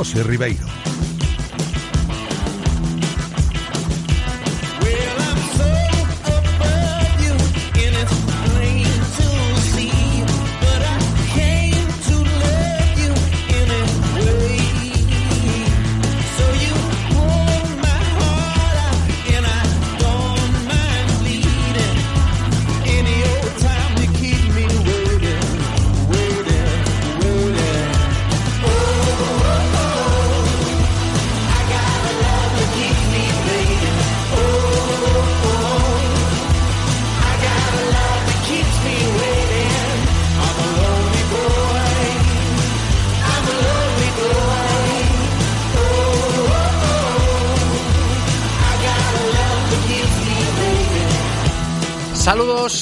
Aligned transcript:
José 0.00 0.22
Ribeiro. 0.22 0.79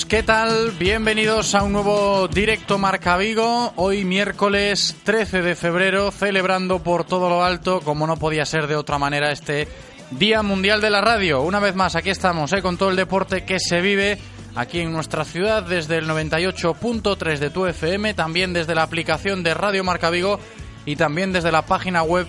¿Qué 0.08 0.22
tal? 0.22 0.70
Bienvenidos 0.78 1.54
a 1.54 1.62
un 1.62 1.72
nuevo 1.72 2.28
directo 2.28 2.78
Marca 2.78 3.18
Vigo. 3.18 3.74
Hoy 3.76 4.06
miércoles 4.06 4.96
13 5.04 5.42
de 5.42 5.54
febrero, 5.54 6.10
celebrando 6.10 6.82
por 6.82 7.04
todo 7.04 7.28
lo 7.28 7.44
alto, 7.44 7.80
como 7.80 8.06
no 8.06 8.16
podía 8.16 8.46
ser 8.46 8.66
de 8.68 8.76
otra 8.76 8.98
manera, 8.98 9.30
este 9.30 9.68
Día 10.10 10.42
Mundial 10.42 10.80
de 10.80 10.88
la 10.88 11.02
Radio. 11.02 11.42
Una 11.42 11.60
vez 11.60 11.74
más, 11.74 11.94
aquí 11.94 12.08
estamos, 12.08 12.52
¿eh? 12.54 12.62
con 12.62 12.78
todo 12.78 12.88
el 12.88 12.96
deporte 12.96 13.44
que 13.44 13.60
se 13.60 13.82
vive 13.82 14.18
aquí 14.54 14.80
en 14.80 14.92
nuestra 14.92 15.24
ciudad 15.24 15.62
desde 15.62 15.98
el 15.98 16.08
98.3 16.08 17.38
de 17.38 17.50
tu 17.50 17.66
FM, 17.66 18.14
también 18.14 18.54
desde 18.54 18.74
la 18.74 18.84
aplicación 18.84 19.42
de 19.42 19.52
Radio 19.52 19.84
Marca 19.84 20.08
Vigo 20.08 20.40
y 20.86 20.96
también 20.96 21.32
desde 21.32 21.52
la 21.52 21.66
página 21.66 22.02
web 22.02 22.26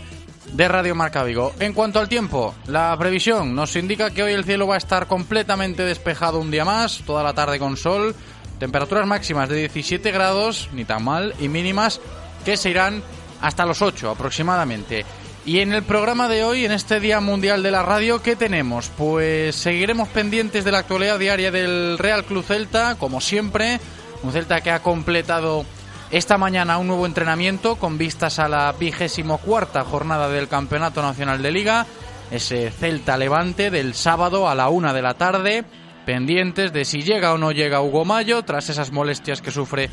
de 0.53 0.67
Radio 0.67 0.95
Marca 0.95 1.23
Vigo. 1.23 1.53
En 1.59 1.73
cuanto 1.73 1.99
al 1.99 2.09
tiempo, 2.09 2.55
la 2.67 2.95
previsión 2.97 3.55
nos 3.55 3.75
indica 3.75 4.11
que 4.11 4.23
hoy 4.23 4.33
el 4.33 4.45
cielo 4.45 4.67
va 4.67 4.75
a 4.75 4.79
estar 4.79 5.07
completamente 5.07 5.83
despejado 5.83 6.39
un 6.39 6.51
día 6.51 6.65
más, 6.65 7.01
toda 7.05 7.23
la 7.23 7.33
tarde 7.33 7.59
con 7.59 7.77
sol, 7.77 8.15
temperaturas 8.59 9.07
máximas 9.07 9.49
de 9.49 9.57
17 9.57 10.11
grados, 10.11 10.69
ni 10.73 10.85
tan 10.85 11.03
mal, 11.03 11.33
y 11.39 11.47
mínimas 11.47 12.01
que 12.45 12.57
se 12.57 12.69
irán 12.69 13.01
hasta 13.41 13.65
los 13.65 13.81
8 13.81 14.11
aproximadamente. 14.11 15.05
Y 15.45 15.59
en 15.59 15.73
el 15.73 15.83
programa 15.83 16.27
de 16.27 16.43
hoy, 16.43 16.65
en 16.65 16.71
este 16.71 16.99
Día 16.99 17.21
Mundial 17.21 17.63
de 17.63 17.71
la 17.71 17.81
Radio, 17.81 18.21
¿qué 18.21 18.35
tenemos? 18.35 18.91
Pues 18.97 19.55
seguiremos 19.55 20.09
pendientes 20.09 20.65
de 20.65 20.71
la 20.71 20.79
actualidad 20.79 21.17
diaria 21.17 21.51
del 21.51 21.97
Real 21.97 22.25
Club 22.25 22.43
Celta, 22.43 22.95
como 22.95 23.21
siempre, 23.21 23.79
un 24.21 24.31
Celta 24.31 24.61
que 24.61 24.71
ha 24.71 24.83
completado 24.83 25.65
esta 26.11 26.37
mañana 26.37 26.79
un 26.79 26.87
nuevo 26.87 27.05
entrenamiento 27.05 27.75
con 27.75 27.97
vistas 27.97 28.39
a 28.39 28.47
la 28.47 28.71
vigésimo 28.71 29.37
cuarta 29.37 29.83
jornada 29.83 30.29
del 30.29 30.47
Campeonato 30.47 31.01
Nacional 31.01 31.41
de 31.41 31.51
Liga, 31.51 31.85
ese 32.31 32.71
Celta 32.71 33.15
Levante 33.17 33.69
del 33.69 33.93
sábado 33.93 34.49
a 34.49 34.55
la 34.55 34.69
una 34.69 34.93
de 34.93 35.03
la 35.03 35.13
tarde, 35.13 35.65
pendientes 36.05 36.73
de 36.73 36.85
si 36.85 37.01
llega 37.01 37.33
o 37.33 37.37
no 37.37 37.51
llega 37.51 37.81
Hugo 37.81 38.05
Mayo 38.05 38.41
tras 38.43 38.69
esas 38.69 38.91
molestias 38.91 39.41
que 39.41 39.51
sufre 39.51 39.89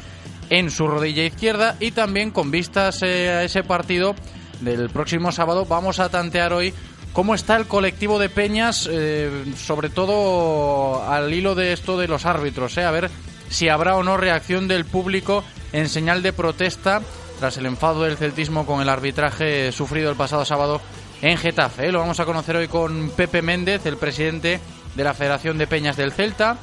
en 0.49 0.71
su 0.71 0.87
rodilla 0.87 1.25
izquierda. 1.25 1.77
Y 1.81 1.91
también 1.91 2.31
con 2.31 2.50
vistas 2.50 3.03
eh, 3.03 3.31
a 3.31 3.43
ese 3.44 3.62
partido 3.62 4.15
del 4.60 4.88
próximo 4.88 5.33
sábado 5.33 5.66
vamos 5.66 6.00
a 6.00 6.09
tantear 6.09 6.54
hoy 6.54 6.72
cómo 7.12 7.34
está 7.34 7.56
el 7.56 7.66
colectivo 7.66 8.19
de 8.19 8.31
Peñas, 8.31 8.88
eh, 8.91 9.44
sobre 9.56 9.91
todo 9.91 11.06
al 11.06 11.33
hilo 11.33 11.54
de 11.54 11.75
esto 11.75 11.98
de 11.98 12.09
los 12.09 12.25
árbitros, 12.25 12.77
eh, 12.78 12.84
a 12.84 12.91
ver 12.91 13.10
si 13.48 13.69
habrá 13.69 13.97
o 13.97 14.03
no 14.03 14.16
reacción 14.16 14.69
del 14.69 14.84
público 14.84 15.44
en 15.72 15.88
señal 15.88 16.22
de 16.22 16.32
protesta 16.32 17.03
tras 17.38 17.56
el 17.56 17.66
enfado 17.66 18.03
del 18.03 18.16
celtismo 18.16 18.66
con 18.66 18.81
el 18.81 18.88
arbitraje 18.88 19.72
sufrido 19.72 20.10
el 20.10 20.16
pasado 20.16 20.44
sábado 20.44 20.81
en 21.22 21.37
Getafe. 21.37 21.93
Lo 21.93 22.00
vamos 22.00 22.21
a 22.21 22.25
conocer 22.25 22.56
hoy 22.56 22.69
con 22.69 23.10
Pepe 23.10 23.43
Méndez, 23.43 23.84
el 23.87 23.97
presidente 23.97 24.60
de 24.94 25.04
la 25.04 25.15
Federación 25.15 25.59
de 25.59 25.66
Peñas 25.66 25.97
del 25.97 26.12
Celta. 26.12 26.59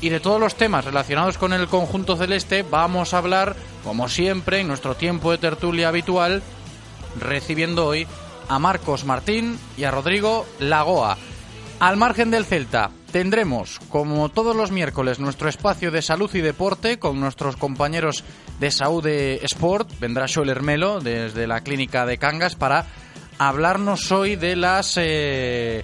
Y 0.00 0.10
de 0.10 0.20
todos 0.20 0.38
los 0.38 0.56
temas 0.56 0.84
relacionados 0.84 1.38
con 1.38 1.54
el 1.54 1.68
conjunto 1.68 2.16
celeste 2.16 2.62
vamos 2.62 3.14
a 3.14 3.18
hablar, 3.18 3.56
como 3.82 4.08
siempre, 4.08 4.60
en 4.60 4.68
nuestro 4.68 4.94
tiempo 4.94 5.30
de 5.30 5.38
tertulia 5.38 5.88
habitual, 5.88 6.42
recibiendo 7.18 7.86
hoy 7.86 8.06
a 8.48 8.58
Marcos 8.58 9.04
Martín 9.04 9.58
y 9.78 9.84
a 9.84 9.90
Rodrigo 9.90 10.46
Lagoa. 10.58 11.16
Al 11.80 11.96
margen 11.96 12.30
del 12.30 12.44
Celta, 12.44 12.90
tendremos, 13.16 13.80
como 13.88 14.28
todos 14.28 14.54
los 14.54 14.70
miércoles, 14.70 15.18
nuestro 15.18 15.48
espacio 15.48 15.90
de 15.90 16.02
salud 16.02 16.30
y 16.34 16.42
deporte 16.42 16.98
con 16.98 17.18
nuestros 17.18 17.56
compañeros 17.56 18.24
de 18.60 18.70
Saúde 18.70 19.42
Sport. 19.42 19.88
Vendrá 19.98 20.26
Joel 20.28 20.50
Hermelo 20.50 21.00
desde 21.00 21.46
la 21.46 21.62
clínica 21.62 22.04
de 22.04 22.18
Cangas 22.18 22.56
para 22.56 22.84
hablarnos 23.38 24.12
hoy 24.12 24.36
de 24.36 24.54
las... 24.54 24.98
Eh, 24.98 25.82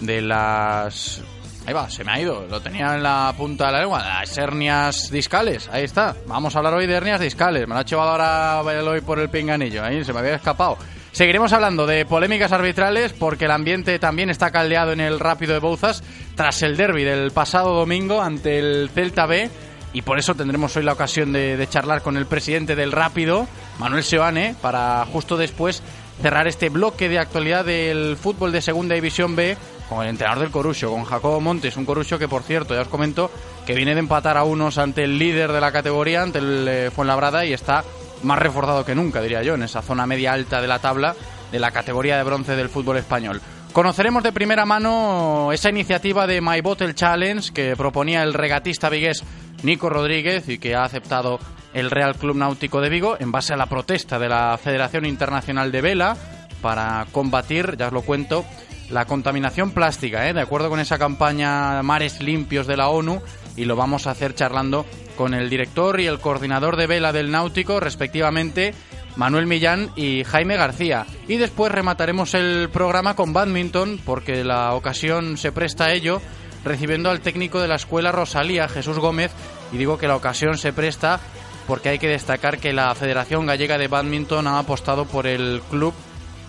de 0.00 0.22
las... 0.22 1.22
Ahí 1.66 1.72
va, 1.72 1.88
se 1.88 2.02
me 2.02 2.10
ha 2.10 2.20
ido, 2.20 2.44
lo 2.50 2.60
tenía 2.60 2.96
en 2.96 3.04
la 3.04 3.32
punta 3.38 3.66
de 3.66 3.72
la 3.72 3.80
lengua, 3.82 4.04
las 4.04 4.36
hernias 4.36 5.10
discales, 5.12 5.68
ahí 5.72 5.84
está. 5.84 6.16
Vamos 6.26 6.56
a 6.56 6.58
hablar 6.58 6.74
hoy 6.74 6.88
de 6.88 6.94
hernias 6.94 7.20
discales, 7.20 7.68
me 7.68 7.74
lo 7.74 7.80
ha 7.80 7.84
llevado 7.84 8.10
ahora 8.10 8.60
hoy 8.60 9.00
por 9.02 9.20
el 9.20 9.30
pinganillo, 9.30 9.84
ahí 9.84 10.04
se 10.04 10.12
me 10.12 10.18
había 10.18 10.34
escapado. 10.34 10.78
Seguiremos 11.14 11.52
hablando 11.52 11.86
de 11.86 12.04
polémicas 12.06 12.50
arbitrales 12.50 13.12
porque 13.12 13.44
el 13.44 13.52
ambiente 13.52 14.00
también 14.00 14.30
está 14.30 14.50
caldeado 14.50 14.90
en 14.90 14.98
el 14.98 15.20
Rápido 15.20 15.52
de 15.52 15.60
Bouzas 15.60 16.02
tras 16.34 16.60
el 16.62 16.76
derby 16.76 17.04
del 17.04 17.30
pasado 17.30 17.72
domingo 17.72 18.20
ante 18.20 18.58
el 18.58 18.90
Celta 18.92 19.24
B. 19.26 19.48
Y 19.92 20.02
por 20.02 20.18
eso 20.18 20.34
tendremos 20.34 20.76
hoy 20.76 20.82
la 20.82 20.92
ocasión 20.92 21.32
de, 21.32 21.64
charlar 21.70 22.02
con 22.02 22.16
el 22.16 22.26
presidente 22.26 22.74
del 22.74 22.90
Rápido, 22.90 23.46
Manuel 23.78 24.02
Seoane, 24.02 24.56
para 24.60 25.06
justo 25.06 25.36
después 25.36 25.84
cerrar 26.20 26.48
este 26.48 26.68
bloque 26.68 27.08
de 27.08 27.20
actualidad 27.20 27.64
del 27.64 28.16
fútbol 28.16 28.50
de 28.50 28.60
Segunda 28.60 28.96
División 28.96 29.36
B 29.36 29.56
con 29.88 30.02
el 30.02 30.10
entrenador 30.10 30.42
del 30.42 30.50
Corucho, 30.50 30.90
con 30.90 31.04
Jacobo 31.04 31.40
Montes, 31.40 31.76
un 31.76 31.84
Corucho 31.84 32.18
que 32.18 32.26
por 32.26 32.42
cierto, 32.42 32.74
ya 32.74 32.80
os 32.80 32.88
comento, 32.88 33.30
que 33.66 33.76
viene 33.76 33.94
de 33.94 34.00
empatar 34.00 34.36
a 34.36 34.42
unos 34.42 34.78
ante 34.78 35.04
el 35.04 35.16
líder 35.16 35.52
de 35.52 35.60
la 35.60 35.70
categoría, 35.70 36.22
ante 36.22 36.40
el 36.40 36.66
eh, 36.66 36.90
Fuenlabrada 36.90 37.44
y 37.44 37.52
está 37.52 37.84
más 38.24 38.38
reforzado 38.38 38.84
que 38.84 38.94
nunca, 38.94 39.20
diría 39.20 39.42
yo, 39.42 39.54
en 39.54 39.62
esa 39.62 39.82
zona 39.82 40.06
media 40.06 40.32
alta 40.32 40.60
de 40.60 40.68
la 40.68 40.78
tabla 40.78 41.14
de 41.52 41.58
la 41.58 41.70
categoría 41.70 42.16
de 42.16 42.24
bronce 42.24 42.56
del 42.56 42.68
fútbol 42.68 42.96
español. 42.96 43.40
Conoceremos 43.72 44.22
de 44.22 44.32
primera 44.32 44.64
mano 44.64 45.50
esa 45.52 45.68
iniciativa 45.68 46.26
de 46.26 46.40
My 46.40 46.60
Bottle 46.60 46.94
Challenge 46.94 47.52
que 47.52 47.76
proponía 47.76 48.22
el 48.22 48.34
regatista 48.34 48.88
vigués 48.88 49.24
Nico 49.62 49.90
Rodríguez 49.90 50.48
y 50.48 50.58
que 50.58 50.74
ha 50.74 50.84
aceptado 50.84 51.38
el 51.72 51.90
Real 51.90 52.14
Club 52.14 52.36
Náutico 52.36 52.80
de 52.80 52.88
Vigo 52.88 53.16
en 53.18 53.32
base 53.32 53.52
a 53.52 53.56
la 53.56 53.66
protesta 53.66 54.18
de 54.18 54.28
la 54.28 54.58
Federación 54.62 55.06
Internacional 55.06 55.72
de 55.72 55.80
Vela 55.80 56.16
para 56.62 57.06
combatir, 57.12 57.76
ya 57.76 57.88
os 57.88 57.92
lo 57.92 58.02
cuento, 58.02 58.44
la 58.90 59.06
contaminación 59.06 59.72
plástica, 59.72 60.28
¿eh? 60.28 60.32
de 60.32 60.40
acuerdo 60.40 60.70
con 60.70 60.80
esa 60.80 60.98
campaña 60.98 61.82
Mares 61.82 62.20
Limpios 62.20 62.66
de 62.66 62.76
la 62.76 62.88
ONU, 62.88 63.22
y 63.56 63.64
lo 63.64 63.76
vamos 63.76 64.06
a 64.06 64.10
hacer 64.10 64.34
charlando 64.34 64.86
con 65.16 65.34
el 65.34 65.48
director 65.48 66.00
y 66.00 66.06
el 66.06 66.20
coordinador 66.20 66.76
de 66.76 66.86
vela 66.86 67.12
del 67.12 67.30
Náutico, 67.30 67.80
respectivamente, 67.80 68.74
Manuel 69.16 69.46
Millán 69.46 69.90
y 69.96 70.24
Jaime 70.24 70.56
García. 70.56 71.06
Y 71.28 71.36
después 71.36 71.70
remataremos 71.70 72.34
el 72.34 72.68
programa 72.72 73.14
con 73.14 73.32
badminton, 73.32 74.00
porque 74.04 74.44
la 74.44 74.74
ocasión 74.74 75.36
se 75.36 75.52
presta 75.52 75.86
a 75.86 75.92
ello, 75.92 76.20
recibiendo 76.64 77.10
al 77.10 77.20
técnico 77.20 77.60
de 77.60 77.68
la 77.68 77.76
escuela 77.76 78.12
Rosalía, 78.12 78.68
Jesús 78.68 78.98
Gómez, 78.98 79.30
y 79.72 79.76
digo 79.76 79.98
que 79.98 80.08
la 80.08 80.16
ocasión 80.16 80.58
se 80.58 80.72
presta 80.72 81.20
porque 81.66 81.88
hay 81.88 81.98
que 81.98 82.08
destacar 82.08 82.58
que 82.58 82.72
la 82.72 82.94
Federación 82.94 83.46
Gallega 83.46 83.78
de 83.78 83.88
Badminton 83.88 84.46
ha 84.46 84.58
apostado 84.58 85.06
por 85.06 85.26
el 85.26 85.62
club 85.70 85.94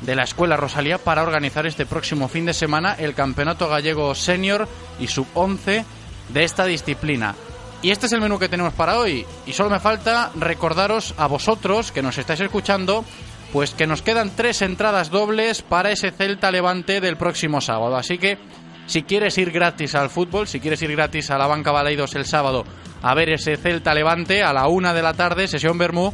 de 0.02 0.16
la 0.16 0.24
Escuela 0.24 0.58
Rosalía 0.58 0.98
para 0.98 1.24
organizar 1.24 1.66
este 1.66 1.86
próximo 1.86 2.28
fin 2.28 2.46
de 2.46 2.54
semana 2.54 2.96
el 2.96 3.14
Campeonato 3.14 3.70
Gallego 3.70 4.14
Senior 4.14 4.68
y 5.00 5.08
Sub-11 5.08 5.86
de 6.30 6.44
esta 6.44 6.66
disciplina. 6.66 7.36
Y 7.82 7.92
este 7.92 8.08
es 8.08 8.14
el 8.14 8.22
menú 8.22 8.40
que 8.40 8.50
tenemos 8.50 8.74
para 8.74 8.98
hoy. 8.98 9.26
Y 9.46 9.54
solo 9.54 9.70
me 9.70 9.80
falta 9.80 10.32
recordaros 10.36 11.14
a 11.18 11.28
vosotros 11.28 11.92
que 11.92 12.02
nos 12.02 12.18
estáis 12.18 12.40
escuchando, 12.40 13.06
pues 13.54 13.74
que 13.74 13.88
nos 13.88 14.02
quedan 14.02 14.32
tres 14.36 14.62
entradas 14.62 15.12
dobles 15.12 15.62
para 15.62 15.92
ese 15.92 16.12
Celta 16.12 16.52
Levante 16.52 17.00
del 17.00 17.18
próximo 17.18 17.62
sábado. 17.62 17.96
Así 17.96 18.18
que 18.18 18.40
si 18.88 19.04
quieres 19.04 19.38
ir 19.38 19.52
gratis 19.52 19.96
al 19.96 20.10
fútbol, 20.10 20.48
si 20.48 20.60
quieres 20.60 20.82
ir 20.82 20.92
gratis 20.92 21.30
a 21.32 21.38
la 21.38 21.48
Banca 21.48 21.72
Baleidos 21.72 22.16
el 22.16 22.26
sábado 22.26 22.66
a 23.02 23.14
ver 23.14 23.30
ese 23.30 23.56
Celta 23.58 23.94
Levante 23.94 24.42
a 24.44 24.52
la 24.52 24.68
una 24.68 24.94
de 24.94 25.04
la 25.04 25.14
tarde, 25.14 25.48
sesión 25.48 25.78
Bermú, 25.78 26.12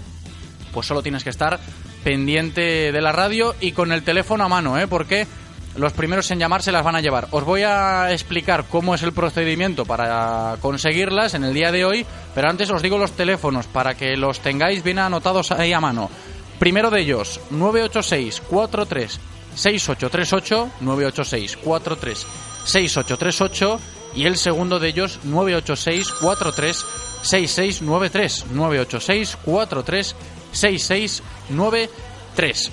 pues 0.73 0.87
solo 0.87 1.01
tienes 1.01 1.23
que 1.23 1.29
estar 1.29 1.59
pendiente 2.03 2.91
de 2.91 3.01
la 3.01 3.11
radio 3.11 3.55
y 3.61 3.71
con 3.71 3.91
el 3.91 4.03
teléfono 4.03 4.43
a 4.43 4.49
mano, 4.49 4.77
¿eh? 4.77 4.87
Porque 4.87 5.27
los 5.75 5.93
primeros 5.93 6.29
en 6.31 6.39
llamar 6.39 6.61
se 6.61 6.71
las 6.71 6.83
van 6.83 6.95
a 6.95 7.01
llevar. 7.01 7.27
Os 7.31 7.43
voy 7.43 7.63
a 7.63 8.11
explicar 8.11 8.65
cómo 8.69 8.93
es 8.95 9.03
el 9.03 9.13
procedimiento 9.13 9.85
para 9.85 10.57
conseguirlas 10.61 11.33
en 11.33 11.43
el 11.43 11.53
día 11.53 11.71
de 11.71 11.85
hoy, 11.85 12.05
pero 12.35 12.49
antes 12.49 12.69
os 12.71 12.81
digo 12.81 12.97
los 12.97 13.11
teléfonos 13.11 13.67
para 13.67 13.95
que 13.95 14.17
los 14.17 14.39
tengáis 14.39 14.83
bien 14.83 14.99
anotados 14.99 15.51
ahí 15.51 15.73
a 15.73 15.79
mano. 15.79 16.09
Primero 16.59 16.89
de 16.89 17.01
ellos, 17.01 17.39
986 17.49 18.41
43 18.41 19.19
6838 19.55 20.71
986 20.81 21.57
43 21.57 22.27
6838 22.65 23.79
y 24.15 24.25
el 24.25 24.37
segundo 24.37 24.79
de 24.79 24.89
ellos 24.89 25.19
986 25.23 26.11
43 26.19 26.85
6693 27.23 28.45
986 28.51 29.37
43 29.43 30.15
6693 30.51 32.10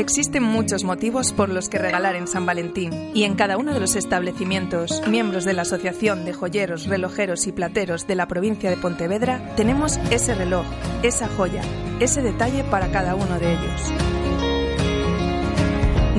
Existen 0.00 0.42
muchos 0.42 0.82
motivos 0.82 1.34
por 1.34 1.50
los 1.50 1.68
que 1.68 1.76
regalar 1.76 2.16
en 2.16 2.26
San 2.26 2.46
Valentín 2.46 3.10
y 3.12 3.24
en 3.24 3.34
cada 3.34 3.58
uno 3.58 3.74
de 3.74 3.80
los 3.80 3.96
establecimientos, 3.96 5.02
miembros 5.06 5.44
de 5.44 5.52
la 5.52 5.60
Asociación 5.60 6.24
de 6.24 6.32
Joyeros, 6.32 6.86
Relojeros 6.86 7.46
y 7.46 7.52
Plateros 7.52 8.06
de 8.06 8.14
la 8.14 8.26
provincia 8.26 8.70
de 8.70 8.78
Pontevedra, 8.78 9.54
tenemos 9.56 9.98
ese 10.10 10.34
reloj, 10.34 10.64
esa 11.02 11.28
joya, 11.28 11.60
ese 12.00 12.22
detalle 12.22 12.64
para 12.64 12.90
cada 12.90 13.14
uno 13.14 13.38
de 13.38 13.52
ellos. 13.52 13.92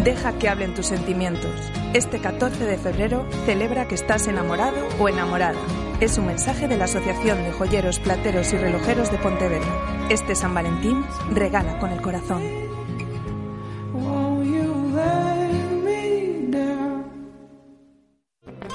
Deja 0.03 0.37
que 0.37 0.47
hablen 0.47 0.75
tus 0.75 0.85
sentimientos. 0.85 1.59
Este 1.95 2.19
14 2.19 2.63
de 2.63 2.77
febrero 2.77 3.27
celebra 3.47 3.87
que 3.87 3.95
estás 3.95 4.27
enamorado 4.27 4.77
o 4.99 5.09
enamorada. 5.09 5.59
Es 5.99 6.19
un 6.19 6.27
mensaje 6.27 6.67
de 6.67 6.77
la 6.77 6.85
Asociación 6.85 7.43
de 7.45 7.51
Joyeros, 7.51 7.99
Plateros 7.99 8.53
y 8.53 8.57
Relojeros 8.57 9.11
de 9.11 9.17
Pontevedra. 9.17 10.07
Este 10.11 10.35
San 10.35 10.53
Valentín 10.53 11.03
regala 11.33 11.79
con 11.79 11.89
el 11.89 11.99
corazón. 11.99 12.60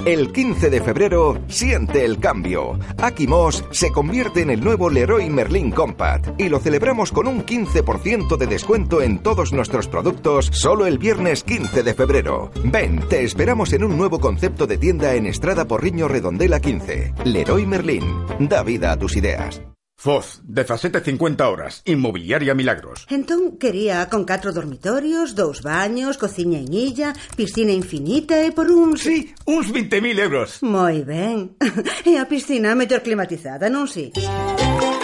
El 0.05 0.33
15 0.33 0.71
de 0.71 0.81
febrero 0.81 1.39
siente 1.49 2.05
el 2.05 2.19
cambio. 2.19 2.79
Aquimos 2.99 3.65
se 3.71 3.91
convierte 3.91 4.43
en 4.43 4.51
el 4.51 4.63
nuevo 4.63 4.91
Leroy 4.91 5.29
Merlin 5.31 5.71
Compact 5.71 6.39
y 6.41 6.49
lo 6.49 6.59
celebramos 6.59 7.11
con 7.11 7.27
un 7.27 7.45
15% 7.45 8.37
de 8.37 8.47
descuento 8.47 9.03
en 9.03 9.19
todos 9.19 9.53
nuestros 9.53 9.89
productos 9.89 10.51
solo 10.53 10.87
el 10.87 10.99
viernes 10.99 11.43
15 11.43 11.83
de 11.83 11.95
febrero. 11.95 12.51
Ven, 12.65 13.01
te 13.09 13.25
esperamos 13.25 13.73
en 13.73 13.85
un 13.85 13.97
nuevo 13.97 14.21
concepto 14.21 14.67
de 14.67 14.79
tienda 14.79 15.15
en 15.15 15.26
Estrada 15.26 15.67
Porriño 15.67 16.09
Redondela 16.09 16.61
15. 16.61 17.15
Leroy 17.25 17.67
Merlin, 17.67 18.05
da 18.38 18.62
vida 18.62 18.93
a 18.93 18.97
tus 18.97 19.17
ideas. 19.17 19.62
Foz, 20.07 20.41
de 20.45 20.63
horas, 21.43 21.83
inmobiliaria 21.85 22.55
Milagros. 22.55 23.09
Entón, 23.11 23.59
quería 23.59 24.09
con 24.09 24.23
catro 24.23 24.53
dormitorios, 24.53 25.35
dous 25.35 25.63
baños, 25.67 26.15
cociña 26.15 26.63
en 26.63 26.71
illa, 26.71 27.11
piscina 27.35 27.75
infinita 27.75 28.39
e 28.47 28.55
por 28.55 28.71
uns... 28.71 29.03
Sí, 29.03 29.35
uns 29.51 29.67
20.000 29.75 30.23
euros. 30.23 30.63
Moi 30.63 31.03
ben. 31.03 31.59
E 32.07 32.23
a 32.23 32.31
piscina 32.31 32.79
mellor 32.79 33.03
climatizada, 33.03 33.67
non 33.67 33.91
si? 33.91 34.15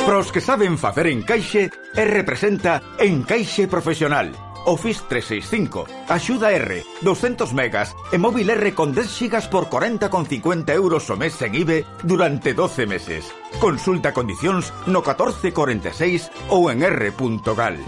Pros 0.07 0.31
que 0.31 0.39
saben 0.39 0.79
facer 0.79 1.11
encaixe 1.11 1.67
e 1.99 2.03
representa 2.07 2.95
Encaixe 3.03 3.67
Profesional 3.67 4.52
Office 4.64 5.02
365, 5.09 5.87
axuda 6.09 6.52
R, 6.52 6.85
200 7.02 7.52
megas 7.54 7.95
e 8.12 8.19
móvil 8.19 8.50
R 8.50 8.75
con 8.75 8.95
10 8.95 9.09
gigas 9.11 9.49
por 9.49 9.66
40,50 9.66 10.71
euros 10.75 11.09
o 11.11 11.16
mes 11.16 11.40
en 11.42 11.54
IBE 11.54 11.85
durante 12.02 12.54
12 12.54 12.87
meses. 12.87 13.33
Consulta 13.59 14.12
condicións 14.12 14.73
no 14.87 15.02
1446 15.02 16.31
ou 16.49 16.71
en 16.71 16.83
r.gal. 16.83 17.78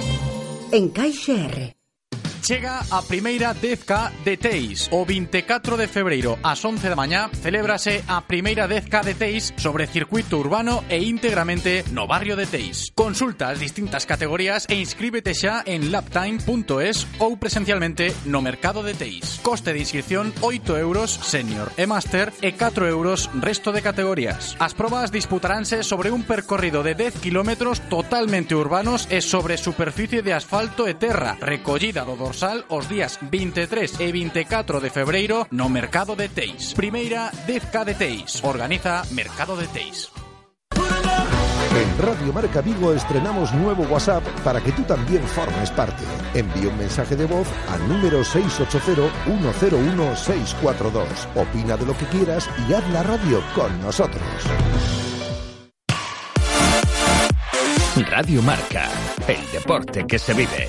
En 0.73 0.89
Caixa 0.91 1.39
R. 1.47 1.84
Chega 2.45 2.85
a 2.91 3.01
primeira 3.01 3.55
10K 3.55 4.21
de 4.23 4.37
Teis. 4.37 4.91
O 4.93 5.07
24 5.07 5.79
de 5.79 5.89
febreiro 5.89 6.37
ás 6.45 6.61
11 6.61 6.93
da 6.93 6.93
mañá 6.93 7.33
celébrase 7.41 8.05
a 8.05 8.21
primeira 8.21 8.69
10K 8.69 9.01
de 9.01 9.15
Teis 9.17 9.57
sobre 9.57 9.89
circuito 9.89 10.37
urbano 10.37 10.85
e 10.93 11.01
íntegramente 11.01 11.89
no 11.97 12.05
barrio 12.05 12.37
de 12.37 12.45
Teis. 12.45 12.93
Consulta 12.93 13.49
as 13.49 13.65
distintas 13.65 14.05
categorías 14.05 14.69
e 14.69 14.77
inscríbete 14.77 15.33
xa 15.33 15.65
en 15.65 15.89
laptime.es 15.89 17.09
ou 17.17 17.41
presencialmente 17.41 18.13
no 18.29 18.45
mercado 18.45 18.85
de 18.85 18.93
Teis. 18.93 19.41
Coste 19.41 19.73
de 19.73 19.81
inscripción 19.81 20.29
8 20.45 20.77
euros 20.77 21.17
senior 21.17 21.73
e 21.81 21.89
master 21.89 22.29
e 22.45 22.53
4 22.53 22.85
euros 22.85 23.33
resto 23.41 23.73
de 23.73 23.81
categorías. 23.81 24.53
As 24.61 24.77
probas 24.77 25.09
disputaránse 25.09 25.81
sobre 25.81 26.13
un 26.13 26.29
percorrido 26.29 26.85
de 26.85 26.93
10 26.93 27.25
kilómetros 27.25 27.81
totalmente 27.89 28.53
urbanos 28.53 29.09
e 29.09 29.25
sobre 29.25 29.57
superficie 29.57 30.21
de 30.21 30.37
asfalto 30.37 30.85
e 30.85 30.93
terra, 30.93 31.41
recollida 31.41 32.05
do 32.05 32.21
dorsal 32.21 32.34
os 32.69 32.89
días 32.89 33.19
23 33.23 34.01
e 34.01 34.11
24 34.11 34.81
de 34.81 34.91
febreiro 34.91 35.47
no 35.51 35.69
Mercado 35.69 36.17
de 36.17 36.29
Teis. 36.29 36.75
Primeira 36.75 37.31
10K 37.47 37.85
de 37.85 37.95
Teis. 37.95 38.43
Organiza 38.43 39.05
Mercado 39.13 39.57
de 39.57 39.69
Teis. 39.69 40.11
En 41.75 41.99
Radio 41.99 42.33
Marca 42.33 42.61
Vigo 42.61 42.93
estrenamos 42.93 43.53
nuevo 43.55 43.83
WhatsApp 43.85 44.25
para 44.43 44.61
que 44.61 44.73
tú 44.73 44.83
también 44.83 45.23
formes 45.27 45.71
parte. 45.71 46.05
Envía 46.35 46.69
un 46.69 46.77
mensaje 46.79 47.17
de 47.17 47.27
voz 47.27 47.49
al 47.69 47.89
número 47.89 48.23
680-101-642. 48.23 51.07
Opina 51.35 51.77
de 51.77 51.87
lo 51.87 51.97
que 51.97 52.07
quieras 52.07 52.49
y 52.69 52.75
haz 52.75 52.89
la 52.91 53.03
radio 53.03 53.43
con 53.55 53.81
nosotros. 53.81 54.23
Radio 58.11 58.43
Marca, 58.43 58.91
el 59.29 59.53
deporte 59.53 60.05
que 60.07 60.19
se 60.19 60.35
vive. 60.35 60.69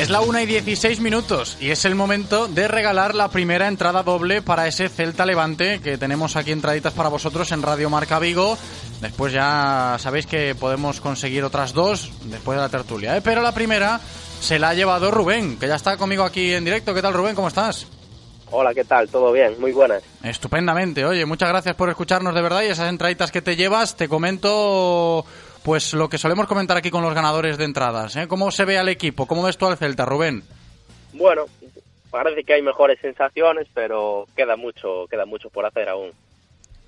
Es 0.00 0.08
la 0.08 0.22
1 0.22 0.40
y 0.40 0.46
16 0.46 0.98
minutos 1.00 1.58
y 1.60 1.72
es 1.72 1.84
el 1.84 1.94
momento 1.94 2.48
de 2.48 2.68
regalar 2.68 3.14
la 3.14 3.28
primera 3.28 3.68
entrada 3.68 4.02
doble 4.02 4.40
para 4.40 4.66
ese 4.66 4.88
Celta 4.88 5.26
Levante 5.26 5.80
que 5.82 5.98
tenemos 5.98 6.36
aquí 6.36 6.52
entraditas 6.52 6.94
para 6.94 7.10
vosotros 7.10 7.52
en 7.52 7.60
Radio 7.60 7.90
Marca 7.90 8.18
Vigo. 8.18 8.56
Después 9.02 9.30
ya 9.30 9.96
sabéis 9.98 10.24
que 10.24 10.54
podemos 10.54 11.02
conseguir 11.02 11.44
otras 11.44 11.74
dos 11.74 12.10
después 12.24 12.56
de 12.56 12.62
la 12.62 12.70
tertulia. 12.70 13.14
¿eh? 13.14 13.20
Pero 13.20 13.42
la 13.42 13.52
primera 13.52 14.00
se 14.40 14.58
la 14.58 14.70
ha 14.70 14.74
llevado 14.74 15.10
Rubén, 15.10 15.58
que 15.58 15.68
ya 15.68 15.74
está 15.74 15.98
conmigo 15.98 16.24
aquí 16.24 16.54
en 16.54 16.64
directo. 16.64 16.94
¿Qué 16.94 17.02
tal 17.02 17.12
Rubén? 17.12 17.34
¿Cómo 17.34 17.48
estás? 17.48 17.86
Hola, 18.52 18.72
¿qué 18.72 18.84
tal? 18.84 19.08
¿Todo 19.10 19.30
bien? 19.32 19.60
Muy 19.60 19.72
buenas. 19.72 20.02
Estupendamente. 20.24 21.04
Oye, 21.04 21.26
muchas 21.26 21.50
gracias 21.50 21.76
por 21.76 21.90
escucharnos 21.90 22.34
de 22.34 22.40
verdad 22.40 22.62
y 22.62 22.66
esas 22.68 22.88
entraditas 22.88 23.30
que 23.30 23.42
te 23.42 23.54
llevas. 23.54 23.96
Te 23.96 24.08
comento 24.08 25.26
pues 25.64 25.94
lo 25.94 26.08
que 26.08 26.18
solemos 26.18 26.46
comentar 26.46 26.76
aquí 26.76 26.90
con 26.90 27.02
los 27.02 27.14
ganadores 27.14 27.58
de 27.58 27.64
entradas. 27.64 28.16
¿eh? 28.16 28.26
¿Cómo 28.28 28.50
se 28.50 28.64
ve 28.64 28.78
al 28.78 28.88
equipo? 28.88 29.26
¿Cómo 29.26 29.42
ves 29.42 29.58
tú 29.58 29.66
al 29.66 29.76
Celta, 29.76 30.04
Rubén? 30.04 30.42
Bueno, 31.12 31.44
parece 32.10 32.44
que 32.44 32.54
hay 32.54 32.62
mejores 32.62 32.98
sensaciones, 33.00 33.68
pero 33.74 34.26
queda 34.36 34.56
mucho, 34.56 35.06
queda 35.08 35.26
mucho 35.26 35.50
por 35.50 35.66
hacer 35.66 35.88
aún. 35.88 36.12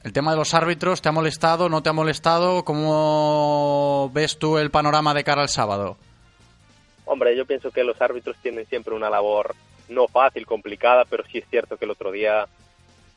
El 0.03 0.13
tema 0.13 0.33
de 0.33 0.37
los 0.37 0.53
árbitros, 0.55 1.01
¿te 1.01 1.09
ha 1.09 1.13
molestado? 1.13 1.69
¿No 1.69 1.83
te 1.83 1.91
ha 1.91 1.93
molestado? 1.93 2.65
¿Cómo 2.65 4.11
ves 4.13 4.39
tú 4.39 4.59
el 4.59 4.71
panorama 4.71 5.15
de 5.15 5.23
cara 5.23 5.43
al 5.43 5.49
sábado? 5.49 5.97
Hombre, 7.05 7.37
yo 7.37 7.47
pienso 7.47 7.71
que 7.71 7.85
los 7.85 8.01
árbitros 8.01 8.37
tienen 8.43 8.67
siempre 8.67 8.95
una 8.95 9.11
labor 9.11 9.55
no 9.89 10.09
fácil, 10.09 10.47
complicada, 10.47 11.05
pero 11.05 11.25
sí 11.31 11.39
es 11.39 11.49
cierto 11.49 11.77
que 11.77 11.85
el 11.85 11.91
otro 11.91 12.11
día 12.11 12.47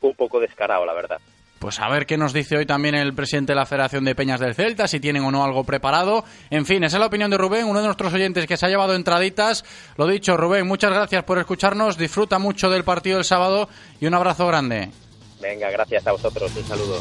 fue 0.00 0.10
un 0.10 0.16
poco 0.16 0.38
descarado, 0.38 0.84
la 0.84 0.92
verdad. 0.92 1.20
Pues 1.66 1.80
a 1.80 1.88
ver 1.88 2.06
qué 2.06 2.16
nos 2.16 2.32
dice 2.32 2.56
hoy 2.56 2.64
también 2.64 2.94
el 2.94 3.12
presidente 3.12 3.50
de 3.50 3.56
la 3.56 3.66
Federación 3.66 4.04
de 4.04 4.14
Peñas 4.14 4.38
del 4.38 4.54
Celta, 4.54 4.86
si 4.86 5.00
tienen 5.00 5.24
o 5.24 5.32
no 5.32 5.42
algo 5.42 5.64
preparado. 5.64 6.24
En 6.48 6.64
fin, 6.64 6.84
esa 6.84 6.98
es 6.98 7.00
la 7.00 7.06
opinión 7.06 7.28
de 7.28 7.38
Rubén, 7.38 7.66
uno 7.66 7.80
de 7.80 7.86
nuestros 7.86 8.14
oyentes 8.14 8.46
que 8.46 8.56
se 8.56 8.66
ha 8.66 8.68
llevado 8.68 8.94
entraditas. 8.94 9.64
Lo 9.96 10.06
dicho, 10.06 10.36
Rubén, 10.36 10.64
muchas 10.64 10.92
gracias 10.92 11.24
por 11.24 11.40
escucharnos, 11.40 11.98
disfruta 11.98 12.38
mucho 12.38 12.70
del 12.70 12.84
partido 12.84 13.16
del 13.16 13.24
sábado 13.24 13.68
y 14.00 14.06
un 14.06 14.14
abrazo 14.14 14.46
grande. 14.46 14.90
Venga, 15.40 15.68
gracias 15.72 16.06
a 16.06 16.12
vosotros, 16.12 16.54
un 16.54 16.64
saludo. 16.68 17.00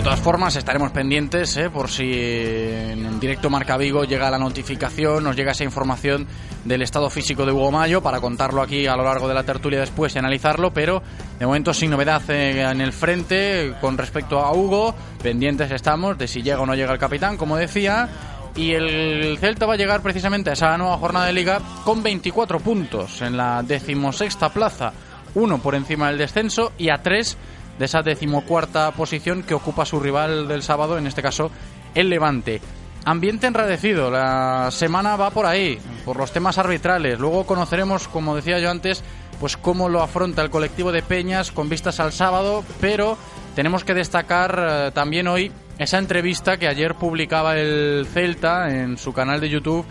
Todas 0.09 0.25
formas, 0.25 0.57
estaremos 0.57 0.91
pendientes 0.91 1.55
¿eh? 1.59 1.69
por 1.69 1.91
si 1.91 2.11
en 2.15 3.21
directo 3.21 3.51
Marca 3.51 3.77
Vigo 3.77 4.05
llega 4.05 4.31
la 4.31 4.39
notificación, 4.39 5.23
nos 5.23 5.37
llega 5.37 5.53
esa 5.53 5.65
información 5.65 6.27
del 6.65 6.81
estado 6.81 7.11
físico 7.11 7.45
de 7.45 7.53
Hugo 7.53 7.71
Mayo 7.71 8.01
para 8.01 8.19
contarlo 8.19 8.63
aquí 8.63 8.87
a 8.87 8.97
lo 8.97 9.05
largo 9.05 9.29
de 9.29 9.35
la 9.35 9.43
tertulia 9.43 9.81
después 9.81 10.15
y 10.15 10.19
analizarlo, 10.19 10.73
pero 10.73 11.03
de 11.39 11.45
momento 11.45 11.75
sin 11.75 11.91
novedad 11.91 12.23
eh, 12.31 12.63
en 12.63 12.81
el 12.81 12.95
frente 12.95 13.75
con 13.83 13.99
respecto 13.99 14.39
a 14.39 14.55
Hugo. 14.55 14.95
Pendientes 15.23 15.71
estamos 15.73 16.17
de 16.17 16.27
si 16.27 16.41
llega 16.41 16.63
o 16.63 16.65
no 16.65 16.75
llega 16.75 16.95
el 16.95 16.99
capitán, 16.99 17.37
como 17.37 17.59
decía. 17.59 18.09
Y 18.57 18.73
el 18.73 19.37
Celta 19.39 19.67
va 19.67 19.75
a 19.75 19.77
llegar 19.77 20.01
precisamente 20.01 20.49
a 20.49 20.55
esa 20.55 20.79
nueva 20.79 20.97
jornada 20.97 21.27
de 21.27 21.35
liga 21.35 21.61
con 21.85 22.03
24 22.03 22.61
puntos 22.61 23.21
en 23.21 23.37
la 23.37 23.63
decimosexta 23.63 24.49
plaza, 24.49 24.91
uno 25.35 25.59
por 25.59 25.75
encima 25.75 26.09
del 26.09 26.17
descenso 26.17 26.73
y 26.79 26.89
a 26.89 27.03
tres 27.03 27.37
de 27.79 27.85
esa 27.85 28.03
decimocuarta 28.03 28.91
posición 28.93 29.43
que 29.43 29.55
ocupa 29.55 29.85
su 29.85 30.01
rival 30.01 30.49
del 30.49 30.63
sábado, 30.63 30.99
en 30.99 31.07
este 31.07 31.23
caso 31.23 31.51
el 31.95 32.11
Levante. 32.11 32.61
Ambiente 33.05 33.47
enradecido, 33.47 34.11
la 34.11 34.71
semana 34.71 35.17
va 35.17 35.31
por 35.31 35.47
ahí, 35.47 35.79
por 36.05 36.17
los 36.17 36.33
temas 36.33 36.59
arbitrales. 36.59 37.19
Luego 37.19 37.47
conoceremos, 37.47 38.09
como 38.09 38.37
decía 38.37 38.59
yo 38.59 38.71
antes, 38.71 39.03
pues 39.41 39.57
cómo 39.57 39.89
lo 39.89 40.03
afronta 40.03 40.43
el 40.43 40.51
colectivo 40.51 40.93
de 40.93 41.03
Peñas 41.03 41.53
con 41.53 41.69
vistas 41.69 42.01
al 42.01 42.13
sábado, 42.13 42.65
pero 42.81 43.17
tenemos 43.55 43.85
que 43.85 43.95
destacar 43.95 44.67
eh, 44.69 44.91
también 44.93 45.29
hoy 45.29 45.53
esa 45.79 45.99
entrevista 45.99 46.57
que 46.57 46.69
ayer 46.69 46.97
publicaba 46.97 47.57
el 47.57 48.07
Celta 48.13 48.69
en 48.69 48.99
su 48.99 49.13
canal 49.13 49.41
de 49.41 49.49
YouTube 49.49 49.87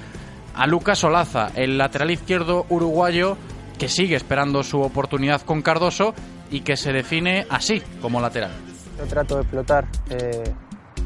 a 0.54 0.68
Lucas 0.68 1.04
Olaza, 1.04 1.50
el 1.56 1.78
lateral 1.78 2.12
izquierdo 2.12 2.66
uruguayo 2.70 3.38
que 3.80 3.88
sigue 3.90 4.16
esperando 4.16 4.64
su 4.64 4.82
oportunidad 4.82 5.42
con 5.42 5.62
Cardoso 5.62 6.14
y 6.52 6.62
que 6.62 6.78
se 6.78 6.92
define 6.92 7.46
así 7.50 7.82
como 8.02 8.20
lateral. 8.20 8.52
Yo 8.98 9.06
trato 9.06 9.36
de 9.36 9.42
explotar 9.42 9.86
eh, 10.10 10.44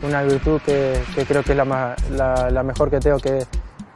una 0.03 0.23
virtud 0.23 0.61
que, 0.65 1.01
que, 1.15 1.25
creo 1.25 1.43
que 1.43 1.51
es 1.51 1.57
la, 1.57 1.95
la, 2.11 2.49
la 2.49 2.63
mejor 2.63 2.89
que 2.89 2.99
tengo, 2.99 3.17
que, 3.17 3.45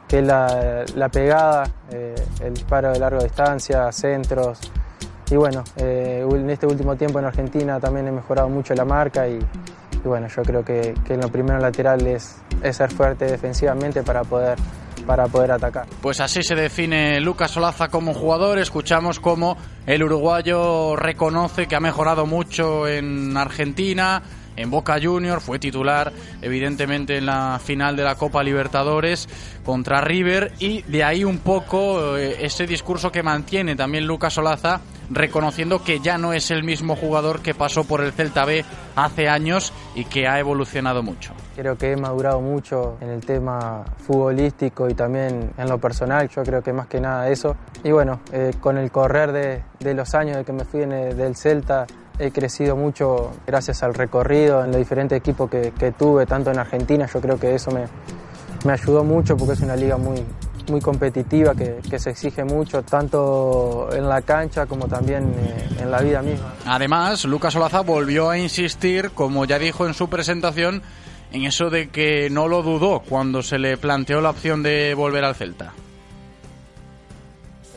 que 0.06 0.18
es 0.18 0.26
la, 0.26 0.84
la 0.94 1.08
pegada, 1.08 1.68
eh, 1.90 2.14
el 2.40 2.54
disparo 2.54 2.92
de 2.92 2.98
larga 2.98 3.22
distancia, 3.22 3.90
centros. 3.92 4.60
Y 5.30 5.36
bueno, 5.36 5.64
eh, 5.76 6.24
en 6.30 6.50
este 6.50 6.66
último 6.66 6.94
tiempo 6.94 7.18
en 7.18 7.24
Argentina 7.24 7.80
también 7.80 8.06
he 8.06 8.12
mejorado 8.12 8.48
mucho 8.48 8.74
la 8.74 8.84
marca 8.84 9.26
y, 9.26 9.38
y 9.38 10.08
bueno, 10.08 10.28
yo 10.28 10.42
creo 10.42 10.64
que, 10.64 10.94
que 11.04 11.16
lo 11.16 11.28
primero 11.28 11.58
lateral 11.58 12.06
es, 12.06 12.36
es 12.62 12.76
ser 12.76 12.92
fuerte 12.92 13.24
defensivamente 13.24 14.02
para 14.02 14.22
poder, 14.22 14.56
para 15.06 15.26
poder 15.26 15.52
atacar. 15.52 15.86
Pues 16.02 16.20
así 16.20 16.42
se 16.42 16.54
define 16.54 17.20
Lucas 17.20 17.52
Solaza 17.52 17.88
como 17.88 18.12
jugador. 18.12 18.58
Escuchamos 18.58 19.20
cómo 19.20 19.56
el 19.86 20.02
uruguayo 20.02 20.96
reconoce 20.96 21.66
que 21.66 21.76
ha 21.76 21.80
mejorado 21.80 22.26
mucho 22.26 22.86
en 22.86 23.36
Argentina 23.36 24.22
en 24.56 24.70
Boca 24.70 24.98
Juniors, 25.00 25.42
fue 25.42 25.58
titular 25.58 26.12
evidentemente 26.42 27.18
en 27.18 27.26
la 27.26 27.60
final 27.62 27.94
de 27.94 28.02
la 28.02 28.14
Copa 28.16 28.42
Libertadores 28.42 29.28
contra 29.64 30.00
River 30.00 30.52
y 30.58 30.82
de 30.82 31.04
ahí 31.04 31.24
un 31.24 31.38
poco 31.38 32.16
eh, 32.16 32.38
ese 32.40 32.66
discurso 32.66 33.12
que 33.12 33.22
mantiene 33.22 33.76
también 33.76 34.06
Lucas 34.06 34.38
Olaza 34.38 34.80
reconociendo 35.10 35.84
que 35.84 36.00
ya 36.00 36.18
no 36.18 36.32
es 36.32 36.50
el 36.50 36.64
mismo 36.64 36.96
jugador 36.96 37.42
que 37.42 37.54
pasó 37.54 37.84
por 37.84 38.00
el 38.00 38.12
Celta 38.12 38.44
B 38.44 38.64
hace 38.96 39.28
años 39.28 39.72
y 39.94 40.04
que 40.04 40.26
ha 40.26 40.38
evolucionado 40.40 41.02
mucho. 41.02 41.34
Creo 41.56 41.78
que 41.78 41.92
he 41.92 41.96
madurado 41.96 42.42
mucho 42.42 42.98
en 43.00 43.08
el 43.08 43.24
tema 43.24 43.82
futbolístico 44.06 44.90
y 44.90 44.94
también 44.94 45.52
en 45.56 45.68
lo 45.70 45.78
personal, 45.78 46.28
yo 46.28 46.42
creo 46.42 46.62
que 46.62 46.70
más 46.74 46.86
que 46.86 47.00
nada 47.00 47.30
eso. 47.30 47.56
Y 47.82 47.92
bueno, 47.92 48.20
eh, 48.30 48.52
con 48.60 48.76
el 48.76 48.90
correr 48.90 49.32
de, 49.80 49.94
los 49.94 50.14
años 50.14 50.36
de 50.36 50.44
que 50.44 50.52
me 50.52 50.66
fui 50.66 50.80
del 50.80 51.34
Celta, 51.34 51.86
he 52.18 52.30
crecido 52.30 52.76
mucho 52.76 53.30
gracias 53.46 53.82
al 53.82 53.94
recorrido 53.94 54.62
en 54.62 54.70
los 54.70 54.76
diferentes 54.76 55.16
equipos 55.16 55.48
que, 55.48 55.94
tuve, 55.98 56.26
tanto 56.26 56.50
en 56.50 56.58
Argentina, 56.58 57.08
yo 57.12 57.22
creo 57.22 57.40
que 57.40 57.54
eso 57.54 57.70
me, 57.70 57.86
me 58.66 58.74
ayudó 58.74 59.02
mucho 59.02 59.34
porque 59.34 59.54
es 59.54 59.60
una 59.60 59.76
liga 59.76 59.96
muy, 59.96 60.22
muy 60.70 60.80
competitiva 60.80 61.54
que, 61.54 61.98
se 61.98 62.10
exige 62.10 62.44
mucho, 62.44 62.82
tanto 62.82 63.88
en 63.92 64.08
la 64.08 64.22
cancha 64.22 64.66
como 64.66 64.88
también 64.88 65.32
eh, 65.38 65.68
en 65.80 65.90
la 65.90 66.00
vida 66.00 66.20
misma. 66.22 66.52
Además, 66.66 67.24
Lucas 67.24 67.56
Olaza 67.56 67.80
volvió 67.80 68.28
a 68.28 68.38
insistir, 68.38 69.10
como 69.12 69.44
ya 69.44 69.58
dijo 69.58 69.86
en 69.86 69.94
su 69.94 70.08
presentación, 70.08 70.82
en 71.36 71.44
eso 71.44 71.68
de 71.68 71.88
que 71.90 72.30
no 72.30 72.48
lo 72.48 72.62
dudó 72.62 73.00
cuando 73.00 73.42
se 73.42 73.58
le 73.58 73.76
planteó 73.76 74.22
la 74.22 74.30
opción 74.30 74.62
de 74.62 74.94
volver 74.94 75.22
al 75.22 75.34
Celta. 75.34 75.74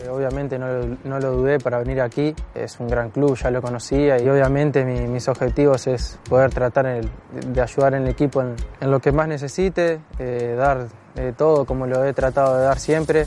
Eh, 0.01 0.07
obviamente 0.07 0.57
no, 0.57 1.19
lo 1.19 1.31
dudé 1.33 1.59
para 1.59 1.79
venir 1.79 1.99
aquí, 1.99 2.33
es 2.55 2.79
un 2.79 2.87
gran 2.87 3.09
club, 3.09 3.35
ya 3.35 3.51
lo 3.51 3.61
conocía 3.61 4.17
y 4.17 4.29
obviamente 4.29 4.85
mis 4.85 5.27
objetivos 5.27 5.87
es 5.87 6.17
poder 6.29 6.51
tratar 6.51 7.01
de 7.31 7.61
ayudar 7.61 7.95
en 7.95 8.03
el 8.03 8.09
equipo 8.09 8.41
en, 8.41 8.55
lo 8.89 9.01
que 9.01 9.11
más 9.11 9.27
necesite, 9.27 9.99
eh, 10.19 10.55
dar 10.57 10.87
todo 11.35 11.65
como 11.65 11.85
lo 11.85 12.05
he 12.05 12.13
tratado 12.13 12.57
de 12.57 12.63
dar 12.63 12.79
siempre 12.79 13.25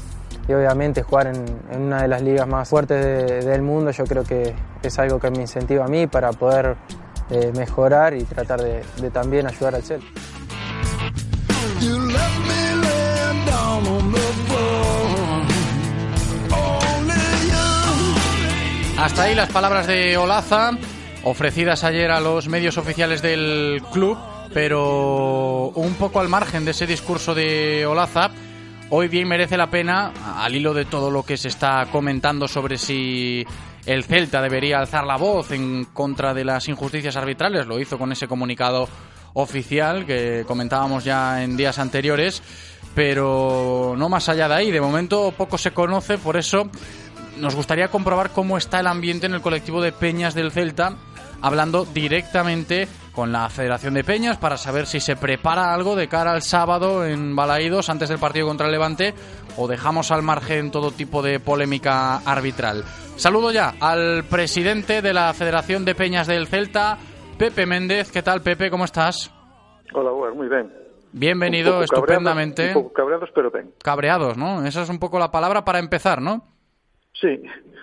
y 0.48 0.52
obviamente 0.54 1.02
jugar 1.02 1.26
en, 1.26 1.44
una 1.78 2.02
de 2.02 2.08
las 2.08 2.22
ligas 2.22 2.48
más 2.48 2.66
fuertes 2.66 3.44
del 3.44 3.60
mundo 3.60 3.90
yo 3.90 4.04
creo 4.04 4.24
que 4.24 4.54
es 4.82 4.98
algo 4.98 5.20
que 5.20 5.30
me 5.30 5.42
incentiva 5.42 5.84
a 5.84 5.88
mí 5.88 6.06
para 6.06 6.32
poder 6.32 6.76
mejorar 7.54 8.14
y 8.14 8.24
tratar 8.24 8.60
de, 8.60 8.82
de 9.00 9.10
también 9.10 9.46
ayudar 9.46 9.74
al 9.74 9.82
Celta. 9.82 10.06
Hasta 19.02 19.24
ahí 19.24 19.34
las 19.34 19.50
palabras 19.50 19.88
de 19.88 20.16
Olaza, 20.16 20.70
ofrecidas 21.24 21.82
ayer 21.82 22.12
a 22.12 22.20
los 22.20 22.46
medios 22.46 22.78
oficiales 22.78 23.20
del 23.20 23.82
club, 23.92 24.16
pero 24.54 25.72
un 25.74 25.94
poco 25.94 26.20
al 26.20 26.28
margen 26.28 26.64
de 26.64 26.70
ese 26.70 26.86
discurso 26.86 27.34
de 27.34 27.84
Olaza, 27.84 28.30
hoy 28.90 29.08
bien 29.08 29.26
merece 29.26 29.56
la 29.56 29.70
pena, 29.70 30.12
al 30.36 30.54
hilo 30.54 30.72
de 30.72 30.84
todo 30.84 31.10
lo 31.10 31.24
que 31.24 31.36
se 31.36 31.48
está 31.48 31.86
comentando 31.90 32.46
sobre 32.46 32.78
si 32.78 33.44
el 33.86 34.04
Celta 34.04 34.40
debería 34.40 34.78
alzar 34.78 35.04
la 35.04 35.16
voz 35.16 35.50
en 35.50 35.84
contra 35.86 36.34
de 36.34 36.44
las 36.44 36.68
injusticias 36.68 37.16
arbitrales, 37.16 37.66
lo 37.66 37.80
hizo 37.80 37.98
con 37.98 38.12
ese 38.12 38.28
comunicado 38.28 38.88
oficial 39.34 40.06
que 40.06 40.44
comentábamos 40.46 41.04
ya 41.04 41.42
en 41.42 41.56
días 41.56 41.78
anteriores, 41.78 42.42
pero 42.94 43.94
no 43.96 44.08
más 44.08 44.28
allá 44.28 44.48
de 44.48 44.54
ahí, 44.54 44.70
de 44.70 44.80
momento 44.80 45.32
poco 45.36 45.58
se 45.58 45.72
conoce, 45.72 46.18
por 46.18 46.36
eso 46.36 46.70
nos 47.38 47.54
gustaría 47.54 47.88
comprobar 47.88 48.30
cómo 48.30 48.58
está 48.58 48.80
el 48.80 48.86
ambiente 48.86 49.26
en 49.26 49.34
el 49.34 49.40
colectivo 49.40 49.80
de 49.80 49.92
Peñas 49.92 50.34
del 50.34 50.52
Celta, 50.52 50.96
hablando 51.40 51.84
directamente 51.84 52.86
con 53.12 53.32
la 53.32 53.48
Federación 53.48 53.94
de 53.94 54.04
Peñas 54.04 54.38
para 54.38 54.56
saber 54.56 54.86
si 54.86 55.00
se 55.00 55.16
prepara 55.16 55.74
algo 55.74 55.96
de 55.96 56.08
cara 56.08 56.32
al 56.32 56.42
sábado 56.42 57.04
en 57.04 57.36
Balaídos 57.36 57.90
antes 57.90 58.08
del 58.08 58.18
partido 58.18 58.46
contra 58.46 58.66
el 58.66 58.72
Levante 58.72 59.14
o 59.56 59.68
dejamos 59.68 60.10
al 60.10 60.22
margen 60.22 60.70
todo 60.70 60.90
tipo 60.90 61.22
de 61.22 61.40
polémica 61.40 62.16
arbitral. 62.18 62.84
Saludo 63.16 63.52
ya 63.52 63.74
al 63.80 64.24
presidente 64.24 65.02
de 65.02 65.12
la 65.12 65.32
Federación 65.34 65.84
de 65.84 65.94
Peñas 65.94 66.26
del 66.26 66.46
Celta, 66.46 66.98
Pepe 67.38 67.66
Méndez. 67.66 68.10
¿Qué 68.10 68.22
tal, 68.22 68.42
Pepe? 68.42 68.70
¿Cómo 68.70 68.84
estás? 68.84 69.32
Hola, 69.94 70.10
bueno, 70.10 70.34
muy 70.34 70.48
bien. 70.48 70.72
Bienvenido, 71.12 71.82
estupendamente. 71.82 72.68
un 72.68 72.74
poco 72.74 72.92
cabreados, 72.94 73.30
pero 73.34 73.50
bien. 73.50 73.70
Cabreados, 73.82 74.38
¿no? 74.38 74.64
Esa 74.64 74.82
es 74.82 74.88
un 74.88 74.98
poco 74.98 75.18
la 75.18 75.30
palabra 75.30 75.64
para 75.64 75.78
empezar, 75.78 76.22
¿no? 76.22 76.42
Sí, 77.12 77.42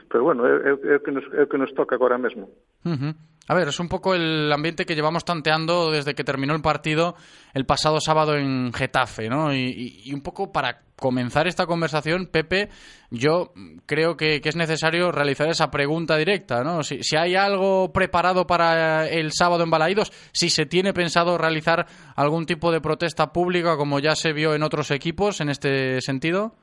pero 0.09 0.23
bueno, 0.23 0.45
é, 0.47 0.69
é, 0.69 0.95
o 0.95 1.03
que 1.03 1.11
nos, 1.11 1.23
que 1.49 1.57
nos 1.57 1.73
toca 1.75 1.95
agora 1.95 2.17
mesmo. 2.17 2.49
Uh 2.83 2.89
-huh. 2.89 3.15
A 3.49 3.55
ver, 3.55 3.67
es 3.67 3.79
un 3.79 3.89
poco 3.89 4.13
el 4.13 4.51
ambiente 4.53 4.85
que 4.85 4.93
llevamos 4.93 5.25
tanteando 5.25 5.89
desde 5.89 6.13
que 6.13 6.23
terminó 6.23 6.53
el 6.53 6.61
partido 6.61 7.15
el 7.55 7.65
pasado 7.65 7.99
sábado 7.99 8.37
en 8.37 8.71
Getafe, 8.71 9.27
¿no? 9.27 9.53
Y, 9.53 10.03
y 10.05 10.13
un 10.13 10.21
poco 10.21 10.51
para 10.51 10.83
comenzar 10.99 11.47
esta 11.47 11.65
conversación, 11.65 12.27
Pepe, 12.27 12.69
yo 13.09 13.51
creo 13.87 14.15
que, 14.15 14.39
es 14.43 14.55
necesario 14.55 15.11
realizar 15.11 15.49
esa 15.49 15.71
pregunta 15.71 16.15
directa, 16.17 16.63
¿no? 16.63 16.83
Si, 16.83 17.01
si, 17.01 17.15
hay 17.15 17.35
algo 17.35 17.91
preparado 17.91 18.45
para 18.45 19.07
el 19.07 19.31
sábado 19.33 19.63
en 19.63 19.71
Balaídos, 19.71 20.11
si 20.31 20.51
se 20.51 20.67
tiene 20.67 20.93
pensado 20.93 21.37
realizar 21.37 21.87
algún 22.15 22.45
tipo 22.45 22.71
de 22.71 22.81
protesta 22.81 23.33
pública 23.33 23.77
como 23.77 23.99
ya 23.99 24.15
se 24.15 24.31
vio 24.31 24.53
en 24.53 24.61
otros 24.61 24.91
equipos 24.91 25.41
en 25.41 25.49
este 25.49 26.01
sentido. 26.01 26.53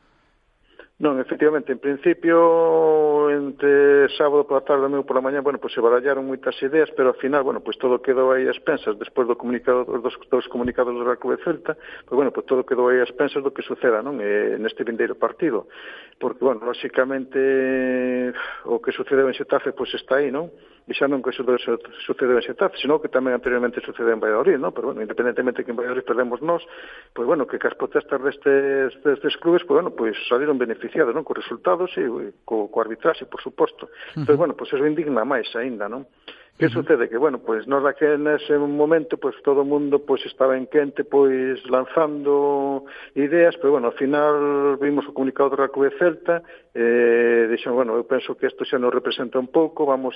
Non, 0.96 1.20
efectivamente, 1.20 1.76
en 1.76 1.76
principio 1.76 3.28
entre 3.28 4.08
sábado 4.16 4.48
pola 4.48 4.64
tarde 4.64 4.80
e 4.80 4.86
domingo 4.88 5.04
pola 5.04 5.20
mañá, 5.20 5.44
bueno, 5.44 5.60
pois 5.60 5.76
se 5.76 5.84
barallaron 5.84 6.24
moitas 6.24 6.56
ideas, 6.64 6.88
pero 6.96 7.12
ao 7.12 7.20
final, 7.20 7.44
bueno, 7.44 7.60
pois 7.60 7.76
todo 7.76 8.00
quedou 8.00 8.32
aí 8.32 8.48
a 8.48 8.56
expensas, 8.56 8.96
despois 8.96 9.28
do 9.28 9.36
comunicado 9.36 9.84
dos 9.84 10.16
dos 10.16 10.48
comunicados 10.48 10.96
do 10.96 11.04
Real 11.04 11.20
Celta, 11.44 11.76
pois 12.08 12.16
bueno, 12.16 12.32
pois 12.32 12.48
todo 12.48 12.64
quedou 12.64 12.88
aí 12.88 13.04
a 13.04 13.04
expensas 13.04 13.44
do 13.44 13.52
que 13.52 13.60
suceda, 13.60 14.00
non? 14.00 14.24
Eh, 14.24 14.56
neste 14.56 14.88
vindeiro 14.88 15.20
partido, 15.20 15.68
porque 16.16 16.40
bueno, 16.40 16.64
lóxicamente 16.64 18.32
o 18.64 18.80
que 18.80 18.96
sucedeu 18.96 19.28
en 19.28 19.36
Xetafe 19.36 19.76
pois 19.76 19.92
está 19.92 20.24
aí, 20.24 20.32
non? 20.32 20.48
xa 20.94 21.10
non 21.10 21.18
que 21.18 21.34
sucedeu 21.34 22.38
en 22.38 22.46
Xetafe, 22.46 22.78
senón 22.78 23.02
que 23.02 23.10
tamén 23.10 23.34
anteriormente 23.34 23.82
sucedeu 23.82 24.14
en 24.14 24.22
Valladolid, 24.22 24.54
¿no? 24.62 24.70
pero 24.70 24.94
bueno, 24.94 25.02
independentemente 25.02 25.66
que 25.66 25.74
en 25.74 25.78
Valladolid 25.82 26.06
perdemos 26.06 26.38
nós, 26.46 26.62
pois 27.10 27.26
pues, 27.26 27.26
bueno, 27.26 27.42
que, 27.42 27.58
que 27.58 27.66
as 27.66 27.74
protestas 27.74 28.22
destes, 28.22 28.94
destes 29.02 29.34
clubes, 29.42 29.66
pois 29.66 29.74
pues, 29.74 29.76
bueno, 29.82 29.90
pois 29.90 30.14
pues, 30.14 30.28
saliron 30.30 30.54
beneficiados, 30.62 31.10
non? 31.10 31.26
Co 31.26 31.34
resultados 31.34 31.90
e 31.98 32.06
co, 32.46 32.70
co 32.70 32.76
arbitraxe, 32.78 33.26
por 33.26 33.42
suposto. 33.42 33.90
Uh 33.90 33.90
-huh. 33.90 34.20
Entón, 34.22 34.38
bueno, 34.38 34.54
pois 34.54 34.70
eso 34.70 34.86
indigna 34.86 35.26
máis 35.26 35.50
aínda, 35.58 35.90
non? 35.90 36.06
Que 36.54 36.66
uh 36.66 36.70
-huh. 36.70 36.86
sucede? 36.86 37.10
Que, 37.10 37.18
bueno, 37.18 37.42
pois 37.42 37.66
nós 37.66 37.82
daquel 37.82 38.22
nese 38.22 38.54
momento, 38.54 39.18
pois 39.18 39.34
todo 39.42 39.66
o 39.66 39.68
mundo 39.68 40.06
pois 40.06 40.22
estaba 40.22 40.54
en 40.54 40.70
quente, 40.70 41.02
pois 41.02 41.58
lanzando 41.66 42.86
ideas, 43.18 43.58
pero, 43.58 43.74
bueno, 43.74 43.90
ao 43.90 43.98
final 43.98 44.78
vimos 44.78 45.02
o 45.10 45.12
comunicado 45.12 45.50
do 45.50 45.66
Real 45.66 45.74
Celta, 45.98 46.46
eh, 46.78 47.50
dixen, 47.50 47.74
bueno, 47.74 47.98
eu 47.98 48.06
penso 48.06 48.38
que 48.38 48.46
isto 48.46 48.62
xa 48.62 48.78
nos 48.78 48.94
representa 48.94 49.42
un 49.42 49.50
pouco, 49.50 49.82
vamos 49.82 50.14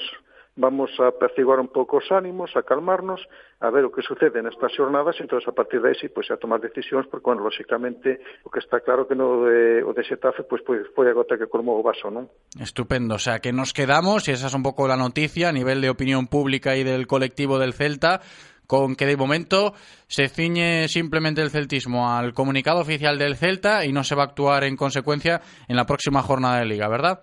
vamos 0.56 0.90
a 0.98 1.08
apaciguar 1.08 1.60
un 1.60 1.68
pouco 1.68 1.98
os 1.98 2.10
ánimos, 2.10 2.56
a 2.56 2.62
calmarnos, 2.62 3.20
a 3.60 3.70
ver 3.70 3.84
o 3.84 3.92
que 3.92 4.02
sucede 4.02 4.42
nestas 4.42 4.74
xornadas 4.74 5.16
e 5.18 5.24
entón 5.24 5.40
a 5.40 5.54
partir 5.54 5.78
de 5.80 5.94
aí 5.94 5.96
sí, 5.96 6.10
pois, 6.10 6.28
a 6.30 6.36
tomar 6.36 6.58
decisións, 6.58 7.06
porque, 7.06 7.30
bueno, 7.30 7.46
lóxicamente, 7.46 8.20
o 8.42 8.50
que 8.50 8.58
está 8.58 8.82
claro 8.82 9.06
que 9.06 9.14
no 9.14 9.46
de, 9.46 9.84
o 9.86 9.94
de 9.94 10.02
Xetafe 10.02 10.42
pois, 10.44 10.60
foi, 10.66 10.82
foi 10.92 11.06
a 11.08 11.14
gota 11.14 11.38
que 11.38 11.46
colmou 11.46 11.78
o 11.78 11.86
vaso, 11.86 12.10
non? 12.10 12.26
Estupendo, 12.58 13.16
o 13.16 13.22
sea, 13.22 13.38
que 13.38 13.54
nos 13.54 13.70
quedamos, 13.72 14.26
y 14.26 14.34
esa 14.34 14.50
es 14.50 14.54
un 14.54 14.66
pouco 14.66 14.90
la 14.90 14.98
noticia 14.98 15.48
a 15.48 15.56
nivel 15.56 15.80
de 15.80 15.88
opinión 15.88 16.26
pública 16.26 16.74
y 16.74 16.82
del 16.82 17.06
colectivo 17.06 17.62
del 17.62 17.72
Celta, 17.72 18.20
con 18.66 18.94
que 18.94 19.06
de 19.06 19.16
momento 19.16 19.74
se 20.06 20.28
ciñe 20.28 20.86
simplemente 20.86 21.42
el 21.42 21.50
celtismo 21.50 22.10
al 22.10 22.34
comunicado 22.34 22.80
oficial 22.80 23.18
del 23.18 23.36
Celta 23.36 23.84
y 23.84 23.92
no 23.92 24.04
se 24.04 24.14
va 24.14 24.22
a 24.22 24.26
actuar 24.26 24.62
en 24.62 24.76
consecuencia 24.76 25.40
en 25.66 25.74
la 25.74 25.86
próxima 25.86 26.22
jornada 26.22 26.60
de 26.60 26.66
liga, 26.66 26.86
¿verdad? 26.88 27.22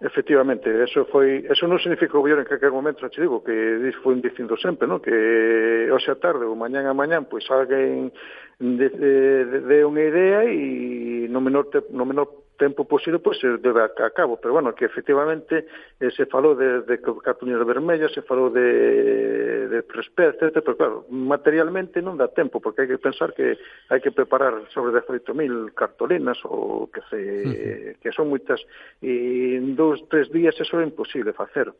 Efectivamente, 0.00 0.70
eso 0.84 1.04
foi, 1.10 1.42
eso 1.50 1.66
non 1.66 1.82
significa 1.82 2.14
que 2.22 2.30
en 2.30 2.46
calquer 2.46 2.70
momento, 2.70 3.02
xa 3.02 3.10
te 3.10 3.18
digo, 3.18 3.42
que 3.42 3.90
foi 3.98 4.14
dicindo 4.22 4.54
sempre, 4.54 4.86
non? 4.86 5.02
Que 5.02 5.90
hoxe 5.90 6.14
a 6.14 6.20
tarde 6.22 6.46
ou 6.46 6.54
mañán 6.54 6.86
a 6.86 6.94
mañán, 6.94 7.26
pois 7.26 7.42
alguén 7.50 8.14
de, 8.62 8.86
eh, 8.94 9.42
de, 9.42 9.58
de 9.66 9.78
unha 9.82 10.06
idea 10.06 10.46
e 10.46 11.26
no 11.26 11.42
menor 11.42 11.66
te, 11.74 11.82
no 11.90 12.06
menor 12.06 12.37
tempo 12.58 12.84
posible 12.84 13.22
pois, 13.22 13.38
se 13.38 13.56
debe 13.58 13.80
a 13.82 14.10
cabo, 14.10 14.36
pero 14.36 14.52
bueno, 14.54 14.74
que 14.74 14.84
efectivamente 14.84 15.66
eh, 16.00 16.10
se 16.10 16.26
falou 16.26 16.58
de, 16.58 16.82
de 16.82 17.00
cartulina 17.22 17.62
vermella, 17.64 18.08
se 18.10 18.22
falou 18.22 18.50
de, 18.50 19.68
de 19.68 19.82
prespé, 19.82 20.34
etc, 20.34 20.60
pero 20.60 20.76
claro, 20.76 20.96
materialmente 21.08 22.02
non 22.02 22.18
dá 22.18 22.28
tempo, 22.28 22.58
porque 22.58 22.82
hai 22.84 22.90
que 22.90 23.00
pensar 23.00 23.32
que 23.32 23.56
hai 23.88 24.02
que 24.02 24.10
preparar 24.10 24.58
sobre 24.74 24.90
18.000 24.92 25.72
cartolinas 25.72 26.36
ou 26.44 26.90
que 26.90 27.00
se, 27.06 27.16
uh 27.16 27.48
-huh. 27.48 27.94
que 28.02 28.10
son 28.12 28.28
moitas, 28.28 28.60
e 29.00 29.56
en 29.56 29.78
dous, 29.78 30.02
tres 30.10 30.26
días 30.34 30.58
eso 30.58 30.82
é 30.82 30.84
imposible 30.84 31.32
facer. 31.32 31.70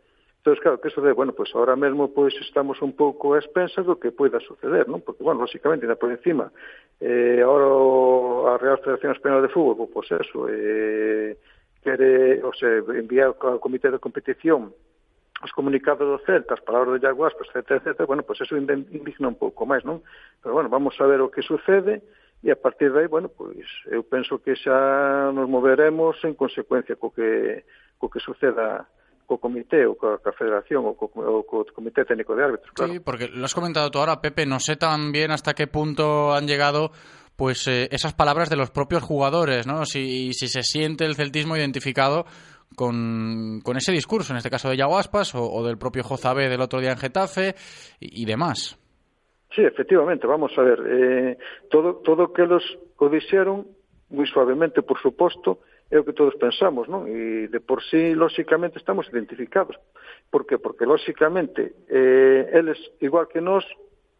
Entonces, 0.48 0.62
claro, 0.62 0.80
que 0.80 0.88
sucede? 0.88 1.12
Bueno, 1.12 1.34
pues 1.34 1.54
ahora 1.54 1.76
mesmo 1.76 2.08
pues 2.14 2.34
estamos 2.40 2.80
un 2.80 2.96
pouco 2.96 3.34
a 3.34 3.38
expensas 3.38 3.84
do 3.84 4.00
que 4.00 4.16
poida 4.16 4.40
suceder, 4.40 4.88
non? 4.88 5.04
Porque, 5.04 5.20
bueno, 5.20 5.44
lóxicamente, 5.44 5.84
ainda 5.84 6.00
por 6.00 6.08
encima, 6.08 6.48
eh, 7.04 7.44
ahora 7.44 8.56
a 8.56 8.56
Real 8.56 8.80
Federación 8.80 9.12
Española 9.12 9.44
de 9.44 9.52
Fútbol, 9.52 9.76
pois 9.92 10.08
pues 10.08 10.24
eso, 10.24 10.48
eh, 10.48 11.36
quere, 11.84 12.40
o 12.40 12.52
sea, 12.56 12.80
enviar 12.96 13.36
ao 13.36 13.60
Comité 13.60 13.92
de 13.92 14.00
Competición 14.00 14.72
os 15.44 15.52
comunicados 15.52 16.08
do 16.08 16.16
Celta, 16.24 16.56
as 16.56 16.64
palabras 16.64 16.96
de 16.96 17.04
Jaguar, 17.04 17.36
pues, 17.36 17.52
etc, 17.52 17.84
etc, 17.84 18.08
bueno, 18.08 18.24
pues 18.24 18.40
eso 18.40 18.56
indigna 18.56 19.28
un 19.28 19.36
pouco 19.36 19.68
máis, 19.68 19.84
non? 19.84 20.00
Pero, 20.40 20.56
bueno, 20.56 20.72
vamos 20.72 20.96
a 20.96 21.04
ver 21.04 21.20
o 21.20 21.28
que 21.28 21.44
sucede, 21.44 22.00
e 22.40 22.48
a 22.48 22.56
partir 22.56 22.88
de 22.88 23.04
aí, 23.04 23.08
bueno, 23.12 23.28
pois 23.28 23.68
eu 23.92 24.00
penso 24.00 24.40
que 24.40 24.56
xa 24.56 25.28
nos 25.28 25.44
moveremos 25.44 26.16
en 26.24 26.32
consecuencia 26.32 26.96
co 26.96 27.12
que, 27.12 27.68
co 28.00 28.08
que 28.08 28.24
suceda 28.24 28.88
co 29.28 29.36
comité 29.36 29.84
ou 29.84 29.94
coa, 30.00 30.16
coa 30.16 30.32
federación 30.32 30.88
ou 30.88 30.96
co, 30.96 31.12
ou 31.12 31.44
co 31.44 31.68
comité 31.76 32.08
técnico 32.08 32.32
de 32.32 32.42
árbitros, 32.48 32.72
claro. 32.72 32.92
Sí, 32.92 32.98
porque 32.98 33.28
lo 33.28 33.44
has 33.44 33.52
comentado 33.52 33.92
tú 33.92 34.00
ahora, 34.00 34.24
Pepe, 34.24 34.48
no 34.48 34.58
sé 34.58 34.80
también 34.80 35.30
hasta 35.30 35.52
qué 35.52 35.68
punto 35.68 36.32
han 36.32 36.48
llegado 36.48 36.90
pues 37.36 37.68
eh, 37.68 37.88
esas 37.92 38.14
palabras 38.14 38.48
de 38.48 38.56
los 38.56 38.70
propios 38.70 39.04
jugadores, 39.04 39.66
¿no? 39.66 39.84
Si, 39.84 40.32
si 40.32 40.48
se 40.48 40.62
siente 40.62 41.04
el 41.04 41.14
celtismo 41.14 41.56
identificado 41.56 42.24
con, 42.74 43.60
con 43.62 43.76
ese 43.76 43.92
discurso, 43.92 44.32
en 44.32 44.38
este 44.38 44.50
caso 44.50 44.70
de 44.70 44.78
Yaguaspas 44.78 45.34
o, 45.34 45.44
o 45.44 45.62
del 45.62 45.78
propio 45.78 46.02
Jozabe 46.02 46.48
del 46.48 46.62
otro 46.62 46.80
día 46.80 46.92
en 46.92 46.98
Getafe 46.98 47.54
y, 48.00 48.22
y 48.22 48.24
demás. 48.24 48.80
Sí, 49.54 49.62
efectivamente, 49.62 50.26
vamos 50.26 50.52
a 50.56 50.62
ver, 50.62 50.80
eh, 50.86 51.38
todo 51.70 51.96
todo 51.96 52.32
que 52.32 52.46
los 52.46 52.64
o 52.96 53.08
dixeron 53.08 53.68
moi 54.08 54.24
suavemente, 54.24 54.80
por 54.80 54.96
suposto, 55.04 55.60
é 55.90 55.98
o 55.98 56.04
que 56.04 56.12
todos 56.12 56.36
pensamos, 56.36 56.84
non? 56.84 57.08
E 57.08 57.48
de 57.48 57.60
por 57.64 57.80
sí, 57.80 58.12
lóxicamente, 58.12 58.76
estamos 58.76 59.08
identificados. 59.08 59.80
Por 60.28 60.44
que? 60.44 60.60
Porque, 60.60 60.84
lóxicamente, 60.84 61.72
eh, 61.88 62.44
eles, 62.52 62.76
igual 63.00 63.24
que 63.24 63.40
nós, 63.40 63.64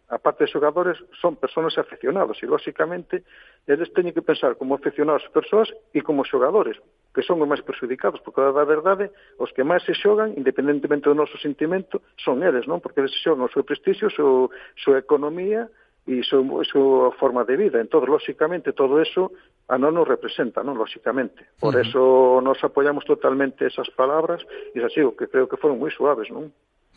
a 0.09 0.16
parte 0.16 0.48
de 0.48 0.52
xogadores, 0.52 0.96
son 1.20 1.37
persoas 1.37 1.76
aficionados 1.76 2.40
e, 2.40 2.48
lóxicamente, 2.48 3.20
eles 3.68 3.92
teñen 3.92 4.16
que 4.16 4.24
pensar 4.24 4.57
como 4.57 4.81
aficionados 4.81 5.28
persoas 5.28 5.68
e 5.92 6.00
como 6.00 6.24
xogadores, 6.24 6.81
que 7.12 7.20
son 7.20 7.37
os 7.44 7.48
máis 7.48 7.61
perjudicados, 7.61 8.24
porque, 8.24 8.40
da 8.40 8.64
verdade, 8.64 9.12
os 9.37 9.52
que 9.52 9.61
máis 9.61 9.85
se 9.85 9.92
xogan, 9.92 10.33
independentemente 10.40 11.12
do 11.12 11.18
noso 11.18 11.37
sentimento, 11.37 12.00
son 12.16 12.40
eles, 12.40 12.64
non? 12.64 12.81
Porque 12.81 13.04
eles 13.04 13.12
xogan 13.20 13.44
o 13.44 13.52
seu 13.52 13.61
prestixio, 13.61 14.09
seu, 14.09 14.48
a 14.48 14.81
súa 14.81 14.96
economía, 14.96 15.68
e 16.09 16.24
a 16.24 16.64
súa 16.64 17.12
forma 17.20 17.44
de 17.44 17.61
vida. 17.61 17.76
Entón, 17.85 18.09
lóxicamente, 18.09 18.72
todo 18.72 18.96
eso 18.96 19.28
a 19.68 19.76
non 19.76 19.92
nos 19.92 20.09
representa, 20.09 20.64
non? 20.64 20.81
Lóxicamente. 20.81 21.44
Por 21.61 21.76
uh 21.76 21.81
-huh. 21.81 21.85
eso 21.85 22.02
nos 22.40 22.57
apoyamos 22.64 23.04
totalmente 23.04 23.68
esas 23.68 23.92
palabras 23.92 24.40
e 24.72 24.81
así, 24.81 25.04
que 25.14 25.28
creo 25.28 25.44
que 25.44 25.61
foron 25.61 25.76
moi 25.76 25.92
suaves, 25.92 26.33
non? 26.33 26.48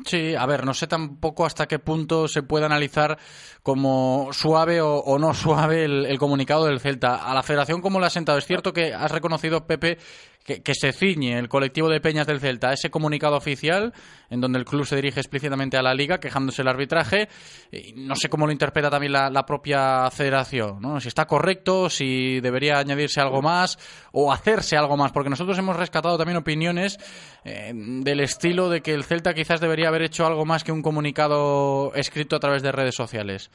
Sí, 0.06 0.34
a 0.36 0.46
ver, 0.46 0.66
no 0.66 0.74
sé 0.74 0.88
tampoco 0.88 1.46
hasta 1.46 1.68
qué 1.68 1.78
punto 1.78 2.28
se 2.28 2.42
puede 2.44 2.66
analizar 2.66 3.20
como 3.62 4.30
suave 4.32 4.82
o, 4.82 4.98
o 4.98 5.20
no 5.20 5.34
suave 5.44 5.84
el, 5.84 6.06
el, 6.06 6.18
comunicado 6.18 6.66
del 6.66 6.80
Celta. 6.80 7.16
A 7.16 7.34
la 7.34 7.44
federación, 7.44 7.82
¿cómo 7.82 8.00
le 8.00 8.08
ha 8.08 8.10
sentado? 8.10 8.38
Es 8.38 8.46
cierto 8.46 8.74
que 8.74 8.94
has 8.94 9.12
reconocido, 9.12 9.68
Pepe, 9.68 9.98
que, 10.44 10.74
se 10.74 10.92
ciñe 10.92 11.38
el 11.38 11.50
colectivo 11.50 11.90
de 11.90 12.02
Peñas 12.02 12.28
del 12.28 12.40
Celta 12.40 12.70
a 12.70 12.74
ese 12.74 12.90
comunicado 12.90 13.36
oficial 13.36 13.94
en 14.30 14.42
donde 14.42 14.60
el 14.60 14.66
club 14.66 14.86
se 14.86 14.96
dirige 14.96 15.20
explícitamente 15.20 15.78
a 15.78 15.82
la 15.82 15.94
liga 15.94 16.20
quejándose 16.20 16.62
del 16.62 16.70
arbitraje. 16.70 17.30
No 17.96 18.16
sé 18.16 18.30
cómo 18.30 18.46
lo 18.46 18.52
interpreta 18.52 18.90
también 18.90 19.14
la, 19.14 19.30
la 19.30 19.46
propia 19.46 20.10
federación, 20.10 20.82
¿no? 20.82 21.00
si 21.00 21.08
está 21.08 21.26
correcto, 21.26 21.90
si 21.90 22.40
debería 22.40 22.80
añadirse 22.80 23.22
algo 23.22 23.42
más 23.42 23.78
o 24.12 24.32
hacerse 24.32 24.78
algo 24.78 24.98
más, 24.98 25.12
porque 25.12 25.30
nosotros 25.30 25.58
hemos 25.58 25.76
rescatado 25.76 26.18
también 26.18 26.38
opiniones 26.38 26.98
eh, 27.44 27.72
del 27.74 28.20
estilo 28.20 28.70
de 28.70 28.82
que 28.82 28.94
el 28.94 29.04
Celta 29.04 29.34
quizás 29.34 29.62
debería 29.62 29.90
haber 29.90 30.04
hecho 30.04 30.26
algo 30.26 30.46
más 30.46 30.64
que 30.64 30.72
un 30.72 30.82
comunicado 30.82 31.94
escrito 31.96 32.36
a 32.36 32.40
través 32.40 32.64
de 32.64 32.72
redes 32.72 32.96
sociales. 32.96 33.52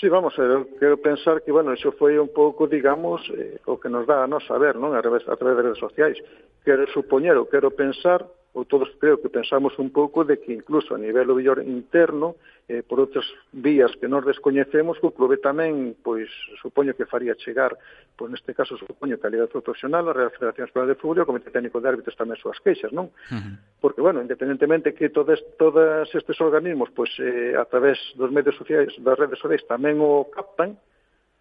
Sí, 0.00 0.08
vamos, 0.08 0.32
eh, 0.38 0.42
eu 0.42 0.64
quero 0.78 0.96
pensar 0.96 1.42
que, 1.42 1.52
bueno, 1.52 1.74
iso 1.74 1.92
foi 1.92 2.18
un 2.18 2.32
pouco, 2.32 2.66
digamos, 2.66 3.20
eh, 3.36 3.60
o 3.66 3.76
que 3.76 3.90
nos 3.90 4.06
dá 4.06 4.24
a 4.24 4.26
nos 4.26 4.46
saber, 4.48 4.80
non? 4.80 4.96
A, 4.96 5.02
través, 5.04 5.28
a 5.28 5.36
través 5.36 5.60
das 5.60 5.64
redes 5.68 5.82
sociais. 5.84 6.16
Quero 6.64 6.88
supoñer, 6.88 7.36
ou 7.36 7.44
quero 7.44 7.68
pensar, 7.68 8.24
ou 8.56 8.64
todos 8.64 8.88
creo 8.96 9.20
que 9.20 9.28
pensamos 9.28 9.76
un 9.76 9.92
pouco 9.92 10.24
de 10.24 10.40
que 10.40 10.56
incluso 10.56 10.96
a 10.96 10.98
nivel 10.98 11.28
do 11.28 11.36
interno 11.60 12.40
eh, 12.70 12.86
por 12.86 13.02
outras 13.02 13.26
vías 13.50 13.90
que 13.98 14.06
nos 14.06 14.22
descoñecemos, 14.22 15.02
que 15.02 15.10
o 15.10 15.16
clube 15.16 15.42
tamén, 15.42 15.98
pois, 16.06 16.30
supoño 16.62 16.94
que 16.94 17.02
faría 17.02 17.34
chegar, 17.34 17.74
pois 18.14 18.30
neste 18.30 18.54
caso 18.54 18.78
supoño 18.78 19.18
que 19.18 19.26
a 19.26 19.32
Liga 19.34 19.50
Profesional, 19.50 20.06
a 20.06 20.14
Real 20.14 20.30
Federación 20.30 20.70
Española 20.70 20.94
de 20.94 21.00
Fútbol 21.02 21.18
e 21.18 21.22
o 21.26 21.30
Comité 21.34 21.50
Técnico 21.50 21.82
de 21.82 21.90
Árbitros 21.90 22.14
tamén 22.14 22.38
súas 22.38 22.62
queixas, 22.62 22.94
non? 22.94 23.10
Uh 23.10 23.42
-huh. 23.42 23.54
Porque, 23.82 23.98
bueno, 23.98 24.22
independentemente 24.22 24.94
que 24.94 25.10
todos, 25.10 25.42
todas 25.58 26.06
estes 26.14 26.38
organismos, 26.38 26.94
pois, 26.94 27.10
eh, 27.18 27.58
a 27.58 27.66
través 27.66 27.98
dos 28.14 28.30
medios 28.30 28.54
sociais, 28.54 28.94
das 29.02 29.18
redes 29.18 29.42
sociais, 29.42 29.66
tamén 29.66 29.98
o 29.98 30.30
captan, 30.30 30.78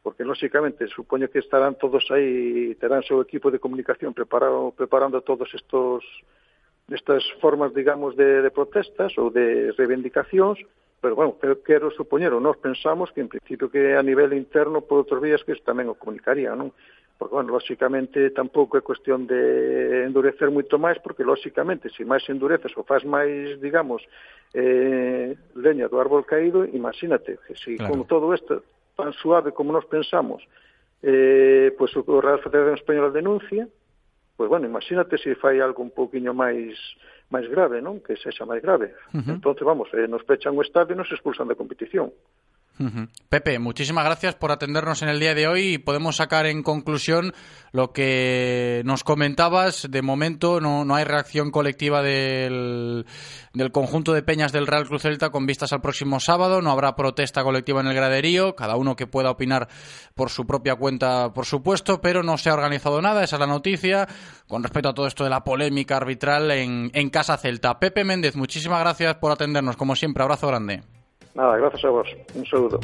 porque 0.02 0.26
lóxicamente 0.26 0.90
supoño 0.90 1.30
que 1.30 1.46
estarán 1.46 1.78
todos 1.78 2.10
aí, 2.10 2.74
terán 2.82 3.06
seu 3.06 3.22
equipo 3.22 3.54
de 3.54 3.62
comunicación 3.62 4.18
preparado, 4.18 4.74
preparando 4.74 5.22
todos 5.22 5.54
estos 5.54 6.02
estas 6.90 7.22
formas, 7.38 7.70
digamos, 7.78 8.18
de, 8.18 8.42
de 8.42 8.50
protestas 8.50 9.14
ou 9.22 9.30
de 9.30 9.70
reivindicacións, 9.78 10.58
pero 11.02 11.16
bueno, 11.16 11.36
eu 11.42 11.56
quero 11.64 11.92
supoñer, 11.92 12.34
ou 12.34 12.44
nós 12.44 12.58
pensamos 12.60 13.12
que 13.12 13.22
en 13.22 13.32
principio 13.32 13.72
que 13.72 13.96
a 13.96 14.04
nivel 14.04 14.36
interno 14.36 14.84
por 14.84 15.00
outros 15.00 15.24
vías 15.24 15.44
que 15.48 15.56
tamén 15.64 15.88
o 15.88 15.96
comunicaría, 15.96 16.52
non? 16.56 16.76
Porque, 17.20 17.36
bueno, 17.36 17.52
lóxicamente 17.52 18.32
tampouco 18.32 18.80
é 18.80 18.82
cuestión 18.84 19.28
de 19.28 20.08
endurecer 20.08 20.52
moito 20.52 20.80
máis, 20.80 21.00
porque, 21.04 21.28
lóxicamente, 21.28 21.92
se 21.92 22.08
máis 22.08 22.24
endureces 22.32 22.72
ou 22.76 22.88
faz 22.88 23.04
máis, 23.04 23.60
digamos, 23.60 24.04
eh, 24.56 25.36
leña 25.56 25.92
do 25.92 26.00
árbol 26.00 26.24
caído, 26.24 26.64
imagínate, 26.64 27.40
que 27.44 27.56
se 27.56 27.76
claro. 27.76 27.92
con 27.92 28.08
todo 28.08 28.32
isto 28.32 28.64
tan 28.96 29.12
suave 29.16 29.52
como 29.52 29.72
nós 29.72 29.88
pensamos, 29.88 30.44
eh, 31.04 31.76
pois 31.80 31.92
pues, 31.96 32.08
o 32.08 32.20
Real 32.20 32.44
Federación 32.44 32.76
Española 32.76 33.12
denuncia, 33.12 33.68
pois, 34.36 34.48
pues, 34.48 34.50
bueno, 34.52 34.68
imagínate 34.68 35.20
se 35.20 35.36
fai 35.36 35.60
algo 35.60 35.84
un 35.84 35.92
pouquiño 35.92 36.32
máis 36.32 36.76
máis 37.30 37.48
grave, 37.50 37.82
non? 37.82 38.02
Que 38.02 38.18
sexa 38.18 38.46
máis 38.46 38.62
grave. 38.62 38.94
Uh 39.14 39.22
-huh. 39.22 39.36
Entonces, 39.38 39.64
vamos, 39.64 39.88
eh, 39.94 40.08
nos 40.10 40.26
pechan 40.26 40.58
o 40.58 40.62
estadio 40.62 40.94
e 40.94 41.00
nos 41.00 41.10
expulsan 41.14 41.48
da 41.48 41.56
competición. 41.56 42.10
Pepe, 43.28 43.60
muchísimas 43.60 44.06
gracias 44.06 44.36
por 44.36 44.54
atendernos 44.54 45.02
en 45.02 45.10
el 45.10 45.20
día 45.20 45.36
de 45.36 45.48
hoy 45.48 45.74
y 45.74 45.78
podemos 45.80 46.16
sacar 46.16 46.46
en 46.46 46.64
conclusión 46.64 47.34
lo 47.74 47.92
que 47.92 48.82
nos 48.86 49.04
comentabas. 49.04 49.88
De 49.92 50.02
momento 50.02 50.62
no, 50.62 50.86
no 50.86 50.96
hay 50.96 51.04
reacción 51.04 51.52
colectiva 51.52 52.02
del, 52.02 53.06
del, 53.54 53.72
conjunto 53.74 54.14
de 54.14 54.24
peñas 54.24 54.54
del 54.54 54.66
Real 54.66 54.88
Cruz 54.88 55.02
Celta 55.02 55.30
con 55.30 55.46
vistas 55.46 55.74
al 55.74 55.82
próximo 55.82 56.22
sábado. 56.22 56.62
No 56.62 56.72
habrá 56.72 56.96
protesta 56.96 57.44
colectiva 57.44 57.82
en 57.82 57.88
el 57.88 57.96
graderío, 57.96 58.56
cada 58.56 58.78
uno 58.78 58.96
que 58.96 59.08
pueda 59.08 59.30
opinar 59.30 59.68
por 60.16 60.30
su 60.30 60.48
propia 60.48 60.76
cuenta, 60.76 61.34
por 61.34 61.46
supuesto, 61.46 62.00
pero 62.00 62.24
no 62.24 62.38
se 62.38 62.50
ha 62.50 62.54
organizado 62.54 63.02
nada, 63.02 63.26
esa 63.26 63.36
es 63.36 63.40
la 63.42 63.48
noticia, 63.48 64.08
con 64.48 64.64
respecto 64.64 64.90
a 64.90 64.94
todo 64.94 65.08
esto 65.08 65.26
de 65.26 65.30
la 65.30 65.44
polémica 65.44 65.98
arbitral 65.98 66.50
en, 66.52 66.92
en 66.94 67.10
Casa 67.10 67.38
Celta. 67.38 67.78
Pepe 67.78 68.06
Méndez, 68.06 68.38
muchísimas 68.38 68.80
gracias 68.80 69.16
por 69.16 69.34
atendernos, 69.34 69.76
como 69.76 69.98
siempre, 69.98 70.24
abrazo 70.24 70.48
grande. 70.48 70.99
Nada, 71.36 71.58
gracias 71.58 71.86
a 71.86 71.90
vos. 71.90 72.08
Un 72.36 72.46
saludo. 72.46 72.80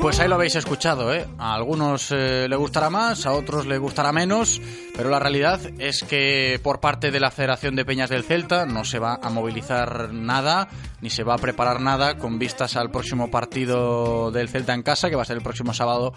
Pues 0.00 0.20
ahí 0.20 0.28
lo 0.28 0.36
habéis 0.36 0.54
escuchado, 0.54 1.12
¿eh? 1.12 1.26
A 1.38 1.54
algunos 1.54 2.12
eh, 2.12 2.46
le 2.48 2.54
gustará 2.54 2.88
más, 2.88 3.26
a 3.26 3.32
otros 3.32 3.66
le 3.66 3.78
gustará 3.78 4.12
menos, 4.12 4.60
pero 4.96 5.10
la 5.10 5.18
realidad 5.18 5.60
es 5.78 6.04
que 6.04 6.60
por 6.62 6.78
parte 6.78 7.10
de 7.10 7.18
la 7.18 7.32
Federación 7.32 7.74
de 7.74 7.84
Peñas 7.84 8.08
del 8.08 8.22
Celta 8.22 8.64
no 8.64 8.84
se 8.84 9.00
va 9.00 9.18
a 9.20 9.28
movilizar 9.28 10.12
nada, 10.12 10.68
ni 11.00 11.10
se 11.10 11.24
va 11.24 11.34
a 11.34 11.38
preparar 11.38 11.80
nada 11.80 12.16
con 12.16 12.38
vistas 12.38 12.76
al 12.76 12.92
próximo 12.92 13.28
partido 13.28 14.30
del 14.30 14.48
Celta 14.48 14.72
en 14.72 14.84
casa, 14.84 15.10
que 15.10 15.16
va 15.16 15.22
a 15.22 15.26
ser 15.26 15.36
el 15.36 15.42
próximo 15.42 15.74
sábado 15.74 16.14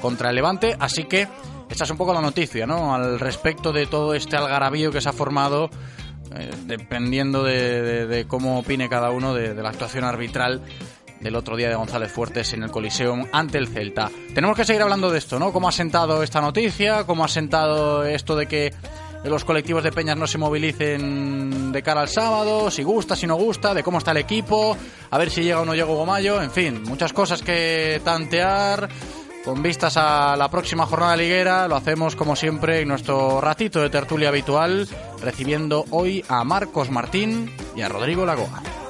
contra 0.00 0.30
el 0.30 0.36
Levante. 0.36 0.76
Así 0.78 1.04
que 1.04 1.26
esta 1.68 1.84
es 1.84 1.90
un 1.90 1.96
poco 1.96 2.14
la 2.14 2.20
noticia, 2.20 2.66
¿no? 2.66 2.94
Al 2.94 3.18
respecto 3.18 3.72
de 3.72 3.86
todo 3.86 4.14
este 4.14 4.36
algarabío 4.36 4.92
que 4.92 5.00
se 5.00 5.08
ha 5.08 5.12
formado, 5.12 5.70
eh, 6.36 6.50
dependiendo 6.66 7.42
de, 7.42 8.26
cómo 8.28 8.60
opine 8.60 8.88
cada 8.88 9.10
uno 9.10 9.34
de 9.34 9.54
la 9.54 9.70
actuación 9.70 10.04
arbitral 10.04 10.62
del 11.24 11.36
otro 11.36 11.56
día 11.56 11.70
de 11.70 11.74
González 11.74 12.12
Fuertes 12.12 12.52
en 12.52 12.62
el 12.62 12.70
Coliseum 12.70 13.26
ante 13.32 13.56
el 13.56 13.66
Celta. 13.66 14.10
Tenemos 14.34 14.56
que 14.56 14.64
seguir 14.64 14.82
hablando 14.82 15.10
de 15.10 15.18
esto, 15.18 15.38
¿no? 15.38 15.52
Cómo 15.52 15.68
ha 15.68 15.72
sentado 15.72 16.22
esta 16.22 16.42
noticia, 16.42 17.04
cómo 17.04 17.24
ha 17.24 17.28
sentado 17.28 18.04
esto 18.04 18.36
de 18.36 18.46
que 18.46 18.74
los 19.24 19.42
colectivos 19.44 19.82
de 19.82 19.90
peñas 19.90 20.18
no 20.18 20.26
se 20.26 20.36
movilicen 20.36 21.72
de 21.72 21.82
cara 21.82 22.02
al 22.02 22.08
sábado, 22.08 22.70
si 22.70 22.82
gusta, 22.82 23.16
si 23.16 23.26
no 23.26 23.36
gusta, 23.36 23.72
de 23.72 23.82
cómo 23.82 23.96
está 23.96 24.10
el 24.10 24.18
equipo, 24.18 24.76
a 25.10 25.18
ver 25.18 25.30
si 25.30 25.42
llega 25.42 25.62
o 25.62 25.64
no 25.64 25.74
llega 25.74 25.86
Hugo 25.90 26.04
Mayo, 26.04 26.42
en 26.42 26.50
fin, 26.50 26.82
muchas 26.84 27.12
cosas 27.12 27.42
que 27.42 28.00
tantear. 28.04 28.88
Con 29.46 29.62
vistas 29.62 29.98
a 29.98 30.36
la 30.38 30.48
próxima 30.48 30.86
jornada 30.86 31.16
liguera, 31.16 31.68
lo 31.68 31.76
hacemos 31.76 32.16
como 32.16 32.34
siempre 32.34 32.80
en 32.80 32.88
nuestro 32.88 33.42
ratito 33.42 33.80
de 33.80 33.90
tertulia 33.90 34.30
habitual, 34.30 34.88
recibiendo 35.20 35.84
hoy 35.90 36.24
a 36.28 36.44
Marcos 36.44 36.90
Martín 36.90 37.50
y 37.76 37.82
a 37.82 37.90
Rodrigo 37.90 38.24
Lagoa. 38.24 38.83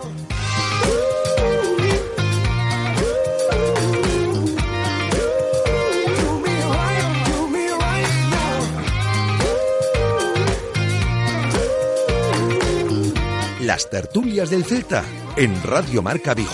Las 13.64 13.88
tertulias 13.88 14.50
del 14.50 14.64
Celta 14.64 15.03
en 15.37 15.62
Radio 15.62 16.03
Marca 16.03 16.35
Vigo. 16.35 16.53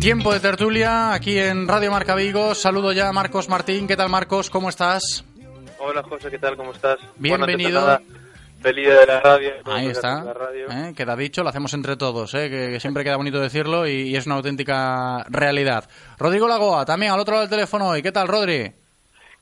Tiempo 0.00 0.32
de 0.32 0.40
tertulia 0.40 1.12
aquí 1.14 1.36
en 1.38 1.66
Radio 1.66 1.90
Marca 1.90 2.14
Vigo. 2.14 2.54
Saludo 2.54 2.92
ya 2.92 3.08
a 3.08 3.12
Marcos 3.12 3.48
Martín. 3.48 3.88
¿Qué 3.88 3.96
tal, 3.96 4.08
Marcos? 4.08 4.50
¿Cómo 4.50 4.68
estás? 4.68 5.24
Hola, 5.80 6.02
José, 6.04 6.30
¿qué 6.30 6.38
tal? 6.38 6.56
¿Cómo 6.56 6.70
estás? 6.72 6.98
Bienvenido. 7.16 7.80
Bueno, 7.80 8.00
feliz 8.60 8.88
de 8.88 9.06
la 9.06 9.20
radio. 9.20 9.50
Ahí 9.64 9.88
está. 9.88 10.32
Radio. 10.32 10.68
¿eh? 10.70 10.92
Queda 10.96 11.16
dicho, 11.16 11.42
lo 11.42 11.48
hacemos 11.48 11.74
entre 11.74 11.96
todos, 11.96 12.34
¿eh? 12.34 12.48
que, 12.48 12.70
que 12.70 12.78
siempre 12.80 13.02
queda 13.02 13.16
bonito 13.16 13.40
decirlo 13.40 13.88
y, 13.88 14.10
y 14.10 14.16
es 14.16 14.26
una 14.26 14.36
auténtica 14.36 15.24
realidad. 15.28 15.88
Rodrigo 16.18 16.46
Lagoa, 16.46 16.84
también 16.84 17.10
al 17.10 17.18
otro 17.18 17.32
lado 17.32 17.42
del 17.42 17.50
teléfono 17.50 17.88
hoy. 17.88 18.02
¿Qué 18.02 18.12
tal, 18.12 18.28
Rodri? 18.28 18.81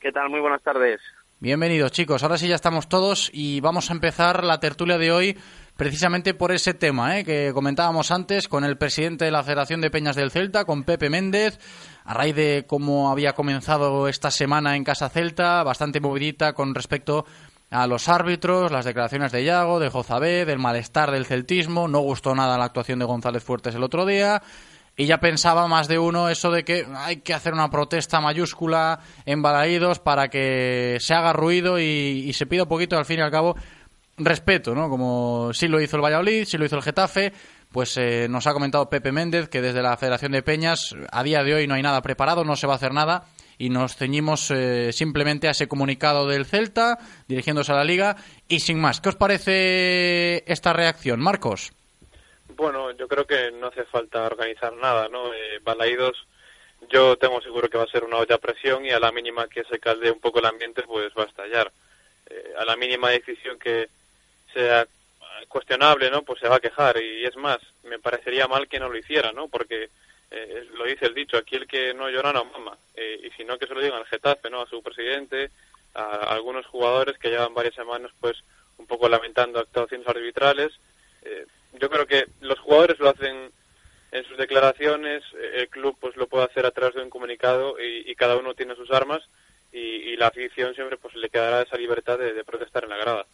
¿Qué 0.00 0.12
tal? 0.12 0.30
Muy 0.30 0.40
buenas 0.40 0.62
tardes. 0.62 1.00
Bienvenidos, 1.40 1.92
chicos. 1.92 2.22
Ahora 2.22 2.38
sí 2.38 2.48
ya 2.48 2.54
estamos 2.54 2.88
todos 2.88 3.30
y 3.34 3.60
vamos 3.60 3.90
a 3.90 3.92
empezar 3.92 4.44
la 4.44 4.58
tertulia 4.58 4.96
de 4.96 5.12
hoy 5.12 5.38
precisamente 5.76 6.32
por 6.32 6.52
ese 6.52 6.72
tema 6.72 7.18
¿eh? 7.18 7.24
que 7.24 7.52
comentábamos 7.52 8.10
antes 8.10 8.48
con 8.48 8.64
el 8.64 8.78
presidente 8.78 9.26
de 9.26 9.30
la 9.30 9.42
Federación 9.42 9.80
de 9.80 9.90
Peñas 9.90 10.16
del 10.16 10.30
Celta, 10.30 10.64
con 10.64 10.84
Pepe 10.84 11.10
Méndez, 11.10 11.58
a 12.04 12.14
raíz 12.14 12.34
de 12.34 12.64
cómo 12.66 13.10
había 13.10 13.34
comenzado 13.34 14.08
esta 14.08 14.30
semana 14.30 14.74
en 14.76 14.84
Casa 14.84 15.10
Celta, 15.10 15.62
bastante 15.62 16.00
movidita 16.00 16.54
con 16.54 16.74
respecto 16.74 17.26
a 17.70 17.86
los 17.86 18.08
árbitros, 18.08 18.72
las 18.72 18.84
declaraciones 18.84 19.32
de 19.32 19.44
Iago, 19.44 19.80
de 19.80 19.90
Jozabé, 19.90 20.44
del 20.44 20.58
malestar 20.58 21.10
del 21.10 21.26
celtismo, 21.26 21.88
no 21.88 22.00
gustó 22.00 22.34
nada 22.34 22.58
la 22.58 22.64
actuación 22.64 22.98
de 22.98 23.04
González 23.04 23.44
Fuertes 23.44 23.74
el 23.74 23.82
otro 23.82 24.06
día, 24.06 24.42
y 24.96 25.06
ya 25.06 25.18
pensaba 25.18 25.66
más 25.66 25.88
de 25.88 25.98
uno 25.98 26.28
eso 26.28 26.50
de 26.50 26.64
que 26.64 26.86
hay 26.94 27.18
que 27.18 27.34
hacer 27.34 27.54
una 27.54 27.70
protesta 27.70 28.20
mayúscula 28.20 29.00
en 29.24 29.42
Balaídos 29.42 29.98
para 29.98 30.28
que 30.28 30.98
se 31.00 31.14
haga 31.14 31.32
ruido 31.32 31.78
y, 31.78 31.82
y 32.26 32.32
se 32.32 32.46
pida 32.46 32.64
un 32.64 32.68
poquito, 32.68 32.98
al 32.98 33.06
fin 33.06 33.18
y 33.18 33.22
al 33.22 33.30
cabo, 33.30 33.56
respeto, 34.24 34.74
¿no? 34.74 34.88
Como 34.88 35.50
sí 35.52 35.68
lo 35.68 35.80
hizo 35.80 35.96
el 35.96 36.02
Valladolid, 36.02 36.44
sí 36.44 36.58
lo 36.58 36.64
hizo 36.64 36.76
el 36.76 36.82
Getafe, 36.82 37.32
pues 37.72 37.96
eh, 37.96 38.26
nos 38.28 38.46
ha 38.46 38.52
comentado 38.52 38.90
Pepe 38.90 39.12
Méndez 39.12 39.48
que 39.48 39.62
desde 39.62 39.82
la 39.82 39.96
Federación 39.96 40.32
de 40.32 40.42
Peñas 40.42 40.94
a 41.10 41.22
día 41.22 41.42
de 41.42 41.54
hoy 41.54 41.66
no 41.66 41.74
hay 41.74 41.82
nada 41.82 42.02
preparado, 42.02 42.44
no 42.44 42.56
se 42.56 42.66
va 42.66 42.74
a 42.74 42.76
hacer 42.76 42.92
nada 42.92 43.24
y 43.58 43.68
nos 43.68 43.96
ceñimos 43.96 44.50
eh, 44.50 44.92
simplemente 44.92 45.48
a 45.48 45.52
ese 45.52 45.68
comunicado 45.68 46.26
del 46.26 46.46
Celta 46.46 46.98
dirigiéndose 47.28 47.72
a 47.72 47.76
la 47.76 47.84
liga 47.84 48.16
y 48.48 48.60
sin 48.60 48.80
más. 48.80 49.00
¿Qué 49.00 49.10
os 49.10 49.16
parece 49.16 50.50
esta 50.50 50.72
reacción, 50.72 51.20
Marcos? 51.20 51.72
Bueno, 52.60 52.90
yo 52.90 53.08
creo 53.08 53.26
que 53.26 53.50
no 53.52 53.68
hace 53.68 53.84
falta 53.84 54.26
organizar 54.26 54.74
nada, 54.74 55.08
¿no? 55.08 55.32
Eh, 55.32 55.60
Balaídos, 55.62 56.26
yo 56.90 57.16
tengo 57.16 57.40
seguro 57.40 57.70
que 57.70 57.78
va 57.78 57.84
a 57.84 57.90
ser 57.90 58.04
una 58.04 58.18
olla 58.18 58.34
a 58.34 58.38
presión 58.38 58.84
y 58.84 58.90
a 58.90 59.00
la 59.00 59.10
mínima 59.12 59.48
que 59.48 59.64
se 59.64 59.78
calde 59.78 60.10
un 60.10 60.20
poco 60.20 60.40
el 60.40 60.44
ambiente, 60.44 60.82
pues 60.82 61.10
va 61.18 61.22
a 61.22 61.26
estallar. 61.26 61.72
Eh, 62.26 62.52
a 62.58 62.66
la 62.66 62.76
mínima 62.76 63.08
decisión 63.08 63.58
que 63.58 63.88
sea 64.52 64.86
cuestionable, 65.48 66.10
¿no? 66.10 66.20
Pues 66.20 66.38
se 66.38 66.48
va 66.48 66.56
a 66.56 66.60
quejar 66.60 67.02
y 67.02 67.24
es 67.24 67.34
más, 67.36 67.60
me 67.84 67.98
parecería 67.98 68.46
mal 68.46 68.68
que 68.68 68.78
no 68.78 68.90
lo 68.90 68.98
hiciera, 68.98 69.32
¿no? 69.32 69.48
Porque 69.48 69.88
eh, 70.30 70.68
lo 70.74 70.84
dice 70.84 71.06
el 71.06 71.14
dicho, 71.14 71.38
aquí 71.38 71.56
el 71.56 71.66
que 71.66 71.94
no 71.94 72.10
llora 72.10 72.34
no 72.34 72.44
mama. 72.44 72.76
Eh, 72.94 73.22
y 73.24 73.30
si 73.38 73.44
no, 73.44 73.56
que 73.56 73.68
se 73.68 73.74
lo 73.74 73.80
digan 73.80 74.00
al 74.00 74.06
Getafe, 74.06 74.50
¿no? 74.50 74.60
A 74.60 74.68
su 74.68 74.82
presidente, 74.82 75.50
a, 75.94 76.02
a 76.02 76.34
algunos 76.34 76.66
jugadores 76.66 77.16
que 77.16 77.30
llevan 77.30 77.54
varias 77.54 77.74
semanas, 77.74 78.10
pues, 78.20 78.36
un 78.76 78.86
poco 78.86 79.08
lamentando 79.08 79.58
actuaciones 79.58 80.06
arbitrales. 80.06 80.72
Eh, 81.22 81.46
yo 81.78 81.90
creo 81.90 82.06
que 82.06 82.26
los 82.40 82.58
jugadores 82.58 82.98
lo 82.98 83.10
hacen 83.10 83.50
en 84.12 84.24
sus 84.24 84.36
declaraciones, 84.36 85.22
el 85.54 85.68
club 85.68 85.96
pues 86.00 86.16
lo 86.16 86.26
puede 86.26 86.44
hacer 86.44 86.66
a 86.66 86.72
través 86.72 86.94
de 86.94 87.02
un 87.02 87.10
comunicado 87.10 87.76
y, 87.78 88.14
cada 88.16 88.36
uno 88.36 88.54
tiene 88.54 88.74
sus 88.74 88.90
armas 88.90 89.20
y, 89.72 89.78
y, 89.78 90.16
la 90.16 90.26
afición 90.26 90.74
siempre 90.74 90.96
pues 90.96 91.14
le 91.14 91.28
quedará 91.28 91.62
esa 91.62 91.76
libertad 91.76 92.18
de, 92.18 92.44
protestar 92.44 92.84
en 92.84 92.90
la 92.90 92.96
grada. 92.96 93.26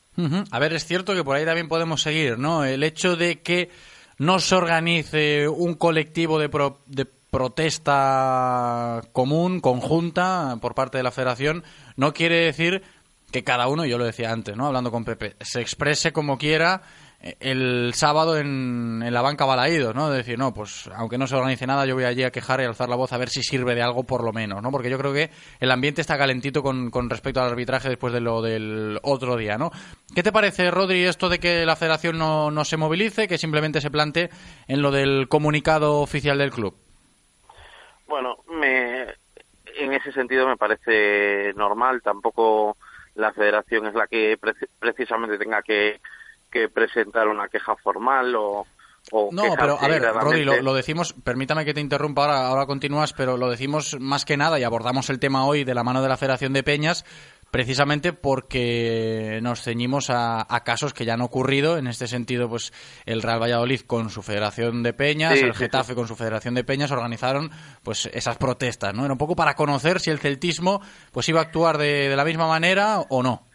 A 0.50 0.58
ver, 0.58 0.74
es 0.74 0.84
cierto 0.84 1.14
que 1.14 1.24
por 1.24 1.36
ahí 1.36 1.44
también 1.44 1.68
podemos 1.68 2.02
seguir, 2.02 2.38
¿no? 2.38 2.64
El 2.64 2.82
hecho 2.82 3.16
de 3.16 3.40
que 3.40 3.70
no 4.18 4.38
se 4.38 4.54
organice 4.54 5.48
un 5.48 5.74
colectivo 5.74 6.38
de, 6.38 6.48
pro, 6.48 6.80
de 6.86 7.06
protesta 7.06 9.02
común, 9.12 9.60
conjunta, 9.60 10.56
por 10.60 10.74
parte 10.74 10.98
de 10.98 11.04
la 11.04 11.10
federación, 11.10 11.64
no 11.96 12.12
quiere 12.12 12.44
decir 12.44 12.82
que 13.32 13.44
cada 13.44 13.66
uno, 13.68 13.84
yo 13.84 13.98
lo 13.98 14.04
decía 14.04 14.30
antes, 14.30 14.56
¿no? 14.56 14.66
Hablando 14.66 14.90
con 14.90 15.04
Pepe, 15.04 15.36
se 15.40 15.60
exprese 15.60 16.12
como 16.12 16.38
quiera 16.38 16.82
el 17.20 17.92
sábado 17.94 18.36
en, 18.38 19.02
en 19.04 19.12
la 19.12 19.22
banca 19.22 19.44
Balaídos, 19.44 19.94
¿no? 19.94 20.10
De 20.10 20.18
decir, 20.18 20.38
no, 20.38 20.52
pues 20.52 20.88
aunque 20.94 21.18
no 21.18 21.26
se 21.26 21.34
organice 21.34 21.66
nada, 21.66 21.86
yo 21.86 21.94
voy 21.94 22.04
allí 22.04 22.22
a 22.22 22.30
quejar 22.30 22.60
y 22.60 22.64
alzar 22.64 22.88
la 22.88 22.96
voz 22.96 23.12
a 23.12 23.18
ver 23.18 23.28
si 23.28 23.42
sirve 23.42 23.74
de 23.74 23.82
algo 23.82 24.04
por 24.04 24.22
lo 24.22 24.32
menos, 24.32 24.62
¿no? 24.62 24.70
Porque 24.70 24.90
yo 24.90 24.98
creo 24.98 25.12
que 25.12 25.30
el 25.58 25.70
ambiente 25.70 26.00
está 26.00 26.18
calentito 26.18 26.62
con, 26.62 26.90
con 26.90 27.10
respecto 27.10 27.40
al 27.40 27.50
arbitraje 27.50 27.88
después 27.88 28.12
de 28.12 28.20
lo 28.20 28.42
del 28.42 28.98
otro 29.02 29.36
día, 29.36 29.56
¿no? 29.56 29.70
¿Qué 30.14 30.22
te 30.22 30.32
parece, 30.32 30.70
Rodri, 30.70 31.04
esto 31.04 31.28
de 31.28 31.38
que 31.38 31.66
la 31.66 31.76
federación 31.76 32.18
no, 32.18 32.64
se 32.64 32.76
movilice, 32.76 33.28
que 33.28 33.38
simplemente 33.38 33.80
se 33.80 33.90
plante 33.90 34.30
en 34.68 34.82
lo 34.82 34.90
del 34.90 35.28
comunicado 35.28 36.00
oficial 36.00 36.38
del 36.38 36.50
club? 36.50 36.76
Bueno, 38.06 38.36
me, 38.48 39.02
en 39.78 39.92
ese 39.92 40.12
sentido 40.12 40.46
me 40.46 40.56
parece 40.56 41.52
normal, 41.54 42.02
tampoco 42.02 42.76
la 43.14 43.32
federación 43.32 43.86
es 43.86 43.94
la 43.94 44.06
que 44.06 44.36
pre 44.38 44.52
precisamente 44.78 45.38
tenga 45.38 45.62
que 45.62 46.00
que 46.56 46.68
presentar 46.68 47.28
una 47.28 47.48
queja 47.48 47.76
formal 47.76 48.34
o, 48.34 48.66
o 49.12 49.28
no, 49.32 49.54
pero 49.58 49.78
a 49.80 49.88
ver, 49.88 50.02
Rodri, 50.02 50.44
lo, 50.44 50.62
lo, 50.62 50.74
decimos, 50.74 51.14
permítame 51.24 51.64
que 51.64 51.74
te 51.74 51.80
interrumpa 51.80 52.22
ahora, 52.22 52.46
ahora 52.46 52.66
continúas, 52.66 53.12
pero 53.12 53.36
lo 53.36 53.50
decimos 53.50 53.96
más 54.00 54.24
que 54.24 54.36
nada 54.36 54.58
y 54.58 54.64
abordamos 54.64 55.10
el 55.10 55.18
tema 55.18 55.46
hoy 55.46 55.64
de 55.64 55.74
la 55.74 55.84
mano 55.84 56.02
de 56.02 56.08
la 56.08 56.16
Federación 56.16 56.52
de 56.52 56.62
Peñas, 56.62 57.04
precisamente 57.50 58.12
porque 58.12 59.38
nos 59.42 59.62
ceñimos 59.62 60.10
a, 60.10 60.46
a, 60.48 60.64
casos 60.64 60.92
que 60.92 61.04
ya 61.04 61.14
han 61.14 61.22
ocurrido. 61.22 61.78
En 61.78 61.86
este 61.86 62.06
sentido, 62.06 62.48
pues 62.48 62.72
el 63.04 63.22
Real 63.22 63.40
Valladolid 63.40 63.80
con 63.82 64.10
su 64.10 64.22
Federación 64.22 64.82
de 64.82 64.92
Peñas, 64.92 65.38
sí, 65.38 65.44
el 65.44 65.54
Getafe 65.54 65.88
sí, 65.88 65.92
sí. 65.92 65.94
con 65.94 66.08
su 66.08 66.16
Federación 66.16 66.54
de 66.54 66.64
Peñas 66.64 66.90
organizaron 66.90 67.50
pues 67.82 68.06
esas 68.12 68.38
protestas, 68.38 68.94
¿no? 68.94 69.04
Era 69.04 69.12
un 69.12 69.18
poco 69.18 69.36
para 69.36 69.54
conocer 69.54 70.00
si 70.00 70.10
el 70.10 70.18
celtismo 70.18 70.80
pues 71.12 71.28
iba 71.28 71.40
a 71.40 71.44
actuar 71.44 71.78
de, 71.78 72.08
de 72.08 72.16
la 72.16 72.24
misma 72.24 72.48
manera 72.48 73.00
o 73.08 73.22
no. 73.22 73.46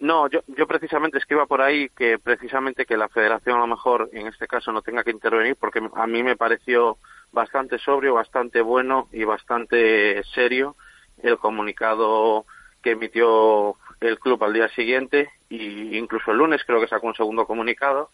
No, 0.00 0.28
yo, 0.28 0.40
yo 0.48 0.66
precisamente 0.66 1.18
es 1.18 1.24
que 1.24 1.34
iba 1.34 1.46
por 1.46 1.62
ahí 1.62 1.88
que 1.90 2.18
precisamente 2.18 2.84
que 2.84 2.96
la 2.96 3.08
federación 3.08 3.56
a 3.56 3.60
lo 3.60 3.66
mejor 3.68 4.10
en 4.12 4.26
este 4.26 4.46
caso 4.46 4.72
no 4.72 4.82
tenga 4.82 5.04
que 5.04 5.10
intervenir 5.10 5.56
porque 5.56 5.80
a 5.94 6.06
mí 6.06 6.22
me 6.22 6.36
pareció 6.36 6.98
bastante 7.32 7.78
sobrio, 7.78 8.14
bastante 8.14 8.60
bueno 8.60 9.08
y 9.12 9.24
bastante 9.24 10.22
serio 10.34 10.76
el 11.22 11.38
comunicado 11.38 12.44
que 12.82 12.92
emitió 12.92 13.76
el 14.00 14.18
club 14.18 14.42
al 14.44 14.52
día 14.52 14.68
siguiente 14.68 15.30
y 15.48 15.96
incluso 15.96 16.32
el 16.32 16.38
lunes 16.38 16.62
creo 16.66 16.80
que 16.80 16.88
sacó 16.88 17.06
un 17.06 17.14
segundo 17.14 17.46
comunicado 17.46 18.10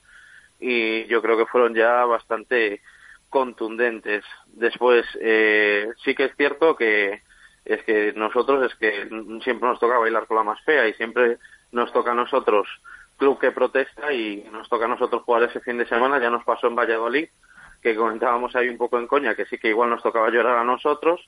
y 0.61 1.07
yo 1.07 1.23
creo 1.23 1.37
que 1.37 1.47
fueron 1.47 1.75
ya 1.75 2.05
bastante 2.05 2.81
contundentes. 3.31 4.25
Después 4.47 5.07
eh, 5.21 5.88
sí 6.05 6.14
que 6.14 6.27
es 6.27 6.37
cierto 6.37 6.77
que 6.77 7.23
es 7.64 7.83
que 7.85 8.12
nosotros 8.14 8.71
es 8.71 8.79
que 8.79 9.09
siempre 9.43 9.69
nos 9.69 9.81
toca 9.81 9.99
bailar 9.99 10.27
con 10.27 10.37
la 10.37 10.45
más 10.45 10.61
fea 10.62 10.88
y 10.88 10.95
siempre 10.95 11.38
nos 11.72 11.92
toca 11.92 12.12
a 12.12 12.14
nosotros 12.14 12.68
club 13.20 13.38
que 13.38 13.52
protesta 13.52 14.12
y 14.12 14.48
nos 14.50 14.68
toca 14.68 14.87
a 14.87 14.88
nosotros 14.88 15.22
jugar 15.22 15.42
ese 15.44 15.61
fin 15.61 15.76
de 15.76 15.87
semana. 15.87 16.18
Ya 16.18 16.30
nos 16.30 16.42
pasó 16.42 16.66
en 16.66 16.74
Valladolid, 16.74 17.28
que 17.83 17.94
comentábamos 17.94 18.56
ahí 18.56 18.68
un 18.68 18.78
poco 18.78 18.98
en 18.98 19.06
coña, 19.06 19.35
que 19.35 19.44
sí 19.44 19.59
que 19.59 19.68
igual 19.68 19.90
nos 19.90 20.02
tocaba 20.02 20.30
llorar 20.30 20.56
a 20.56 20.64
nosotros, 20.64 21.20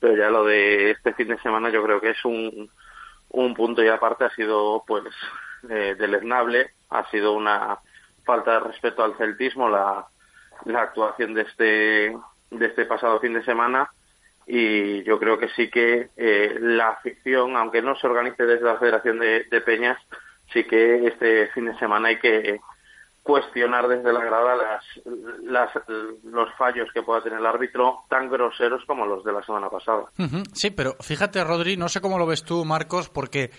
pero 0.00 0.16
ya 0.16 0.30
lo 0.30 0.44
de 0.44 0.92
este 0.92 1.12
fin 1.12 1.28
de 1.28 1.38
semana 1.38 1.68
yo 1.70 1.84
creo 1.84 2.00
que 2.00 2.10
es 2.10 2.24
un, 2.24 2.70
un 3.28 3.54
punto 3.54 3.82
y 3.82 3.88
aparte 3.88 4.24
ha 4.24 4.30
sido 4.30 4.82
pues 4.86 5.04
eh, 5.68 5.94
deleznable, 5.98 6.70
ha 6.90 7.08
sido 7.10 7.34
una 7.34 7.78
falta 8.24 8.52
de 8.52 8.60
respeto 8.60 9.04
al 9.04 9.16
celtismo 9.16 9.68
la, 9.68 10.06
la 10.64 10.80
actuación 10.80 11.34
de 11.34 11.42
este 11.42 12.16
de 12.50 12.66
este 12.66 12.86
pasado 12.86 13.20
fin 13.20 13.34
de 13.34 13.44
semana 13.44 13.90
y 14.46 15.02
yo 15.04 15.18
creo 15.18 15.38
que 15.38 15.48
sí 15.50 15.70
que 15.70 16.10
eh, 16.16 16.56
la 16.60 16.90
afición, 16.90 17.56
aunque 17.56 17.82
no 17.82 17.96
se 17.96 18.06
organice 18.06 18.44
desde 18.44 18.64
la 18.64 18.78
Federación 18.78 19.18
de, 19.18 19.44
de, 19.50 19.60
Peñas, 19.60 19.98
sí 20.52 20.64
que 20.64 21.06
este 21.06 21.48
fin 21.48 21.66
de 21.66 21.78
semana 21.78 22.08
hay 22.08 22.18
que 22.18 22.60
cuestionar 23.22 23.88
desde 23.88 24.12
la 24.12 24.22
grada 24.22 24.54
las, 24.54 24.84
las, 25.44 25.70
los 26.24 26.54
fallos 26.58 26.88
que 26.92 27.02
pueda 27.02 27.22
tener 27.22 27.38
el 27.38 27.46
árbitro 27.46 28.00
tan 28.10 28.28
groseros 28.28 28.84
como 28.86 29.06
los 29.06 29.24
de 29.24 29.32
la 29.32 29.42
semana 29.42 29.70
pasada. 29.70 30.04
Uh 30.18 30.24
-huh. 30.24 30.44
Sí, 30.52 30.70
pero 30.70 30.94
fíjate, 31.00 31.42
Rodri, 31.42 31.78
no 31.78 31.88
sé 31.88 32.02
cómo 32.02 32.18
lo 32.18 32.26
ves 32.26 32.44
tú, 32.44 32.66
Marcos, 32.66 33.08
porque 33.08 33.50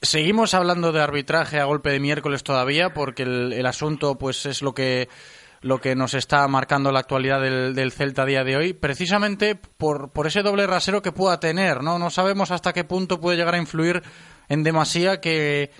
seguimos 0.00 0.54
hablando 0.54 0.90
de 0.90 1.02
arbitraje 1.02 1.60
a 1.60 1.64
golpe 1.66 1.90
de 1.90 2.00
miércoles 2.00 2.44
todavía, 2.44 2.94
porque 2.94 3.24
el, 3.24 3.52
el 3.52 3.66
asunto 3.66 4.16
pues 4.16 4.46
es 4.46 4.62
lo 4.62 4.72
que 4.72 5.08
lo 5.64 5.80
que 5.80 5.96
nos 5.96 6.12
está 6.12 6.46
marcando 6.46 6.92
la 6.92 7.00
actualidad 7.00 7.40
del, 7.40 7.74
del, 7.74 7.90
Celta 7.90 8.22
a 8.22 8.26
día 8.26 8.44
de 8.44 8.54
hoy, 8.54 8.74
precisamente 8.74 9.54
por, 9.54 10.10
por 10.10 10.26
ese 10.26 10.42
doble 10.42 10.66
rasero 10.66 11.00
que 11.00 11.10
pueda 11.10 11.40
tener, 11.40 11.82
¿no? 11.82 11.98
No 11.98 12.10
sabemos 12.10 12.50
hasta 12.50 12.74
qué 12.74 12.84
punto 12.84 13.18
puede 13.18 13.38
llegar 13.38 13.54
a 13.54 13.58
influir 13.58 14.02
en 14.50 14.62
demasía 14.62 15.22
que 15.22 15.70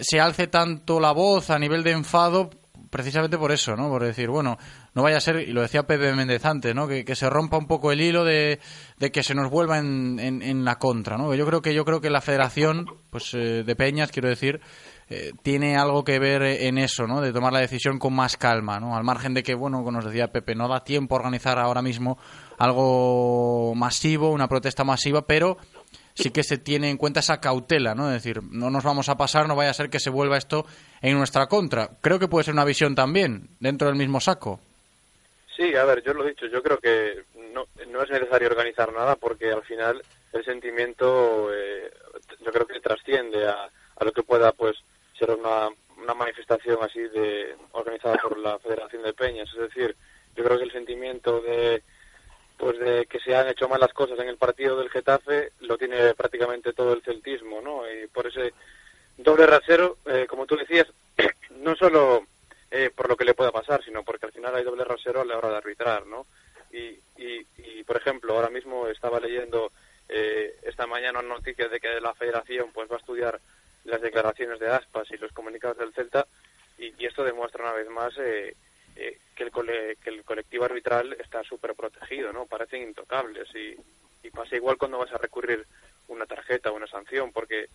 se 0.00 0.20
alce 0.20 0.48
tanto 0.48 1.00
la 1.00 1.12
voz 1.12 1.48
a 1.48 1.58
nivel 1.58 1.82
de 1.82 1.92
enfado 1.92 2.50
precisamente 2.90 3.38
por 3.38 3.52
eso, 3.52 3.74
¿no? 3.74 3.88
Por 3.88 4.04
decir, 4.04 4.28
bueno, 4.28 4.58
no 4.92 5.02
vaya 5.02 5.16
a 5.16 5.20
ser, 5.20 5.36
y 5.36 5.52
lo 5.52 5.62
decía 5.62 5.86
Pepe 5.86 6.12
Méndez 6.12 6.44
antes, 6.44 6.74
¿no? 6.74 6.86
Que, 6.86 7.06
que 7.06 7.16
se 7.16 7.30
rompa 7.30 7.56
un 7.56 7.66
poco 7.66 7.90
el 7.90 8.02
hilo 8.02 8.24
de, 8.24 8.60
de 8.98 9.10
que 9.10 9.22
se 9.22 9.34
nos 9.34 9.50
vuelva 9.50 9.78
en, 9.78 10.18
en, 10.20 10.42
en, 10.42 10.62
la 10.62 10.78
contra, 10.78 11.16
¿no? 11.16 11.34
Yo 11.34 11.46
creo 11.46 11.62
que 11.62 11.72
yo 11.72 11.86
creo 11.86 12.02
que 12.02 12.10
la 12.10 12.20
Federación, 12.20 12.84
pues 13.08 13.32
eh, 13.32 13.64
de 13.64 13.76
Peñas, 13.76 14.12
quiero 14.12 14.28
decir, 14.28 14.60
eh, 15.08 15.32
tiene 15.42 15.76
algo 15.76 16.04
que 16.04 16.18
ver 16.18 16.42
en 16.42 16.78
eso, 16.78 17.06
¿no? 17.06 17.20
De 17.20 17.32
tomar 17.32 17.52
la 17.52 17.60
decisión 17.60 17.98
con 17.98 18.14
más 18.14 18.36
calma, 18.36 18.80
¿no? 18.80 18.96
Al 18.96 19.04
margen 19.04 19.34
de 19.34 19.42
que, 19.42 19.54
bueno, 19.54 19.78
como 19.78 19.92
nos 19.92 20.04
decía 20.04 20.32
Pepe, 20.32 20.54
no 20.54 20.68
da 20.68 20.84
tiempo 20.84 21.14
a 21.14 21.18
organizar 21.18 21.58
ahora 21.58 21.82
mismo 21.82 22.18
algo 22.58 23.74
masivo, 23.74 24.30
una 24.30 24.48
protesta 24.48 24.84
masiva, 24.84 25.26
pero 25.26 25.58
sí 26.14 26.30
que 26.30 26.42
se 26.42 26.58
tiene 26.58 26.90
en 26.90 26.96
cuenta 26.96 27.20
esa 27.20 27.40
cautela, 27.40 27.94
¿no? 27.94 28.08
Es 28.08 28.22
decir, 28.22 28.42
no 28.42 28.70
nos 28.70 28.84
vamos 28.84 29.08
a 29.08 29.16
pasar, 29.16 29.48
no 29.48 29.56
vaya 29.56 29.70
a 29.70 29.74
ser 29.74 29.90
que 29.90 30.00
se 30.00 30.10
vuelva 30.10 30.36
esto 30.36 30.66
en 31.00 31.16
nuestra 31.16 31.46
contra. 31.46 31.90
Creo 32.00 32.18
que 32.18 32.28
puede 32.28 32.44
ser 32.44 32.54
una 32.54 32.64
visión 32.64 32.94
también, 32.94 33.48
dentro 33.60 33.88
del 33.88 33.96
mismo 33.96 34.20
saco. 34.20 34.60
Sí, 35.56 35.74
a 35.74 35.84
ver, 35.84 36.02
yo 36.02 36.14
lo 36.14 36.24
he 36.24 36.30
dicho, 36.30 36.46
yo 36.46 36.62
creo 36.62 36.78
que 36.78 37.24
no, 37.52 37.66
no 37.88 38.02
es 38.02 38.10
necesario 38.10 38.48
organizar 38.48 38.92
nada 38.92 39.16
porque 39.16 39.52
al 39.52 39.62
final 39.62 40.02
el 40.32 40.44
sentimiento 40.44 41.52
eh, 41.52 41.90
yo 42.44 42.50
creo 42.50 42.66
que 42.66 42.80
trasciende 42.80 43.46
a, 43.46 43.68
lo 44.00 44.12
que 44.12 44.22
pueda 44.22 44.50
pues 44.52 44.76
ser 45.26 45.38
una, 45.38 45.68
una 46.02 46.14
manifestación 46.14 46.78
así 46.82 47.00
de 47.00 47.54
organizada 47.72 48.16
por 48.16 48.38
la 48.38 48.58
Federación 48.58 49.02
de 49.02 49.12
Peñas. 49.12 49.48
Es 49.52 49.60
decir, 49.60 49.96
yo 50.34 50.44
creo 50.44 50.58
que 50.58 50.64
el 50.64 50.72
sentimiento 50.72 51.40
de 51.40 51.82
pues 52.58 52.78
de 52.78 53.06
que 53.06 53.18
se 53.18 53.34
han 53.34 53.48
hecho 53.48 53.68
malas 53.68 53.92
cosas 53.92 54.18
en 54.20 54.28
el 54.28 54.36
partido 54.36 54.76
del 54.76 54.90
Getafe 54.90 55.52
lo 55.60 55.76
tiene 55.76 56.14
prácticamente 56.14 56.72
todo 56.72 56.92
el 56.92 57.02
celtismo, 57.02 57.60
¿no? 57.60 57.82
Y 57.90 58.06
por 58.06 58.26
ese 58.28 58.52
doble 59.16 59.46
rasero, 59.46 59.98
eh, 60.06 60.26
como 60.28 60.46
tú 60.46 60.56
decías, 60.56 60.86
no 61.56 61.74
solo 61.74 62.24
eh, 62.70 62.90
por 62.94 63.08
lo 63.08 63.16
que 63.16 63.24
le 63.24 63.34
pueda 63.34 63.50
pasar, 63.50 63.82
sino 63.84 64.04
porque 64.04 64.26
al 64.26 64.32
final 64.32 64.54
hay 64.54 64.62
doble 64.62 64.84
rasero 64.84 65.20
a 65.20 65.24
la 65.24 65.38
hora 65.38 65.50
de 65.50 65.56
arbitrar, 65.56 66.06
¿no? 66.06 66.26
Y, 66.70 66.98
y, 67.16 67.46
y 67.58 67.84
por 67.84 67.96
ejemplo, 67.96 68.34
ahora 68.34 68.48
mismo 68.48 68.86
estaba 68.86 69.18
leyendo 69.18 69.72
eh, 70.08 70.56
esta 70.62 70.86
mañana 70.86 71.20
noticias 71.20 71.70
de 71.70 71.80
que 71.80 72.00
la 72.00 72.14
Federación 72.14 72.70
pues 72.72 72.88
va 72.90 72.96
a 72.96 73.00
estudiar 73.00 73.40
las 73.84 74.00
declaraciones 74.00 74.58
de 74.60 74.68
Aspas 74.68 75.10
y 75.10 75.16
los 75.16 75.32
comunicados 75.32 75.78
del 75.78 75.92
Celta 75.92 76.26
y, 76.78 77.04
esto 77.04 77.24
demuestra 77.24 77.64
una 77.64 77.72
vez 77.72 77.88
más 77.88 78.16
eh, 78.18 78.56
eh, 78.96 79.18
que, 79.34 79.44
el 79.44 79.50
cole, 79.50 79.96
que 80.02 80.10
el 80.10 80.24
colectivo 80.24 80.64
arbitral 80.64 81.16
está 81.18 81.42
súper 81.42 81.74
protegido, 81.74 82.32
¿no? 82.32 82.46
Parecen 82.46 82.82
intocables 82.82 83.48
y, 83.54 83.76
y 84.26 84.30
pasa 84.30 84.56
igual 84.56 84.76
cuando 84.78 84.98
vas 84.98 85.12
a 85.12 85.18
recurrir 85.18 85.66
una 86.08 86.26
tarjeta 86.26 86.70
o 86.70 86.76
una 86.76 86.86
sanción, 86.86 87.32
porque 87.32 87.68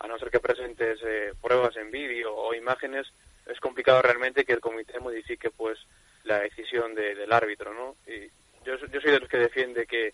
a 0.00 0.06
no 0.06 0.18
ser 0.18 0.30
que 0.30 0.40
presentes 0.40 0.98
eh, 1.04 1.32
pruebas 1.40 1.76
en 1.76 1.90
vídeo 1.90 2.34
o 2.34 2.54
imágenes, 2.54 3.06
es 3.46 3.60
complicado 3.60 4.02
realmente 4.02 4.44
que 4.44 4.52
el 4.52 4.60
comité 4.60 4.98
modifique 5.00 5.50
pues 5.50 5.78
la 6.24 6.40
decisión 6.40 6.94
de, 6.94 7.14
del 7.14 7.32
árbitro, 7.32 7.72
¿no? 7.72 7.96
Y 8.06 8.28
yo, 8.64 8.76
yo 8.76 9.00
soy 9.00 9.12
de 9.12 9.20
los 9.20 9.28
que 9.28 9.38
defiende 9.38 9.86
que 9.86 10.12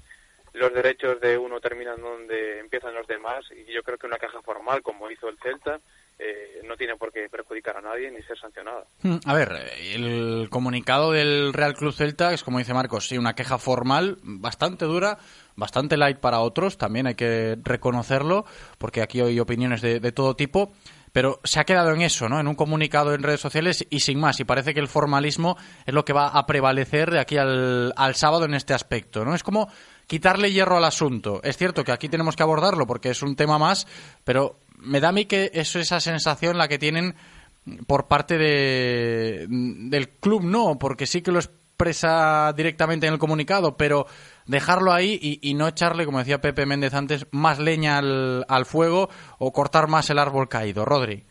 los 0.58 0.72
derechos 0.72 1.20
de 1.20 1.38
uno 1.38 1.60
terminan 1.60 2.00
donde 2.00 2.60
empiezan 2.60 2.94
los 2.94 3.06
demás 3.06 3.44
y 3.50 3.72
yo 3.72 3.82
creo 3.82 3.96
que 3.98 4.06
una 4.06 4.18
caja 4.18 4.42
formal 4.42 4.82
como 4.82 5.10
hizo 5.10 5.28
el 5.28 5.38
Celta 5.38 5.80
eh, 6.18 6.62
no 6.64 6.76
tiene 6.76 6.96
por 6.96 7.12
qué 7.12 7.28
perjudicar 7.30 7.76
a 7.76 7.80
nadie 7.80 8.10
ni 8.10 8.20
ser 8.22 8.36
sancionada. 8.38 8.84
A 9.24 9.34
ver, 9.34 9.52
el 9.80 10.48
comunicado 10.50 11.12
del 11.12 11.52
Real 11.52 11.74
Club 11.74 11.94
Celta 11.94 12.32
es, 12.32 12.42
como 12.42 12.58
dice 12.58 12.74
Marcos, 12.74 13.06
sí, 13.06 13.16
una 13.16 13.34
queja 13.34 13.58
formal 13.58 14.18
bastante 14.22 14.84
dura, 14.84 15.18
bastante 15.54 15.96
light 15.96 16.18
para 16.18 16.40
otros, 16.40 16.76
también 16.76 17.06
hay 17.06 17.14
que 17.14 17.56
reconocerlo, 17.62 18.44
porque 18.78 19.00
aquí 19.00 19.20
hay 19.20 19.38
opiniones 19.38 19.80
de, 19.80 20.00
de 20.00 20.12
todo 20.12 20.34
tipo 20.34 20.72
pero 21.12 21.40
se 21.42 21.58
ha 21.58 21.64
quedado 21.64 21.92
en 21.92 22.02
eso, 22.02 22.28
¿no? 22.28 22.38
En 22.38 22.48
un 22.48 22.54
comunicado 22.54 23.14
en 23.14 23.22
redes 23.22 23.40
sociales 23.40 23.84
y 23.90 24.00
sin 24.00 24.20
más. 24.20 24.38
Y 24.40 24.44
parece 24.44 24.74
que 24.74 24.80
el 24.80 24.88
formalismo 24.88 25.56
es 25.86 25.94
lo 25.94 26.04
que 26.04 26.12
va 26.12 26.28
a 26.28 26.46
prevalecer 26.46 27.10
de 27.10 27.18
aquí 27.18 27.36
al, 27.36 27.92
al 27.96 28.14
sábado 28.14 28.44
en 28.44 28.54
este 28.54 28.74
aspecto, 28.74 29.24
¿no? 29.24 29.34
Es 29.34 29.42
como 29.42 29.68
quitarle 30.08 30.50
hierro 30.50 30.78
al 30.78 30.84
asunto. 30.84 31.40
Es 31.44 31.56
cierto 31.56 31.84
que 31.84 31.92
aquí 31.92 32.08
tenemos 32.08 32.34
que 32.34 32.42
abordarlo 32.42 32.86
porque 32.86 33.10
es 33.10 33.22
un 33.22 33.36
tema 33.36 33.58
más, 33.58 33.86
pero 34.24 34.56
me 34.78 34.98
da 34.98 35.10
a 35.10 35.12
mí 35.12 35.26
que 35.26 35.52
es 35.54 35.76
esa 35.76 36.00
sensación 36.00 36.58
la 36.58 36.66
que 36.66 36.78
tienen 36.78 37.14
por 37.86 38.08
parte 38.08 38.38
de, 38.38 39.46
del 39.48 40.08
club, 40.08 40.42
no, 40.42 40.78
porque 40.80 41.06
sí 41.06 41.22
que 41.22 41.30
lo 41.30 41.38
expresa 41.38 42.52
directamente 42.56 43.06
en 43.06 43.12
el 43.12 43.18
comunicado, 43.18 43.76
pero 43.76 44.06
dejarlo 44.46 44.92
ahí 44.92 45.18
y, 45.20 45.50
y 45.50 45.54
no 45.54 45.68
echarle, 45.68 46.06
como 46.06 46.18
decía 46.18 46.40
Pepe 46.40 46.64
Méndez 46.64 46.94
antes, 46.94 47.26
más 47.30 47.58
leña 47.58 47.98
al, 47.98 48.46
al, 48.48 48.64
fuego 48.64 49.10
o 49.38 49.52
cortar 49.52 49.88
más 49.88 50.08
el 50.08 50.18
árbol 50.18 50.48
caído. 50.48 50.86
Rodri. 50.86 51.22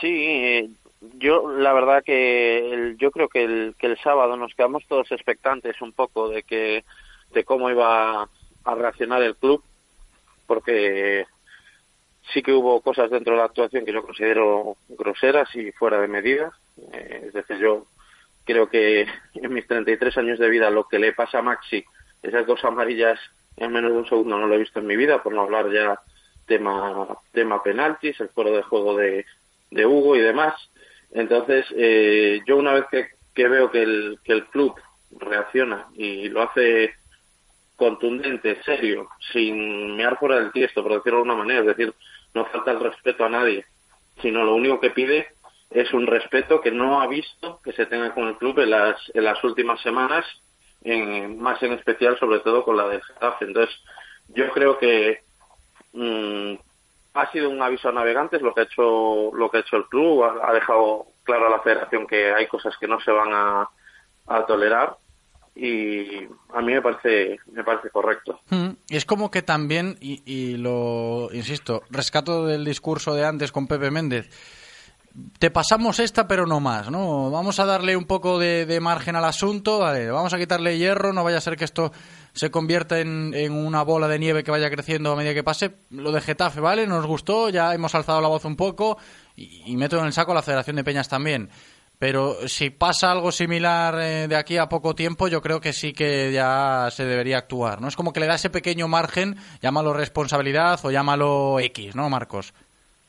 Sí, 0.00 0.76
yo 1.18 1.50
la 1.50 1.72
verdad 1.72 2.02
que 2.04 2.72
el, 2.72 2.98
yo 2.98 3.10
creo 3.10 3.28
que 3.28 3.44
el, 3.44 3.74
que 3.78 3.86
el 3.86 3.98
sábado 3.98 4.36
nos 4.36 4.54
quedamos 4.54 4.84
todos 4.86 5.10
expectantes 5.10 5.80
un 5.80 5.92
poco 5.92 6.28
de 6.28 6.42
que 6.42 6.84
de 7.32 7.44
cómo 7.44 7.70
iba 7.70 8.28
a 8.64 8.74
reaccionar 8.74 9.22
el 9.22 9.36
club, 9.36 9.62
porque 10.46 11.26
sí 12.32 12.42
que 12.42 12.52
hubo 12.52 12.80
cosas 12.80 13.10
dentro 13.10 13.34
de 13.34 13.38
la 13.38 13.46
actuación 13.46 13.84
que 13.84 13.92
yo 13.92 14.02
considero 14.02 14.76
groseras 14.88 15.54
y 15.56 15.72
fuera 15.72 16.00
de 16.00 16.08
medida. 16.08 16.52
Eh, 16.92 17.24
es 17.26 17.32
decir, 17.32 17.58
yo 17.58 17.86
creo 18.44 18.68
que 18.68 19.06
en 19.34 19.52
mis 19.52 19.66
33 19.66 20.16
años 20.18 20.38
de 20.38 20.48
vida 20.48 20.70
lo 20.70 20.84
que 20.84 20.98
le 20.98 21.12
pasa 21.12 21.38
a 21.38 21.42
Maxi, 21.42 21.84
esas 22.22 22.46
dos 22.46 22.64
amarillas 22.64 23.18
en 23.56 23.72
menos 23.72 23.92
de 23.92 23.98
un 23.98 24.08
segundo 24.08 24.38
no 24.38 24.46
lo 24.46 24.54
he 24.54 24.58
visto 24.58 24.78
en 24.78 24.86
mi 24.86 24.96
vida, 24.96 25.22
por 25.22 25.32
no 25.32 25.42
hablar 25.42 25.70
ya 25.70 26.00
tema 26.46 27.06
tema 27.32 27.62
penaltis, 27.62 28.20
el 28.20 28.28
fuero 28.30 28.52
de 28.52 28.62
juego 28.62 28.96
de, 28.96 29.26
de 29.70 29.86
Hugo 29.86 30.16
y 30.16 30.20
demás. 30.20 30.54
Entonces, 31.12 31.66
eh, 31.76 32.40
yo 32.46 32.56
una 32.56 32.72
vez 32.72 32.84
que, 32.90 33.08
que 33.34 33.48
veo 33.48 33.70
que 33.70 33.82
el, 33.82 34.18
que 34.24 34.32
el 34.32 34.46
club 34.46 34.74
reacciona 35.18 35.88
y 35.94 36.28
lo 36.28 36.42
hace 36.42 36.94
contundente, 37.82 38.62
serio, 38.62 39.08
sin 39.32 39.96
mear 39.96 40.16
fuera 40.16 40.36
del 40.36 40.52
tiesto, 40.52 40.84
por 40.84 40.92
decirlo 40.92 41.18
de 41.18 41.22
alguna 41.22 41.42
manera, 41.44 41.60
es 41.62 41.66
decir, 41.66 41.92
no 42.32 42.44
falta 42.44 42.70
el 42.70 42.78
respeto 42.78 43.24
a 43.24 43.28
nadie, 43.28 43.64
sino 44.20 44.44
lo 44.44 44.54
único 44.54 44.78
que 44.78 44.90
pide 44.90 45.26
es 45.68 45.92
un 45.92 46.06
respeto 46.06 46.60
que 46.60 46.70
no 46.70 47.00
ha 47.00 47.08
visto 47.08 47.58
que 47.64 47.72
se 47.72 47.86
tenga 47.86 48.14
con 48.14 48.28
el 48.28 48.36
club 48.36 48.60
en 48.60 48.70
las, 48.70 48.96
en 49.14 49.24
las 49.24 49.42
últimas 49.42 49.80
semanas, 49.80 50.24
en, 50.84 51.40
más 51.40 51.60
en 51.64 51.72
especial 51.72 52.16
sobre 52.20 52.38
todo 52.38 52.64
con 52.64 52.76
la 52.76 52.86
del 52.86 53.02
Getafe. 53.02 53.46
Entonces, 53.46 53.74
yo 54.28 54.48
creo 54.50 54.78
que 54.78 55.18
mmm, 55.92 56.54
ha 57.14 57.32
sido 57.32 57.50
un 57.50 57.60
aviso 57.62 57.88
a 57.88 57.92
navegantes 57.92 58.42
lo 58.42 58.54
que 58.54 58.60
ha 58.60 58.64
hecho, 58.64 59.32
lo 59.34 59.50
que 59.50 59.56
ha 59.56 59.60
hecho 59.60 59.76
el 59.76 59.86
club, 59.86 60.22
ha, 60.22 60.52
dejado 60.52 61.06
claro 61.24 61.48
a 61.48 61.50
la 61.50 61.60
federación 61.60 62.06
que 62.06 62.32
hay 62.32 62.46
cosas 62.46 62.76
que 62.78 62.86
no 62.86 63.00
se 63.00 63.10
van 63.10 63.32
a 63.32 64.46
tolerar 64.46 65.01
y 65.54 66.24
a 66.54 66.60
mí 66.62 66.72
me 66.72 66.82
parece 66.82 67.38
me 67.52 67.62
parece 67.62 67.90
correcto. 67.90 68.40
Mm, 68.50 68.70
es 68.88 69.04
como 69.04 69.30
que 69.30 69.42
también 69.42 69.96
y, 70.00 70.22
y, 70.24 70.56
lo 70.56 71.28
insisto, 71.32 71.82
rescato 71.90 72.46
del 72.46 72.64
discurso 72.64 73.14
de 73.14 73.26
antes 73.26 73.52
con 73.52 73.66
Pepe 73.66 73.90
Méndez. 73.90 74.30
Te 75.38 75.50
pasamos 75.50 75.98
esta, 75.98 76.26
pero 76.26 76.46
no 76.46 76.58
más, 76.58 76.90
¿no? 76.90 77.30
Vamos 77.30 77.60
a 77.60 77.66
darle 77.66 77.98
un 77.98 78.06
poco 78.06 78.38
de, 78.38 78.64
de 78.64 78.80
margen 78.80 79.14
al 79.14 79.26
asunto, 79.26 79.78
vale, 79.78 80.10
vamos 80.10 80.32
a 80.32 80.38
quitarle 80.38 80.78
hierro, 80.78 81.12
no 81.12 81.22
vaya 81.22 81.36
a 81.36 81.42
ser 81.42 81.58
que 81.58 81.66
esto 81.66 81.92
se 82.32 82.50
convierta 82.50 82.98
en, 82.98 83.34
en, 83.34 83.52
una 83.52 83.82
bola 83.82 84.08
de 84.08 84.18
nieve 84.18 84.42
que 84.42 84.50
vaya 84.50 84.70
creciendo 84.70 85.12
a 85.12 85.16
medida 85.16 85.34
que 85.34 85.44
pase. 85.44 85.74
Lo 85.90 86.12
de 86.12 86.22
Getafe, 86.22 86.60
¿vale? 86.60 86.86
Nos 86.86 87.04
gustó, 87.04 87.50
ya 87.50 87.74
hemos 87.74 87.94
alzado 87.94 88.22
la 88.22 88.28
voz 88.28 88.46
un 88.46 88.56
poco 88.56 88.96
y, 89.36 89.62
y 89.66 89.76
meto 89.76 89.98
en 89.98 90.06
el 90.06 90.14
saco 90.14 90.32
a 90.32 90.36
la 90.36 90.42
Federación 90.42 90.76
de 90.76 90.84
Peñas 90.84 91.10
también 91.10 91.50
pero 92.02 92.48
si 92.48 92.70
pasa 92.70 93.12
algo 93.12 93.30
similar 93.30 93.94
eh, 94.00 94.26
de 94.26 94.34
aquí 94.34 94.58
a 94.58 94.68
poco 94.68 94.92
tiempo, 94.92 95.28
yo 95.28 95.40
creo 95.40 95.60
que 95.60 95.72
sí 95.72 95.92
que 95.92 96.32
ya 96.32 96.88
se 96.90 97.04
debería 97.04 97.38
actuar, 97.38 97.80
¿no? 97.80 97.86
Es 97.86 97.94
como 97.94 98.12
que 98.12 98.18
le 98.18 98.26
da 98.26 98.34
ese 98.34 98.50
pequeño 98.50 98.88
margen, 98.88 99.36
llámalo 99.60 99.92
responsabilidad 99.92 100.80
o 100.82 100.90
llámalo 100.90 101.60
X, 101.60 101.94
¿no, 101.94 102.10
Marcos? 102.10 102.54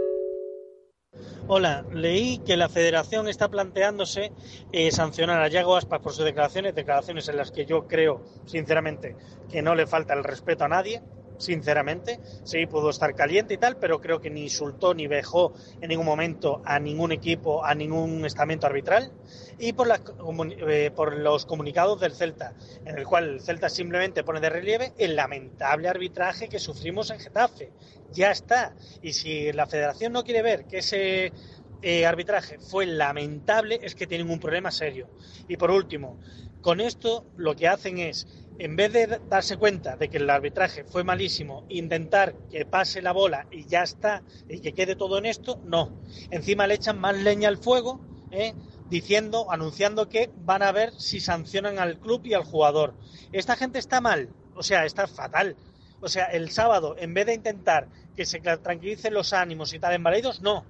Hola, 1.45 1.86
leí 1.91 2.38
que 2.39 2.55
la 2.55 2.70
federación 2.70 3.28
está 3.28 3.49
planteándose 3.49 4.32
eh, 4.72 4.91
sancionar 4.91 5.41
a 5.41 5.49
Yago 5.49 5.76
Aspas 5.76 5.99
por 5.99 6.14
sus 6.14 6.24
declaraciones, 6.24 6.74
declaraciones 6.74 7.28
en 7.28 7.36
las 7.36 7.51
que 7.51 7.66
yo 7.66 7.86
creo, 7.86 8.24
sinceramente, 8.45 9.18
que 9.51 9.61
no 9.61 9.76
le 9.76 9.86
falta 9.86 10.14
el 10.14 10.24
respeto 10.24 10.64
a 10.64 10.70
nadie, 10.70 11.01
sinceramente. 11.38 12.20
Sí, 12.43 12.66
pudo 12.66 12.89
estar 12.89 13.14
caliente 13.14 13.53
y 13.53 13.57
tal, 13.57 13.78
pero 13.78 13.99
creo 13.99 14.22
que 14.22 14.30
ni 14.30 14.43
insultó 14.43 14.93
ni 14.93 15.07
vejó 15.07 15.53
en 15.82 15.89
ningún 15.89 16.05
momento 16.05 16.61
a 16.64 16.80
ningún 16.80 17.11
equipo, 17.11 17.64
a 17.64 17.76
ningún 17.76 18.26
estamento 18.26 18.68
arbitral. 18.68 19.11
Y 19.59 19.74
por, 19.74 19.88
eh, 19.89 20.91
por 20.95 21.18
los 21.18 21.45
comunicados 21.45 21.99
del 21.99 22.14
Celta, 22.14 22.53
en 22.86 22.97
el 22.97 23.05
cual 23.05 23.30
el 23.30 23.41
Celta 23.41 23.70
simplemente 23.70 24.24
pone 24.24 24.39
de 24.39 24.49
relieve 24.49 24.93
el 24.97 25.16
lamentable 25.16 25.89
arbitraje 25.89 26.49
que 26.49 26.59
sufrimos 26.59 27.11
en 27.11 27.20
Getafe. 27.20 27.72
Ya 28.14 28.32
está. 28.32 28.76
Y 29.01 29.14
si 29.14 29.51
la 29.51 29.66
federación 29.68 30.14
no 30.14 30.24
quiere 30.24 30.41
ver 30.41 30.66
que 30.66 30.80
ese 30.80 31.34
eh, 31.82 32.05
arbitraje 32.05 32.59
fue 32.59 32.86
lamentable, 32.86 33.80
es 33.82 33.95
que 33.95 34.07
tienen 34.07 34.30
un 34.30 34.39
problema 34.39 34.72
serio. 34.72 35.09
Y 35.47 35.57
por 35.57 35.72
último, 35.72 36.18
con 36.61 36.80
esto 36.80 37.26
lo 37.36 37.55
que 37.55 37.68
hacen 37.68 37.97
es, 37.97 38.28
en 38.57 38.76
vez 38.76 38.93
de 38.93 39.20
darse 39.30 39.57
cuenta 39.57 39.97
de 39.97 40.09
que 40.09 40.18
el 40.18 40.30
arbitraje 40.30 40.86
fue 40.86 41.03
malísimo, 41.03 41.66
intentar 41.68 42.36
que 42.49 42.66
pase 42.66 43.01
la 43.01 43.11
bola 43.11 43.47
y 43.51 43.66
ya 43.66 43.84
está, 43.84 44.24
y 44.47 44.61
que 44.61 44.74
quede 44.74 44.95
todo 44.95 45.18
en 45.18 45.26
esto, 45.26 45.59
no. 45.66 45.99
Encima 46.32 46.68
le 46.68 46.76
echan 46.76 46.99
más 46.99 47.18
leña 47.18 47.49
al 47.49 47.57
fuego, 47.57 47.99
¿eh? 48.32 48.53
diciendo, 48.89 49.51
anunciando 49.51 50.07
que 50.07 50.32
van 50.38 50.61
a 50.61 50.72
ver 50.72 50.93
si 50.97 51.20
sancionan 51.20 51.80
al 51.80 51.99
club 51.99 52.22
y 52.26 52.34
al 52.34 52.43
jugador. 52.43 52.93
Esta 53.32 53.55
gente 53.55 53.80
está 53.80 53.99
mal, 54.01 54.30
o 54.55 54.64
sea, 54.64 54.86
está 54.86 55.07
fatal. 55.07 55.57
O 56.03 56.09
sea, 56.09 56.25
el 56.25 56.51
sábado, 56.51 56.97
en 56.99 57.13
vez 57.13 57.25
de 57.25 57.33
intentar 57.33 57.87
que 58.13 58.25
se 58.25 58.41
tranquilicen 58.41 59.13
los 59.13 59.31
ánimos 59.31 59.73
y 59.73 59.79
tal 59.79 59.93
en 59.93 60.03
Baleidos, 60.03 60.41
no. 60.41 60.65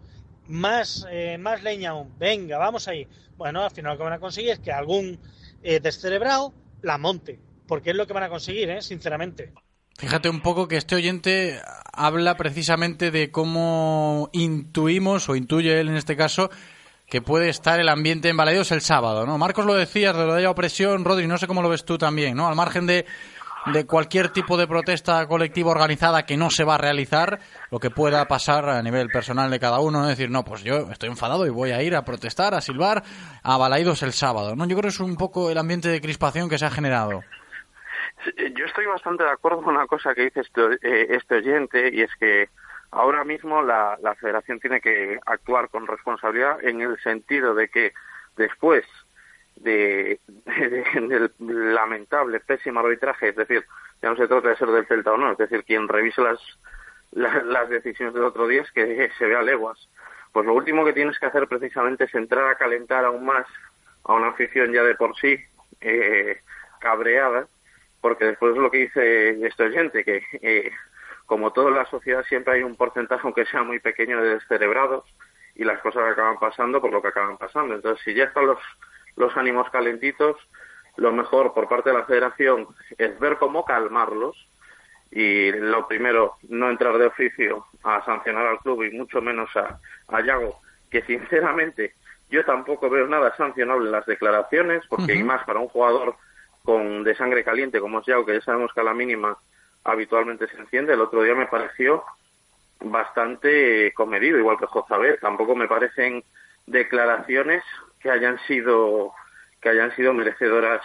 Más, 0.48 1.08
eh, 1.10 1.40
más 1.40 1.64
leña 1.64 1.92
aún. 1.92 2.14
Venga, 2.20 2.60
vamos 2.60 2.88
ahí. 2.88 3.08
Bueno, 3.36 3.64
al 3.64 3.72
final 3.72 3.94
lo 3.94 3.98
que 3.98 4.04
van 4.04 4.14
a 4.14 4.20
conseguir 4.20 4.52
es 4.52 4.60
que 4.60 4.72
algún 4.72 5.18
eh, 5.64 5.80
descerebrado 5.80 6.54
la 6.84 7.00
monte. 7.00 7.40
Porque 7.68 7.90
es 7.90 7.96
lo 7.96 8.06
que 8.06 8.14
van 8.14 8.24
a 8.24 8.30
conseguir, 8.30 8.70
¿eh? 8.70 8.82
sinceramente. 8.84 9.52
Fíjate 9.98 10.30
un 10.30 10.42
poco 10.42 10.68
que 10.68 10.78
este 10.78 10.96
oyente 10.96 11.60
habla 11.92 12.38
precisamente 12.38 13.10
de 13.10 13.32
cómo 13.32 14.30
intuimos, 14.34 15.30
o 15.30 15.36
intuye 15.36 15.80
él 15.80 15.90
en 15.90 15.96
este 15.96 16.16
caso, 16.16 16.52
que 17.08 17.22
puede 17.22 17.50
estar 17.50 17.80
el 17.80 17.90
ambiente 17.90 18.30
en 18.30 18.38
Balaidos 18.38 18.72
el 18.72 18.82
sábado, 18.82 19.26
¿no? 19.26 19.40
Marcos 19.40 19.66
lo 19.66 19.74
decías, 19.74 20.16
de 20.16 20.26
lo 20.26 20.36
de 20.36 20.44
la 20.44 20.52
opresión, 20.52 21.06
Rodri, 21.06 21.28
no 21.28 21.38
sé 21.38 21.48
cómo 21.48 21.62
lo 21.62 21.70
ves 21.70 21.86
tú 21.86 21.98
también, 21.98 22.36
¿no? 22.36 22.48
Al 22.48 22.56
margen 22.56 22.86
de, 22.86 23.06
de 23.72 23.86
cualquier 23.86 24.30
tipo 24.30 24.58
de 24.58 24.68
protesta 24.68 25.26
colectiva 25.28 25.72
organizada 25.72 26.26
que 26.26 26.38
no 26.38 26.50
se 26.50 26.64
va 26.64 26.76
a 26.76 26.78
realizar, 26.78 27.40
lo 27.72 27.80
que 27.80 27.90
pueda 27.90 28.26
pasar 28.28 28.70
a 28.70 28.82
nivel 28.82 29.08
personal 29.10 29.50
de 29.50 29.60
cada 29.60 29.80
uno, 29.80 30.02
¿no? 30.02 30.08
decir, 30.08 30.30
no, 30.30 30.44
pues 30.44 30.64
yo 30.64 30.92
estoy 30.92 31.10
enfadado 31.10 31.46
y 31.46 31.50
voy 31.50 31.72
a 31.72 31.82
ir 31.82 31.96
a 31.96 32.04
protestar, 32.04 32.54
a 32.54 32.62
silbar 32.62 33.04
a 33.44 33.58
Balaidos 33.58 34.04
el 34.04 34.12
sábado, 34.12 34.56
¿no? 34.56 34.66
Yo 34.66 34.76
creo 34.76 34.84
que 34.84 34.88
es 34.90 35.00
un 35.00 35.16
poco 35.16 35.50
el 35.50 35.58
ambiente 35.58 35.90
de 35.90 36.02
crispación 36.02 36.50
que 36.50 36.58
se 36.58 36.66
ha 36.66 36.72
generado. 36.72 37.22
Sí, 38.24 38.32
Yo 38.58 38.66
estoy 38.66 38.86
bastante 38.86 39.24
de 39.24 39.32
acuerdo 39.32 39.62
con 39.62 39.76
una 39.76 39.88
cosa 39.88 40.14
que 40.14 40.24
dice 40.24 40.42
este, 40.42 40.62
eh, 40.82 41.08
este 41.12 41.36
oyente 41.36 41.90
y 41.94 42.02
es 42.02 42.12
que 42.20 42.50
ahora 42.92 43.24
mismo 43.24 43.62
la, 43.62 43.98
la 44.02 44.16
federación 44.16 44.60
tiene 44.60 44.82
que 44.82 45.20
actuar 45.26 45.70
con 45.70 45.88
responsabilidad 45.88 46.64
en 46.64 46.82
el 46.82 47.00
sentido 47.02 47.56
de 47.56 47.70
que 47.70 47.94
después 48.38 48.86
de, 49.64 50.20
de- 50.28 51.32
del 51.40 51.74
lamentable, 51.76 52.40
pésimo 52.42 52.80
arbitraje, 52.82 53.30
es 53.30 53.36
decir, 53.36 53.66
ya 54.02 54.10
no 54.10 54.16
se 54.16 54.28
trata 54.28 54.50
de 54.50 54.56
ser 54.58 54.68
del 54.70 54.86
Celta 54.88 55.14
o 55.14 55.18
no, 55.18 55.32
es 55.32 55.38
decir, 55.38 55.64
quien 55.64 55.88
revise 55.88 56.22
las, 56.22 56.40
la- 57.12 57.42
las 57.44 57.70
decisiones 57.70 58.14
del 58.14 58.24
otro 58.24 58.48
día 58.48 58.62
es 58.62 58.72
que 58.72 59.10
se 59.18 59.26
vea 59.26 59.42
leguas. 59.42 59.78
Pues 60.32 60.46
lo 60.46 60.54
último 60.54 60.84
que 60.84 60.94
tienes 60.94 61.18
que 61.20 61.28
hacer 61.28 61.48
precisamente 61.48 62.06
es 62.06 62.16
entrar 62.16 62.46
a 62.50 62.56
calentar 62.56 63.06
aún 63.06 63.26
más 63.26 63.46
a 64.04 64.14
una 64.14 64.30
afición 64.30 64.74
ya 64.74 64.84
de 64.84 64.96
por 64.96 65.16
sí 65.18 65.38
eh, 65.82 66.42
cabreada, 66.80 67.48
porque 68.02 68.26
después 68.26 68.54
es 68.56 68.58
lo 68.62 68.70
que 68.72 68.80
dice 68.80 69.46
este 69.48 69.64
oyente, 69.64 70.04
que 70.04 70.24
eh, 70.42 70.72
como 71.26 71.54
toda 71.54 71.72
la 71.72 71.86
sociedad 71.86 72.26
siempre 72.26 72.56
hay 72.56 72.64
un 72.64 72.76
porcentaje, 72.76 73.22
aunque 73.24 73.46
sea 73.46 73.64
muy 73.64 73.80
pequeño, 73.80 74.22
de 74.22 74.34
descerebrados 74.36 75.06
y 75.56 75.64
las 75.64 75.80
cosas 75.82 76.12
acaban 76.12 76.38
pasando 76.40 76.82
por 76.82 76.92
lo 76.92 77.02
que 77.02 77.08
acaban 77.10 77.38
pasando. 77.38 77.76
Entonces, 77.76 78.04
si 78.04 78.14
ya 78.14 78.26
están 78.26 78.48
los, 78.48 78.60
los 79.16 79.36
ánimos 79.38 79.70
calentitos, 79.70 80.38
lo 80.98 81.12
mejor 81.12 81.54
por 81.54 81.68
parte 81.68 81.90
de 81.90 81.98
la 81.98 82.06
federación 82.06 82.68
es 82.98 83.20
ver 83.20 83.38
cómo 83.38 83.66
calmarlos 83.66 84.48
y 85.12 85.52
lo 85.52 85.88
primero, 85.88 86.38
no 86.50 86.70
entrar 86.70 86.98
de 86.98 87.06
oficio 87.06 87.66
a 87.84 88.04
sancionar 88.06 88.48
al 88.48 88.60
club 88.60 88.84
y 88.84 88.92
mucho 88.92 89.22
menos 89.22 89.50
a, 89.56 89.80
a 90.08 90.22
Yago, 90.22 90.60
que 90.90 91.04
sinceramente 91.04 91.94
yo 92.30 92.44
tampoco 92.46 92.90
veo 92.90 93.08
nada 93.08 93.36
sancionable 93.38 93.86
en 93.86 93.92
las 93.92 94.06
declaraciones, 94.08 94.84
porque 94.90 95.14
y 95.14 95.24
más 95.24 95.44
para 95.46 95.60
un 95.60 95.68
jugador 95.68 96.16
con 96.64 97.04
de 97.04 97.16
sangre 97.16 97.44
caliente 97.44 97.80
como 97.80 98.00
es 98.00 98.06
Yago, 98.08 98.26
que 98.26 98.34
ya 98.34 98.42
sabemos 98.42 98.74
que 98.74 98.82
a 98.82 98.86
la 98.86 98.94
mínima 98.94 99.38
habitualmente 99.84 100.48
se 100.48 100.58
enciende, 100.58 100.94
el 100.94 101.02
otro 101.02 101.22
día 101.22 101.36
me 101.36 101.48
pareció 101.48 102.04
bastante 102.84 103.94
comedido, 103.94 104.38
igual 104.38 104.58
que 104.58 104.66
Jozabet. 104.66 105.20
Tampoco 105.20 105.56
me 105.56 105.68
parecen 105.68 106.24
declaraciones 106.66 107.64
que 108.04 108.12
hayan 108.12 108.38
sido 108.46 109.14
que 109.62 109.70
hayan 109.70 109.96
sido 109.96 110.14
merecedoras 110.14 110.82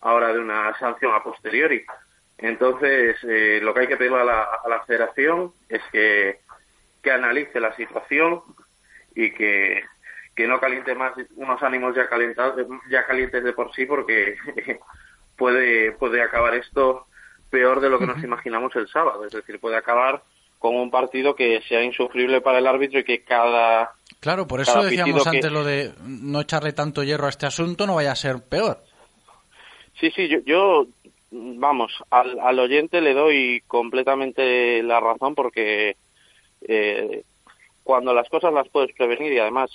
ahora 0.00 0.32
de 0.32 0.40
una 0.40 0.76
sanción 0.78 1.14
a 1.14 1.22
posteriori. 1.22 1.84
Entonces, 2.38 3.16
eh, 3.22 3.60
lo 3.62 3.72
que 3.72 3.80
hay 3.80 3.86
que 3.86 3.96
pedirle 3.96 4.20
a 4.20 4.24
la, 4.24 4.42
a 4.42 4.68
la 4.68 4.84
Federación 4.84 5.52
es 5.68 5.80
que, 5.92 6.40
que 7.02 7.12
analice 7.12 7.60
la 7.60 7.74
situación 7.76 8.42
y 9.14 9.30
que, 9.30 9.84
que 10.34 10.48
no 10.48 10.60
caliente 10.60 10.94
más 10.96 11.14
unos 11.36 11.62
ánimos 11.62 11.94
ya 11.94 12.08
calentados, 12.08 12.66
ya 12.90 13.06
calientes 13.06 13.44
de 13.44 13.52
por 13.52 13.72
sí, 13.72 13.86
porque 13.86 14.36
puede, 15.38 15.92
puede 15.92 16.20
acabar 16.20 16.54
esto 16.54 17.06
peor 17.48 17.80
de 17.80 17.88
lo 17.88 18.00
que 18.00 18.06
nos 18.06 18.22
imaginamos 18.22 18.74
el 18.74 18.88
sábado. 18.88 19.24
Es 19.24 19.32
decir, 19.32 19.60
puede 19.60 19.76
acabar 19.76 20.22
con 20.58 20.74
un 20.74 20.90
partido 20.90 21.36
que 21.36 21.62
sea 21.68 21.82
insufrible 21.82 22.40
para 22.40 22.58
el 22.58 22.66
árbitro 22.66 22.98
y 22.98 23.04
que 23.04 23.22
cada 23.22 23.92
Claro, 24.26 24.48
por 24.48 24.60
eso 24.60 24.82
decíamos 24.82 25.22
que- 25.22 25.36
antes 25.36 25.52
lo 25.52 25.62
de 25.62 25.92
no 26.02 26.40
echarle 26.40 26.72
tanto 26.72 27.04
hierro 27.04 27.26
a 27.26 27.28
este 27.28 27.46
asunto, 27.46 27.86
no 27.86 27.94
vaya 27.94 28.10
a 28.10 28.16
ser 28.16 28.42
peor. 28.42 28.82
Sí, 30.00 30.10
sí, 30.10 30.26
yo, 30.26 30.40
yo 30.44 30.86
vamos, 31.30 31.92
al, 32.10 32.40
al 32.40 32.58
oyente 32.58 33.00
le 33.00 33.14
doy 33.14 33.62
completamente 33.68 34.82
la 34.82 34.98
razón 34.98 35.36
porque 35.36 35.94
eh, 36.66 37.22
cuando 37.84 38.12
las 38.14 38.28
cosas 38.28 38.52
las 38.52 38.68
puedes 38.68 38.92
prevenir 38.96 39.32
y 39.32 39.38
además 39.38 39.70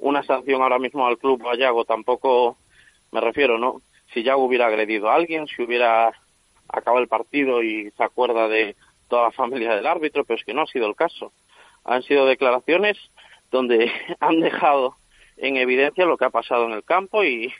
una 0.00 0.24
sanción 0.24 0.60
ahora 0.60 0.80
mismo 0.80 1.06
al 1.06 1.18
club 1.18 1.46
a 1.46 1.56
Yago 1.56 1.84
tampoco 1.84 2.56
me 3.12 3.20
refiero, 3.20 3.58
¿no? 3.58 3.80
Si 4.12 4.24
Yago 4.24 4.42
hubiera 4.44 4.66
agredido 4.66 5.08
a 5.08 5.14
alguien, 5.14 5.46
si 5.46 5.62
hubiera 5.62 6.08
acabado 6.68 7.00
el 7.00 7.06
partido 7.06 7.62
y 7.62 7.92
se 7.92 8.02
acuerda 8.02 8.48
de 8.48 8.74
toda 9.06 9.22
la 9.22 9.30
familia 9.30 9.76
del 9.76 9.86
árbitro, 9.86 10.24
pero 10.24 10.36
es 10.40 10.44
que 10.44 10.52
no 10.52 10.62
ha 10.62 10.66
sido 10.66 10.88
el 10.88 10.96
caso. 10.96 11.30
Han 11.84 12.02
sido 12.02 12.26
declaraciones 12.26 12.98
donde 13.52 13.92
han 14.20 14.40
dejado 14.40 14.96
en 15.36 15.56
evidencia 15.56 16.04
lo 16.04 16.16
que 16.16 16.24
ha 16.24 16.30
pasado 16.30 16.64
en 16.66 16.72
el 16.72 16.82
campo 16.82 17.22
y, 17.22 17.52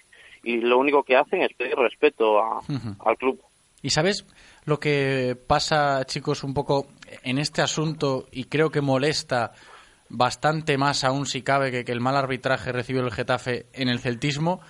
y 0.42 0.56
lo 0.56 0.78
único 0.78 1.04
que 1.04 1.16
hacen 1.16 1.42
es 1.42 1.52
pedir 1.54 1.76
respeto 1.76 2.40
a- 2.40 2.60
al 3.04 3.16
club. 3.16 3.40
¿Y 3.82 3.90
sabes 3.90 4.24
lo 4.64 4.78
que 4.80 5.36
pasa, 5.48 6.04
chicos, 6.06 6.44
un 6.44 6.54
poco 6.54 6.86
en 7.24 7.38
este 7.38 7.62
asunto 7.62 8.26
y 8.32 8.44
creo 8.44 8.70
que 8.70 8.80
molesta 8.80 9.52
bastante 10.08 10.76
más 10.78 11.04
aún 11.04 11.26
si 11.26 11.42
cabe 11.42 11.70
que, 11.70 11.84
que 11.84 11.92
el 11.92 12.00
mal 12.00 12.16
arbitraje 12.16 12.70
recibió 12.70 13.02
el 13.02 13.10
Getafe 13.12 13.66
en 13.72 13.88
el 13.88 13.98
celtismo? 13.98 14.60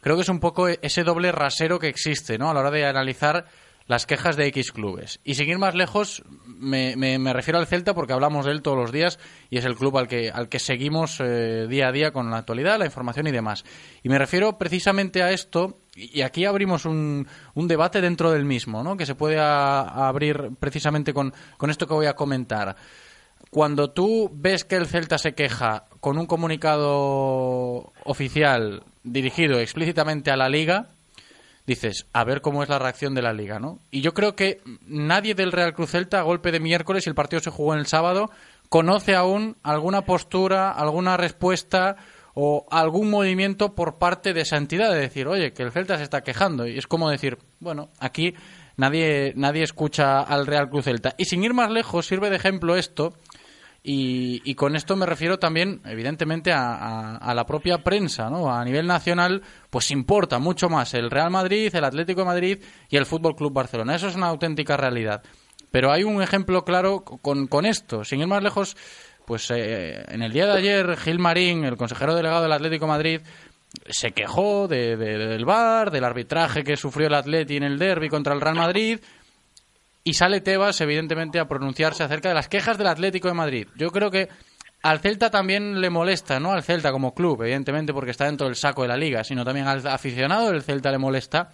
Creo 0.00 0.16
que 0.16 0.22
es 0.22 0.28
un 0.28 0.40
poco 0.40 0.68
ese 0.68 1.04
doble 1.04 1.30
rasero 1.32 1.78
que 1.78 1.88
existe, 1.88 2.38
¿no? 2.38 2.50
A 2.50 2.54
la 2.54 2.60
hora 2.60 2.70
de 2.70 2.86
analizar 2.86 3.44
las 3.86 4.06
quejas 4.06 4.36
de 4.36 4.46
X 4.46 4.72
clubes. 4.72 5.20
Y 5.24 5.34
sin 5.34 5.48
ir 5.48 5.58
más 5.58 5.74
lejos, 5.74 6.22
me, 6.46 6.96
me- 6.96 7.32
refiero 7.32 7.58
al 7.58 7.66
Celta 7.66 7.94
porque 7.94 8.12
hablamos 8.12 8.46
de 8.46 8.52
él 8.52 8.62
todos 8.62 8.76
los 8.78 8.92
días 8.92 9.18
y 9.50 9.58
es 9.58 9.64
el 9.64 9.74
club 9.76 9.98
al 9.98 10.08
que, 10.08 10.30
al 10.30 10.48
que 10.48 10.58
seguimos 10.58 11.18
eh, 11.20 11.66
día 11.68 11.88
a 11.88 11.92
día 11.92 12.12
con 12.12 12.30
la 12.30 12.38
actualidad, 12.38 12.78
la 12.78 12.86
información 12.86 13.26
y 13.26 13.32
demás. 13.32 13.64
Y 14.02 14.08
me 14.08 14.18
refiero 14.18 14.58
precisamente 14.58 15.22
a 15.22 15.30
esto, 15.32 15.80
y 15.94 16.22
aquí 16.22 16.44
abrimos 16.44 16.84
un, 16.84 17.26
un 17.54 17.68
debate 17.68 18.00
dentro 18.00 18.30
del 18.30 18.44
mismo, 18.44 18.82
¿no? 18.82 18.96
que 18.96 19.06
se 19.06 19.14
puede 19.14 19.38
a 19.38 19.80
abrir 20.08 20.50
precisamente 20.58 21.12
con, 21.12 21.32
con 21.56 21.70
esto 21.70 21.86
que 21.86 21.94
voy 21.94 22.06
a 22.06 22.14
comentar. 22.14 22.76
cuando 23.50 23.90
tú 23.90 24.30
ves 24.32 24.64
que 24.64 24.76
el 24.76 24.86
Celta 24.86 25.18
se 25.18 25.34
queja 25.34 25.84
con 26.00 26.16
un 26.16 26.26
comunicado 26.26 27.92
oficial 28.04 28.84
dirigido 29.02 29.58
explícitamente 29.58 30.30
a 30.30 30.36
la 30.36 30.48
liga, 30.48 30.90
dices, 31.66 32.06
a 32.12 32.24
ver 32.24 32.40
cómo 32.40 32.62
es 32.62 32.68
la 32.68 32.78
reacción 32.78 33.14
de 33.14 33.22
la 33.22 33.32
liga, 33.32 33.58
¿no? 33.58 33.78
Y 33.90 34.00
yo 34.00 34.14
creo 34.14 34.34
que 34.34 34.60
nadie 34.86 35.34
del 35.34 35.52
Real 35.52 35.74
Cruz 35.74 35.90
Celta, 35.90 36.20
a 36.20 36.22
golpe 36.22 36.52
de 36.52 36.60
miércoles, 36.60 37.06
y 37.06 37.10
el 37.10 37.14
partido 37.14 37.40
se 37.40 37.50
jugó 37.50 37.74
en 37.74 37.80
el 37.80 37.86
sábado, 37.86 38.30
conoce 38.68 39.14
aún 39.14 39.56
alguna 39.62 40.02
postura, 40.02 40.70
alguna 40.70 41.16
respuesta 41.16 41.96
o 42.34 42.66
algún 42.70 43.10
movimiento 43.10 43.74
por 43.74 43.98
parte 43.98 44.32
de 44.32 44.40
esa 44.40 44.56
entidad 44.56 44.90
de 44.90 45.00
decir, 45.00 45.28
oye, 45.28 45.52
que 45.52 45.62
el 45.62 45.72
Celta 45.72 45.98
se 45.98 46.04
está 46.04 46.22
quejando. 46.22 46.66
Y 46.66 46.78
es 46.78 46.86
como 46.86 47.10
decir, 47.10 47.38
bueno, 47.60 47.90
aquí 47.98 48.34
nadie, 48.76 49.34
nadie 49.36 49.62
escucha 49.62 50.20
al 50.20 50.46
Real 50.46 50.70
Cruz 50.70 50.86
Celta. 50.86 51.14
Y 51.18 51.26
sin 51.26 51.44
ir 51.44 51.52
más 51.52 51.70
lejos, 51.70 52.06
sirve 52.06 52.30
de 52.30 52.36
ejemplo 52.36 52.76
esto 52.76 53.12
y, 53.84 54.54
con 54.54 54.76
esto 54.76 54.94
me 54.94 55.06
refiero 55.06 55.40
también, 55.40 55.80
evidentemente, 55.84 56.52
a, 56.52 57.32
la 57.34 57.44
propia 57.44 57.78
prensa, 57.78 58.30
¿no? 58.30 58.54
A 58.54 58.64
nivel 58.64 58.86
nacional, 58.86 59.42
pues 59.70 59.90
importa 59.90 60.38
mucho 60.38 60.68
más 60.68 60.94
el 60.94 61.10
Real 61.10 61.30
Madrid, 61.30 61.74
el 61.74 61.84
Atlético 61.84 62.20
de 62.20 62.26
Madrid 62.26 62.58
y 62.88 62.96
el 62.96 63.06
Fútbol 63.06 63.34
Club 63.34 63.52
Barcelona. 63.52 63.96
Eso 63.96 64.06
es 64.06 64.14
una 64.14 64.28
auténtica 64.28 64.76
realidad. 64.76 65.22
Pero 65.72 65.90
hay 65.90 66.04
un 66.04 66.22
ejemplo 66.22 66.64
claro 66.64 67.02
con, 67.02 67.66
esto. 67.66 68.04
Sin 68.04 68.20
ir 68.20 68.28
más 68.28 68.42
lejos, 68.42 68.76
pues 69.26 69.50
eh, 69.50 70.04
en 70.08 70.22
el 70.22 70.32
día 70.32 70.46
de 70.46 70.58
ayer, 70.58 70.96
Gil 70.98 71.18
Marín, 71.18 71.64
el 71.64 71.76
consejero 71.76 72.14
delegado 72.14 72.42
del 72.42 72.52
Atlético 72.52 72.84
de 72.84 72.92
Madrid, 72.92 73.20
se 73.88 74.12
quejó 74.12 74.68
de, 74.68 74.96
del 74.96 75.44
VAR, 75.44 75.90
del 75.90 76.04
arbitraje 76.04 76.62
que 76.62 76.76
sufrió 76.76 77.08
el 77.08 77.14
Atleti 77.14 77.56
en 77.56 77.64
el 77.64 77.78
derby 77.78 78.08
contra 78.08 78.34
el 78.34 78.40
Real 78.40 78.54
Madrid 78.54 79.00
y 80.04 80.14
sale 80.14 80.40
Tebas, 80.40 80.80
evidentemente, 80.80 81.38
a 81.38 81.46
pronunciarse 81.46 82.02
acerca 82.02 82.28
de 82.28 82.34
las 82.34 82.48
quejas 82.48 82.78
del 82.78 82.88
Atlético 82.88 83.28
de 83.28 83.34
Madrid. 83.34 83.68
Yo 83.76 83.90
creo 83.90 84.10
que 84.10 84.28
al 84.82 84.98
Celta 84.98 85.30
también 85.30 85.80
le 85.80 85.90
molesta, 85.90 86.40
no 86.40 86.52
al 86.52 86.64
Celta 86.64 86.90
como 86.90 87.14
club, 87.14 87.42
evidentemente, 87.42 87.92
porque 87.92 88.10
está 88.10 88.26
dentro 88.26 88.46
del 88.46 88.56
saco 88.56 88.82
de 88.82 88.88
la 88.88 88.96
liga, 88.96 89.22
sino 89.22 89.44
también 89.44 89.68
al 89.68 89.86
aficionado 89.86 90.50
del 90.50 90.62
Celta 90.62 90.90
le 90.90 90.98
molesta 90.98 91.50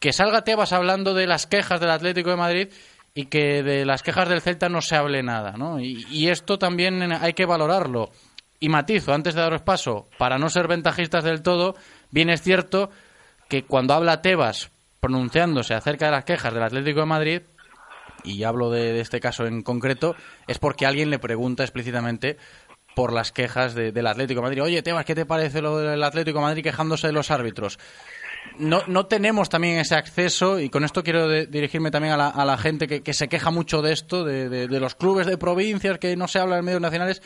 que 0.00 0.12
salga 0.12 0.42
Tebas 0.44 0.74
hablando 0.74 1.14
de 1.14 1.26
las 1.26 1.46
quejas 1.46 1.80
del 1.80 1.90
Atlético 1.90 2.28
de 2.28 2.36
Madrid 2.36 2.68
y 3.14 3.26
que 3.26 3.62
de 3.62 3.86
las 3.86 4.02
quejas 4.02 4.28
del 4.28 4.42
Celta 4.42 4.68
no 4.68 4.82
se 4.82 4.96
hable 4.96 5.22
nada, 5.22 5.52
¿no? 5.52 5.80
Y, 5.80 6.04
y 6.10 6.28
esto 6.28 6.58
también 6.58 7.10
hay 7.10 7.32
que 7.32 7.46
valorarlo. 7.46 8.10
Y 8.60 8.68
matizo, 8.68 9.14
antes 9.14 9.34
de 9.34 9.40
daros 9.40 9.62
paso, 9.62 10.08
para 10.18 10.36
no 10.36 10.50
ser 10.50 10.68
ventajistas 10.68 11.24
del 11.24 11.40
todo, 11.40 11.74
bien 12.10 12.28
es 12.28 12.42
cierto 12.42 12.90
que 13.48 13.64
cuando 13.64 13.94
habla 13.94 14.20
Tebas 14.20 14.72
pronunciándose 15.04 15.74
acerca 15.74 16.06
de 16.06 16.12
las 16.12 16.24
quejas 16.24 16.54
del 16.54 16.62
Atlético 16.62 17.00
de 17.00 17.06
Madrid, 17.06 17.42
y 18.22 18.42
hablo 18.44 18.70
de, 18.70 19.00
este 19.00 19.20
caso 19.20 19.44
en 19.44 19.60
concreto, 19.60 20.16
es 20.46 20.58
porque 20.58 20.86
alguien 20.86 21.10
le 21.10 21.18
pregunta 21.18 21.62
explícitamente 21.62 22.38
por 22.96 23.12
las 23.12 23.30
quejas 23.30 23.74
del 23.74 24.06
Atlético 24.06 24.40
de 24.40 24.44
Madrid. 24.44 24.62
Oye, 24.62 24.82
Tebas, 24.82 25.04
¿qué 25.04 25.14
te 25.14 25.26
parece 25.26 25.60
lo 25.60 25.76
del 25.76 26.02
Atlético 26.02 26.38
de 26.38 26.44
Madrid 26.46 26.62
quejándose 26.62 27.08
de 27.08 27.12
los 27.12 27.30
árbitros? 27.30 27.78
No, 28.58 28.80
no 28.86 29.04
tenemos 29.04 29.50
también 29.50 29.78
ese 29.78 29.94
acceso, 29.94 30.58
y 30.58 30.70
con 30.70 30.84
esto 30.84 31.02
quiero 31.02 31.28
dirigirme 31.28 31.90
también 31.90 32.14
a 32.14 32.44
la, 32.46 32.56
gente 32.56 32.86
que, 32.88 33.12
se 33.12 33.28
queja 33.28 33.50
mucho 33.50 33.82
de 33.82 33.92
esto, 33.92 34.24
de, 34.24 34.48
de, 34.48 34.80
los 34.80 34.94
clubes 34.94 35.26
de 35.26 35.36
provincias, 35.36 35.98
que 35.98 36.16
no 36.16 36.28
se 36.28 36.38
habla 36.38 36.56
en 36.56 36.64
medios 36.64 36.80
nacionales. 36.80 37.20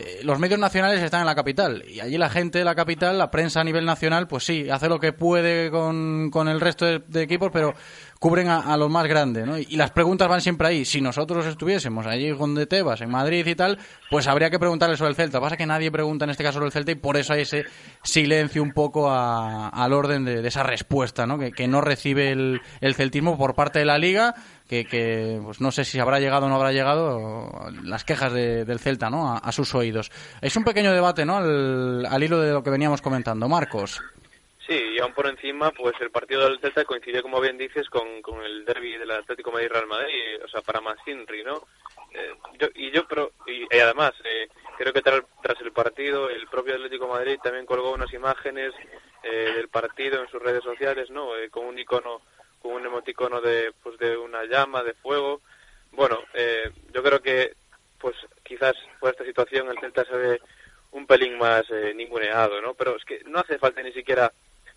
Eh, 0.00 0.20
los 0.22 0.38
medios 0.38 0.60
nacionales 0.60 1.02
están 1.02 1.20
en 1.20 1.26
la 1.26 1.34
capital 1.34 1.84
y 1.88 1.98
allí 1.98 2.18
la 2.18 2.30
gente 2.30 2.58
de 2.58 2.64
la 2.64 2.76
capital, 2.76 3.18
la 3.18 3.32
prensa 3.32 3.60
a 3.60 3.64
nivel 3.64 3.84
nacional, 3.84 4.28
pues 4.28 4.44
sí, 4.44 4.70
hace 4.70 4.88
lo 4.88 5.00
que 5.00 5.12
puede 5.12 5.72
con, 5.72 6.30
con 6.30 6.46
el 6.46 6.60
resto 6.60 6.86
de, 6.86 7.22
equipos, 7.22 7.50
pero 7.52 7.74
cubren 8.20 8.48
a, 8.48 8.76
los 8.76 8.90
más 8.90 9.06
grandes, 9.06 9.44
¿no? 9.44 9.58
Y, 9.58 9.76
las 9.76 9.90
preguntas 9.90 10.28
van 10.28 10.40
siempre 10.40 10.68
ahí. 10.68 10.84
Si 10.84 11.00
nosotros 11.00 11.46
estuviésemos 11.46 12.06
allí 12.06 12.28
donde 12.28 12.66
Tebas, 12.66 13.00
en 13.00 13.10
Madrid 13.10 13.44
y 13.46 13.54
tal, 13.56 13.78
pues 14.10 14.28
habría 14.28 14.50
que 14.50 14.58
preguntarle 14.58 14.96
sobre 14.96 15.10
el 15.10 15.16
Celta. 15.16 15.40
Pasa 15.40 15.56
que 15.56 15.66
nadie 15.66 15.90
pregunta 15.90 16.24
en 16.24 16.30
este 16.30 16.44
caso 16.44 16.54
sobre 16.54 16.66
el 16.66 16.72
Celta 16.72 16.92
y 16.92 16.96
por 16.96 17.16
eso 17.16 17.32
hay 17.32 17.42
ese 17.42 17.64
silencio 18.04 18.62
un 18.62 18.72
poco 18.72 19.10
al 19.10 19.92
orden 19.92 20.24
de, 20.24 20.46
esa 20.46 20.62
respuesta, 20.62 21.26
¿no? 21.26 21.38
Que, 21.38 21.50
que 21.50 21.66
no 21.66 21.80
recibe 21.80 22.30
el, 22.30 22.60
el 22.80 22.94
celtismo 22.94 23.36
por 23.36 23.54
parte 23.54 23.80
de 23.80 23.84
la 23.84 23.98
Liga 23.98 24.34
que, 24.68 25.40
pues 25.42 25.60
no 25.60 25.72
sé 25.72 25.84
si 25.84 25.98
habrá 25.98 26.20
llegado 26.20 26.46
o 26.46 26.48
no 26.48 26.56
habrá 26.56 26.72
llegado 26.72 27.50
las 27.82 28.04
quejas 28.04 28.32
del 28.32 28.78
Celta 28.78 29.08
¿no? 29.08 29.34
A, 29.34 29.52
sus 29.52 29.74
oídos. 29.74 30.10
Es 30.42 30.56
un 30.56 30.64
pequeño 30.64 30.92
debate 30.92 31.24
¿no? 31.24 31.38
al, 31.38 32.22
hilo 32.22 32.38
de 32.40 32.52
lo 32.52 32.62
que 32.62 32.70
veníamos 32.70 33.00
comentando. 33.00 33.48
Marcos. 33.48 34.00
Sí, 34.66 34.74
y 34.74 34.98
aún 35.00 35.14
por 35.14 35.26
encima, 35.26 35.70
pues 35.70 35.94
el 36.00 36.10
partido 36.10 36.44
del 36.44 36.60
Celta 36.60 36.84
coincide, 36.84 37.22
como 37.22 37.40
bien 37.40 37.56
dices, 37.56 37.88
con, 37.88 38.06
el 38.44 38.66
derby 38.66 38.98
del 38.98 39.10
Atlético 39.10 39.50
Madrid-Real 39.50 39.86
Madrid, 39.86 40.44
o 40.44 40.48
sea, 40.48 40.60
para 40.60 40.82
más 40.82 40.98
Inri, 41.06 41.42
¿no? 41.42 41.62
Eh, 42.12 42.34
y 42.74 42.90
yo, 42.90 43.06
pero, 43.08 43.32
y, 43.46 43.64
además, 43.78 44.12
eh, 44.24 44.48
creo 44.76 44.92
que 44.92 45.00
tras, 45.00 45.60
el 45.62 45.72
partido, 45.72 46.28
el 46.28 46.46
propio 46.48 46.74
Atlético 46.74 47.08
Madrid 47.08 47.38
también 47.42 47.64
colgó 47.64 47.92
unas 47.92 48.12
imágenes 48.12 48.74
eh, 49.22 49.52
del 49.56 49.68
partido 49.68 50.20
en 50.20 50.28
sus 50.28 50.42
redes 50.42 50.62
sociales, 50.62 51.08
¿no? 51.10 51.30
con 51.50 51.64
un 51.64 51.78
icono 51.78 52.20
con 52.60 52.72
un 52.72 52.86
emoticono 52.86 53.40
de, 53.40 53.72
pues, 53.82 53.98
de 53.98 54.16
una 54.16 54.44
llama, 54.44 54.82
de 54.82 54.94
fuego. 54.94 55.40
Bueno, 55.92 56.18
eh, 56.34 56.70
yo 56.92 57.02
creo 57.02 57.20
que 57.20 57.54
pues 57.98 58.16
quizás 58.44 58.74
por 59.00 59.10
esta 59.10 59.24
situación 59.24 59.68
el 59.68 59.78
Celta 59.80 60.04
se 60.04 60.16
ve 60.16 60.40
un 60.92 61.06
pelín 61.06 61.36
más 61.36 61.64
eh, 61.70 61.92
ninguneado, 61.94 62.60
¿no? 62.60 62.74
Pero 62.74 62.96
es 62.96 63.04
que 63.04 63.22
no 63.26 63.40
hace 63.40 63.58
falta 63.58 63.82
ni 63.82 63.92
siquiera, 63.92 64.32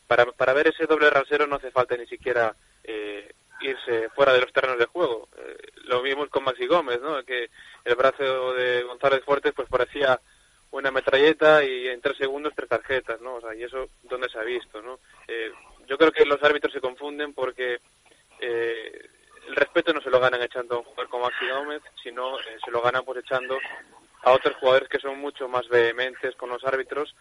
para, 0.08 0.26
para 0.26 0.54
ver 0.54 0.68
ese 0.68 0.86
doble 0.86 1.10
rasero 1.10 1.48
no 1.48 1.56
hace 1.56 1.72
falta 1.72 1.96
ni 1.96 2.06
siquiera 2.08 2.56
eh, 2.84 3.32
irse 3.62 4.10
fuera 4.10 4.34
de 4.34 4.42
los 4.42 4.52
terrenos 4.52 4.80
de 4.80 4.86
juego. 4.86 5.30
Eh, 5.38 5.58
lo 5.86 6.02
vimos 6.02 6.30
con 6.30 6.44
Maxi 6.44 6.66
Gómez, 6.66 7.00
¿no? 7.02 7.24
Que 7.24 7.50
el 7.86 7.96
brazo 7.96 8.54
de 8.54 8.84
González 8.84 9.24
Fuertes 9.24 9.54
pues 9.56 9.70
parecía 9.70 10.20
una 10.72 10.92
metralleta 10.92 11.64
y 11.64 11.88
en 11.88 12.02
tres 12.02 12.18
segundos 12.18 12.54
tres 12.56 12.70
tarjetas, 12.70 13.22
¿no? 13.22 13.36
O 13.36 13.42
sea, 13.42 13.54
y 13.56 13.64
eso, 13.64 13.90
¿dónde 14.04 14.30
se 14.30 14.40
ha 14.40 14.44
visto, 14.44 14.82
no? 14.82 15.00
Eh, 15.28 15.52
yo 15.88 15.98
creo 15.98 16.12
que 16.12 16.26
los 16.26 16.42
árbitros 16.44 16.74
se 16.74 16.82
confunden 16.82 17.34
porque 17.34 17.80
eh, 18.40 19.10
el 19.48 19.56
respeto 19.56 19.94
no 19.94 20.02
se 20.02 20.10
lo 20.10 20.20
ganan 20.20 20.42
echando 20.42 20.76
a 20.76 20.80
un 20.80 20.86
jugador 20.86 21.10
como 21.10 21.26
Maxi 21.26 21.48
Gómez, 21.48 21.82
sino 22.02 22.40
eh, 22.40 22.58
se 22.64 22.72
lo 22.72 22.82
ganan 22.82 23.04
pues 23.04 23.20
echando 23.20 23.58
a 24.24 24.32
otros 24.32 24.56
jugadores 24.58 24.90
que 24.90 25.00
son 25.00 25.20
mucho 25.20 25.48
más 25.48 25.68
vehementes 25.68 26.36
con 26.36 26.50
los 26.50 26.64
árbitros, 26.64 27.16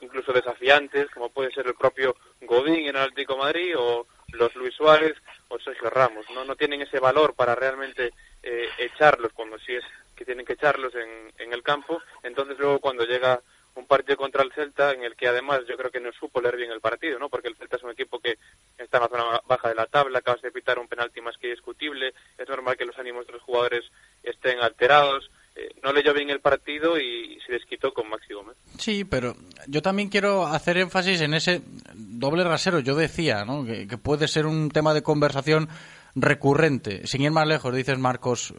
incluso 0.00 0.32
desafiantes, 0.32 1.08
como 1.10 1.28
puede 1.30 1.52
ser 1.52 1.66
el 1.66 1.74
propio 1.74 2.16
Godín 2.40 2.88
en 2.88 2.96
el 2.96 3.02
Atlético 3.02 3.36
Madrid 3.36 3.74
o 3.76 4.06
los 4.32 4.54
Luis 4.56 4.74
Suárez 4.74 5.14
o 5.48 5.58
Sergio 5.58 5.90
Ramos. 5.90 6.26
No, 6.34 6.44
no 6.44 6.56
tienen 6.56 6.82
ese 6.82 6.98
valor 6.98 7.34
para 7.34 7.54
realmente 7.54 8.12
eh, 8.42 8.68
echarlos 8.78 9.32
cuando 9.32 9.58
sí 9.58 9.74
es 9.74 9.84
que 10.16 10.24
tienen 10.24 10.44
que 10.44 10.54
echarlos 10.54 10.94
en, 10.94 11.32
en 11.38 11.52
el 11.52 11.62
campo. 11.62 12.00
Entonces 12.22 12.58
luego 12.58 12.80
cuando 12.80 13.04
llega 13.04 13.40
un 13.74 13.86
partido 13.86 14.16
contra 14.16 14.42
el 14.42 14.52
Celta 14.52 14.92
en 14.92 15.04
el 15.04 15.16
que 15.16 15.28
además 15.28 15.60
yo 15.68 15.76
creo 15.76 15.90
que 15.90 16.00
no 16.00 16.12
supo 16.12 16.40
leer 16.40 16.56
bien 16.56 16.70
el 16.70 16.80
partido, 16.80 17.18
¿no? 17.18 17.28
Porque 17.28 17.48
el 17.48 17.56
Celta 17.56 17.76
es 17.76 17.82
un 17.82 17.90
equipo 17.90 18.18
que 18.18 18.38
está 18.78 18.98
en 18.98 19.02
la 19.02 19.08
zona 19.08 19.40
baja 19.46 19.68
de 19.68 19.74
la 19.74 19.86
tabla, 19.86 20.18
acabas 20.18 20.42
de 20.42 20.52
pitar 20.52 20.78
un 20.78 20.88
penalti 20.88 21.20
más 21.20 21.36
que 21.38 21.48
discutible, 21.48 22.14
es 22.38 22.48
normal 22.48 22.76
que 22.76 22.84
los 22.84 22.98
ánimos 22.98 23.26
de 23.26 23.32
los 23.34 23.42
jugadores 23.42 23.84
estén 24.22 24.60
alterados, 24.60 25.30
eh, 25.56 25.74
no 25.82 25.92
leyó 25.92 26.14
bien 26.14 26.30
el 26.30 26.40
partido 26.40 26.98
y 26.98 27.38
se 27.44 27.52
desquitó 27.52 27.92
con 27.92 28.08
Maxi 28.08 28.34
Gómez. 28.34 28.56
Sí, 28.78 29.04
pero 29.04 29.34
yo 29.66 29.82
también 29.82 30.08
quiero 30.08 30.46
hacer 30.46 30.78
énfasis 30.78 31.20
en 31.20 31.34
ese 31.34 31.62
doble 31.94 32.44
rasero. 32.44 32.78
Yo 32.80 32.94
decía, 32.94 33.44
¿no? 33.44 33.64
Que, 33.64 33.86
puede 33.98 34.28
ser 34.28 34.46
un 34.46 34.70
tema 34.70 34.94
de 34.94 35.02
conversación 35.02 35.68
recurrente. 36.14 37.06
Sin 37.06 37.22
ir 37.22 37.32
más 37.32 37.46
lejos, 37.46 37.74
dices 37.74 37.98
Marcos, 37.98 38.54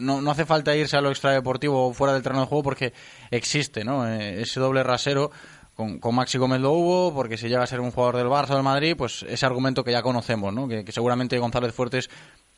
no, 0.00 0.20
no 0.20 0.30
hace 0.30 0.46
falta 0.46 0.74
irse 0.76 0.96
a 0.96 1.00
lo 1.00 1.10
extradeportivo 1.10 1.88
o 1.88 1.92
fuera 1.92 2.12
del 2.12 2.22
terreno 2.22 2.42
de 2.42 2.46
juego 2.46 2.62
porque 2.62 2.92
existe 3.30 3.84
¿no? 3.84 4.08
Eh, 4.08 4.42
ese 4.42 4.60
doble 4.60 4.82
rasero. 4.82 5.30
Con, 5.74 5.98
con, 5.98 6.14
Maxi 6.14 6.36
Gómez 6.36 6.60
lo 6.60 6.72
hubo, 6.72 7.14
porque 7.14 7.38
si 7.38 7.48
llega 7.48 7.62
a 7.62 7.66
ser 7.66 7.80
un 7.80 7.90
jugador 7.90 8.16
del 8.18 8.26
Barça 8.26 8.50
o 8.50 8.54
del 8.54 8.62
Madrid, 8.62 8.94
pues 8.98 9.22
ese 9.22 9.46
argumento 9.46 9.82
que 9.82 9.92
ya 9.92 10.02
conocemos, 10.02 10.52
¿no? 10.52 10.68
que, 10.68 10.84
seguramente 10.92 11.38
González 11.38 11.72
Fuertes 11.72 12.10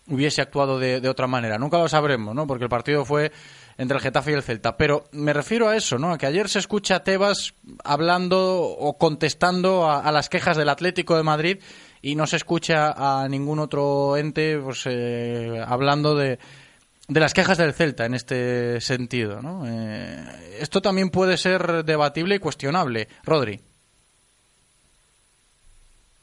hubiese 0.09 0.43
actuado 0.43 0.80
de, 0.80 1.01
de, 1.01 1.09
otra 1.09 1.28
manera. 1.28 1.57
Nunca 1.57 1.78
lo 1.78 1.88
sabremos, 1.88 2.34
¿no? 2.34 2.49
porque 2.49 2.64
el 2.64 2.70
partido 2.70 3.05
fue 3.05 3.30
entre 3.78 3.99
el 3.99 4.03
Getafe 4.03 4.32
y 4.32 4.34
el 4.34 4.43
Celta. 4.43 4.76
Pero 4.76 5.05
me 5.12 5.32
refiero 5.32 5.68
a 5.68 5.76
eso, 5.76 5.99
¿no? 5.99 6.11
a 6.11 6.18
que 6.18 6.26
ayer 6.26 6.49
se 6.49 6.59
escucha 6.59 6.97
a 6.97 7.05
Tebas 7.05 7.55
hablando 7.84 8.61
o 8.61 8.99
contestando 8.99 9.88
a, 9.88 10.01
a 10.01 10.11
las 10.11 10.28
quejas 10.28 10.57
del 10.57 10.68
Atlético 10.68 11.16
de 11.16 11.22
Madrid 11.22 11.59
y 12.03 12.16
no 12.16 12.26
se 12.26 12.36
escucha 12.36 12.93
a 12.97 13.28
ningún 13.28 13.61
otro 13.61 14.16
ente 14.16 14.59
pues, 14.59 14.82
eh, 14.86 15.62
hablando 15.64 16.16
de, 16.16 16.40
de 17.09 17.21
las 17.21 17.35
quejas 17.35 17.59
del 17.59 17.75
Celta 17.75 18.07
en 18.07 18.15
este 18.15 18.81
sentido. 18.81 19.43
¿no? 19.43 19.65
Eh, 19.67 20.59
esto 20.61 20.81
también 20.81 21.11
puede 21.11 21.37
ser 21.37 21.85
debatible 21.85 22.37
y 22.37 22.39
cuestionable. 22.39 23.09
Rodri. 23.25 23.61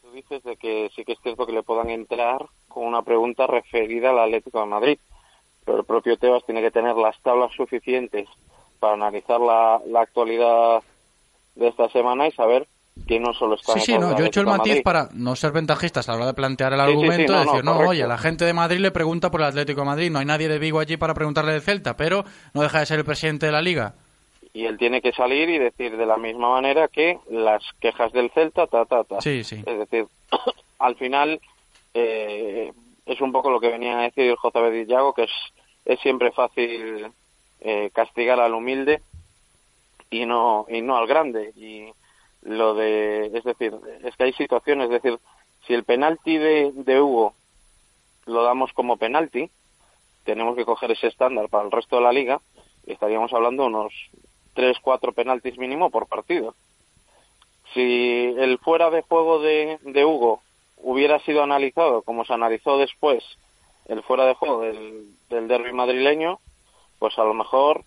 Tú 0.02 0.12
dices 0.12 0.44
de 0.44 0.56
que 0.58 0.90
sí 0.96 1.04
que 1.04 1.14
es 1.14 1.20
cierto 1.22 1.46
que 1.46 1.54
le 1.54 1.64
puedan 1.64 1.90
entrar 1.90 2.46
con 2.68 2.86
una 2.86 3.02
pregunta 3.02 3.48
referida 3.48 4.12
al 4.12 4.20
Atlético 4.20 4.60
de 4.60 4.66
Madrid, 4.66 5.00
pero 5.66 5.80
el 5.80 5.86
propio 5.86 6.18
Tebas 6.18 6.46
tiene 6.46 6.62
que 6.62 6.72
tener 6.72 6.96
las 6.96 7.20
tablas 7.22 7.52
suficientes 7.54 8.28
para 8.80 8.94
analizar 8.94 9.40
la, 9.40 9.82
la 9.86 10.02
actualidad 10.02 10.82
de 11.56 11.68
esta 11.68 11.90
semana 11.90 12.28
y 12.28 12.32
saber 12.32 12.68
que 13.08 13.20
no 13.20 13.34
solo 13.34 13.56
está 13.56 13.74
Sí, 13.74 13.80
sí, 13.80 13.97
no, 13.97 14.18
yo 14.18 14.26
he 14.26 14.28
hecho 14.28 14.41
el 14.41 14.47
matiz 14.47 14.82
para 14.82 15.10
no 15.14 15.36
ser 15.36 15.52
ventajistas 15.52 16.08
a 16.08 16.12
la 16.12 16.18
hora 16.18 16.26
de 16.28 16.34
plantear 16.34 16.74
el 16.74 16.80
argumento, 16.80 17.34
sí, 17.34 17.47
decir, 17.47 17.64
no, 17.64 17.78
oye, 17.80 18.06
la 18.08 18.18
gente 18.18 18.45
de 18.45 18.54
Madrid 18.54 18.80
le 18.80 18.91
pregunta 18.91 19.32
por 19.32 19.41
el 19.41 19.47
Atlético 19.47 19.82
de 19.82 19.88
Madrid, 19.88 20.12
no 20.12 20.20
hay 20.20 20.26
nadie 20.26 20.47
de 20.47 20.60
Vigo 20.60 20.80
allí 20.80 20.97
para 20.97 21.14
preguntarle 21.14 21.54
de 21.54 21.62
Celta, 21.62 21.95
pero 21.95 22.24
no 22.54 22.62
deja 22.62 22.80
de 22.80 22.86
ser 22.86 23.00
el 23.00 23.06
presidente 23.06 23.45
de 23.45 23.52
la 23.52 23.62
liga. 23.62 23.95
Y 24.54 24.66
él 24.66 24.78
tiene 24.78 25.02
que 25.02 25.12
salir 25.12 25.50
y 25.50 25.60
decir 25.60 25.95
de 25.95 26.06
la 26.06 26.18
misma 26.18 26.50
manera 26.50 26.88
que 26.88 27.20
las 27.30 27.64
quejas 27.80 28.12
del 28.12 28.32
Celta, 28.32 28.68
ta, 28.68 28.86
ta, 28.86 29.04
ta. 29.04 29.22
Sí, 29.22 29.43
sí. 29.43 29.64
Es 29.66 29.78
decir, 29.78 30.06
al 30.80 30.95
final 30.95 31.39
eh, 31.93 32.72
es 33.06 33.22
un 33.22 33.32
poco 33.32 33.50
lo 33.50 33.60
que 33.60 33.70
venía 33.70 34.00
a 34.00 34.04
decir 34.04 34.36
José 34.36 34.60
Bedillago, 34.60 35.14
que 35.14 35.24
es, 35.24 35.32
es 35.86 36.00
siempre 36.00 36.32
fácil 36.32 37.08
eh, 37.62 37.89
castigar 37.93 38.39
al 38.39 38.54
humilde 38.54 39.02
y 40.10 40.26
no, 40.26 40.66
y 40.70 40.82
no 40.82 40.97
al 40.97 41.08
grande. 41.08 41.52
Y 41.56 41.91
lo 42.42 42.74
de, 42.74 43.32
es 43.34 43.44
decir, 43.44 43.74
es 44.04 44.16
que 44.16 44.24
hay 44.24 44.34
situaciones, 44.34 44.86
es 44.86 45.02
decir, 45.02 45.20
si 45.68 45.74
el 45.74 45.84
penalti 45.84 46.38
de, 46.38 46.72
de 46.74 47.02
Hugo 47.02 47.34
lo 48.26 48.44
damos 48.44 48.72
como 48.74 48.98
penalti, 48.98 49.50
tenemos 50.24 50.56
que 50.56 50.66
coger 50.66 50.92
ese 50.92 51.08
estándar 51.08 51.50
para 51.50 51.66
el 51.66 51.72
resto 51.72 51.98
de 51.98 52.04
la 52.04 52.14
liga 52.14 52.40
y 52.86 52.94
estaríamos 52.94 53.34
hablando 53.34 53.64
de 53.64 53.70
unos 53.70 53.94
tres, 54.54 54.78
cuatro 54.82 55.12
penaltis 55.12 55.58
mínimo 55.58 55.90
por 55.90 56.08
partido. 56.08 56.56
Si 57.74 58.34
el 58.38 58.58
fuera 58.60 58.90
de 58.90 59.02
juego 59.02 59.40
de, 59.40 59.80
de 59.84 60.06
Hugo 60.06 60.42
hubiera 60.78 61.20
sido 61.20 61.44
analizado 61.44 62.02
como 62.04 62.26
se 62.26 62.34
analizó 62.34 62.78
después 62.78 63.24
el 63.86 64.04
fuera 64.04 64.26
de 64.26 64.36
juego 64.36 64.62
del, 64.62 65.08
del 65.30 65.48
derby 65.48 65.74
madrileño, 65.74 66.40
pues 67.00 67.18
a 67.18 67.24
lo 67.24 67.34
mejor 67.34 67.84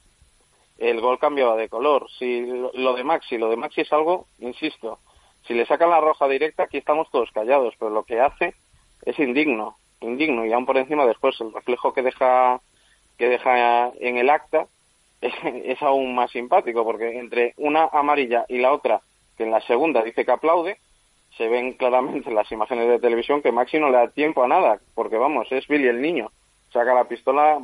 el 0.79 1.01
gol 1.01 1.19
cambiaba 1.19 1.57
de 1.57 1.69
color. 1.69 2.09
Si 2.19 2.47
lo 2.75 2.95
de 2.95 3.05
Maxi, 3.05 3.39
lo 3.39 3.49
de 3.49 3.57
Maxi 3.57 3.83
es 3.83 3.93
algo, 3.93 4.27
insisto, 4.39 4.99
si 5.47 5.55
le 5.55 5.67
sacan 5.67 5.91
la 5.91 6.01
roja 6.01 6.29
directa, 6.29 6.65
aquí 6.65 6.79
estamos 6.79 7.11
todos 7.11 7.31
callados, 7.33 7.75
pero 7.79 7.91
lo 7.91 8.05
que 8.05 8.21
hace 8.21 8.55
es 9.05 9.19
indigno, 9.19 9.77
indigno, 10.01 10.47
y 10.47 10.53
aún 10.53 10.67
por 10.67 10.77
encima 10.77 11.07
después 11.07 11.41
el 11.41 11.53
reflejo 11.53 11.93
que 11.93 12.03
deja, 12.03 12.61
que 13.19 13.29
deja 13.29 13.93
en 13.99 14.19
el 14.19 14.31
acta 14.31 14.67
es, 15.21 15.35
es 15.45 15.83
aún 15.83 16.15
más 16.15 16.31
simpático, 16.31 16.85
porque 16.85 17.19
entre 17.19 17.55
una 17.57 17.89
amarilla 17.93 18.45
y 18.49 18.59
la 18.59 18.73
otra, 18.73 19.01
que 19.37 19.45
en 19.45 19.51
la 19.51 19.61
segunda 19.63 20.03
dice 20.03 20.25
que 20.25 20.31
aplaude, 20.31 20.79
se 21.37 21.49
ven 21.49 21.73
claramente 21.73 22.29
en 22.29 22.35
las 22.35 22.51
imágenes 22.53 22.89
de 22.89 22.99
televisión 22.99 23.41
que 23.41 23.53
Maxi 23.53 23.79
no 23.79 23.89
le 23.89 23.97
da 23.97 24.09
tiempo 24.09 24.45
a 24.45 24.49
nada, 24.49 24.81
porque 24.95 25.17
vamos, 25.17 25.51
es 25.51 25.67
Billy 25.67 25.89
el 25.89 26.03
niño, 26.03 26.31
saca 26.73 26.95
la 26.95 27.05
pistola 27.05 27.59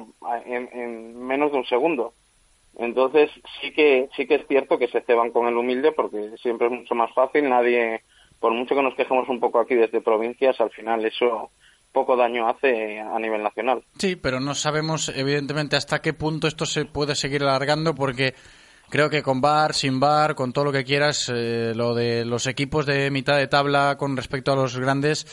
en, 0.46 0.68
en 0.72 1.26
menos 1.26 1.52
de 1.52 1.58
un 1.58 1.66
segundo. 1.66 2.14
Entonces 2.76 3.30
sí 3.60 3.72
que 3.72 4.08
sí 4.16 4.26
que 4.26 4.36
es 4.36 4.46
cierto 4.46 4.78
que 4.78 4.88
se 4.88 5.00
ceban 5.02 5.30
con 5.30 5.46
el 5.46 5.56
humilde 5.56 5.92
porque 5.92 6.32
siempre 6.40 6.68
es 6.68 6.72
mucho 6.72 6.94
más 6.94 7.12
fácil. 7.12 7.48
Nadie, 7.48 8.02
por 8.38 8.52
mucho 8.52 8.74
que 8.74 8.82
nos 8.82 8.94
quejemos 8.94 9.28
un 9.28 9.40
poco 9.40 9.60
aquí 9.60 9.74
desde 9.74 10.00
provincias, 10.00 10.60
al 10.60 10.70
final 10.70 11.04
eso 11.04 11.50
poco 11.92 12.16
daño 12.16 12.48
hace 12.48 13.00
a 13.00 13.18
nivel 13.18 13.42
nacional. 13.42 13.82
Sí, 13.98 14.16
pero 14.16 14.40
no 14.40 14.54
sabemos 14.54 15.08
evidentemente 15.08 15.76
hasta 15.76 16.00
qué 16.00 16.12
punto 16.12 16.46
esto 16.46 16.66
se 16.66 16.84
puede 16.84 17.14
seguir 17.14 17.42
alargando 17.42 17.94
porque 17.94 18.34
creo 18.88 19.10
que 19.10 19.22
con 19.22 19.40
bar, 19.40 19.74
sin 19.74 19.98
bar, 20.00 20.34
con 20.34 20.52
todo 20.52 20.66
lo 20.66 20.72
que 20.72 20.84
quieras, 20.84 21.30
eh, 21.34 21.72
lo 21.74 21.94
de 21.94 22.24
los 22.24 22.46
equipos 22.46 22.86
de 22.86 23.10
mitad 23.10 23.36
de 23.36 23.48
tabla 23.48 23.96
con 23.98 24.16
respecto 24.16 24.52
a 24.52 24.56
los 24.56 24.78
grandes 24.78 25.26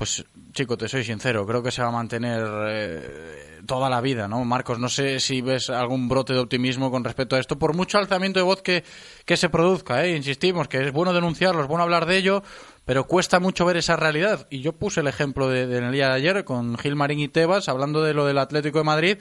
pues 0.00 0.24
chico, 0.54 0.78
te 0.78 0.88
soy 0.88 1.04
sincero, 1.04 1.46
creo 1.46 1.62
que 1.62 1.70
se 1.70 1.82
va 1.82 1.88
a 1.88 1.90
mantener 1.90 2.42
eh, 2.68 3.60
toda 3.66 3.90
la 3.90 4.00
vida, 4.00 4.28
¿no? 4.28 4.42
Marcos, 4.46 4.78
no 4.78 4.88
sé 4.88 5.20
si 5.20 5.42
ves 5.42 5.68
algún 5.68 6.08
brote 6.08 6.32
de 6.32 6.38
optimismo 6.38 6.90
con 6.90 7.04
respecto 7.04 7.36
a 7.36 7.38
esto, 7.38 7.58
por 7.58 7.76
mucho 7.76 7.98
alzamiento 7.98 8.40
de 8.40 8.44
voz 8.44 8.62
que, 8.62 8.82
que 9.26 9.36
se 9.36 9.50
produzca, 9.50 10.02
¿eh? 10.02 10.16
Insistimos 10.16 10.68
que 10.68 10.78
es 10.86 10.90
bueno 10.90 11.12
denunciarlo, 11.12 11.60
es 11.60 11.68
bueno 11.68 11.82
hablar 11.84 12.06
de 12.06 12.16
ello, 12.16 12.42
pero 12.86 13.04
cuesta 13.04 13.40
mucho 13.40 13.66
ver 13.66 13.76
esa 13.76 13.94
realidad. 13.96 14.46
Y 14.48 14.62
yo 14.62 14.72
puse 14.72 15.00
el 15.00 15.06
ejemplo 15.06 15.50
de, 15.50 15.66
de 15.66 15.76
en 15.76 15.84
el 15.84 15.92
día 15.92 16.08
de 16.08 16.14
ayer 16.14 16.44
con 16.44 16.78
Gil 16.78 16.96
Marín 16.96 17.20
y 17.20 17.28
Tebas, 17.28 17.68
hablando 17.68 18.02
de 18.02 18.14
lo 18.14 18.24
del 18.24 18.38
Atlético 18.38 18.78
de 18.78 18.84
Madrid, 18.84 19.18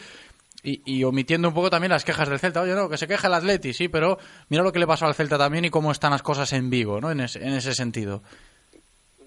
y, 0.63 0.81
y, 0.85 1.03
omitiendo 1.03 1.49
un 1.49 1.53
poco 1.53 1.69
también 1.69 1.91
las 1.91 2.05
quejas 2.05 2.29
del 2.29 2.39
Celta. 2.39 2.61
Oye, 2.61 2.73
no, 2.73 2.87
que 2.87 2.97
se 2.97 3.05
queja 3.05 3.27
el 3.27 3.33
Atleti, 3.33 3.73
sí, 3.73 3.89
pero 3.89 4.17
mira 4.47 4.63
lo 4.63 4.71
que 4.71 4.79
le 4.79 4.87
pasó 4.87 5.05
al 5.07 5.13
Celta 5.13 5.37
también 5.37 5.65
y 5.65 5.69
cómo 5.69 5.91
están 5.91 6.11
las 6.11 6.21
cosas 6.21 6.53
en 6.53 6.69
Vigo, 6.69 7.01
¿no? 7.01 7.11
En, 7.11 7.19
en 7.19 7.53
ese 7.53 7.73
sentido. 7.73 8.23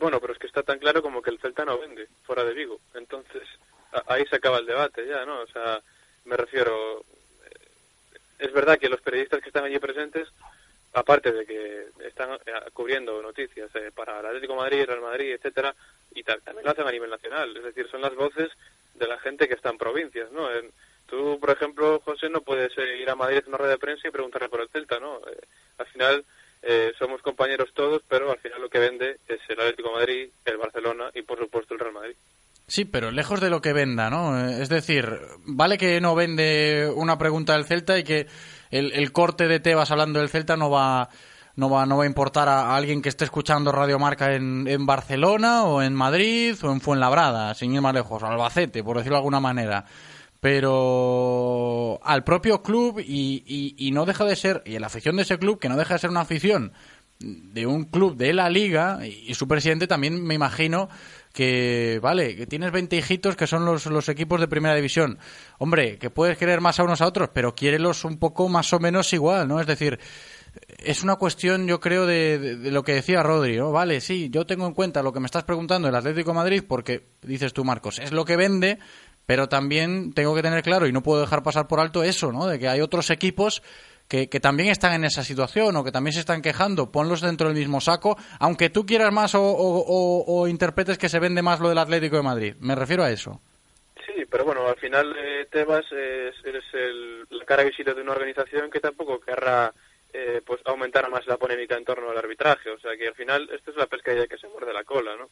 Bueno, 0.03 0.19
pero 0.19 0.33
es 0.33 0.39
que 0.41 0.49
está 0.49 0.65
tan 0.65 0.81
claro 0.81 1.01
como 1.01 1.23
que 1.23 1.31
el 1.31 1.39
Celta 1.39 1.65
no 1.65 1.79
vende 1.79 2.09
fuera 2.25 2.43
de 2.43 2.53
Vigo. 2.53 2.81
Entonces, 2.95 3.45
ahí 4.09 4.27
se 4.27 4.35
acaba 4.35 4.59
el 4.59 4.67
debate 4.67 5.07
ya, 5.07 5.25
¿no? 5.25 5.43
O 5.43 5.47
sea, 5.47 5.81
me 6.25 6.37
refiero. 6.37 7.05
Es 8.37 8.53
verdad 8.53 8.81
que 8.81 8.89
los 8.89 9.01
periodistas 9.01 9.41
que 9.41 9.51
están 9.51 9.63
allí 9.63 9.79
presentes, 9.79 10.27
aparte 10.93 11.31
de 11.31 11.47
que 11.47 11.87
están 12.05 12.37
cubriendo 12.73 13.23
noticias 13.23 13.71
eh, 13.77 13.93
para 13.95 14.19
Atlético 14.19 14.57
Madrid, 14.57 14.87
Real 14.87 15.03
Madrid, 15.03 15.35
etcétera, 15.35 15.73
y 16.13 16.25
también 16.25 16.65
lo 16.65 16.73
hacen 16.73 16.89
a 16.89 16.91
nivel 16.91 17.09
nacional. 17.09 17.57
Es 17.57 17.63
decir, 17.63 17.87
son 17.89 18.01
las 18.01 18.17
voces 18.17 18.51
de 18.95 19.07
la 19.07 19.21
gente 19.21 19.47
que 19.47 19.55
está 19.55 19.71
en 19.71 19.79
provincias, 19.79 20.33
¿no? 20.33 20.53
En, 20.53 20.73
tú, 21.07 21.39
por 21.39 21.51
ejemplo, 21.51 22.01
José, 22.01 22.29
no 22.29 22.41
puedes 22.41 22.77
eh, 22.77 22.97
ir 22.97 23.09
a 23.09 23.15
Madrid 23.15 23.45
a 23.47 23.49
una 23.49 23.59
rueda 23.59 23.75
de 23.75 23.79
prensa 23.79 24.09
y 24.09 24.11
preguntarle 24.11 24.49
por 24.49 24.63
el 24.63 24.69
Celta, 24.69 24.99
¿no? 24.99 25.19
Eh, 25.19 25.47
al 25.79 25.87
final 25.87 26.25
eh, 26.63 26.93
somos 26.99 27.21
compañeros 27.23 27.71
todos, 27.75 28.03
pero 28.09 28.31
al 28.31 28.39
final 28.39 28.61
lo 28.61 28.69
que 28.69 28.79
vende 28.79 29.19
es 29.27 29.41
el 29.49 29.61
Atlético 29.61 29.93
Madrid, 29.93 30.31
el 30.45 30.57
Barcelona 30.57 31.11
y 31.15 31.23
por 31.23 31.39
supuesto 31.39 31.75
el 31.75 31.81
Real 31.81 31.93
Madrid. 31.93 32.17
Sí, 32.69 32.85
pero 32.85 33.11
lejos 33.11 33.41
de 33.41 33.51
lo 33.51 33.61
que 33.61 33.73
venda, 33.73 34.09
¿no? 34.09 34.49
Es 34.49 34.69
decir, 34.69 35.19
vale 35.45 35.77
que 35.77 36.01
no 36.01 36.15
vende 36.15 36.91
una 36.95 37.19
pregunta 37.19 37.55
del 37.55 37.67
Celta 37.67 37.99
y 37.99 38.05
que 38.05 38.29
el, 38.71 39.13
corte 39.13 39.49
de 39.49 39.61
Tebas 39.61 39.91
hablando 39.91 40.21
del 40.21 40.29
Celta 40.29 40.57
no 40.57 40.71
va 40.71 41.09
no 41.55 41.69
va, 41.69 41.85
no 41.85 41.99
va 41.99 42.05
a 42.05 42.07
importar 42.07 42.49
a, 42.49 42.71
a 42.71 42.77
alguien 42.77 43.03
que 43.03 43.11
esté 43.11 43.25
escuchando 43.25 43.73
Radio 43.73 43.99
Marca 43.99 44.33
en, 44.33 44.67
en, 44.67 44.87
Barcelona 44.87 45.65
o 45.65 45.83
en 45.83 45.93
Madrid 45.93 46.57
o 46.63 46.73
en 46.73 46.81
Fuenlabrada, 46.81 47.53
sin 47.55 47.75
ir 47.75 47.83
más 47.83 47.93
lejos, 47.93 48.23
Albacete, 48.23 48.83
por 48.83 48.97
decirlo 48.97 49.17
de 49.17 49.21
alguna 49.21 49.41
manera 49.41 49.85
pero 50.43 52.01
al 52.03 52.25
propio 52.25 52.65
club 52.65 52.99
y, 52.99 53.45
y, 53.47 53.77
y, 53.79 53.93
no 53.93 54.05
deja 54.07 54.25
de 54.25 54.35
ser, 54.35 54.61
y 54.67 54.77
la 54.77 54.89
afición 54.89 55.15
de 55.15 55.23
ese 55.23 55.39
club, 55.39 55.61
que 55.61 55.69
no 55.69 55.77
deja 55.77 55.95
de 55.95 56.01
ser 56.01 56.11
una 56.11 56.23
afición 56.23 56.73
de 57.21 57.65
un 57.65 57.85
club 57.85 58.17
de 58.17 58.33
la 58.33 58.51
liga, 58.51 59.07
y, 59.07 59.33
su 59.35 59.47
presidente 59.47 59.87
también 59.87 60.21
me 60.21 60.35
imagino 60.35 60.89
que, 61.33 62.01
vale, 62.03 62.35
que 62.35 62.49
tienes 62.49 62.73
20 62.73 62.97
hijitos 62.97 63.37
que 63.37 63.47
son 63.47 63.65
los, 63.65 63.87
los 63.87 64.09
equipos 64.09 64.41
de 64.41 64.49
primera 64.49 64.75
división. 64.75 65.21
Hombre, 65.59 65.97
que 65.99 66.11
puedes 66.11 66.37
querer 66.37 66.61
más 66.61 66.81
a 66.81 66.83
unos 66.83 67.01
a 67.03 67.07
otros, 67.07 67.29
pero 67.33 67.55
quiérelos 67.55 68.05
un 68.05 68.19
poco 68.19 68.49
más 68.49 68.73
o 68.73 68.81
menos 68.81 69.13
igual, 69.13 69.47
¿no? 69.47 69.61
Es 69.61 69.69
decir, 69.69 70.01
es 70.79 71.05
una 71.05 71.15
cuestión, 71.15 71.69
yo 71.69 71.79
creo, 71.79 72.05
de, 72.05 72.57
de, 72.57 72.71
lo 72.73 72.83
que 72.83 72.95
decía 72.95 73.23
Rodri, 73.23 73.59
¿no? 73.59 73.71
Vale, 73.71 74.01
sí, 74.01 74.29
yo 74.29 74.45
tengo 74.45 74.67
en 74.67 74.75
cuenta 74.75 75.05
lo 75.05 75.13
que 75.13 75.21
me 75.21 75.27
estás 75.27 75.45
preguntando 75.45 75.87
el 75.87 75.95
Atlético 75.95 76.35
Madrid, 76.35 76.65
porque, 76.67 77.07
dices 77.23 77.53
tú, 77.53 77.63
Marcos, 77.63 78.01
es 78.01 78.11
lo 78.11 78.25
que 78.25 78.35
vende, 78.35 78.81
pero 79.27 79.49
también 79.49 80.13
tengo 80.13 80.35
que 80.35 80.43
tener 80.43 80.63
claro 80.63 80.87
y 80.87 80.93
no 80.93 81.03
puedo 81.03 81.21
dejar 81.21 81.43
pasar 81.43 81.69
por 81.69 81.81
alto 81.81 82.03
eso, 82.03 82.33
¿no? 82.33 82.47
De 82.47 82.59
que 82.59 82.69
hay 82.69 82.81
otros 82.81 83.11
equipos 83.11 83.63
que, 84.09 84.29
que, 84.29 84.41
también 84.41 84.69
están 84.69 84.93
en 84.93 85.05
esa 85.05 85.23
situación 85.23 85.77
o 85.77 85.85
que 85.85 85.93
también 85.93 86.13
se 86.13 86.21
están 86.21 86.43
quejando, 86.43 86.91
ponlos 86.91 87.21
dentro 87.21 87.49
del 87.49 87.57
mismo 87.57 87.81
saco, 87.81 88.17
aunque 88.41 88.69
tú 88.69 88.85
quieras 88.85 89.13
más 89.13 89.35
o, 89.35 89.43
o, 89.43 90.25
o, 90.27 90.49
interpretes 90.49 90.99
que 90.99 91.09
se 91.09 91.19
vende 91.19 91.41
más 91.41 91.61
lo 91.61 91.69
del 91.69 91.79
Atlético 91.79 92.17
de 92.17 92.23
Madrid. 92.23 92.55
Me 92.61 92.75
refiero 92.75 93.05
a 93.05 93.11
eso. 93.11 93.41
Sí, 94.05 94.25
pero 94.29 94.45
bueno, 94.45 94.67
al 94.67 94.77
final 94.77 95.15
eh, 95.17 95.47
Tebas 95.51 95.87
es, 95.93 96.35
eres 96.45 96.65
el, 96.75 97.21
la 97.31 97.45
cara 97.45 97.63
visible 97.63 97.95
de 97.95 98.03
una 98.03 98.13
organización 98.13 98.71
que 98.71 98.81
tampoco 98.81 99.21
querrá 99.21 99.73
eh, 100.13 100.43
pues 100.45 100.61
aumentar 100.67 101.09
más 101.09 101.27
la 101.27 101.39
polémica 101.39 101.77
en 101.77 101.85
torno 101.85 102.11
al 102.11 102.19
arbitraje. 102.19 102.71
O 102.71 102.79
sea 102.79 102.97
que 102.99 103.09
al 103.09 103.15
final 103.15 103.49
esto 103.51 103.71
es 103.71 103.77
la 103.77 103.87
pescadilla 103.87 104.27
que 104.27 104.37
se 104.37 104.49
muerde 104.49 104.73
la 104.73 104.85
cola, 104.85 105.17
¿no? 105.17 105.29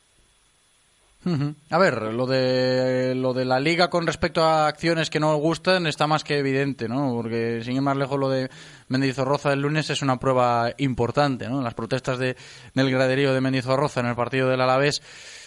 A 1.71 1.79
ver, 1.79 2.01
lo 2.15 2.27
de 2.27 3.15
lo 3.15 3.35
de 3.35 3.45
la 3.45 3.61
liga 3.61 3.91
con 3.91 4.07
respecto 4.07 4.43
a 4.43 4.67
acciones 4.67 5.11
que 5.11 5.21
no 5.21 5.37
gustan 5.37 5.87
está 5.87 6.07
más 6.07 6.25
que 6.25 6.39
evidente, 6.39 6.89
¿no? 6.89 7.13
Porque 7.15 7.61
sin 7.63 7.77
ir 7.77 7.83
más 7.83 7.97
lejos 7.97 8.19
lo 8.19 8.31
de 8.31 8.49
Mendizorroza 8.89 9.53
el 9.53 9.61
lunes 9.61 9.91
es 9.91 10.01
una 10.01 10.19
prueba 10.19 10.71
importante, 10.79 11.49
¿no? 11.49 11.61
Las 11.61 11.75
protestas 11.75 12.19
de, 12.19 12.37
del 12.75 12.91
graderío 12.91 13.35
de 13.35 13.41
Mendizorroza 13.43 14.01
en 14.01 14.07
el 14.07 14.17
partido 14.17 14.49
del 14.49 14.63
Alavés 14.63 15.03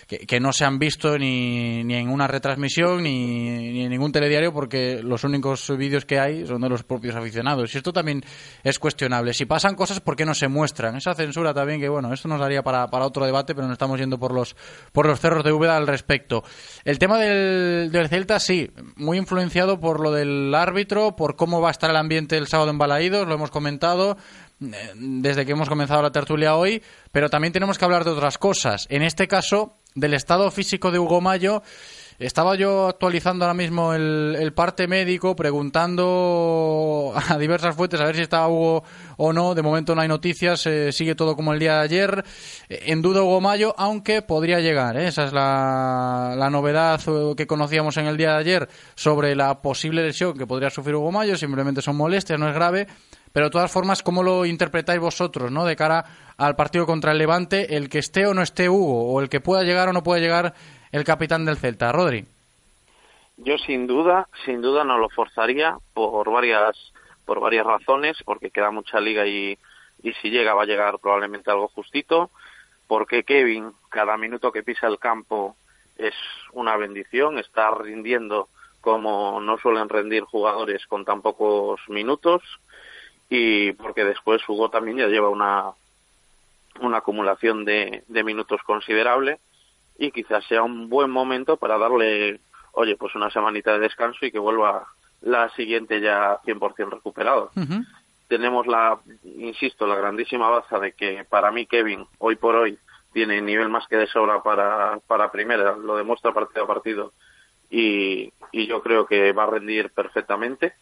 que, 0.07 0.39
no 0.39 0.53
se 0.53 0.65
han 0.65 0.79
visto 0.79 1.17
ni, 1.17 1.83
ni 1.83 1.95
en 1.95 2.09
una 2.09 2.27
retransmisión 2.27 3.03
ni, 3.03 3.71
ni, 3.71 3.83
en 3.83 3.89
ningún 3.89 4.11
telediario 4.11 4.53
porque 4.53 5.01
los 5.03 5.23
únicos 5.23 5.75
vídeos 5.77 6.05
que 6.05 6.19
hay 6.19 6.45
son 6.45 6.61
de 6.61 6.69
los 6.69 6.83
propios 6.83 7.15
aficionados. 7.15 7.73
Y 7.73 7.77
esto 7.77 7.93
también 7.93 8.23
es 8.63 8.79
cuestionable. 8.79 9.33
Si 9.33 9.45
pasan 9.45 9.75
cosas, 9.75 9.99
¿por 9.99 10.15
qué 10.15 10.25
no 10.25 10.33
se 10.33 10.47
muestran? 10.47 10.95
Esa 10.95 11.13
censura 11.13 11.53
también, 11.53 11.79
que 11.79 11.89
bueno, 11.89 12.13
esto 12.13 12.27
nos 12.27 12.39
daría 12.39 12.63
para, 12.63 12.87
para 12.87 13.05
otro 13.05 13.25
debate, 13.25 13.55
pero 13.55 13.67
nos 13.67 13.75
estamos 13.75 13.99
yendo 13.99 14.19
por 14.19 14.33
los, 14.33 14.55
por 14.91 15.05
los 15.05 15.19
cerros 15.19 15.43
de 15.43 15.51
Úbeda 15.51 15.77
al 15.77 15.87
respecto. 15.87 16.43
El 16.83 16.99
tema 16.99 17.17
del, 17.17 17.91
del 17.91 18.09
Celta, 18.09 18.39
sí, 18.39 18.71
muy 18.95 19.17
influenciado 19.17 19.79
por 19.79 19.99
lo 19.99 20.11
del 20.11 20.53
árbitro, 20.53 21.15
por 21.15 21.35
cómo 21.35 21.61
va 21.61 21.69
a 21.69 21.71
estar 21.71 21.89
el 21.89 21.97
ambiente 21.97 22.37
el 22.37 22.47
sábado 22.47 22.71
en 22.71 22.77
Balaídos, 22.77 23.27
lo 23.27 23.35
hemos 23.35 23.51
comentado 23.51 24.17
desde 24.59 25.45
que 25.45 25.51
hemos 25.51 25.69
comenzado 25.69 26.01
la 26.01 26.11
tertulia 26.11 26.55
hoy, 26.55 26.81
pero 27.11 27.29
también 27.29 27.53
tenemos 27.53 27.77
que 27.77 27.85
hablar 27.85 28.03
de 28.03 28.11
otras 28.11 28.37
cosas. 28.37 28.87
En 28.89 29.01
este 29.01 29.27
caso, 29.27 29.77
del 29.95 30.13
estado 30.13 30.49
físico 30.51 30.91
de 30.91 30.99
Hugo 30.99 31.21
Mayo 31.21 31.61
Estaba 32.19 32.55
yo 32.55 32.87
actualizando 32.87 33.45
ahora 33.45 33.53
mismo 33.53 33.93
el, 33.93 34.37
el 34.39 34.53
parte 34.53 34.87
médico, 34.87 35.35
preguntando 35.35 37.13
a 37.29 37.37
diversas 37.37 37.75
fuentes 37.75 37.99
a 37.99 38.05
ver 38.05 38.15
si 38.15 38.21
estaba 38.21 38.47
Hugo 38.47 38.83
o 39.17 39.33
no. 39.33 39.55
De 39.55 39.61
momento 39.61 39.95
no 39.95 40.01
hay 40.01 40.07
noticias, 40.07 40.65
eh, 40.67 40.91
sigue 40.91 41.15
todo 41.15 41.35
como 41.35 41.53
el 41.53 41.59
día 41.59 41.77
de 41.77 41.81
ayer. 41.81 42.23
Eh, 42.69 42.83
en 42.87 43.01
duda 43.01 43.23
Hugo 43.23 43.41
Mayo, 43.41 43.73
aunque 43.77 44.21
podría 44.21 44.59
llegar. 44.59 44.97
¿eh? 44.97 45.07
Esa 45.07 45.25
es 45.25 45.33
la, 45.33 46.35
la 46.37 46.49
novedad 46.49 47.01
eh, 47.07 47.33
que 47.35 47.47
conocíamos 47.47 47.97
en 47.97 48.05
el 48.05 48.17
día 48.17 48.33
de 48.33 48.39
ayer 48.39 48.69
sobre 48.95 49.35
la 49.35 49.61
posible 49.61 50.03
lesión 50.03 50.37
que 50.37 50.45
podría 50.47 50.69
sufrir 50.69 50.95
Hugo 50.95 51.11
Mayo. 51.11 51.35
Simplemente 51.35 51.81
son 51.81 51.95
molestias, 51.95 52.39
no 52.39 52.47
es 52.47 52.55
grave. 52.55 52.87
Pero 53.33 53.47
de 53.47 53.51
todas 53.51 53.71
formas, 53.71 54.03
¿cómo 54.03 54.21
lo 54.21 54.45
interpretáis 54.45 54.99
vosotros, 54.99 55.51
no? 55.51 55.65
De 55.65 55.75
cara 55.75 56.05
al 56.37 56.55
partido 56.55 56.85
contra 56.85 57.11
el 57.11 57.17
Levante, 57.17 57.75
el 57.75 57.89
que 57.89 57.97
esté 57.97 58.27
o 58.27 58.33
no 58.35 58.43
esté 58.43 58.69
Hugo, 58.69 59.11
o 59.11 59.21
el 59.21 59.27
que 59.27 59.41
pueda 59.41 59.63
llegar 59.63 59.89
o 59.89 59.93
no 59.93 60.03
pueda 60.03 60.21
llegar 60.21 60.53
el 60.91 61.03
capitán 61.03 61.43
del 61.43 61.57
Celta, 61.57 61.91
Rodri. 61.91 62.25
Yo 63.37 63.57
sin 63.57 63.87
duda, 63.87 64.27
sin 64.45 64.61
duda 64.61 64.83
no 64.83 64.99
lo 64.99 65.09
forzaría 65.09 65.75
por 65.93 66.31
varias 66.31 66.93
por 67.25 67.39
varias 67.39 67.65
razones, 67.65 68.17
porque 68.25 68.51
queda 68.51 68.69
mucha 68.69 68.99
liga 68.99 69.25
y, 69.25 69.57
y 70.03 70.13
si 70.21 70.29
llega 70.29 70.53
va 70.53 70.63
a 70.63 70.67
llegar 70.67 70.99
probablemente 70.99 71.49
algo 71.49 71.69
justito, 71.69 72.29
porque 72.85 73.23
Kevin 73.23 73.71
cada 73.89 74.17
minuto 74.17 74.51
que 74.51 74.61
pisa 74.61 74.87
el 74.87 74.99
campo 74.99 75.55
es 75.97 76.13
una 76.51 76.75
bendición, 76.75 77.39
está 77.39 77.71
rindiendo 77.71 78.49
como 78.81 79.39
no 79.39 79.57
suelen 79.57 79.87
rendir 79.87 80.23
jugadores 80.23 80.85
con 80.87 81.05
tan 81.05 81.21
pocos 81.21 81.79
minutos 81.87 82.43
y 83.29 83.71
porque 83.73 84.03
después 84.03 84.41
Hugo 84.47 84.69
también 84.69 84.97
ya 84.97 85.07
lleva 85.07 85.29
una 85.29 85.71
una 86.81 86.97
acumulación 86.97 87.65
de, 87.65 88.03
de 88.07 88.23
minutos 88.23 88.61
considerable 88.63 89.39
y 89.97 90.11
quizás 90.11 90.43
sea 90.45 90.63
un 90.63 90.89
buen 90.89 91.09
momento 91.09 91.57
para 91.57 91.77
darle, 91.77 92.39
oye, 92.71 92.95
pues 92.95 93.13
una 93.15 93.29
semanita 93.29 93.73
de 93.73 93.79
descanso 93.79 94.25
y 94.25 94.31
que 94.31 94.39
vuelva 94.39 94.87
la 95.21 95.49
siguiente 95.51 96.01
ya 96.01 96.39
100% 96.41 96.89
recuperado. 96.89 97.51
Tenemos 98.27 98.65
la, 98.67 98.97
insisto, 99.23 99.85
la 99.85 99.95
grandísima 99.95 100.49
baza 100.49 100.79
de 100.79 100.93
que 100.93 101.23
para 101.29 101.51
mí 101.51 101.65
Kevin, 101.65 102.05
hoy 102.17 102.35
por 102.35 102.55
hoy, 102.55 102.77
tiene 103.13 103.41
nivel 103.41 103.69
más 103.69 103.87
que 103.87 103.97
de 103.97 104.07
sobra 104.07 104.41
para, 104.41 104.99
para 105.05 105.31
primera, 105.31 105.75
lo 105.77 105.95
demuestra 105.95 106.33
partido 106.33 106.63
a 106.63 106.67
partido 106.67 107.13
y, 107.69 108.33
y 108.51 108.65
yo 108.65 108.81
creo 108.81 109.05
que 109.05 109.31
va 109.33 109.43
a 109.43 109.51
rendir 109.51 109.91
perfectamente. 109.91 110.73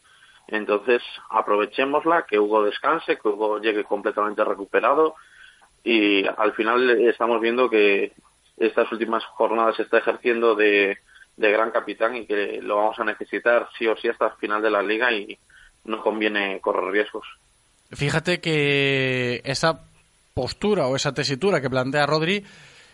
Entonces, 0.52 1.02
aprovechémosla, 1.30 2.26
que 2.28 2.38
Hugo 2.38 2.64
descanse, 2.64 3.18
que 3.18 3.28
Hugo 3.28 3.60
llegue 3.60 3.86
completamente 3.86 4.44
recuperado 4.44 5.16
y 5.84 6.26
al 6.26 6.54
final 6.54 6.90
estamos 7.08 7.42
viendo 7.42 7.70
que 7.70 8.12
estas 8.58 8.92
últimas 8.92 9.24
jornadas 9.26 9.78
se 9.78 9.84
está 9.84 10.00
ejerciendo 10.00 10.54
de, 10.56 10.98
de 11.38 11.52
gran 11.52 11.72
capitán 11.72 12.18
y 12.18 12.26
que 12.26 12.60
lo 12.62 12.76
vamos 12.76 13.00
a 13.00 13.06
necesitar 13.06 13.70
sí 13.78 13.88
o 13.88 13.96
sí 13.96 14.10
hasta 14.10 14.28
el 14.28 14.34
final 14.34 14.62
de 14.62 14.70
la 14.70 14.84
liga 14.84 15.12
y 15.12 15.38
no 15.86 16.02
conviene 16.02 16.60
correr 16.60 16.92
riesgos. 16.92 17.26
Fíjate 17.92 18.42
que 18.42 19.42
esa 19.46 19.80
postura 20.34 20.88
o 20.88 20.96
esa 20.98 21.14
tesitura 21.14 21.62
que 21.62 21.70
plantea 21.70 22.06
Rodri 22.06 22.44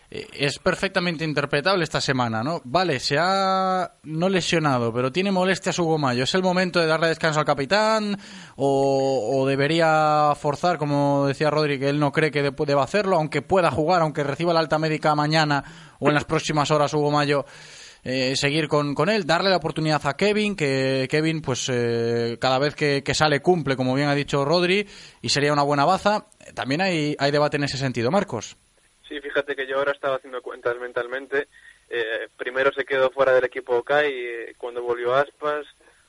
es 0.09 0.57
perfectamente 0.59 1.25
interpretable 1.25 1.83
esta 1.83 1.99
semana, 1.99 2.41
¿no? 2.43 2.61
Vale, 2.63 2.99
se 2.99 3.17
ha 3.19 3.91
no 4.03 4.29
lesionado, 4.29 4.93
pero 4.93 5.11
tiene 5.11 5.31
molestias 5.31 5.77
Hugo 5.79 5.97
Mayo. 5.97 6.23
¿Es 6.23 6.33
el 6.33 6.43
momento 6.43 6.79
de 6.79 6.85
darle 6.87 7.07
descanso 7.09 7.39
al 7.41 7.45
capitán 7.45 8.17
o, 8.55 9.31
o 9.41 9.45
debería 9.45 10.33
forzar, 10.39 10.77
como 10.77 11.27
decía 11.27 11.49
Rodri, 11.49 11.77
que 11.77 11.89
él 11.89 11.99
no 11.99 12.11
cree 12.13 12.31
que 12.31 12.41
de- 12.41 12.53
deba 12.65 12.83
hacerlo, 12.83 13.17
aunque 13.17 13.41
pueda 13.41 13.69
jugar, 13.69 14.01
aunque 14.01 14.23
reciba 14.23 14.53
la 14.53 14.61
alta 14.61 14.79
médica 14.79 15.13
mañana 15.13 15.63
o 15.99 16.07
en 16.07 16.13
las 16.15 16.23
próximas 16.25 16.71
horas 16.71 16.93
Hugo 16.93 17.11
Mayo? 17.11 17.45
eh, 18.09 18.37
seguir 18.37 18.69
con, 18.69 18.95
con 18.95 19.09
él, 19.09 19.25
darle 19.25 19.49
la 19.49 19.57
oportunidad 19.57 19.99
a 20.05 20.15
Kevin, 20.15 20.55
que 20.55 21.07
Kevin, 21.11 21.41
pues 21.41 21.67
eh, 21.69 22.37
cada 22.39 22.57
vez 22.57 22.73
que, 22.73 23.03
que 23.03 23.13
sale 23.13 23.41
cumple, 23.41 23.75
como 23.75 23.93
bien 23.95 24.07
ha 24.07 24.15
dicho 24.15 24.45
Rodri, 24.45 24.87
y 25.21 25.27
sería 25.27 25.51
una 25.51 25.63
buena 25.63 25.83
baza. 25.83 26.27
También 26.53 26.79
hay, 26.79 27.17
hay 27.19 27.31
debate 27.31 27.57
en 27.57 27.65
ese 27.65 27.77
sentido, 27.77 28.09
Marcos. 28.09 28.55
Sí, 29.07 29.19
fíjate 29.21 29.55
que 29.55 29.67
yo 29.67 29.77
ahora 29.77 29.91
estaba 29.91 30.15
haciendo 30.15 30.41
cuentas 30.41 30.77
mentalmente. 30.79 31.47
Eh, 31.89 32.27
primero 32.37 32.71
se 32.73 32.85
quedó 32.85 33.09
fuera 33.09 33.33
del 33.33 33.45
equipo 33.45 33.77
Okai 33.77 34.11
eh, 34.11 34.55
cuando 34.57 34.81
volvió 34.81 35.15
Aspas. 35.15 35.65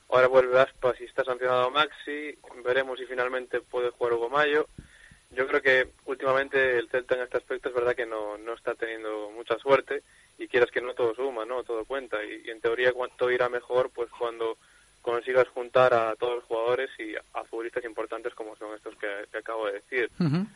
Ahora 0.09 0.27
vuelve 0.27 0.59
Aspas 0.59 0.99
y 0.99 1.05
está 1.05 1.23
sancionado 1.23 1.71
Maxi. 1.71 2.37
Veremos 2.63 2.99
si 2.99 3.05
finalmente 3.05 3.61
puede 3.61 3.91
jugar 3.91 4.13
Hugo 4.13 4.29
Mayo. 4.29 4.67
Yo 5.31 5.47
creo 5.47 5.61
que 5.61 5.87
últimamente 6.05 6.77
el 6.77 6.89
Celta 6.89 7.15
en 7.15 7.21
este 7.21 7.37
aspecto 7.37 7.69
es 7.69 7.75
verdad 7.75 7.95
que 7.95 8.05
no, 8.05 8.37
no 8.37 8.53
está 8.53 8.73
teniendo 8.73 9.29
mucha 9.29 9.57
suerte 9.59 10.01
y 10.39 10.47
quieras 10.47 10.71
que 10.71 10.81
no 10.81 10.95
todo 10.95 11.13
suma, 11.13 11.45
¿no? 11.45 11.63
Todo 11.63 11.85
cuenta. 11.85 12.23
Y, 12.23 12.47
y 12.47 12.49
en 12.49 12.61
teoría 12.61 12.91
cuánto 12.93 13.29
irá 13.29 13.47
mejor 13.47 13.91
pues 13.91 14.09
cuando 14.09 14.57
consigas 15.01 15.47
juntar 15.49 15.93
a 15.93 16.15
todos 16.15 16.35
los 16.35 16.43
jugadores 16.45 16.89
y 16.99 17.15
a 17.15 17.43
futbolistas 17.45 17.83
importantes 17.85 18.33
como 18.33 18.55
son 18.57 18.75
estos 18.75 18.95
que, 18.97 19.07
que 19.31 19.37
acabo 19.37 19.67
de 19.67 19.73
decir. 19.73 20.09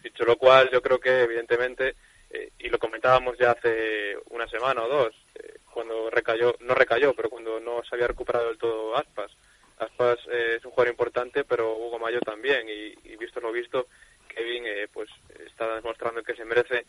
Dicho 0.04 0.26
lo 0.26 0.38
cual, 0.38 0.70
yo 0.72 0.82
creo 0.82 1.00
que 1.00 1.22
evidentemente, 1.22 1.96
eh, 2.34 2.52
y 2.60 2.70
lo 2.70 2.80
comentábamos 2.80 3.38
ya 3.38 3.52
hace 3.52 4.18
una 4.32 4.48
semana 4.48 4.84
o 4.84 4.90
dos, 4.90 5.16
eh, 5.36 5.60
cuando 5.72 6.10
recayó, 6.10 6.56
no 6.62 6.74
recayó, 6.74 7.14
pero 7.14 7.30
cuando 7.30 7.60
no 7.60 7.84
se 7.84 7.96
había 7.96 8.08
recuperado 8.08 8.48
del 8.48 8.58
todo 8.58 8.96
Aspas. 8.98 9.32
Aspas 9.78 10.20
eh, 10.32 10.56
es 10.58 10.66
un 10.66 10.72
jugador 10.72 10.92
importante, 10.92 11.44
pero 11.44 11.76
Hugo 11.78 12.00
Mayo 12.00 12.20
también, 12.22 12.68
y, 12.68 12.94
y 13.08 13.16
visto 13.18 13.40
lo 13.40 13.52
visto, 13.52 13.88
Kevin 14.28 14.66
eh, 14.66 14.88
pues 14.92 15.10
está 15.46 15.76
demostrando 15.76 16.24
que 16.24 16.36
se 16.36 16.46
merece 16.46 16.86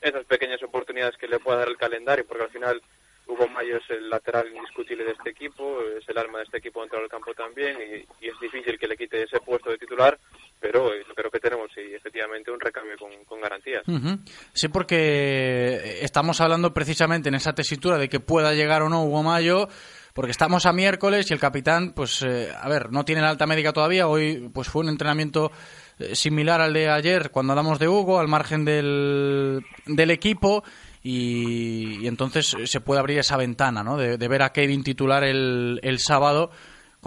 esas 0.00 0.24
pequeñas 0.24 0.62
oportunidades 0.62 1.16
que 1.16 1.28
le 1.28 1.38
pueda 1.38 1.58
dar 1.58 1.68
el 1.68 1.76
calendario, 1.76 2.26
porque 2.26 2.44
al 2.44 2.50
final 2.50 2.82
Hugo 3.28 3.46
Mayo 3.48 3.76
es 3.76 3.90
el 3.90 4.08
lateral 4.08 4.48
indiscutible 4.48 5.04
de 5.04 5.12
este 5.12 5.30
equipo, 5.30 5.80
es 5.98 6.08
el 6.08 6.16
alma 6.16 6.38
de 6.38 6.44
este 6.44 6.58
equipo 6.58 6.80
dentro 6.80 6.98
del 6.98 7.10
campo 7.10 7.34
también, 7.34 7.76
y, 7.76 8.24
y 8.24 8.28
es 8.28 8.40
difícil 8.40 8.78
que 8.78 8.88
le 8.88 8.96
quite 8.96 9.22
ese 9.22 9.38
puesto 9.40 9.70
de 9.70 9.76
titular, 9.76 10.18
pero 10.58 10.92
eh, 10.94 11.04
creo 11.14 11.30
que 11.30 11.38
tenemos 11.38 11.70
sí, 11.74 11.82
efectivamente 11.94 12.50
un 12.50 12.58
recambio 12.58 12.96
con, 12.98 13.10
con 13.26 13.40
garantías. 13.40 13.86
Ujú. 13.86 14.18
Sí, 14.54 14.68
porque 14.68 16.00
estamos 16.00 16.40
hablando 16.40 16.72
precisamente 16.72 17.28
en 17.28 17.34
esa 17.34 17.54
tesitura 17.54 17.98
de 17.98 18.08
que 18.08 18.18
pueda 18.18 18.54
llegar 18.54 18.82
o 18.82 18.88
no 18.88 19.04
Hugo 19.04 19.22
Mayo, 19.22 19.68
porque 20.14 20.32
estamos 20.32 20.66
a 20.66 20.72
miércoles 20.72 21.30
y 21.30 21.34
el 21.34 21.38
capitán, 21.38 21.92
pues, 21.94 22.22
eh, 22.22 22.48
a 22.52 22.68
ver, 22.68 22.90
no 22.90 23.04
tiene 23.04 23.20
la 23.20 23.28
alta 23.28 23.46
médica 23.46 23.72
todavía. 23.72 24.08
Hoy, 24.08 24.50
pues, 24.52 24.68
fue 24.68 24.82
un 24.82 24.88
entrenamiento 24.88 25.52
eh, 25.98 26.16
similar 26.16 26.60
al 26.60 26.72
de 26.72 26.88
ayer 26.88 27.30
cuando 27.30 27.52
hablamos 27.52 27.78
de 27.78 27.86
Hugo, 27.86 28.18
al 28.18 28.26
margen 28.26 28.64
del, 28.64 29.62
del 29.86 30.10
equipo. 30.10 30.64
Y, 31.02 32.00
y 32.02 32.06
entonces 32.06 32.56
se 32.64 32.80
puede 32.80 33.00
abrir 33.00 33.18
esa 33.18 33.36
ventana, 33.36 33.82
¿no? 33.82 33.96
De, 33.96 34.18
de 34.18 34.28
ver 34.28 34.42
a 34.42 34.52
Kevin 34.52 34.82
titular 34.82 35.24
el, 35.24 35.80
el 35.82 35.98
sábado 35.98 36.50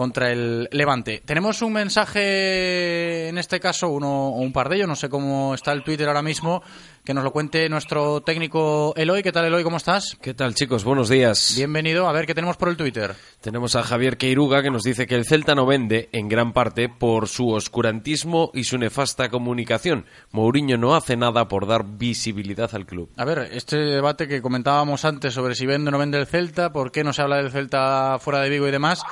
contra 0.02 0.32
el 0.32 0.68
Levante. 0.72 1.22
Tenemos 1.24 1.62
un 1.62 1.74
mensaje, 1.74 3.28
en 3.28 3.38
este 3.38 3.60
caso, 3.60 3.88
uno 3.88 4.30
o 4.30 4.40
un 4.40 4.52
par 4.52 4.68
de 4.68 4.74
ellos, 4.74 4.88
no 4.88 4.96
sé 4.96 5.08
cómo 5.08 5.54
está 5.54 5.70
el 5.70 5.84
Twitter 5.84 6.08
ahora 6.08 6.22
mismo, 6.22 6.60
que 7.04 7.14
nos 7.14 7.22
lo 7.22 7.30
cuente 7.30 7.68
nuestro 7.68 8.20
técnico 8.20 8.94
Eloy. 8.96 9.22
¿Qué 9.22 9.30
tal, 9.30 9.44
Eloy? 9.44 9.62
¿Cómo 9.62 9.76
estás? 9.76 10.18
¿Qué 10.20 10.34
tal, 10.34 10.56
chicos? 10.56 10.82
Buenos 10.82 11.08
días. 11.08 11.54
Bienvenido. 11.56 12.08
A 12.08 12.12
ver, 12.12 12.26
¿qué 12.26 12.34
tenemos 12.34 12.56
por 12.56 12.68
el 12.68 12.76
Twitter? 12.76 13.14
Tenemos 13.40 13.76
a 13.76 13.84
Javier 13.84 14.16
Queiruga 14.16 14.60
que 14.60 14.72
nos 14.72 14.82
dice 14.82 15.06
que 15.06 15.14
el 15.14 15.24
Celta 15.24 15.54
no 15.54 15.66
vende, 15.66 16.08
en 16.10 16.28
gran 16.28 16.52
parte, 16.52 16.88
por 16.88 17.28
su 17.28 17.50
oscurantismo 17.50 18.50
y 18.54 18.64
su 18.64 18.78
nefasta 18.78 19.28
comunicación. 19.28 20.06
Mourinho 20.32 20.78
no 20.78 20.96
hace 20.96 21.16
nada 21.16 21.46
por 21.46 21.68
dar 21.68 21.84
visibilidad 21.84 22.74
al 22.74 22.86
club. 22.86 23.08
A 23.16 23.24
ver, 23.24 23.50
este 23.52 23.76
debate 23.76 24.26
que 24.26 24.42
comentábamos 24.42 25.04
antes 25.04 25.32
sobre 25.32 25.54
si 25.54 25.64
vende 25.64 25.90
o 25.90 25.92
no 25.92 25.98
vende 25.98 26.18
el 26.18 26.26
Celta, 26.26 26.72
por 26.72 26.90
qué 26.90 27.04
no 27.04 27.12
se 27.12 27.22
habla 27.22 27.36
del 27.36 27.52
Celta 27.52 28.18
fuera 28.18 28.40
de 28.40 28.48
Vigo 28.48 28.66
y 28.66 28.72
demás. 28.72 29.04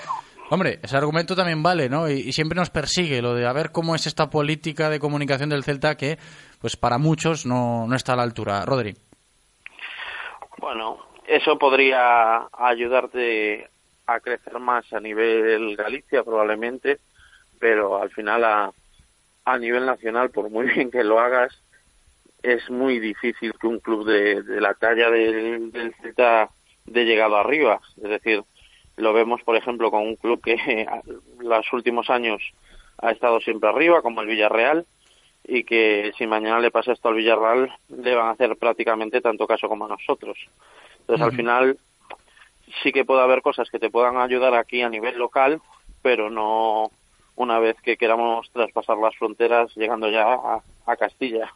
Hombre, 0.52 0.80
ese 0.82 0.96
argumento 0.96 1.36
también 1.36 1.62
vale, 1.62 1.88
¿no? 1.88 2.10
Y, 2.10 2.32
siempre 2.32 2.56
nos 2.56 2.70
persigue 2.70 3.22
lo 3.22 3.34
de 3.34 3.46
a 3.46 3.52
ver 3.52 3.70
cómo 3.70 3.94
es 3.94 4.08
esta 4.08 4.30
política 4.30 4.90
de 4.90 4.98
comunicación 4.98 5.48
del 5.48 5.62
Celta 5.62 5.96
que, 5.96 6.18
pues 6.60 6.76
para 6.76 6.98
muchos 6.98 7.46
no, 7.46 7.86
no 7.86 7.94
está 7.94 8.14
a 8.14 8.16
la 8.16 8.24
altura. 8.24 8.64
Rodri. 8.66 8.96
Bueno, 10.58 10.98
eso 11.28 11.56
podría 11.56 12.48
ayudarte 12.52 13.68
a 14.08 14.18
crecer 14.18 14.58
más 14.58 14.92
a 14.92 14.98
nivel 14.98 15.76
Galicia 15.76 16.24
probablemente, 16.24 16.98
pero 17.60 18.02
al 18.02 18.10
final 18.10 18.42
a, 18.44 18.72
a 19.44 19.58
nivel 19.58 19.86
nacional, 19.86 20.30
por 20.30 20.50
muy 20.50 20.66
bien 20.66 20.90
que 20.90 21.04
lo 21.04 21.20
hagas, 21.20 21.56
es 22.42 22.68
muy 22.68 22.98
difícil 22.98 23.54
que 23.60 23.68
un 23.68 23.78
club 23.78 24.04
de, 24.04 24.42
de 24.42 24.60
la 24.60 24.74
talla 24.74 25.10
del, 25.10 25.70
del 25.70 25.94
Celta 26.02 26.50
de 26.86 27.04
llegado 27.04 27.36
arriba. 27.36 27.80
Es 28.02 28.10
decir, 28.10 28.42
lo 29.00 29.12
vemos, 29.12 29.42
por 29.42 29.56
ejemplo, 29.56 29.90
con 29.90 30.02
un 30.02 30.16
club 30.16 30.40
que 30.42 30.86
los 31.40 31.72
últimos 31.72 32.10
años 32.10 32.42
ha 32.98 33.10
estado 33.10 33.40
siempre 33.40 33.68
arriba, 33.68 34.02
como 34.02 34.20
el 34.20 34.28
Villarreal, 34.28 34.86
y 35.44 35.64
que 35.64 36.12
si 36.18 36.26
mañana 36.26 36.60
le 36.60 36.70
pasa 36.70 36.92
esto 36.92 37.08
al 37.08 37.14
Villarreal, 37.14 37.72
le 37.88 38.14
van 38.14 38.28
a 38.28 38.30
hacer 38.30 38.56
prácticamente 38.56 39.20
tanto 39.20 39.46
caso 39.46 39.68
como 39.68 39.86
a 39.86 39.88
nosotros. 39.88 40.38
Entonces, 41.00 41.24
al 41.24 41.32
final, 41.32 41.78
sí 42.82 42.92
que 42.92 43.04
puede 43.04 43.22
haber 43.22 43.42
cosas 43.42 43.70
que 43.70 43.78
te 43.78 43.90
puedan 43.90 44.18
ayudar 44.18 44.54
aquí 44.54 44.82
a 44.82 44.88
nivel 44.88 45.18
local, 45.18 45.60
pero 46.02 46.30
no 46.30 46.90
una 47.36 47.58
vez 47.58 47.76
que 47.80 47.96
queramos 47.96 48.50
traspasar 48.52 48.98
las 48.98 49.16
fronteras 49.16 49.74
llegando 49.74 50.10
ya 50.10 50.24
a, 50.24 50.62
a 50.86 50.96
Castilla. 50.96 51.54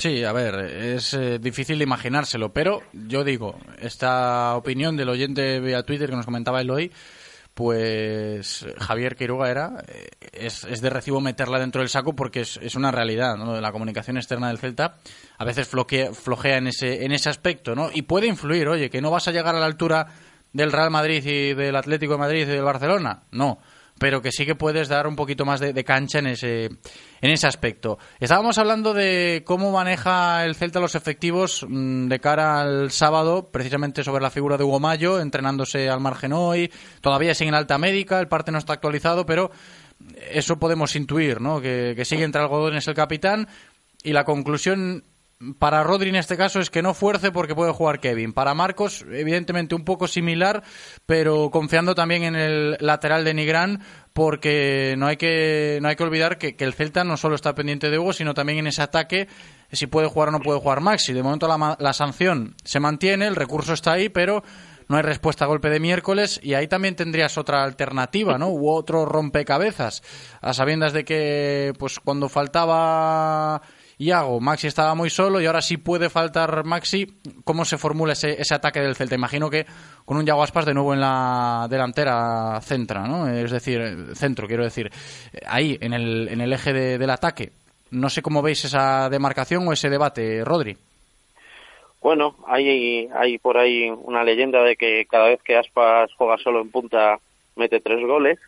Sí, 0.00 0.24
a 0.24 0.32
ver, 0.32 0.54
es 0.54 1.12
eh, 1.12 1.38
difícil 1.38 1.82
imaginárselo, 1.82 2.54
pero 2.54 2.80
yo 2.94 3.22
digo, 3.22 3.58
esta 3.78 4.56
opinión 4.56 4.96
del 4.96 5.10
oyente 5.10 5.60
vía 5.60 5.82
Twitter 5.82 6.08
que 6.08 6.16
nos 6.16 6.24
comentaba 6.24 6.62
él 6.62 6.70
hoy, 6.70 6.90
pues 7.52 8.66
Javier 8.78 9.14
Quiroga 9.14 9.50
era, 9.50 9.84
eh, 9.86 10.08
es, 10.32 10.64
es, 10.64 10.80
de 10.80 10.88
recibo 10.88 11.20
meterla 11.20 11.58
dentro 11.58 11.82
del 11.82 11.90
saco 11.90 12.16
porque 12.16 12.40
es, 12.40 12.58
es 12.62 12.76
una 12.76 12.90
realidad, 12.90 13.36
¿no? 13.36 13.52
De 13.52 13.60
la 13.60 13.72
comunicación 13.72 14.16
externa 14.16 14.48
del 14.48 14.56
Celta 14.56 14.94
a 15.36 15.44
veces 15.44 15.68
floquea, 15.68 16.14
flojea 16.14 16.56
en 16.56 16.68
ese, 16.68 17.04
en 17.04 17.12
ese 17.12 17.28
aspecto, 17.28 17.74
¿no? 17.74 17.90
Y 17.92 18.00
puede 18.00 18.26
influir, 18.26 18.68
oye, 18.68 18.88
que 18.88 19.02
no 19.02 19.10
vas 19.10 19.28
a 19.28 19.32
llegar 19.32 19.54
a 19.54 19.60
la 19.60 19.66
altura 19.66 20.06
del 20.54 20.72
Real 20.72 20.90
Madrid 20.90 21.22
y 21.26 21.52
del 21.52 21.76
Atlético 21.76 22.14
de 22.14 22.20
Madrid 22.20 22.42
y 22.44 22.46
del 22.46 22.62
Barcelona, 22.62 23.24
no 23.32 23.58
pero 24.00 24.22
que 24.22 24.32
sí 24.32 24.46
que 24.46 24.54
puedes 24.54 24.88
dar 24.88 25.06
un 25.06 25.14
poquito 25.14 25.44
más 25.44 25.60
de, 25.60 25.84
cancha 25.84 26.20
en 26.20 26.28
ese, 26.28 26.64
en 26.64 27.30
ese 27.30 27.46
aspecto. 27.46 27.98
Estábamos 28.18 28.56
hablando 28.56 28.94
de 28.94 29.42
cómo 29.44 29.70
maneja 29.72 30.42
el 30.46 30.54
Celta 30.54 30.80
los 30.80 30.94
efectivos 30.94 31.66
mmm, 31.68 32.08
de 32.08 32.18
cara 32.18 32.62
al 32.62 32.90
sábado, 32.92 33.50
precisamente 33.52 34.02
sobre 34.02 34.22
la 34.22 34.30
figura 34.30 34.56
de 34.56 34.64
Hugo 34.64 34.80
Mayo, 34.80 35.20
entrenándose 35.20 35.90
al 35.90 36.00
margen 36.00 36.32
hoy, 36.32 36.72
todavía 37.02 37.34
sigue 37.34 37.50
en 37.50 37.54
alta 37.54 37.76
médica, 37.76 38.18
el 38.20 38.28
parte 38.28 38.50
no 38.50 38.56
está 38.56 38.72
actualizado, 38.72 39.26
pero 39.26 39.50
eso 40.30 40.58
podemos 40.58 40.96
intuir, 40.96 41.42
¿no? 41.42 41.60
Que, 41.60 41.92
que 41.94 42.06
sigue 42.06 42.24
entre 42.24 42.40
algodones 42.40 42.88
el 42.88 42.94
capitán 42.94 43.48
y 44.02 44.14
la 44.14 44.24
conclusión 44.24 45.04
para 45.58 45.82
Rodri 45.82 46.10
en 46.10 46.16
este 46.16 46.36
caso 46.36 46.60
es 46.60 46.68
que 46.68 46.82
no 46.82 46.92
fuerce 46.92 47.32
porque 47.32 47.54
puede 47.54 47.72
jugar 47.72 48.00
Kevin. 48.00 48.32
Para 48.32 48.54
Marcos, 48.54 49.06
evidentemente 49.10 49.74
un 49.74 49.84
poco 49.84 50.06
similar, 50.06 50.62
pero 51.06 51.50
confiando 51.50 51.94
también 51.94 52.24
en 52.24 52.36
el 52.36 52.76
lateral 52.80 53.24
de 53.24 53.32
Nigrán 53.32 53.80
porque 54.12 54.94
no 54.98 55.06
hay 55.06 55.16
que, 55.16 55.78
no 55.80 55.88
hay 55.88 55.96
que 55.96 56.02
olvidar 56.02 56.36
que, 56.36 56.54
el 56.58 56.74
Celta 56.74 57.04
no 57.04 57.16
solo 57.16 57.36
está 57.36 57.54
pendiente 57.54 57.88
de 57.88 57.98
Hugo, 57.98 58.12
sino 58.12 58.34
también 58.34 58.58
en 58.58 58.66
ese 58.66 58.82
ataque 58.82 59.28
si 59.72 59.86
puede 59.86 60.08
jugar 60.08 60.28
o 60.28 60.32
no 60.32 60.40
puede 60.40 60.60
jugar 60.60 60.80
Maxi. 60.80 61.14
De 61.14 61.22
momento 61.22 61.48
la, 61.48 61.76
la 61.78 61.92
sanción 61.94 62.54
se 62.62 62.80
mantiene, 62.80 63.26
el 63.26 63.36
recurso 63.36 63.72
está 63.72 63.92
ahí, 63.92 64.10
pero 64.10 64.42
no 64.88 64.96
hay 64.96 65.02
respuesta 65.02 65.44
a 65.46 65.48
golpe 65.48 65.70
de 65.70 65.80
miércoles 65.80 66.38
y 66.42 66.52
ahí 66.52 66.66
también 66.66 66.96
tendrías 66.96 67.38
otra 67.38 67.62
alternativa, 67.62 68.36
¿no? 68.36 68.48
U 68.48 68.70
otro 68.70 69.06
rompecabezas, 69.06 70.02
a 70.42 70.52
sabiendas 70.52 70.92
de 70.92 71.04
que 71.04 71.72
pues 71.78 71.98
cuando 72.00 72.28
faltaba 72.28 73.62
Iago, 74.00 74.40
Maxi 74.40 74.66
estaba 74.66 74.94
muy 74.94 75.10
solo 75.10 75.42
y 75.42 75.46
ahora 75.46 75.60
sí 75.60 75.76
puede 75.76 76.08
faltar 76.08 76.64
Maxi. 76.64 77.06
¿Cómo 77.44 77.66
se 77.66 77.76
formula 77.76 78.14
ese, 78.14 78.40
ese 78.40 78.54
ataque 78.54 78.80
del 78.80 78.96
Celta? 78.96 79.14
Imagino 79.14 79.50
que 79.50 79.66
con 80.06 80.16
un 80.16 80.26
Iago 80.26 80.42
Aspas 80.42 80.64
de 80.64 80.72
nuevo 80.72 80.94
en 80.94 81.00
la 81.00 81.66
delantera 81.68 82.58
centra, 82.62 83.06
¿no? 83.06 83.28
Es 83.28 83.50
decir, 83.50 84.14
centro, 84.14 84.46
quiero 84.46 84.64
decir, 84.64 84.90
ahí, 85.46 85.76
en 85.82 85.92
el, 85.92 86.28
en 86.28 86.40
el 86.40 86.50
eje 86.50 86.72
de, 86.72 86.96
del 86.96 87.10
ataque. 87.10 87.52
No 87.90 88.08
sé 88.08 88.22
cómo 88.22 88.40
veis 88.40 88.64
esa 88.64 89.10
demarcación 89.10 89.68
o 89.68 89.72
ese 89.74 89.90
debate, 89.90 90.46
Rodri. 90.46 90.78
Bueno, 92.00 92.36
hay, 92.46 93.06
hay 93.14 93.36
por 93.36 93.58
ahí 93.58 93.90
una 93.90 94.24
leyenda 94.24 94.62
de 94.62 94.76
que 94.76 95.04
cada 95.10 95.28
vez 95.28 95.42
que 95.42 95.58
Aspas 95.58 96.10
juega 96.16 96.38
solo 96.38 96.62
en 96.62 96.70
punta 96.70 97.18
mete 97.54 97.80
tres 97.80 98.00
goles, 98.00 98.38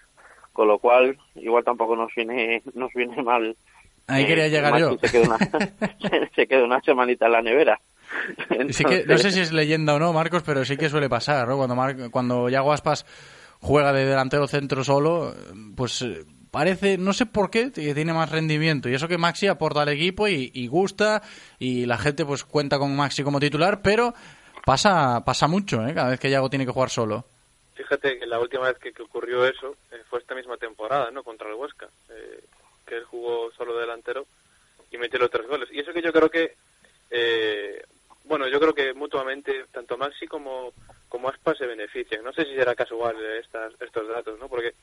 con 0.54 0.66
lo 0.66 0.78
cual 0.78 1.18
igual 1.34 1.62
tampoco 1.62 1.94
nos 1.94 2.14
viene, 2.14 2.62
nos 2.72 2.90
viene 2.94 3.22
mal 3.22 3.54
Ahí 4.12 4.26
quería 4.26 4.48
llegar 4.48 4.78
yo. 4.78 4.98
Se 5.00 5.10
quedó, 5.10 5.24
una, 5.24 5.38
se 6.34 6.62
una 6.62 6.80
semanita 6.82 7.26
en 7.26 7.32
la 7.32 7.42
nevera. 7.42 7.80
Entonces... 8.50 8.76
Sí 8.76 8.84
que, 8.84 9.04
no 9.06 9.18
sé 9.18 9.30
si 9.30 9.40
es 9.40 9.52
leyenda 9.52 9.94
o 9.94 9.98
no, 9.98 10.12
Marcos, 10.12 10.42
pero 10.44 10.64
sí 10.64 10.76
que 10.76 10.88
suele 10.88 11.08
pasar, 11.08 11.48
¿no? 11.48 11.56
Cuando, 11.56 11.74
Mar 11.74 12.10
cuando 12.10 12.48
Yago 12.48 12.72
Aspas 12.72 13.06
juega 13.60 13.92
de 13.92 14.04
delantero 14.04 14.46
centro 14.46 14.84
solo, 14.84 15.34
pues 15.76 16.04
parece, 16.50 16.98
no 16.98 17.12
sé 17.14 17.26
por 17.26 17.50
qué, 17.50 17.72
que 17.72 17.94
tiene 17.94 18.12
más 18.12 18.30
rendimiento. 18.30 18.88
Y 18.88 18.94
eso 18.94 19.08
que 19.08 19.18
Maxi 19.18 19.46
aporta 19.46 19.82
al 19.82 19.88
equipo 19.88 20.28
y, 20.28 20.50
y, 20.52 20.66
gusta, 20.66 21.22
y 21.58 21.86
la 21.86 21.96
gente 21.96 22.24
pues 22.24 22.44
cuenta 22.44 22.78
con 22.78 22.94
Maxi 22.94 23.22
como 23.22 23.40
titular, 23.40 23.80
pero 23.82 24.12
pasa, 24.64 25.24
pasa 25.24 25.48
mucho, 25.48 25.84
¿eh? 25.86 25.94
Cada 25.94 26.10
vez 26.10 26.20
que 26.20 26.30
Yago 26.30 26.50
tiene 26.50 26.66
que 26.66 26.72
jugar 26.72 26.90
solo. 26.90 27.24
Fíjate 27.74 28.18
que 28.18 28.26
la 28.26 28.38
última 28.38 28.64
vez 28.68 28.78
que, 28.78 28.92
que 28.92 29.02
ocurrió 29.02 29.46
eso 29.46 29.74
eh, 29.90 30.02
fue 30.08 30.18
esta 30.18 30.34
misma 30.34 30.56
temporada, 30.58 31.10
¿no? 31.10 31.22
Contra 31.22 31.48
el 31.48 31.54
Huesca. 31.54 31.88
Eh, 32.10 32.44
que 32.86 32.96
él 32.96 33.04
jugó 33.04 33.50
solo 33.52 33.78
delantero 33.78 34.26
y 34.90 34.98
metió 34.98 35.18
los 35.18 35.30
tres 35.30 35.46
goles. 35.46 35.68
Y 35.72 35.80
eso 35.80 35.92
que 35.92 36.02
yo 36.02 36.12
creo 36.12 36.30
que, 36.30 36.54
eh, 37.10 37.82
bueno, 38.24 38.48
yo 38.48 38.60
creo 38.60 38.74
que 38.74 38.92
mutuamente 38.92 39.66
tanto 39.72 39.96
Maxi 39.96 40.26
como, 40.26 40.72
como 41.08 41.28
Aspas 41.28 41.58
se 41.58 41.66
benefician. 41.66 42.22
No 42.22 42.32
sé 42.32 42.44
si 42.44 42.54
será 42.54 42.74
casual 42.74 43.16
estas, 43.36 43.72
estos 43.80 44.08
datos, 44.08 44.38
¿no? 44.38 44.48
Porque 44.48 44.74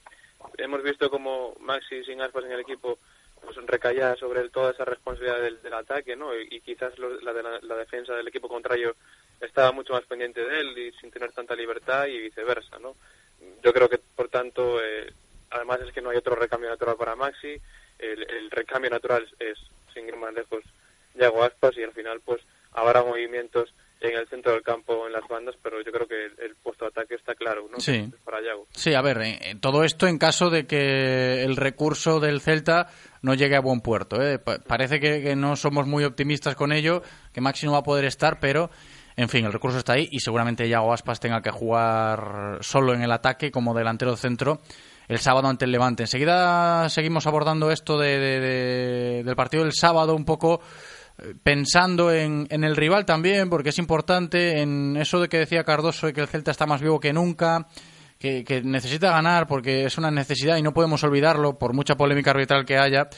hemos 0.57 0.83
visto 0.83 1.09
como 1.09 1.55
Maxi 1.59 2.03
sin 2.03 2.21
Aspas 2.21 2.45
en 2.45 2.51
el 2.51 2.61
equipo 2.61 2.97
pues 3.41 3.55
recaía 3.65 4.15
sobre 4.15 4.41
él 4.41 4.51
toda 4.51 4.71
esa 4.71 4.85
responsabilidad 4.85 5.41
del, 5.41 5.61
del 5.61 5.73
ataque, 5.73 6.15
¿no? 6.15 6.37
Y, 6.37 6.59
quizás 6.61 6.97
lo, 6.97 7.19
la, 7.21 7.33
de 7.33 7.43
la, 7.43 7.75
defensa 7.75 8.13
del 8.13 8.27
equipo 8.27 8.47
contrario 8.47 8.95
estaba 9.39 9.71
mucho 9.71 9.93
más 9.93 10.03
pendiente 10.03 10.43
de 10.43 10.59
él 10.59 10.77
y 10.77 10.91
sin 10.99 11.11
tener 11.11 11.31
tanta 11.31 11.55
libertad 11.55 12.07
y 12.07 12.19
viceversa, 12.19 12.79
¿no? 12.79 12.95
Yo 13.63 13.73
creo 13.73 13.89
que, 13.89 13.97
por 13.97 14.29
tanto, 14.29 14.83
eh, 14.83 15.11
además 15.49 15.79
es 15.81 15.93
que 15.93 16.01
no 16.01 16.09
hay 16.09 16.17
otro 16.17 16.35
recambio 16.35 16.69
natural 16.69 16.97
para 16.97 17.15
Maxi, 17.15 17.59
el, 17.99 18.23
el 18.29 18.51
recambio 18.51 18.89
natural 18.89 19.27
es, 19.39 19.57
sin 19.93 20.07
ir 20.07 20.15
más 20.15 20.33
lejos, 20.33 20.63
Yago 21.15 21.43
Aspas 21.43 21.77
y 21.77 21.83
al 21.83 21.91
final 21.91 22.21
pues 22.23 22.41
habrá 22.73 23.03
movimientos 23.03 23.73
en 24.01 24.17
el 24.17 24.27
centro 24.27 24.53
del 24.53 24.63
campo, 24.63 25.05
en 25.07 25.13
las 25.13 25.27
bandas, 25.27 25.55
pero 25.61 25.83
yo 25.83 25.91
creo 25.91 26.07
que 26.07 26.25
el, 26.25 26.33
el 26.39 26.55
puesto 26.55 26.85
de 26.85 26.89
ataque 26.89 27.15
está 27.15 27.35
claro, 27.35 27.67
¿no? 27.69 27.79
Sí. 27.81 28.09
Para 28.23 28.41
Yago. 28.41 28.65
Sí, 28.71 28.93
a 28.93 29.01
ver, 29.01 29.21
eh, 29.21 29.55
todo 29.59 29.83
esto 29.83 30.07
en 30.07 30.17
caso 30.17 30.49
de 30.49 30.65
que 30.65 31.43
el 31.43 31.57
recurso 31.57 32.21
del 32.21 32.39
Celta 32.39 32.87
no 33.21 33.33
llegue 33.33 33.57
a 33.57 33.61
buen 33.61 33.81
puerto. 33.81 34.21
¿eh? 34.21 34.39
Pa 34.39 34.59
parece 34.59 35.01
que, 35.01 35.21
que, 35.21 35.35
no 35.35 35.57
somos 35.57 35.85
muy 35.85 36.05
optimistas 36.05 36.55
con 36.55 36.71
ello, 36.71 37.03
que 37.33 37.41
Maxi 37.41 37.65
no 37.65 37.73
va 37.73 37.79
a 37.79 37.83
poder 37.83 38.05
estar, 38.05 38.39
pero 38.39 38.69
en 39.17 39.27
fin, 39.27 39.45
el 39.45 39.51
recurso 39.51 39.79
está 39.79 39.93
ahí 39.93 40.07
y 40.11 40.21
seguramente 40.21 40.69
Yago 40.69 40.93
Aspas 40.93 41.19
tenga 41.19 41.41
que 41.41 41.51
jugar 41.51 42.59
solo 42.61 42.93
en 42.93 43.01
el 43.01 43.11
ataque 43.11 43.51
como 43.51 43.73
delantero 43.73 44.15
centro 44.15 44.61
el 45.09 45.19
sábado 45.19 45.47
ante 45.47 45.65
el 45.65 45.71
Levante. 45.71 46.03
Enseguida 46.03 46.87
seguimos 46.87 47.27
abordando 47.27 47.71
esto 47.71 47.97
de, 47.97 48.19
de, 48.19 48.39
de, 48.39 49.23
del 49.23 49.35
partido 49.35 49.63
del 49.63 49.73
sábado 49.73 50.15
un 50.15 50.23
poco 50.23 50.61
eh, 51.17 51.33
pensando 51.41 52.13
en, 52.13 52.47
en, 52.51 52.63
el 52.63 52.75
rival 52.75 53.05
también, 53.05 53.49
porque 53.49 53.69
es 53.69 53.79
importante 53.79 54.61
en 54.61 54.95
eso 54.97 55.19
de 55.19 55.27
que 55.27 55.39
decía 55.39 55.63
Cardoso 55.63 56.05
de 56.05 56.13
que 56.13 56.21
el 56.21 56.27
Celta 56.27 56.51
está 56.51 56.67
más 56.67 56.79
vivo 56.79 56.99
que 56.99 57.11
nunca, 57.11 57.67
que, 58.19 58.43
que 58.43 58.61
necesita 58.61 59.09
ganar 59.09 59.47
porque 59.47 59.85
es 59.85 59.97
una 59.97 60.11
necesidad 60.11 60.57
y 60.57 60.61
no 60.61 60.73
podemos 60.73 61.03
olvidarlo 61.03 61.57
por 61.57 61.73
mucha 61.73 61.95
polémica 61.95 62.29
arbitral 62.29 62.63
que 62.63 62.77
haya. 62.77 63.09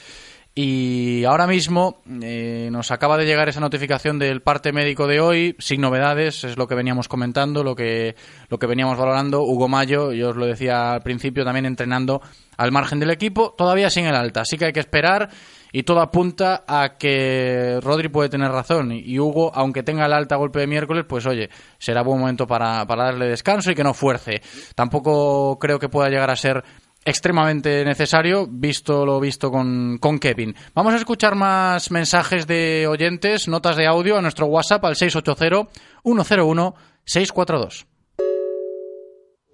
Y 0.53 1.23
ahora 1.23 1.47
mismo 1.47 2.01
eh, 2.21 2.67
nos 2.73 2.91
acaba 2.91 3.17
de 3.17 3.25
llegar 3.25 3.47
esa 3.47 3.61
notificación 3.61 4.19
del 4.19 4.41
parte 4.41 4.73
médico 4.73 5.07
de 5.07 5.21
hoy, 5.21 5.55
sin 5.59 5.79
novedades, 5.79 6.43
es 6.43 6.57
lo 6.57 6.67
que 6.67 6.75
veníamos 6.75 7.07
comentando, 7.07 7.63
lo 7.63 7.73
que, 7.73 8.17
lo 8.49 8.59
que 8.59 8.67
veníamos 8.67 8.97
valorando. 8.97 9.43
Hugo 9.43 9.69
Mayo, 9.69 10.11
yo 10.11 10.31
os 10.31 10.35
lo 10.35 10.45
decía 10.45 10.91
al 10.91 11.03
principio, 11.03 11.45
también 11.45 11.65
entrenando 11.65 12.21
al 12.57 12.73
margen 12.73 12.99
del 12.99 13.11
equipo, 13.11 13.55
todavía 13.57 13.89
sin 13.89 14.05
el 14.05 14.15
alta, 14.15 14.41
así 14.41 14.57
que 14.57 14.65
hay 14.65 14.73
que 14.73 14.81
esperar 14.81 15.29
y 15.71 15.83
todo 15.83 16.01
apunta 16.01 16.65
a 16.67 16.97
que 16.97 17.79
Rodri 17.81 18.09
puede 18.09 18.29
tener 18.29 18.51
razón 18.51 18.91
y 18.91 19.17
Hugo, 19.19 19.51
aunque 19.55 19.83
tenga 19.83 20.05
el 20.05 20.13
alta 20.13 20.35
golpe 20.35 20.59
de 20.59 20.67
miércoles, 20.67 21.05
pues 21.07 21.25
oye, 21.25 21.49
será 21.77 22.03
buen 22.03 22.19
momento 22.19 22.45
para, 22.45 22.85
para 22.85 23.05
darle 23.05 23.27
descanso 23.27 23.71
y 23.71 23.75
que 23.75 23.83
no 23.83 23.93
fuerce. 23.93 24.41
Tampoco 24.75 25.57
creo 25.59 25.79
que 25.79 25.89
pueda 25.89 26.09
llegar 26.09 26.29
a 26.29 26.35
ser 26.35 26.63
extremadamente 27.03 27.83
necesario, 27.83 28.47
visto 28.47 29.03
lo 29.05 29.19
visto 29.19 29.51
con, 29.51 29.97
con, 29.99 30.19
Kevin. 30.19 30.55
Vamos 30.73 30.93
a 30.93 30.97
escuchar 30.97 31.35
más 31.35 31.91
mensajes 31.91 32.47
de 32.47 32.87
oyentes, 32.87 33.47
notas 33.47 33.75
de 33.75 33.87
audio 33.87 34.17
a 34.17 34.21
nuestro 34.21 34.45
WhatsApp 34.47 34.85
al 34.85 34.95
680-101-642. 34.95 37.85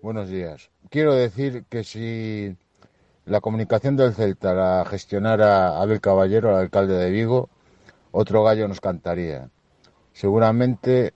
Buenos 0.02 0.30
días. 0.30 0.70
Quiero 0.90 1.14
decir 1.14 1.66
que 1.70 1.84
si 1.84 2.56
la 3.26 3.42
comunicación 3.42 3.98
del 3.98 4.14
Celta 4.14 4.54
la 4.54 4.86
gestionara 4.86 5.82
Abel 5.82 6.02
Caballero, 6.02 6.52
el 6.52 6.58
alcalde 6.58 6.94
de 6.96 7.10
Vigo, 7.12 7.50
otro 8.12 8.44
gallo 8.44 8.68
nos 8.68 8.80
cantaría. 8.80 9.50
Seguramente 10.14 11.16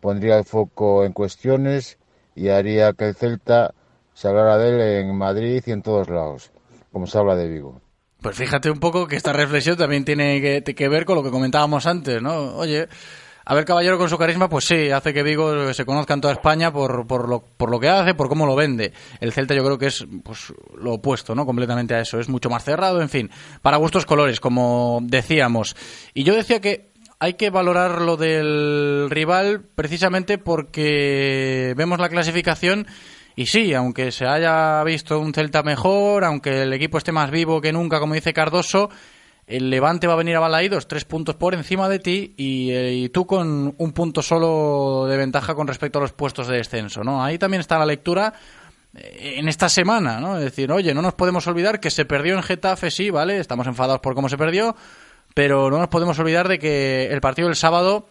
pondría 0.00 0.38
el 0.38 0.44
foco 0.44 1.04
en 1.04 1.12
cuestiones 1.12 1.98
y 2.34 2.48
haría 2.48 2.94
que 2.94 3.08
el 3.08 3.14
Celta 3.14 3.74
se 4.14 4.28
hablará 4.28 4.58
de 4.58 4.68
él 4.68 4.80
en 5.06 5.16
Madrid 5.16 5.62
y 5.66 5.70
en 5.70 5.82
todos 5.82 6.08
lados, 6.08 6.50
como 6.92 7.06
se 7.06 7.18
habla 7.18 7.34
de 7.36 7.48
Vigo. 7.48 7.80
Pues 8.20 8.36
fíjate 8.36 8.70
un 8.70 8.78
poco 8.78 9.08
que 9.08 9.16
esta 9.16 9.32
reflexión 9.32 9.76
también 9.76 10.04
tiene 10.04 10.62
que, 10.62 10.88
ver 10.88 11.04
con 11.04 11.16
lo 11.16 11.24
que 11.24 11.30
comentábamos 11.30 11.86
antes, 11.86 12.22
¿no? 12.22 12.54
Oye, 12.54 12.88
a 13.44 13.54
ver 13.54 13.64
Caballero 13.64 13.98
con 13.98 14.08
su 14.08 14.16
carisma, 14.16 14.48
pues 14.48 14.64
sí, 14.64 14.90
hace 14.90 15.12
que 15.12 15.24
Vigo 15.24 15.74
se 15.74 15.84
conozca 15.84 16.14
en 16.14 16.20
toda 16.20 16.34
España 16.34 16.72
por, 16.72 17.04
por, 17.08 17.28
lo, 17.28 17.40
por 17.40 17.68
lo 17.68 17.80
que 17.80 17.88
hace, 17.88 18.14
por 18.14 18.28
cómo 18.28 18.46
lo 18.46 18.54
vende. 18.54 18.92
El 19.18 19.32
Celta 19.32 19.54
yo 19.54 19.64
creo 19.64 19.76
que 19.76 19.86
es 19.86 20.06
pues, 20.22 20.52
lo 20.78 20.94
opuesto, 20.94 21.34
¿no? 21.34 21.44
Completamente 21.44 21.96
a 21.96 22.00
eso. 22.00 22.20
Es 22.20 22.28
mucho 22.28 22.48
más 22.48 22.62
cerrado, 22.62 23.02
en 23.02 23.08
fin. 23.08 23.28
Para 23.60 23.78
gustos 23.78 24.06
colores, 24.06 24.38
como 24.38 25.00
decíamos. 25.02 25.74
Y 26.14 26.22
yo 26.22 26.36
decía 26.36 26.60
que 26.60 26.92
hay 27.18 27.34
que 27.34 27.50
valorar 27.50 28.02
lo 28.02 28.16
del 28.16 29.08
rival 29.10 29.62
precisamente 29.74 30.38
porque 30.38 31.74
vemos 31.76 31.98
la 31.98 32.08
clasificación 32.08 32.86
y 33.34 33.46
sí, 33.46 33.72
aunque 33.74 34.12
se 34.12 34.26
haya 34.26 34.82
visto 34.84 35.18
un 35.18 35.32
Celta 35.32 35.62
mejor, 35.62 36.24
aunque 36.24 36.62
el 36.62 36.72
equipo 36.72 36.98
esté 36.98 37.12
más 37.12 37.30
vivo 37.30 37.60
que 37.60 37.72
nunca, 37.72 37.98
como 37.98 38.14
dice 38.14 38.32
Cardoso, 38.32 38.90
el 39.46 39.70
Levante 39.70 40.06
va 40.06 40.12
a 40.14 40.16
venir 40.16 40.36
a 40.36 40.40
Balaídos 40.40 40.86
tres 40.86 41.04
puntos 41.04 41.34
por 41.34 41.54
encima 41.54 41.88
de 41.88 41.98
ti 41.98 42.34
y, 42.36 42.70
eh, 42.70 43.10
tú 43.12 43.26
con 43.26 43.74
un 43.76 43.92
punto 43.92 44.22
solo 44.22 45.06
de 45.08 45.16
ventaja 45.16 45.54
con 45.54 45.66
respecto 45.66 45.98
a 45.98 46.02
los 46.02 46.12
puestos 46.12 46.46
de 46.46 46.56
descenso, 46.56 47.02
¿no? 47.02 47.24
Ahí 47.24 47.38
también 47.38 47.60
está 47.60 47.78
la 47.78 47.86
lectura 47.86 48.32
eh, 48.94 49.34
en 49.36 49.48
esta 49.48 49.68
semana, 49.68 50.20
¿no? 50.20 50.38
Es 50.38 50.44
decir, 50.44 50.70
oye, 50.70 50.94
no 50.94 51.02
nos 51.02 51.14
podemos 51.14 51.46
olvidar 51.46 51.80
que 51.80 51.90
se 51.90 52.04
perdió 52.04 52.34
en 52.34 52.42
Getafe, 52.42 52.90
sí, 52.90 53.10
¿vale? 53.10 53.38
Estamos 53.38 53.66
enfadados 53.66 54.00
por 54.00 54.14
cómo 54.14 54.28
se 54.28 54.38
perdió, 54.38 54.76
pero 55.34 55.70
no 55.70 55.78
nos 55.78 55.88
podemos 55.88 56.18
olvidar 56.18 56.48
de 56.48 56.58
que 56.58 57.06
el 57.06 57.20
partido 57.20 57.48
del 57.48 57.56
sábado, 57.56 58.08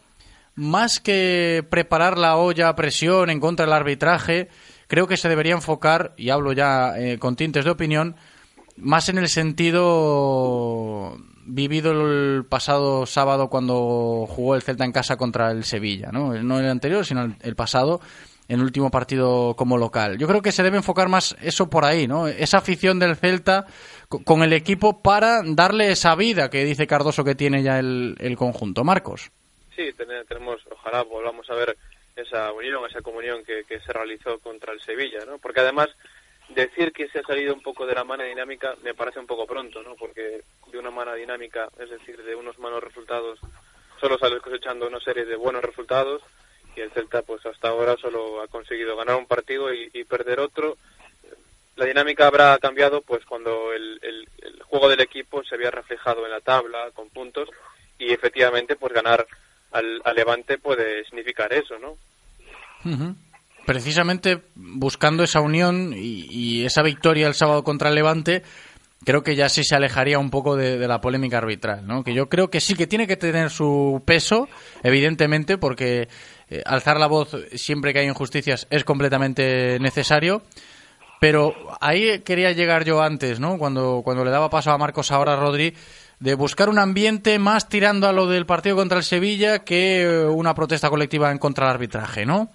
más 0.55 0.99
que 0.99 1.65
preparar 1.69 2.17
la 2.17 2.35
olla 2.35 2.67
a 2.67 2.75
presión 2.75 3.29
en 3.29 3.39
contra 3.39 3.65
del 3.65 3.73
arbitraje, 3.73 4.49
creo 4.91 5.07
que 5.07 5.15
se 5.15 5.29
debería 5.29 5.53
enfocar, 5.53 6.11
y 6.17 6.31
hablo 6.31 6.51
ya 6.51 6.99
eh, 6.99 7.17
con 7.17 7.37
tintes 7.37 7.63
de 7.63 7.71
opinión, 7.71 8.17
más 8.75 9.07
en 9.07 9.19
el 9.19 9.29
sentido 9.29 11.17
vivido 11.45 11.93
el 11.93 12.43
pasado 12.43 13.05
sábado 13.05 13.49
cuando 13.49 14.25
jugó 14.27 14.53
el 14.53 14.63
Celta 14.63 14.83
en 14.83 14.91
casa 14.91 15.15
contra 15.15 15.51
el 15.51 15.63
Sevilla, 15.63 16.09
¿no? 16.11 16.33
No 16.43 16.59
el 16.59 16.69
anterior, 16.69 17.05
sino 17.05 17.23
el, 17.23 17.35
el 17.41 17.55
pasado, 17.55 18.01
en 18.49 18.59
el 18.59 18.65
último 18.65 18.91
partido 18.91 19.55
como 19.55 19.77
local. 19.77 20.17
Yo 20.17 20.27
creo 20.27 20.41
que 20.41 20.51
se 20.51 20.61
debe 20.61 20.75
enfocar 20.75 21.07
más 21.07 21.37
eso 21.41 21.69
por 21.69 21.85
ahí, 21.85 22.05
¿no? 22.05 22.27
Esa 22.27 22.57
afición 22.57 22.99
del 22.99 23.15
Celta 23.15 23.67
con 24.25 24.43
el 24.43 24.51
equipo 24.51 25.01
para 25.01 25.41
darle 25.41 25.89
esa 25.89 26.15
vida 26.15 26.49
que 26.49 26.65
dice 26.65 26.85
Cardoso 26.85 27.23
que 27.23 27.35
tiene 27.35 27.63
ya 27.63 27.79
el, 27.79 28.17
el 28.19 28.35
conjunto. 28.35 28.83
Marcos. 28.83 29.31
Sí, 29.73 29.83
tenemos, 30.27 30.59
ojalá 30.69 31.03
volvamos 31.03 31.49
a 31.49 31.53
ver 31.53 31.77
esa 32.21 32.51
unión, 32.51 32.85
esa 32.85 33.01
comunión 33.01 33.43
que, 33.43 33.63
se 33.67 33.93
realizó 33.93 34.39
contra 34.39 34.73
el 34.73 34.81
Sevilla, 34.81 35.25
¿no? 35.25 35.37
Porque 35.37 35.61
además 35.61 35.89
decir 36.49 36.91
que 36.91 37.07
se 37.09 37.19
ha 37.19 37.23
salido 37.23 37.53
un 37.53 37.61
poco 37.61 37.85
de 37.85 37.95
la 37.95 38.03
mano 38.03 38.23
dinámica 38.23 38.75
me 38.83 38.93
parece 38.93 39.19
un 39.19 39.27
poco 39.27 39.47
pronto, 39.47 39.81
¿no? 39.83 39.95
Porque 39.95 40.41
de 40.67 40.77
una 40.77 40.91
mano 40.91 41.13
dinámica, 41.13 41.69
es 41.79 41.89
decir, 41.89 42.21
de 42.23 42.35
unos 42.35 42.59
malos 42.59 42.83
resultados, 42.83 43.39
solo 43.99 44.17
sales 44.17 44.41
cosechando 44.41 44.87
una 44.87 44.99
serie 44.99 45.25
de 45.25 45.35
buenos 45.35 45.63
resultados 45.63 46.21
y 46.75 46.81
el 46.81 46.91
Celta 46.91 47.21
pues 47.21 47.45
hasta 47.45 47.69
ahora 47.69 47.95
solo 47.97 48.41
ha 48.41 48.47
conseguido 48.47 48.95
ganar 48.95 49.15
un 49.15 49.27
partido 49.27 49.73
y, 49.73 50.03
perder 50.05 50.39
otro. 50.39 50.77
La 51.75 51.85
dinámica 51.85 52.27
habrá 52.27 52.57
cambiado 52.59 53.01
pues 53.01 53.25
cuando 53.25 53.73
el, 53.73 53.99
el, 54.01 54.27
el, 54.41 54.61
juego 54.63 54.89
del 54.89 55.01
equipo 55.01 55.43
se 55.43 55.55
había 55.55 55.71
reflejado 55.71 56.25
en 56.25 56.31
la 56.31 56.41
tabla 56.41 56.91
con 56.93 57.09
puntos 57.09 57.49
y 57.97 58.11
efectivamente 58.13 58.75
pues 58.75 58.93
ganar 58.93 59.25
al, 59.71 60.01
al 60.03 60.15
Levante 60.15 60.57
puede 60.57 61.03
significar 61.05 61.51
eso, 61.53 61.77
¿no? 61.79 61.97
Precisamente 63.65 64.41
buscando 64.55 65.23
esa 65.23 65.39
unión 65.39 65.93
y, 65.95 66.65
esa 66.65 66.81
victoria 66.81 67.27
el 67.27 67.35
sábado 67.35 67.63
contra 67.63 67.89
el 67.89 67.95
Levante, 67.95 68.43
creo 69.05 69.23
que 69.23 69.35
ya 69.35 69.49
sí 69.49 69.63
se 69.63 69.75
alejaría 69.75 70.17
un 70.19 70.29
poco 70.29 70.55
de, 70.55 70.87
la 70.87 70.99
polémica 70.99 71.37
arbitral, 71.37 71.85
¿no? 71.85 72.03
Que 72.03 72.13
yo 72.13 72.27
creo 72.27 72.49
que 72.49 72.59
sí 72.59 72.75
que 72.75 72.87
tiene 72.87 73.07
que 73.07 73.17
tener 73.17 73.49
su 73.49 74.01
peso, 74.05 74.47
evidentemente, 74.83 75.57
porque 75.57 76.07
eh, 76.49 76.61
alzar 76.65 76.99
la 76.99 77.07
voz 77.07 77.35
siempre 77.53 77.93
que 77.93 77.99
hay 77.99 78.07
injusticias 78.07 78.67
es 78.69 78.83
completamente 78.83 79.77
necesario. 79.79 80.41
Pero 81.19 81.53
ahí 81.81 82.21
quería 82.21 82.51
llegar 82.51 82.83
yo 82.83 83.03
antes, 83.03 83.39
¿no? 83.39 83.59
Cuando, 83.59 84.01
cuando 84.03 84.25
le 84.25 84.31
daba 84.31 84.49
paso 84.49 84.71
a 84.71 84.77
Marcos 84.79 85.11
ahora 85.11 85.35
Rodri, 85.35 85.75
de 86.19 86.33
buscar 86.33 86.67
un 86.67 86.79
ambiente 86.79 87.37
más 87.37 87.69
tirando 87.69 88.07
a 88.07 88.11
lo 88.11 88.25
del 88.25 88.47
partido 88.47 88.75
contra 88.75 88.97
el 88.97 89.03
Sevilla 89.03 89.59
que 89.59 90.27
una 90.31 90.55
protesta 90.55 90.89
colectiva 90.89 91.31
en 91.31 91.37
contra 91.37 91.67
del 91.67 91.75
arbitraje, 91.75 92.25
¿no? 92.25 92.49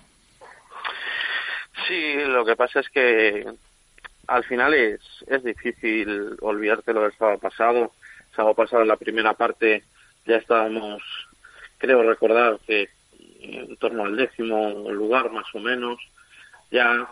Sí, 1.86 2.14
lo 2.26 2.44
que 2.44 2.56
pasa 2.56 2.80
es 2.80 2.88
que 2.88 3.46
al 4.26 4.44
final 4.44 4.74
es, 4.74 5.00
es 5.26 5.44
difícil 5.44 6.36
olvidarte 6.40 6.92
lo 6.92 7.02
del 7.02 7.12
sábado 7.12 7.38
pasado. 7.38 7.92
El 8.30 8.36
sábado 8.36 8.54
pasado 8.54 8.82
en 8.82 8.88
la 8.88 8.96
primera 8.96 9.34
parte 9.34 9.84
ya 10.26 10.36
estábamos, 10.36 11.02
creo 11.78 12.02
recordar 12.02 12.58
que 12.66 12.88
en 13.40 13.76
torno 13.76 14.04
al 14.04 14.16
décimo 14.16 14.90
lugar 14.90 15.30
más 15.30 15.46
o 15.54 15.60
menos. 15.60 15.98
Ya 16.70 17.06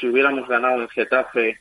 si 0.00 0.08
hubiéramos 0.08 0.48
ganado 0.48 0.80
en 0.80 0.88
Getafe, 0.88 1.58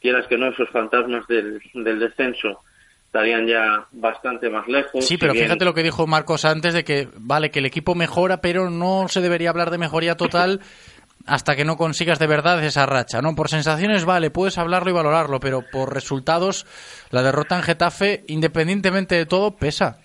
quieras 0.00 0.26
que 0.26 0.36
no, 0.36 0.48
esos 0.48 0.68
fantasmas 0.68 1.26
del, 1.26 1.62
del 1.72 1.98
descenso 1.98 2.60
estarían 3.06 3.46
ya 3.46 3.86
bastante 3.92 4.48
más 4.48 4.66
lejos. 4.68 5.06
Sí, 5.06 5.18
pero 5.18 5.32
si 5.32 5.38
bien... 5.38 5.48
fíjate 5.48 5.66
lo 5.66 5.74
que 5.74 5.82
dijo 5.82 6.06
Marcos 6.06 6.46
antes 6.46 6.72
de 6.72 6.82
que, 6.82 7.08
vale, 7.14 7.50
que 7.50 7.58
el 7.58 7.66
equipo 7.66 7.94
mejora, 7.94 8.40
pero 8.40 8.70
no 8.70 9.06
se 9.08 9.20
debería 9.20 9.50
hablar 9.50 9.70
de 9.70 9.76
mejoría 9.78 10.16
total 10.16 10.60
hasta 11.26 11.56
que 11.56 11.64
no 11.64 11.76
consigas 11.76 12.18
de 12.18 12.26
verdad 12.26 12.62
esa 12.64 12.86
racha, 12.86 13.20
¿no? 13.20 13.34
Por 13.34 13.48
sensaciones, 13.48 14.04
vale, 14.04 14.30
puedes 14.30 14.58
hablarlo 14.58 14.90
y 14.90 14.94
valorarlo, 14.94 15.40
pero 15.40 15.62
por 15.70 15.92
resultados, 15.92 16.66
la 17.10 17.22
derrota 17.22 17.56
en 17.56 17.62
Getafe, 17.62 18.24
independientemente 18.28 19.14
de 19.14 19.26
todo, 19.26 19.56
pesa. 19.56 19.98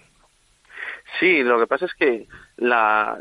Sí, 1.20 1.42
lo 1.42 1.60
que 1.60 1.68
pasa 1.68 1.86
es 1.86 1.94
que 1.94 2.28
la, 2.58 3.18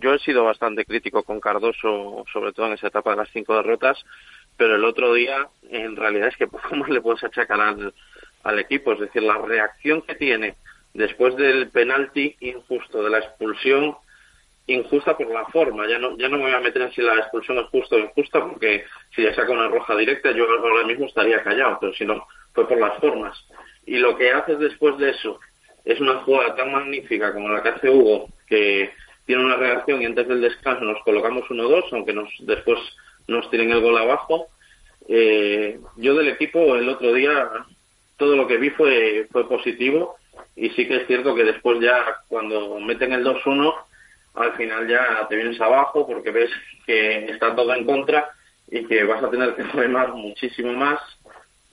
yo, 0.00 0.14
he 0.14 0.18
sido 0.20 0.44
bastante 0.44 0.84
crítico 0.84 1.22
con 1.22 1.40
Cardoso, 1.40 2.24
sobre 2.32 2.52
todo 2.52 2.66
en 2.66 2.74
esa 2.74 2.88
etapa 2.88 3.10
de 3.10 3.16
las 3.16 3.30
cinco 3.30 3.56
derrotas, 3.56 3.98
pero 4.56 4.76
el 4.76 4.84
otro 4.84 5.14
día, 5.14 5.48
en 5.70 5.96
realidad 5.96 6.28
es 6.28 6.36
que 6.36 6.46
poco 6.48 6.76
más 6.76 6.88
le 6.88 7.00
puedes 7.00 7.24
achacar 7.24 7.60
al, 7.60 7.94
al 8.44 8.58
equipo, 8.58 8.92
es 8.92 9.00
decir, 9.00 9.22
la 9.22 9.38
reacción 9.38 10.02
que 10.02 10.14
tiene 10.14 10.54
después 10.94 11.36
del 11.36 11.68
penalti 11.68 12.36
injusto, 12.40 13.02
de 13.02 13.10
la 13.10 13.18
expulsión 13.18 13.96
injusta 14.66 15.16
por 15.16 15.30
la 15.30 15.44
forma. 15.46 15.88
Ya 15.88 15.98
no, 15.98 16.16
ya 16.16 16.28
no 16.28 16.36
me 16.36 16.44
voy 16.44 16.52
a 16.52 16.60
meter 16.60 16.82
en 16.82 16.92
si 16.92 17.02
la 17.02 17.16
expulsión 17.16 17.58
es 17.58 17.66
justa 17.66 17.96
o 17.96 17.98
injusta, 17.98 18.40
porque 18.40 18.84
si 19.14 19.22
le 19.22 19.34
saca 19.34 19.52
una 19.52 19.68
roja 19.68 19.96
directa, 19.96 20.30
yo 20.32 20.46
ahora 20.48 20.86
mismo 20.86 21.06
estaría 21.06 21.42
callado, 21.42 21.78
pero 21.80 21.92
si 21.94 22.04
no, 22.04 22.26
fue 22.52 22.68
por 22.68 22.78
las 22.78 22.98
formas. 22.98 23.36
Y 23.86 23.96
lo 23.96 24.16
que 24.16 24.30
haces 24.30 24.58
después 24.58 24.98
de 24.98 25.10
eso 25.10 25.40
es 25.84 26.00
una 26.00 26.20
jugada 26.20 26.54
tan 26.54 26.72
magnífica 26.72 27.32
como 27.32 27.48
la 27.48 27.62
que 27.62 27.70
hace 27.70 27.90
Hugo, 27.90 28.28
que 28.46 28.90
tiene 29.26 29.44
una 29.44 29.56
reacción 29.56 30.02
y 30.02 30.06
antes 30.06 30.28
del 30.28 30.40
descanso 30.40 30.84
nos 30.84 31.02
colocamos 31.02 31.44
1-2, 31.48 31.84
aunque 31.92 32.12
nos, 32.12 32.28
después 32.40 32.78
nos 33.28 33.48
tienen 33.50 33.70
el 33.70 33.80
gol 33.80 33.96
abajo. 33.96 34.48
Eh, 35.08 35.78
yo 35.96 36.14
del 36.14 36.28
equipo 36.28 36.76
el 36.76 36.88
otro 36.88 37.12
día 37.12 37.48
todo 38.16 38.36
lo 38.36 38.46
que 38.46 38.58
vi 38.58 38.70
fue, 38.70 39.26
fue 39.32 39.48
positivo 39.48 40.16
y 40.54 40.68
sí 40.70 40.86
que 40.86 40.96
es 40.96 41.06
cierto 41.06 41.34
que 41.34 41.44
después 41.44 41.80
ya 41.80 42.04
cuando 42.28 42.78
meten 42.78 43.12
el 43.12 43.24
2-1 43.24 43.74
al 44.34 44.52
final 44.54 44.86
ya 44.88 45.26
te 45.28 45.36
vienes 45.36 45.60
abajo 45.60 46.06
porque 46.06 46.30
ves 46.30 46.50
que 46.86 47.26
está 47.26 47.54
todo 47.54 47.74
en 47.74 47.84
contra 47.84 48.30
y 48.70 48.84
que 48.86 49.04
vas 49.04 49.22
a 49.22 49.30
tener 49.30 49.54
que 49.54 49.62
remar 49.62 50.12
muchísimo 50.14 50.72
más. 50.72 51.00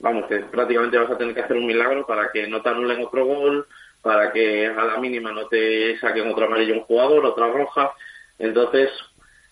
Vamos, 0.00 0.26
que 0.26 0.40
prácticamente 0.40 0.98
vas 0.98 1.10
a 1.10 1.18
tener 1.18 1.34
que 1.34 1.40
hacer 1.40 1.56
un 1.56 1.66
milagro 1.66 2.06
para 2.06 2.30
que 2.30 2.46
no 2.46 2.62
te 2.62 2.68
anulen 2.68 3.04
otro 3.04 3.24
gol, 3.24 3.66
para 4.02 4.32
que 4.32 4.66
a 4.66 4.84
la 4.84 4.96
mínima 4.98 5.32
no 5.32 5.46
te 5.46 5.98
saquen 5.98 6.30
otro 6.30 6.46
amarillo 6.46 6.74
un 6.74 6.80
jugador, 6.80 7.24
otra 7.24 7.48
roja. 7.48 7.92
Entonces, 8.38 8.90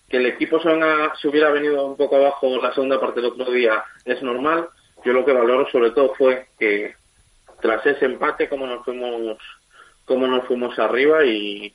que 0.08 0.18
el 0.18 0.26
equipo 0.26 0.60
se, 0.60 0.68
venga, 0.68 1.12
se 1.20 1.28
hubiera 1.28 1.50
venido 1.50 1.84
un 1.84 1.96
poco 1.96 2.16
abajo 2.16 2.60
la 2.62 2.72
segunda 2.72 3.00
parte 3.00 3.20
del 3.20 3.32
otro 3.32 3.50
día 3.50 3.84
es 4.04 4.22
normal. 4.22 4.68
Yo 5.04 5.12
lo 5.12 5.24
que 5.24 5.32
valoro 5.32 5.68
sobre 5.70 5.90
todo 5.90 6.14
fue 6.14 6.46
que 6.58 6.94
tras 7.60 7.84
ese 7.86 8.04
empate, 8.04 8.48
como 8.48 8.66
nos 8.66 8.84
fuimos, 8.84 9.38
como 10.04 10.26
nos 10.26 10.46
fuimos 10.46 10.78
arriba 10.78 11.24
y, 11.24 11.72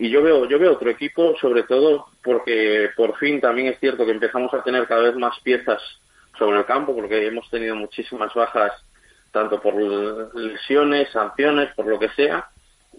y 0.00 0.08
yo 0.08 0.22
veo 0.22 0.46
yo 0.46 0.58
veo 0.58 0.72
otro 0.72 0.88
equipo 0.88 1.36
sobre 1.38 1.62
todo 1.64 2.06
porque 2.24 2.88
por 2.96 3.18
fin 3.18 3.38
también 3.38 3.68
es 3.68 3.78
cierto 3.78 4.06
que 4.06 4.12
empezamos 4.12 4.52
a 4.54 4.62
tener 4.62 4.86
cada 4.86 5.02
vez 5.02 5.14
más 5.14 5.38
piezas 5.40 5.82
sobre 6.38 6.58
el 6.58 6.64
campo 6.64 6.94
porque 6.94 7.26
hemos 7.26 7.48
tenido 7.50 7.76
muchísimas 7.76 8.32
bajas 8.32 8.72
tanto 9.30 9.60
por 9.60 9.74
lesiones, 10.34 11.10
sanciones, 11.10 11.74
por 11.74 11.86
lo 11.86 11.98
que 11.98 12.08
sea 12.10 12.48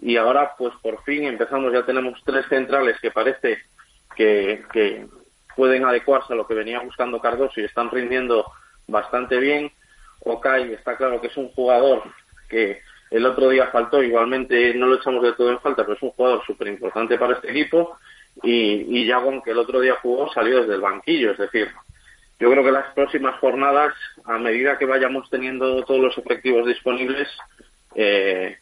y 0.00 0.16
ahora 0.16 0.52
pues 0.56 0.72
por 0.80 1.02
fin 1.02 1.24
empezamos 1.24 1.72
ya 1.72 1.84
tenemos 1.84 2.20
tres 2.24 2.46
centrales 2.48 2.96
que 3.00 3.10
parece 3.10 3.58
que, 4.14 4.62
que 4.72 5.08
pueden 5.56 5.84
adecuarse 5.84 6.32
a 6.32 6.36
lo 6.36 6.46
que 6.46 6.54
venía 6.54 6.78
buscando 6.78 7.20
Cardoso 7.20 7.60
y 7.60 7.64
están 7.64 7.90
rindiendo 7.90 8.46
bastante 8.86 9.38
bien. 9.38 9.72
Okai 10.20 10.72
está 10.72 10.96
claro 10.96 11.20
que 11.20 11.26
es 11.26 11.36
un 11.36 11.48
jugador 11.48 12.04
que 12.48 12.80
el 13.12 13.26
otro 13.26 13.48
día 13.50 13.66
faltó, 13.66 14.02
igualmente 14.02 14.74
no 14.74 14.86
lo 14.86 14.96
echamos 14.96 15.22
de 15.22 15.32
todo 15.34 15.50
en 15.50 15.60
falta, 15.60 15.82
pero 15.82 15.96
es 15.96 16.02
un 16.02 16.10
jugador 16.10 16.42
súper 16.46 16.68
importante 16.68 17.18
para 17.18 17.34
este 17.34 17.50
equipo. 17.50 17.96
Y, 18.42 19.00
y 19.00 19.06
Yagon, 19.06 19.42
que 19.42 19.50
el 19.50 19.58
otro 19.58 19.80
día 19.80 19.96
jugó, 20.00 20.32
salió 20.32 20.60
desde 20.60 20.74
el 20.74 20.80
banquillo. 20.80 21.32
Es 21.32 21.38
decir, 21.38 21.68
yo 22.40 22.50
creo 22.50 22.64
que 22.64 22.72
las 22.72 22.92
próximas 22.94 23.38
jornadas, 23.38 23.92
a 24.24 24.38
medida 24.38 24.78
que 24.78 24.86
vayamos 24.86 25.28
teniendo 25.28 25.84
todos 25.84 26.00
los 26.00 26.16
efectivos 26.16 26.66
disponibles, 26.66 27.28
eh, 27.94 28.56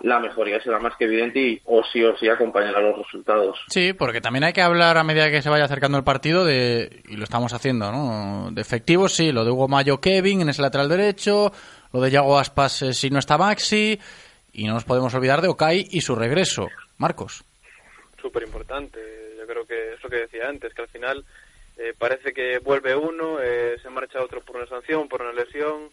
la 0.00 0.18
mejoría 0.18 0.60
será 0.60 0.78
más 0.78 0.96
que 0.96 1.04
evidente 1.04 1.38
y 1.38 1.60
o 1.64 1.82
sí 1.84 2.02
o 2.02 2.16
sí 2.18 2.28
acompañará 2.28 2.80
los 2.80 2.98
resultados. 2.98 3.58
Sí, 3.68 3.92
porque 3.92 4.20
también 4.20 4.44
hay 4.44 4.52
que 4.52 4.60
hablar 4.60 4.98
a 4.98 5.04
medida 5.04 5.30
que 5.30 5.40
se 5.40 5.48
vaya 5.48 5.64
acercando 5.64 5.98
el 5.98 6.04
partido 6.04 6.44
de, 6.44 7.02
y 7.08 7.16
lo 7.16 7.24
estamos 7.24 7.52
haciendo, 7.52 7.90
¿no? 7.92 8.50
De 8.50 8.60
efectivos, 8.60 9.14
sí, 9.14 9.32
lo 9.32 9.44
de 9.44 9.50
Hugo 9.50 9.68
Mayo 9.68 10.00
Kevin 10.00 10.42
en 10.42 10.48
ese 10.48 10.62
lateral 10.62 10.88
derecho, 10.88 11.52
lo 11.94 12.00
de 12.00 12.10
Yago 12.10 12.36
Aspas 12.36 12.82
eh, 12.82 12.92
si 12.92 13.08
no 13.08 13.20
está 13.20 13.38
Maxi. 13.38 14.00
Y 14.52 14.66
no 14.66 14.74
nos 14.74 14.84
podemos 14.84 15.14
olvidar 15.14 15.40
de 15.40 15.46
Okai 15.46 15.86
y 15.92 16.00
su 16.00 16.16
regreso. 16.16 16.68
Marcos. 16.98 17.44
Súper 18.20 18.42
importante. 18.42 18.98
Yo 19.38 19.46
creo 19.46 19.64
que 19.64 19.94
eso 19.94 20.08
que 20.08 20.16
decía 20.16 20.48
antes, 20.48 20.74
que 20.74 20.82
al 20.82 20.88
final 20.88 21.24
eh, 21.76 21.94
parece 21.96 22.32
que 22.32 22.58
vuelve 22.58 22.96
uno, 22.96 23.40
eh, 23.40 23.78
se 23.80 23.90
marcha 23.90 24.20
otro 24.20 24.40
por 24.40 24.56
una 24.56 24.66
sanción, 24.66 25.08
por 25.08 25.22
una 25.22 25.32
lesión. 25.32 25.90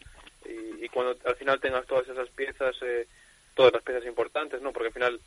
Y, 0.80 0.90
cuando 0.90 1.16
al 1.24 1.36
final 1.36 1.62
tengas 1.62 1.86
todas 1.86 2.08
esas 2.10 2.28
piezas, 2.30 2.76
eh, 2.82 3.08
todas 3.54 3.72
las 3.72 3.84
piezas 3.84 4.06
importantes, 4.06 4.60
¿no? 4.60 4.74
Porque 4.74 4.88
al 4.88 4.94
final 4.94 5.20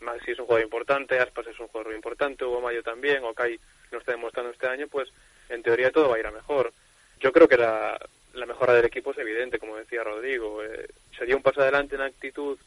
Maxi 0.00 0.30
es 0.30 0.38
un 0.38 0.46
jugador 0.46 0.64
importante, 0.64 1.18
Aspas 1.18 1.48
es 1.48 1.58
un 1.58 1.66
jugador 1.66 1.94
importante, 1.94 2.44
Hugo 2.44 2.60
Mayo 2.60 2.82
también, 2.84 3.24
Okai 3.24 3.58
lo 3.90 3.98
está 3.98 4.12
demostrando 4.12 4.52
este 4.52 4.68
año, 4.68 4.86
pues 4.86 5.08
en 5.48 5.62
teoría 5.62 5.90
todo 5.90 6.08
va 6.08 6.16
a 6.16 6.20
ir 6.20 6.26
a 6.26 6.30
mejor. 6.30 6.72
Yo 7.20 7.32
creo 7.32 7.48
que 7.48 7.56
la, 7.56 7.98
la 8.34 8.46
mejora 8.46 8.72
del 8.74 8.84
equipo 8.86 9.12
es 9.12 9.18
evidente, 9.18 9.58
como 9.58 9.76
decía 9.76 10.02
Rodrigo. 10.04 10.62
Eh, 10.64 10.88
sería 11.18 11.36
un 11.36 11.42
paso 11.42 11.60
adelante 11.60 11.94
en 11.96 12.02
actitud 12.02 12.58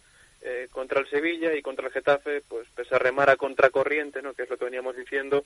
eh, 0.41 0.67
contra 0.71 0.99
el 0.99 1.09
Sevilla 1.09 1.53
y 1.53 1.61
contra 1.61 1.87
el 1.87 1.93
Getafe, 1.93 2.41
pues 2.47 2.67
pese 2.75 2.95
a 2.95 2.99
remar 2.99 3.29
a 3.29 3.35
contracorriente, 3.35 4.21
¿no? 4.21 4.33
que 4.33 4.43
es 4.43 4.49
lo 4.49 4.57
que 4.57 4.65
veníamos 4.65 4.95
diciendo, 4.95 5.43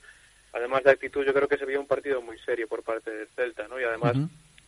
además 0.54 0.84
de 0.84 0.92
actitud 0.92 1.26
yo 1.26 1.34
creo 1.34 1.48
que 1.48 1.58
se 1.58 1.66
vio 1.66 1.80
un 1.80 1.88
partido 1.88 2.22
muy 2.22 2.38
serio 2.40 2.68
por 2.68 2.84
parte 2.84 3.10
del 3.12 3.28
Celta, 3.30 3.68
¿no? 3.68 3.80
y 3.80 3.84
además 3.84 4.14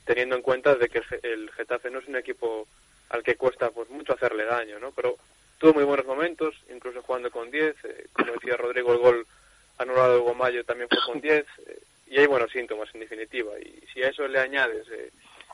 teniendo 0.06 0.36
en 0.36 0.42
cuenta 0.42 0.76
de 0.76 0.88
que 0.90 1.00
el, 1.00 1.04
Ge- 1.06 1.20
el 1.24 1.52
Getafe 1.52 1.90
no 1.92 2.00
es 2.00 2.08
un 2.08 2.16
equipo 2.16 2.68
al 3.10 3.24
que 3.24 3.36
cuesta 3.36 3.72
pues 3.72 3.90
mucho 3.90 4.14
hacerle 4.14 4.46
daño, 4.46 4.80
¿no? 4.80 4.92
pero 4.92 5.18
tuvo 5.58 5.74
muy 5.74 5.84
buenos 5.84 6.06
momentos, 6.06 6.56
incluso 6.74 7.02
jugando 7.02 7.30
con 7.30 7.52
10, 7.52 7.76
eh, 7.84 8.06
como 8.14 8.32
decía 8.32 8.56
Rodrigo, 8.58 8.94
el 8.94 9.00
gol 9.00 9.28
anulado 9.80 10.14
de 10.14 10.20
Hugo 10.22 10.34
Mayo 10.34 10.64
también 10.64 10.88
fue 10.90 11.00
con 11.06 11.20
10, 11.22 11.46
eh, 11.68 11.80
y 12.08 12.20
hay 12.20 12.26
buenos 12.28 12.52
síntomas 12.52 12.90
en 12.94 13.02
definitiva, 13.02 13.60
y 13.60 13.84
si 13.94 14.02
a 14.04 14.10
eso 14.10 14.28
le 14.28 14.40
añades 14.40 14.88
eh, 14.92 15.12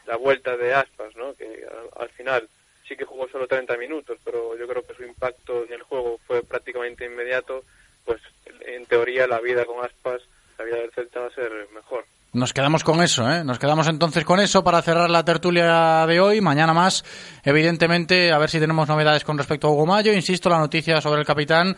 la 0.08 0.18
vuelta 0.18 0.58
de 0.58 0.74
Aspas, 0.74 1.16
¿no? 1.16 1.34
que 1.36 1.46
al, 1.46 2.04
al 2.04 2.10
final 2.10 2.50
sí 2.88 2.96
que 2.96 3.06
jugó 3.06 3.28
solo 3.28 3.48
30 3.48 3.78
minutos, 3.78 4.18
pero 4.24 4.58
yo 4.58 4.68
creo 4.68 4.86
que 4.86 4.96
su 4.96 5.04
impacto 5.04 5.66
en 5.66 5.74
el 5.74 5.84
juego 5.84 6.20
fue 6.26 6.42
prácticamente 6.44 7.06
inmediato, 7.06 7.64
pues 8.06 8.22
en 8.62 8.86
teoría 8.86 9.28
la 9.28 9.40
vida 9.40 9.66
con 9.66 9.84
Aspas, 9.84 10.22
la 10.58 10.66
vida 10.66 10.78
del 10.78 10.92
Celta 10.92 11.20
va 11.20 11.28
a 11.28 11.32
ser 11.32 11.52
mejor. 11.74 12.06
Nos 12.34 12.54
quedamos 12.54 12.84
con 12.84 13.02
eso, 13.02 13.30
¿eh? 13.32 13.44
Nos 13.44 13.58
quedamos 13.58 13.88
entonces 13.88 14.26
con 14.26 14.40
eso 14.40 14.64
para 14.64 14.82
cerrar 14.82 15.10
la 15.10 15.24
tertulia 15.24 16.06
de 16.06 16.20
hoy. 16.20 16.42
Mañana 16.42 16.74
más, 16.74 17.04
evidentemente, 17.44 18.32
a 18.32 18.38
ver 18.38 18.50
si 18.50 18.60
tenemos 18.60 18.88
novedades 18.88 19.24
con 19.24 19.38
respecto 19.38 19.68
a 19.68 19.72
Hugo 19.72 19.86
Mayo. 19.86 20.14
Insisto, 20.14 20.50
la 20.50 20.60
noticia 20.60 21.00
sobre 21.02 21.22
el 21.22 21.26
capitán, 21.26 21.76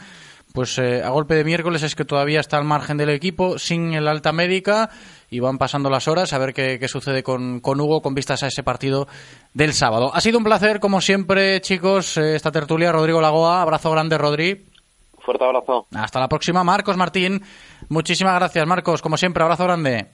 pues 0.54 0.78
eh, 0.80 1.04
a 1.04 1.10
golpe 1.10 1.36
de 1.36 1.44
miércoles 1.44 1.84
es 1.84 1.96
que 1.96 2.06
todavía 2.06 2.40
está 2.40 2.58
al 2.58 2.64
margen 2.64 2.98
del 2.98 3.10
equipo, 3.10 3.60
sin 3.60 3.94
el 3.94 4.08
alta 4.08 4.32
médica, 4.32 4.90
y 5.30 5.40
van 5.40 5.58
pasando 5.58 5.90
las 5.90 6.08
horas 6.08 6.34
a 6.34 6.40
ver 6.40 6.54
qué, 6.54 6.80
qué 6.80 6.88
sucede 6.88 7.22
con, 7.22 7.60
con 7.60 7.80
Hugo 7.80 8.02
con 8.02 8.16
vistas 8.16 8.42
a 8.44 8.48
ese 8.48 8.64
partido 8.64 9.08
del 9.54 9.74
sábado. 9.74 10.12
Ha 10.14 10.22
sido 10.22 10.38
un 10.38 10.44
placer, 10.44 10.80
como 10.80 11.02
siempre, 11.02 11.62
chicos, 11.62 12.18
eh, 12.18 12.36
esta 12.36 12.52
tertulia. 12.52 12.92
Rodrigo 12.92 13.22
Lagoa, 13.22 13.62
abrazo 13.62 13.92
grande, 13.92 14.18
Rodri. 14.18 14.66
Fuerte 15.20 15.46
abrazo. 15.46 15.86
Hasta 15.94 16.20
la 16.20 16.28
próxima, 16.28 16.64
Marcos 16.64 16.98
Martín. 16.98 17.44
Muchísimas 17.90 18.36
gracias, 18.36 18.66
Marcos. 18.66 19.02
Como 19.02 19.18
siempre, 19.18 19.44
abrazo 19.44 19.66
grande. 19.66 20.08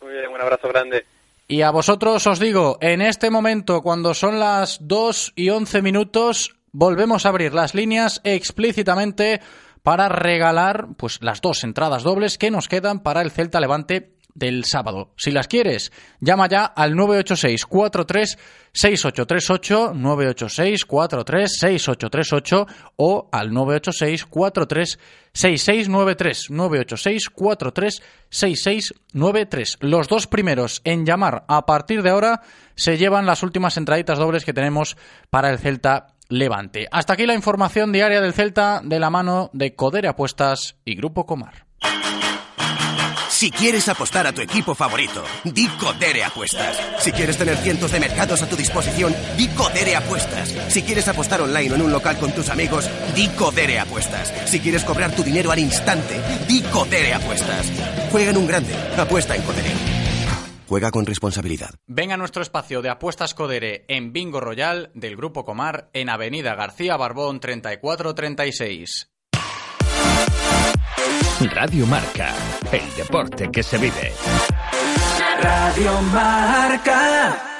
Muy 0.00 0.12
bien, 0.12 0.30
un 0.32 0.40
abrazo 0.40 0.68
grande. 0.68 1.04
Y 1.48 1.62
a 1.62 1.72
vosotros 1.72 2.24
os 2.28 2.38
digo, 2.38 2.78
en 2.80 3.02
este 3.02 3.28
momento, 3.28 3.82
cuando 3.82 4.14
son 4.14 4.38
las 4.38 4.78
2 4.86 5.32
y 5.34 5.50
11 5.50 5.82
minutos, 5.82 6.54
volvemos 6.70 7.26
a 7.26 7.30
abrir 7.30 7.52
las 7.52 7.74
líneas 7.74 8.20
explícitamente 8.22 9.40
para 9.82 10.08
regalar 10.08 10.88
pues 10.96 11.22
las 11.22 11.40
dos 11.40 11.64
entradas 11.64 12.02
dobles 12.02 12.38
que 12.38 12.50
nos 12.50 12.68
quedan 12.68 13.00
para 13.00 13.22
el 13.22 13.30
Celta 13.30 13.60
Levante 13.60 14.16
del 14.34 14.64
sábado. 14.64 15.12
Si 15.16 15.30
las 15.30 15.48
quieres, 15.48 15.92
llama 16.20 16.48
ya 16.48 16.64
al 16.64 16.94
986 16.94 17.66
43 17.66 18.38
6838 18.72 19.92
986 19.94 20.84
43 20.84 21.58
6838 21.58 22.66
o 22.96 23.28
al 23.32 23.52
986 23.52 24.26
43 24.26 24.98
6693 25.32 26.50
986 26.50 27.30
43 27.30 28.02
6693. 28.30 29.76
Los 29.80 30.08
dos 30.08 30.26
primeros 30.26 30.80
en 30.84 31.04
llamar 31.04 31.44
a 31.48 31.66
partir 31.66 32.02
de 32.02 32.10
ahora 32.10 32.42
se 32.74 32.98
llevan 32.98 33.26
las 33.26 33.42
últimas 33.42 33.76
entraditas 33.76 34.18
dobles 34.18 34.44
que 34.44 34.52
tenemos 34.52 34.96
para 35.30 35.50
el 35.50 35.58
Celta 35.58 36.14
Levante. 36.30 36.88
Hasta 36.90 37.12
aquí 37.12 37.26
la 37.26 37.34
información 37.34 37.92
diaria 37.92 38.20
del 38.20 38.32
Celta 38.32 38.80
de 38.82 38.98
la 38.98 39.10
mano 39.10 39.50
de 39.52 39.74
Codere 39.74 40.08
Apuestas 40.08 40.76
y 40.84 40.94
Grupo 40.94 41.26
Comar. 41.26 41.66
Si 43.28 43.50
quieres 43.50 43.88
apostar 43.88 44.26
a 44.26 44.32
tu 44.32 44.42
equipo 44.42 44.74
favorito, 44.74 45.24
di 45.44 45.66
Codere 45.66 46.24
Apuestas. 46.24 46.78
Si 46.98 47.10
quieres 47.10 47.38
tener 47.38 47.56
cientos 47.56 47.90
de 47.90 47.98
mercados 47.98 48.42
a 48.42 48.48
tu 48.48 48.54
disposición, 48.54 49.14
di 49.36 49.48
Codere 49.48 49.96
Apuestas. 49.96 50.54
Si 50.68 50.82
quieres 50.82 51.08
apostar 51.08 51.40
online 51.40 51.72
o 51.72 51.74
en 51.76 51.82
un 51.82 51.90
local 51.90 52.18
con 52.18 52.32
tus 52.32 52.50
amigos, 52.50 52.88
di 53.14 53.28
Codere 53.28 53.80
Apuestas. 53.80 54.32
Si 54.44 54.60
quieres 54.60 54.84
cobrar 54.84 55.12
tu 55.12 55.22
dinero 55.22 55.50
al 55.50 55.58
instante, 55.58 56.20
di 56.46 56.60
Codere 56.62 57.14
Apuestas. 57.14 57.66
Juega 58.12 58.30
en 58.30 58.36
un 58.36 58.46
grande, 58.46 58.74
apuesta 58.98 59.34
en 59.34 59.42
Codere. 59.42 59.89
Juega 60.70 60.92
con 60.92 61.04
responsabilidad. 61.04 61.70
Ven 61.88 62.12
a 62.12 62.16
nuestro 62.16 62.42
espacio 62.42 62.80
de 62.80 62.90
apuestas 62.90 63.34
Codere 63.34 63.84
en 63.88 64.12
Bingo 64.12 64.38
Royal 64.38 64.92
del 64.94 65.16
Grupo 65.16 65.44
Comar 65.44 65.90
en 65.94 66.08
Avenida 66.08 66.54
García 66.54 66.96
Barbón 66.96 67.40
3436. 67.40 69.10
Radio 71.40 71.86
Marca, 71.86 72.32
el 72.70 72.94
deporte 72.94 73.50
que 73.50 73.64
se 73.64 73.78
vive. 73.78 74.12
Radio 75.42 76.02
Marca. 76.02 77.59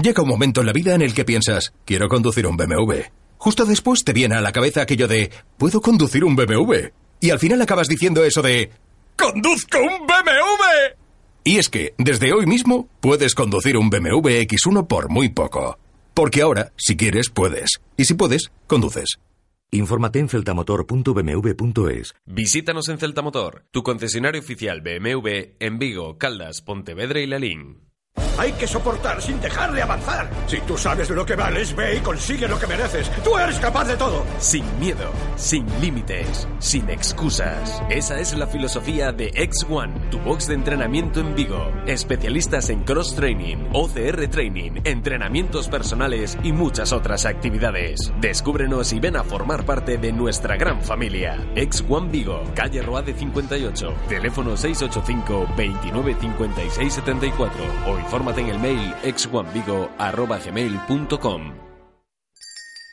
Llega 0.00 0.22
un 0.22 0.28
momento 0.28 0.60
en 0.60 0.66
la 0.66 0.72
vida 0.72 0.94
en 0.94 1.02
el 1.02 1.12
que 1.12 1.24
piensas, 1.24 1.72
quiero 1.84 2.08
conducir 2.08 2.46
un 2.46 2.56
BMW. 2.56 3.00
Justo 3.36 3.66
después 3.66 4.04
te 4.04 4.12
viene 4.12 4.36
a 4.36 4.40
la 4.40 4.52
cabeza 4.52 4.82
aquello 4.82 5.08
de, 5.08 5.32
puedo 5.56 5.80
conducir 5.80 6.24
un 6.24 6.36
BMW. 6.36 6.92
Y 7.18 7.30
al 7.30 7.40
final 7.40 7.60
acabas 7.62 7.88
diciendo 7.88 8.24
eso 8.24 8.40
de, 8.40 8.70
¡conduzco 9.16 9.78
un 9.78 10.06
BMW! 10.06 10.94
Y 11.42 11.58
es 11.58 11.68
que, 11.68 11.94
desde 11.98 12.32
hoy 12.32 12.46
mismo, 12.46 12.88
puedes 13.00 13.34
conducir 13.34 13.76
un 13.76 13.90
BMW 13.90 14.38
X1 14.46 14.86
por 14.86 15.08
muy 15.08 15.30
poco. 15.30 15.80
Porque 16.14 16.42
ahora, 16.42 16.72
si 16.76 16.96
quieres, 16.96 17.28
puedes. 17.28 17.80
Y 17.96 18.04
si 18.04 18.14
puedes, 18.14 18.52
conduces. 18.68 19.18
Infórmate 19.72 20.20
en 20.20 20.28
celtamotor.bmw.es. 20.28 22.14
Visítanos 22.24 22.88
en 22.88 22.98
Celtamotor, 22.98 23.64
tu 23.72 23.82
concesionario 23.82 24.40
oficial 24.40 24.80
BMW 24.80 25.56
en 25.58 25.80
Vigo, 25.80 26.18
Caldas, 26.18 26.62
Pontevedra 26.62 27.20
y 27.20 27.26
Lalín. 27.26 27.88
Hay 28.38 28.52
que 28.52 28.68
soportar 28.68 29.20
sin 29.20 29.40
dejar 29.40 29.72
de 29.72 29.82
avanzar. 29.82 30.30
Si 30.46 30.60
tú 30.60 30.78
sabes 30.78 31.10
lo 31.10 31.26
que 31.26 31.34
vales, 31.34 31.74
ve 31.74 31.96
y 31.96 32.00
consigue 32.00 32.46
lo 32.46 32.56
que 32.56 32.68
mereces. 32.68 33.10
Tú 33.24 33.36
eres 33.36 33.58
capaz 33.58 33.84
de 33.86 33.96
todo. 33.96 34.24
Sin 34.38 34.64
miedo, 34.78 35.10
sin 35.34 35.66
límites, 35.80 36.46
sin 36.60 36.88
excusas. 36.88 37.82
Esa 37.90 38.20
es 38.20 38.34
la 38.34 38.46
filosofía 38.46 39.10
de 39.10 39.32
X1, 39.32 40.10
tu 40.10 40.20
box 40.20 40.46
de 40.46 40.54
entrenamiento 40.54 41.18
en 41.18 41.34
Vigo. 41.34 41.72
Especialistas 41.86 42.70
en 42.70 42.84
cross 42.84 43.16
training, 43.16 43.56
OCR 43.72 44.28
training, 44.28 44.82
entrenamientos 44.84 45.68
personales 45.68 46.38
y 46.44 46.52
muchas 46.52 46.92
otras 46.92 47.26
actividades. 47.26 48.12
Descúbrenos 48.20 48.92
y 48.92 49.00
ven 49.00 49.16
a 49.16 49.24
formar 49.24 49.64
parte 49.64 49.98
de 49.98 50.12
nuestra 50.12 50.56
gran 50.56 50.80
familia. 50.80 51.36
X1 51.56 52.10
Vigo, 52.12 52.44
calle 52.54 52.82
Roade 52.82 53.14
58, 53.14 53.94
teléfono 54.08 54.56
685 54.56 55.54
29 55.56 56.16
56 56.20 56.94
74 56.94 57.64
o 57.88 57.98
infórmate 58.28 58.40
en 58.40 58.48
el 58.48 58.58
mail 58.58 58.94
x1vigo@gmail.com. 59.02 61.54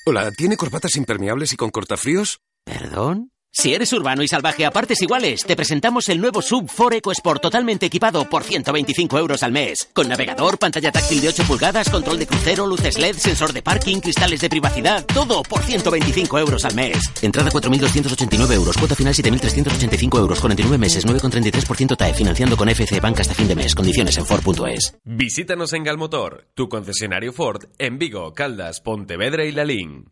Hola, 0.08 0.30
¿tiene 0.32 0.56
corbatas 0.58 0.98
impermeables 0.98 1.54
y 1.54 1.58
con 1.58 1.72
cortafríos? 1.72 2.42
¿Perdón? 2.64 3.32
Si 3.58 3.74
eres 3.74 3.94
urbano 3.94 4.22
y 4.22 4.28
salvaje 4.28 4.66
a 4.66 4.70
partes 4.70 5.02
iguales, 5.02 5.46
te 5.48 5.56
presentamos 5.56 6.10
el 6.10 6.20
nuevo 6.20 6.42
Sub 6.42 6.70
4 6.76 6.98
EcoSport 6.98 7.42
totalmente 7.42 7.86
equipado 7.86 8.28
por 8.28 8.44
125 8.44 9.18
euros 9.18 9.44
al 9.44 9.54
mes. 9.54 9.88
Con 9.94 10.10
navegador, 10.10 10.60
pantalla 10.60 10.92
táctil 10.92 11.22
de 11.22 11.30
8 11.30 11.46
pulgadas, 11.48 11.90
control 11.90 12.20
de 12.20 12.28
crucero, 12.28 12.68
luces 12.68 12.98
LED, 12.98 13.16
sensor 13.16 13.54
de 13.54 13.62
parking, 13.62 14.02
cristales 14.02 14.42
de 14.42 14.50
privacidad, 14.50 15.06
todo 15.06 15.42
por 15.42 15.64
125 15.64 16.38
euros 16.38 16.66
al 16.66 16.76
mes. 16.76 16.98
Entrada 17.22 17.50
4.289 17.50 18.52
euros, 18.52 18.76
cuota 18.76 18.94
final 18.94 19.14
7.385 19.14 20.20
euros, 20.20 20.42
49 20.42 20.78
meses, 20.78 21.06
9,33% 21.06 21.96
TAE, 21.96 22.14
financiando 22.14 22.58
con 22.58 22.68
FC 22.68 23.00
Banca 23.00 23.22
hasta 23.22 23.36
fin 23.36 23.48
de 23.48 23.56
mes. 23.56 23.74
Condiciones 23.74 24.18
en 24.18 24.26
Ford.es. 24.26 24.98
Visítanos 25.06 25.72
en 25.72 25.86
Galmotor, 25.86 26.50
tu 26.56 26.68
concesionario 26.68 27.32
Ford 27.32 27.68
en 27.78 28.00
Vigo, 28.00 28.34
Caldas, 28.34 28.82
Pontevedra 28.82 29.46
y 29.46 29.54
Lalín. 29.54 30.12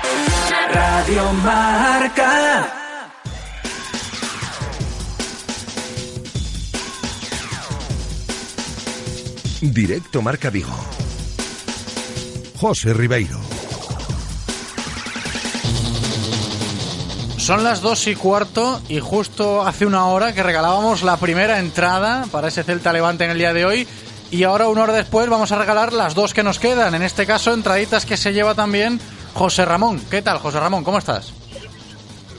Radio 0.73 1.33
Marca. 1.33 2.73
Directo 9.61 10.21
Marca 10.21 10.49
Vigo. 10.49 10.69
José 12.57 12.93
Ribeiro. 12.93 13.39
Son 17.37 17.63
las 17.63 17.81
dos 17.81 18.07
y 18.07 18.15
cuarto 18.15 18.81
y 18.87 18.99
justo 18.99 19.65
hace 19.65 19.85
una 19.85 20.05
hora 20.07 20.33
que 20.33 20.43
regalábamos 20.43 21.03
la 21.03 21.17
primera 21.17 21.59
entrada 21.59 22.25
para 22.31 22.49
ese 22.49 22.63
Celta 22.63 22.93
Levante 22.93 23.25
en 23.25 23.31
el 23.31 23.37
día 23.37 23.53
de 23.53 23.65
hoy 23.65 23.87
y 24.29 24.43
ahora 24.43 24.69
una 24.69 24.83
hora 24.83 24.93
después 24.93 25.27
vamos 25.27 25.51
a 25.51 25.57
regalar 25.57 25.91
las 25.91 26.15
dos 26.15 26.33
que 26.33 26.43
nos 26.43 26.59
quedan, 26.59 26.95
en 26.95 27.01
este 27.01 27.25
caso 27.25 27.53
entraditas 27.53 28.05
que 28.05 28.15
se 28.15 28.31
lleva 28.31 28.55
también 28.55 28.99
José 29.33 29.65
Ramón. 29.65 30.01
¿Qué 30.09 30.21
tal 30.21 30.37
José 30.37 30.59
Ramón? 30.59 30.83
¿Cómo 30.83 30.97
estás? 30.97 31.33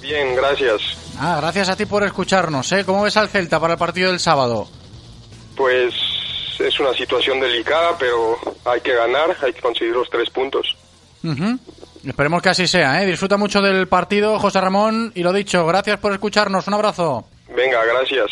Bien, 0.00 0.34
gracias. 0.34 0.80
Ah, 1.18 1.38
gracias 1.40 1.68
a 1.68 1.76
ti 1.76 1.86
por 1.86 2.02
escucharnos, 2.04 2.70
¿eh? 2.72 2.84
¿Cómo 2.84 3.02
ves 3.02 3.16
al 3.16 3.28
Celta 3.28 3.60
para 3.60 3.74
el 3.74 3.78
partido 3.78 4.10
del 4.10 4.20
sábado? 4.20 4.68
Pues 5.56 5.94
es 6.58 6.80
una 6.80 6.92
situación 6.94 7.40
delicada, 7.40 7.96
pero 7.98 8.38
hay 8.64 8.80
que 8.80 8.94
ganar, 8.94 9.36
hay 9.42 9.52
que 9.52 9.60
conseguir 9.60 9.94
los 9.94 10.08
tres 10.10 10.28
puntos. 10.30 10.76
Esperemos 12.04 12.42
que 12.42 12.48
así 12.48 12.66
sea, 12.66 13.02
¿eh? 13.02 13.06
Disfruta 13.06 13.36
mucho 13.36 13.60
del 13.60 13.86
partido, 13.86 14.38
José 14.38 14.60
Ramón, 14.60 15.12
y 15.14 15.22
lo 15.22 15.32
dicho, 15.32 15.64
gracias 15.66 15.98
por 16.00 16.12
escucharnos, 16.12 16.66
un 16.66 16.74
abrazo. 16.74 17.24
Venga, 17.54 17.84
gracias. 17.84 18.30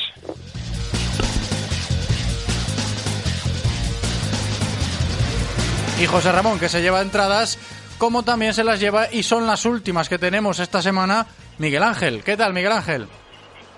Y 6.00 6.06
José 6.06 6.32
Ramón, 6.32 6.58
que 6.58 6.68
se 6.68 6.80
lleva 6.80 7.02
entradas, 7.02 7.58
como 8.00 8.22
también 8.22 8.54
se 8.54 8.64
las 8.64 8.80
lleva, 8.80 9.12
y 9.12 9.22
son 9.22 9.46
las 9.46 9.66
últimas 9.66 10.08
que 10.08 10.18
tenemos 10.18 10.58
esta 10.58 10.80
semana, 10.80 11.26
Miguel 11.58 11.82
Ángel. 11.82 12.24
¿Qué 12.24 12.34
tal, 12.34 12.54
Miguel 12.54 12.72
Ángel? 12.72 13.06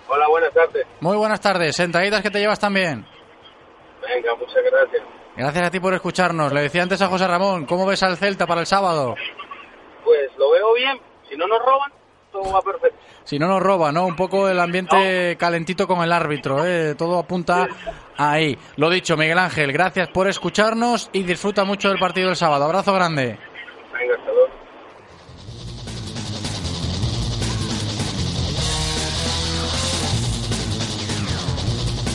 Hola, 0.07 0.29
buenas 0.29 0.55
tardes. 0.55 0.87
Muy 1.01 1.17
buenas 1.17 1.41
tardes. 1.41 1.81
Entraditas 1.81 2.23
que 2.23 2.31
te 2.31 2.39
llevas 2.39 2.61
también. 2.61 3.05
Venga, 4.01 4.35
muchas 4.37 4.63
gracias. 4.71 5.03
Gracias 5.37 5.67
a 5.67 5.71
ti 5.73 5.81
por 5.81 5.93
escucharnos. 5.95 6.53
Le 6.53 6.63
decía 6.63 6.85
antes 6.85 7.03
a 7.03 7.09
José 7.09 7.27
Ramón, 7.27 7.67
¿cómo 7.67 7.85
ves 7.85 8.01
al 8.05 8.17
Celta 8.17 8.47
para 8.47 8.61
el 8.61 8.67
sábado? 8.69 9.17
Pues 10.05 10.31
lo 10.39 10.53
veo 10.53 10.73
bien. 10.75 11.01
Si 11.29 11.37
no 11.37 11.49
nos 11.49 11.59
roban, 11.59 11.91
todo 12.31 12.53
va 12.53 12.63
perfecto. 12.63 12.99
Si 13.25 13.41
no 13.41 13.49
nos 13.49 13.61
roba, 13.61 13.91
¿no? 13.91 14.07
Un 14.07 14.15
poco 14.15 14.49
el 14.49 14.61
ambiente 14.61 15.37
calentito 15.37 15.89
con 15.89 16.01
el 16.01 16.13
árbitro, 16.13 16.65
¿eh? 16.65 16.95
Todo 16.95 17.19
apunta 17.19 17.67
ahí. 18.17 18.57
Lo 18.77 18.89
dicho, 18.89 19.17
Miguel 19.17 19.39
Ángel, 19.39 19.73
gracias 19.73 20.09
por 20.11 20.29
escucharnos 20.29 21.11
y 21.13 21.25
disfruta 21.25 21.65
mucho 21.65 21.89
del 21.89 21.99
partido 21.99 22.29
del 22.29 22.37
sábado. 22.37 22.67
Abrazo 22.67 22.93
grande. 22.93 23.52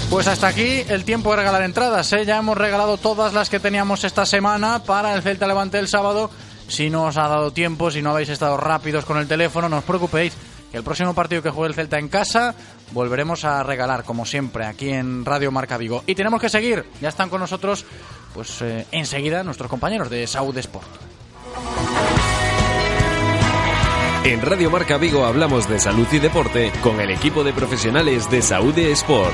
Pues 0.09 0.27
hasta 0.27 0.47
aquí 0.47 0.83
el 0.87 1.03
tiempo 1.03 1.31
de 1.31 1.37
regalar 1.37 1.63
entradas. 1.63 2.11
¿eh? 2.13 2.25
Ya 2.25 2.37
hemos 2.37 2.57
regalado 2.57 2.97
todas 2.97 3.33
las 3.33 3.49
que 3.49 3.59
teníamos 3.59 4.03
esta 4.03 4.25
semana 4.25 4.81
para 4.83 5.13
el 5.13 5.21
Celta 5.21 5.47
Levante 5.47 5.79
el 5.79 5.89
sábado. 5.89 6.31
Si 6.69 6.89
no 6.89 7.05
os 7.05 7.17
ha 7.17 7.27
dado 7.27 7.51
tiempo, 7.51 7.91
si 7.91 8.01
no 8.01 8.11
habéis 8.11 8.29
estado 8.29 8.57
rápidos 8.57 9.05
con 9.05 9.17
el 9.17 9.27
teléfono, 9.27 9.67
no 9.69 9.79
os 9.79 9.83
preocupéis. 9.83 10.33
Que 10.71 10.77
el 10.77 10.83
próximo 10.83 11.13
partido 11.13 11.41
que 11.41 11.49
juegue 11.49 11.69
el 11.69 11.75
Celta 11.75 11.99
en 11.99 12.07
casa 12.07 12.55
volveremos 12.91 13.43
a 13.45 13.63
regalar, 13.63 14.05
como 14.05 14.25
siempre, 14.25 14.65
aquí 14.65 14.89
en 14.89 15.25
Radio 15.25 15.51
Marca 15.51 15.77
Vigo. 15.77 16.03
Y 16.07 16.15
tenemos 16.15 16.41
que 16.41 16.49
seguir. 16.49 16.85
Ya 17.01 17.09
están 17.09 17.29
con 17.29 17.41
nosotros, 17.41 17.85
pues 18.33 18.61
eh, 18.61 18.87
enseguida, 18.91 19.43
nuestros 19.43 19.69
compañeros 19.69 20.09
de 20.09 20.25
Saud 20.25 20.57
Sport. 20.57 21.16
En 24.23 24.41
Radio 24.41 24.69
Marca 24.69 24.97
Vigo 24.97 25.25
hablamos 25.25 25.69
de 25.69 25.79
salud 25.79 26.07
y 26.11 26.19
deporte 26.19 26.71
con 26.81 26.99
el 26.99 27.09
equipo 27.11 27.43
de 27.45 27.53
profesionales 27.53 28.29
de 28.29 28.41
Saúde 28.41 28.91
Sport. 28.91 29.33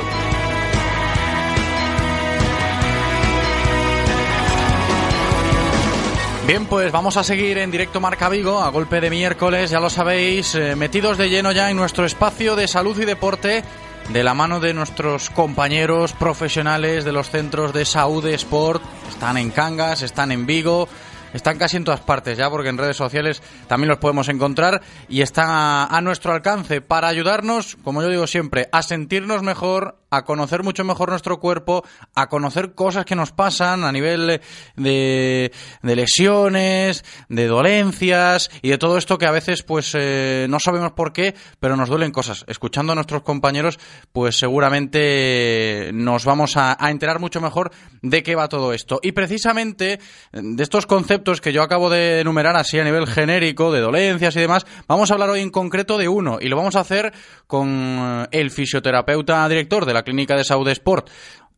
Bien, 6.46 6.66
pues 6.66 6.92
vamos 6.92 7.18
a 7.18 7.24
seguir 7.24 7.58
en 7.58 7.72
directo 7.72 8.00
Marca 8.02 8.30
Vigo 8.30 8.60
a 8.60 8.70
golpe 8.70 9.02
de 9.02 9.10
miércoles, 9.10 9.72
ya 9.72 9.80
lo 9.80 9.90
sabéis, 9.90 10.54
eh, 10.56 10.76
metidos 10.76 11.18
de 11.18 11.30
lleno 11.30 11.52
ya 11.54 11.72
en 11.72 11.78
nuestro 11.78 12.06
espacio 12.06 12.56
de 12.56 12.68
salud 12.68 13.00
y 13.00 13.06
deporte 13.06 13.64
de 14.10 14.24
la 14.24 14.34
mano 14.34 14.60
de 14.60 14.74
nuestros 14.74 15.30
compañeros 15.30 16.14
profesionales 16.14 17.06
de 17.06 17.14
los 17.14 17.30
centros 17.30 17.74
de 17.74 17.86
Saúde 17.86 18.34
Sport. 18.34 18.84
Están 19.10 19.38
en 19.38 19.52
Cangas, 19.52 20.02
están 20.02 20.32
en 20.32 20.46
Vigo, 20.46 20.90
están 21.34 21.58
casi 21.58 21.78
en 21.78 21.84
todas 21.84 22.02
partes 22.02 22.38
ya, 22.38 22.50
porque 22.50 22.70
en 22.70 22.78
redes 22.78 22.98
sociales 22.98 23.42
también 23.68 23.90
los 23.90 23.98
podemos 23.98 24.30
encontrar. 24.30 24.82
Y 25.10 25.22
están 25.22 25.50
a, 25.50 25.86
a 25.86 26.02
nuestro 26.02 26.34
alcance 26.34 26.82
para 26.82 27.08
ayudarnos, 27.08 27.78
como 27.84 28.02
yo 28.02 28.10
digo 28.10 28.28
siempre, 28.28 28.70
a 28.72 28.82
sentirnos 28.82 29.44
mejor, 29.44 29.98
a 30.16 30.24
conocer 30.26 30.62
mucho 30.62 30.84
mejor 30.84 31.10
nuestro 31.10 31.40
cuerpo, 31.40 31.84
a 32.14 32.30
conocer 32.30 32.76
cosas 32.76 33.04
que 33.04 33.16
nos 33.16 33.32
pasan 33.32 33.84
a 33.84 33.92
nivel 33.92 34.42
de, 34.76 35.52
de 35.82 35.96
lesiones, 35.96 37.04
de 37.30 37.48
dolencias 37.48 38.52
y 38.62 38.70
de 38.70 38.78
todo 38.78 38.98
esto 39.00 39.18
que 39.18 39.26
a 39.26 39.32
veces 39.32 39.64
pues 39.64 39.92
eh, 39.96 40.46
no 40.50 40.60
sabemos 40.60 40.92
por 40.92 41.14
qué, 41.14 41.34
pero 41.60 41.76
nos 41.76 41.90
duelen 41.90 42.12
cosas. 42.12 42.46
Escuchando 42.48 42.92
a 42.92 42.96
nuestros 42.96 43.24
compañeros, 43.24 43.80
pues 44.12 44.38
seguramente 44.38 45.90
nos 45.94 46.26
vamos 46.26 46.58
a, 46.58 46.78
a 46.80 46.92
enterar 46.92 47.20
mucho 47.20 47.42
mejor 47.42 47.72
de 48.04 48.22
qué 48.22 48.36
va 48.36 48.50
todo 48.50 48.72
esto. 48.72 49.00
Y 49.02 49.14
precisamente 49.14 50.00
de 50.32 50.64
estos 50.64 50.86
conceptos 50.86 51.42
que 51.42 51.54
yo 51.54 51.64
acabo 51.64 51.90
de 51.90 52.20
enumerar 52.20 52.56
así 52.56 52.78
a 52.78 52.84
nivel 52.84 53.08
genérico, 53.08 53.72
de 53.72 53.80
dolencias 53.82 54.36
y 54.36 54.42
demás, 54.42 54.68
vamos 54.88 55.10
a 55.10 55.16
hablar 55.16 55.32
hoy 55.32 55.42
en 55.42 55.50
concreto 55.50 55.98
de 55.98 56.08
uno 56.08 56.38
y 56.40 56.50
lo 56.50 56.56
vamos 56.56 56.76
a 56.76 56.82
hacer 56.82 57.14
con 57.48 58.28
el 58.32 58.52
fisioterapeuta 58.52 59.50
director 59.50 59.86
de 59.86 59.94
la 59.94 60.03
Clínica 60.04 60.36
de 60.36 60.44
Saúde 60.44 60.72
Sport 60.72 61.10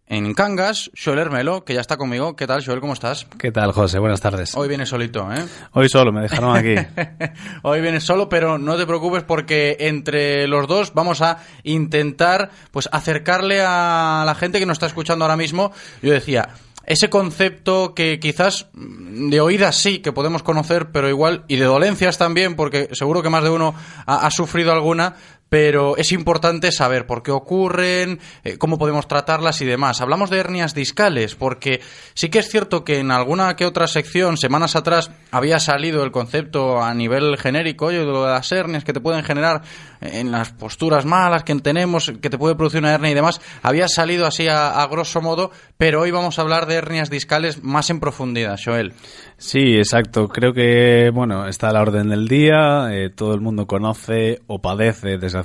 en 0.07 0.33
Cangas, 0.35 0.91
Joel 0.95 1.19
Hermelo, 1.19 1.65
que 1.65 1.73
ya 1.73 1.81
está 1.81 1.97
conmigo. 1.97 2.35
¿Qué 2.35 2.45
tal, 2.45 2.63
Joel? 2.63 2.79
¿Cómo 2.79 2.93
estás? 2.93 3.25
¿Qué 3.39 3.51
tal, 3.51 3.71
José? 3.71 3.97
Buenas 3.99 4.21
tardes. 4.21 4.55
Hoy 4.55 4.67
vienes 4.67 4.89
solito, 4.89 5.27
¿eh? 5.33 5.43
Hoy 5.71 5.89
solo, 5.89 6.11
me 6.11 6.21
dejaron 6.21 6.55
aquí. 6.55 6.75
Hoy 7.63 7.81
vienes 7.81 8.03
solo, 8.03 8.29
pero 8.29 8.57
no 8.57 8.77
te 8.77 8.85
preocupes 8.85 9.23
porque 9.23 9.77
entre 9.79 10.47
los 10.47 10.67
dos 10.67 10.93
vamos 10.93 11.21
a 11.21 11.39
intentar 11.63 12.51
pues 12.71 12.87
acercarle 12.91 13.61
a 13.61 14.23
la 14.25 14.35
gente 14.35 14.59
que 14.59 14.65
nos 14.65 14.75
está 14.75 14.85
escuchando 14.85 15.25
ahora 15.25 15.37
mismo. 15.37 15.71
Yo 16.03 16.11
decía, 16.11 16.49
ese 16.85 17.09
concepto 17.09 17.95
que 17.95 18.19
quizás 18.19 18.67
mm, 18.73 19.29
de 19.29 19.41
oídas 19.41 19.75
sí 19.75 19.99
que 19.99 20.11
podemos 20.11 20.43
conocer, 20.43 20.91
pero 20.91 21.09
igual, 21.09 21.43
y 21.47 21.55
de 21.55 21.65
dolencias 21.65 22.17
también, 22.17 22.55
porque 22.55 22.89
seguro 22.91 23.23
que 23.23 23.29
más 23.29 23.43
de 23.43 23.49
uno 23.49 23.73
ha, 24.05 24.25
ha 24.25 24.31
sufrido 24.31 24.71
alguna, 24.71 25.15
pero 25.55 25.95
es 25.95 26.11
importante 26.11 26.69
saber 26.73 27.05
por 27.05 27.23
qué 27.23 27.31
ocurren, 27.31 28.19
eh, 28.43 28.57
cómo 28.57 28.77
podemos 28.77 29.07
tratarlas 29.07 29.61
y 29.61 29.65
demás. 29.65 30.01
Hablamos 30.01 30.29
de 30.29 30.37
hernias 30.37 30.75
discales, 30.75 31.35
porque 31.35 31.79
sí 32.13 32.27
que 32.27 32.39
es 32.39 32.49
cierto 32.49 32.83
que 32.83 32.99
en 32.99 33.09
alguna 33.09 33.55
que 33.55 33.65
otra 33.65 33.87
sección, 33.87 34.35
semanas 34.35 34.75
atrás, 34.75 35.11
había 35.31 35.61
salido 35.61 36.03
el 36.03 36.11
concepto 36.11 36.83
a 36.83 36.93
nivel 36.93 37.37
genérico 37.37 37.85
oye, 37.85 37.99
de 37.99 38.11
las 38.11 38.51
hernias 38.51 38.83
que 38.83 38.91
te 38.91 38.99
pueden 38.99 39.23
generar 39.23 39.61
en 40.01 40.29
las 40.29 40.51
posturas 40.51 41.05
malas 41.05 41.45
que 41.45 41.55
tenemos, 41.55 42.11
que 42.21 42.29
te 42.29 42.37
puede 42.37 42.55
producir 42.55 42.81
una 42.81 42.93
hernia 42.93 43.11
y 43.11 43.15
demás. 43.15 43.39
Había 43.63 43.87
salido 43.87 44.25
así 44.25 44.49
a, 44.49 44.81
a 44.81 44.87
grosso 44.87 45.21
modo, 45.21 45.51
pero 45.77 46.01
hoy 46.01 46.11
vamos 46.11 46.37
a 46.37 46.41
hablar 46.41 46.65
de 46.65 46.75
hernias 46.75 47.09
discales 47.09 47.63
más 47.63 47.89
en 47.89 48.01
profundidad, 48.01 48.59
Joel. 48.61 48.91
Sí, 49.37 49.77
exacto. 49.77 50.27
Creo 50.27 50.53
que, 50.53 51.11
bueno, 51.13 51.47
está 51.47 51.69
a 51.69 51.73
la 51.73 51.81
orden 51.81 52.09
del 52.09 52.27
día. 52.27 52.89
eh, 52.91 53.09
todo 53.09 53.33
el 53.33 53.41
mundo 53.41 53.67
conoce 53.67 54.41
o 54.47 54.59
padece, 54.59 55.17
desgraciadamente, 55.17 55.44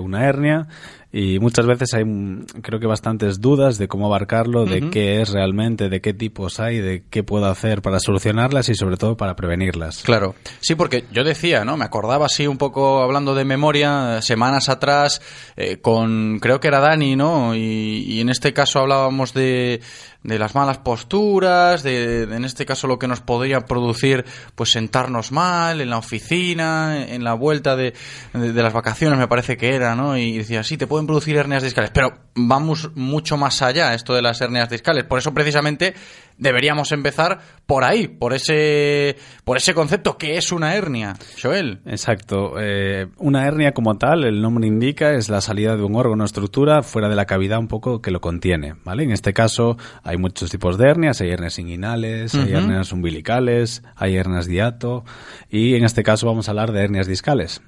una 0.00 0.24
hernia. 0.26 0.68
Y 1.14 1.38
muchas 1.40 1.66
veces 1.66 1.92
hay, 1.92 2.06
mm, 2.06 2.46
creo 2.62 2.80
que 2.80 2.86
bastantes 2.86 3.38
dudas 3.38 3.76
de 3.76 3.86
cómo 3.86 4.06
abarcarlo, 4.06 4.64
de 4.64 4.88
qué 4.88 5.20
es 5.20 5.30
realmente, 5.30 5.90
de 5.90 6.00
qué 6.00 6.14
tipos 6.14 6.58
hay, 6.58 6.78
de 6.78 7.04
qué 7.10 7.22
puedo 7.22 7.44
hacer 7.46 7.82
para 7.82 8.00
solucionarlas 8.00 8.70
y 8.70 8.74
sobre 8.74 8.96
todo 8.96 9.14
para 9.14 9.36
prevenirlas. 9.36 10.02
Claro, 10.04 10.34
sí, 10.60 10.74
porque 10.74 11.04
yo 11.12 11.22
decía, 11.22 11.66
¿no? 11.66 11.76
Me 11.76 11.84
acordaba 11.84 12.26
así 12.26 12.46
un 12.46 12.56
poco 12.56 13.02
hablando 13.02 13.34
de 13.34 13.44
memoria, 13.44 14.22
semanas 14.22 14.70
atrás, 14.70 15.20
eh, 15.56 15.76
con 15.82 16.38
creo 16.40 16.60
que 16.60 16.68
era 16.68 16.80
Dani, 16.80 17.14
¿no? 17.14 17.54
Y, 17.54 18.04
y 18.08 18.20
en 18.22 18.30
este 18.30 18.54
caso 18.54 18.78
hablábamos 18.78 19.34
de, 19.34 19.82
de 20.22 20.38
las 20.38 20.54
malas 20.54 20.78
posturas, 20.78 21.82
de, 21.82 22.22
en 22.22 22.44
este 22.44 22.64
caso 22.64 22.86
lo 22.86 22.98
que 22.98 23.08
nos 23.08 23.20
podría 23.20 23.60
producir 23.60 24.24
pues 24.54 24.70
sentarnos 24.70 25.32
mal 25.32 25.80
en 25.80 25.90
la 25.90 25.98
oficina, 25.98 27.06
en 27.08 27.24
la 27.24 27.34
vuelta 27.34 27.76
de, 27.76 27.94
de, 28.32 28.52
de 28.52 28.62
las 28.62 28.72
vacaciones 28.72 29.18
me 29.18 29.28
parece 29.28 29.56
que 29.56 29.74
era, 29.74 29.94
¿no? 29.94 30.16
Y 30.16 30.38
decía, 30.38 30.62
sí, 30.62 30.76
te 30.76 30.86
pueden 30.86 31.06
producir 31.06 31.36
hernias 31.36 31.62
discales, 31.62 31.90
pero 31.92 32.18
vamos 32.34 32.90
mucho 32.94 33.36
más 33.36 33.62
allá 33.62 33.94
esto 33.94 34.14
de 34.14 34.22
las 34.22 34.40
hernias 34.40 34.70
discales. 34.70 35.04
Por 35.04 35.18
eso 35.18 35.34
precisamente 35.34 35.94
deberíamos 36.38 36.92
empezar 36.92 37.40
por 37.66 37.84
ahí, 37.84 38.08
por 38.08 38.34
ese, 38.34 39.16
por 39.44 39.56
ese 39.56 39.74
concepto 39.74 40.18
que 40.18 40.36
es 40.36 40.52
una 40.52 40.74
hernia, 40.74 41.14
Joel. 41.40 41.80
Exacto. 41.86 42.54
Eh, 42.58 43.06
una 43.18 43.46
hernia 43.46 43.72
como 43.72 43.96
tal, 43.96 44.24
el 44.24 44.42
nombre 44.42 44.66
indica, 44.66 45.12
es 45.14 45.28
la 45.28 45.40
salida 45.40 45.76
de 45.76 45.82
un 45.82 45.96
órgano 45.96 46.24
o 46.24 46.26
estructura 46.26 46.82
fuera 46.82 47.08
de 47.08 47.16
la 47.16 47.26
cavidad 47.26 47.58
un 47.58 47.68
poco 47.68 48.02
que 48.02 48.10
lo 48.10 48.20
contiene, 48.20 48.74
¿vale? 48.84 49.04
En 49.04 49.12
este 49.12 49.32
caso 49.32 49.76
hay 50.02 50.16
muchos 50.16 50.50
tipos 50.50 50.78
de 50.78 50.88
hernias, 50.88 51.20
hay 51.20 51.30
hernias 51.30 51.58
inguinales, 51.58 52.34
hay 52.34 52.52
hernias 52.52 52.92
umbilicales, 52.92 53.82
hay 53.96 54.16
hernias 54.16 54.46
diato 54.46 55.04
y 55.50 55.74
en 55.74 55.84
este 55.84 56.02
caso 56.02 56.26
vamos 56.26 56.48
a 56.48 56.52
hablar 56.52 56.72
de 56.72 56.82
hernias 56.82 57.06
discales. 57.06 57.62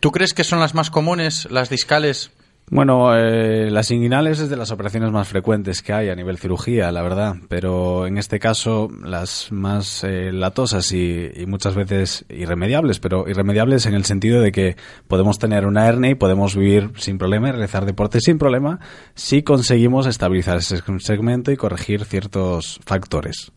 ¿Tú 0.00 0.12
crees 0.12 0.34
que 0.34 0.44
son 0.44 0.60
las 0.60 0.74
más 0.74 0.90
comunes, 0.90 1.48
las 1.50 1.70
discales? 1.70 2.30
Bueno, 2.68 3.16
eh, 3.16 3.70
las 3.70 3.92
inguinales 3.92 4.40
es 4.40 4.50
de 4.50 4.56
las 4.56 4.72
operaciones 4.72 5.12
más 5.12 5.28
frecuentes 5.28 5.82
que 5.82 5.92
hay 5.92 6.08
a 6.08 6.16
nivel 6.16 6.36
cirugía, 6.36 6.90
la 6.90 7.00
verdad, 7.00 7.36
pero 7.48 8.08
en 8.08 8.18
este 8.18 8.40
caso 8.40 8.88
las 9.04 9.52
más 9.52 10.02
eh, 10.02 10.32
latosas 10.32 10.90
y, 10.90 11.30
y 11.32 11.46
muchas 11.46 11.76
veces 11.76 12.24
irremediables, 12.28 12.98
pero 12.98 13.28
irremediables 13.28 13.86
en 13.86 13.94
el 13.94 14.04
sentido 14.04 14.40
de 14.40 14.50
que 14.50 14.76
podemos 15.06 15.38
tener 15.38 15.64
una 15.64 15.86
hernia 15.86 16.10
y 16.10 16.14
podemos 16.16 16.56
vivir 16.56 16.90
sin 16.96 17.18
problema 17.18 17.50
y 17.50 17.52
realizar 17.52 17.86
deporte 17.86 18.20
sin 18.20 18.36
problema 18.36 18.80
si 19.14 19.44
conseguimos 19.44 20.06
estabilizar 20.06 20.56
ese 20.58 20.82
segmento 20.98 21.52
y 21.52 21.56
corregir 21.56 22.04
ciertos 22.04 22.80
factores. 22.84 23.52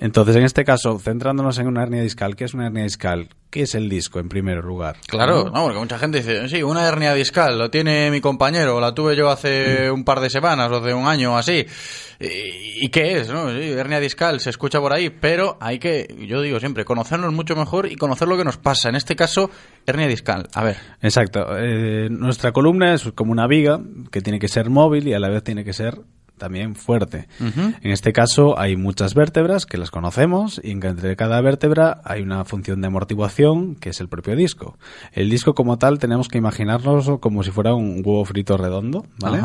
Entonces, 0.00 0.36
en 0.36 0.44
este 0.44 0.64
caso, 0.64 0.98
centrándonos 0.98 1.58
en 1.58 1.66
una 1.66 1.82
hernia 1.82 2.02
discal, 2.02 2.36
¿qué 2.36 2.44
es 2.44 2.54
una 2.54 2.66
hernia 2.66 2.84
discal? 2.84 3.28
¿Qué 3.50 3.62
es 3.62 3.74
el 3.74 3.88
disco 3.88 4.20
en 4.20 4.28
primer 4.28 4.62
lugar? 4.62 4.96
Claro, 5.06 5.50
no, 5.50 5.64
porque 5.64 5.78
mucha 5.78 5.98
gente 5.98 6.18
dice, 6.18 6.48
sí, 6.48 6.62
una 6.62 6.86
hernia 6.86 7.14
discal, 7.14 7.58
lo 7.58 7.70
tiene 7.70 8.10
mi 8.10 8.20
compañero, 8.20 8.78
la 8.78 8.94
tuve 8.94 9.16
yo 9.16 9.30
hace 9.30 9.90
un 9.90 10.04
par 10.04 10.20
de 10.20 10.30
semanas 10.30 10.70
o 10.70 10.76
hace 10.76 10.94
un 10.94 11.06
año 11.06 11.32
o 11.32 11.36
así. 11.36 11.66
¿Y, 12.20 12.84
y 12.84 12.88
qué 12.90 13.18
es? 13.18 13.28
No? 13.28 13.50
Sí, 13.50 13.72
hernia 13.72 13.98
discal, 14.00 14.38
se 14.40 14.50
escucha 14.50 14.80
por 14.80 14.92
ahí, 14.92 15.10
pero 15.10 15.56
hay 15.60 15.78
que, 15.78 16.14
yo 16.28 16.42
digo 16.42 16.60
siempre, 16.60 16.84
conocernos 16.84 17.32
mucho 17.32 17.56
mejor 17.56 17.90
y 17.90 17.96
conocer 17.96 18.28
lo 18.28 18.36
que 18.36 18.44
nos 18.44 18.58
pasa. 18.58 18.90
En 18.90 18.96
este 18.96 19.16
caso, 19.16 19.50
hernia 19.86 20.06
discal. 20.06 20.46
A 20.52 20.62
ver. 20.62 20.76
Exacto. 21.00 21.56
Eh, 21.58 22.08
nuestra 22.10 22.52
columna 22.52 22.94
es 22.94 23.10
como 23.14 23.32
una 23.32 23.46
viga 23.46 23.80
que 24.12 24.20
tiene 24.20 24.38
que 24.38 24.48
ser 24.48 24.70
móvil 24.70 25.08
y 25.08 25.14
a 25.14 25.18
la 25.18 25.28
vez 25.28 25.42
tiene 25.42 25.64
que 25.64 25.72
ser 25.72 25.98
también 26.38 26.74
fuerte. 26.74 27.28
En 27.40 27.90
este 27.90 28.12
caso 28.12 28.58
hay 28.58 28.76
muchas 28.76 29.14
vértebras 29.14 29.66
que 29.66 29.78
las 29.78 29.90
conocemos 29.90 30.60
y 30.62 30.70
entre 30.70 31.16
cada 31.16 31.40
vértebra 31.40 32.00
hay 32.04 32.22
una 32.22 32.44
función 32.44 32.80
de 32.80 32.86
amortiguación 32.86 33.74
que 33.74 33.90
es 33.90 34.00
el 34.00 34.08
propio 34.08 34.36
disco. 34.36 34.78
El 35.12 35.28
disco 35.30 35.54
como 35.54 35.78
tal 35.78 35.98
tenemos 35.98 36.28
que 36.28 36.38
imaginarnos 36.38 37.10
como 37.20 37.42
si 37.42 37.50
fuera 37.50 37.74
un 37.74 38.02
huevo 38.04 38.24
frito 38.24 38.56
redondo, 38.56 39.06
¿vale? 39.18 39.40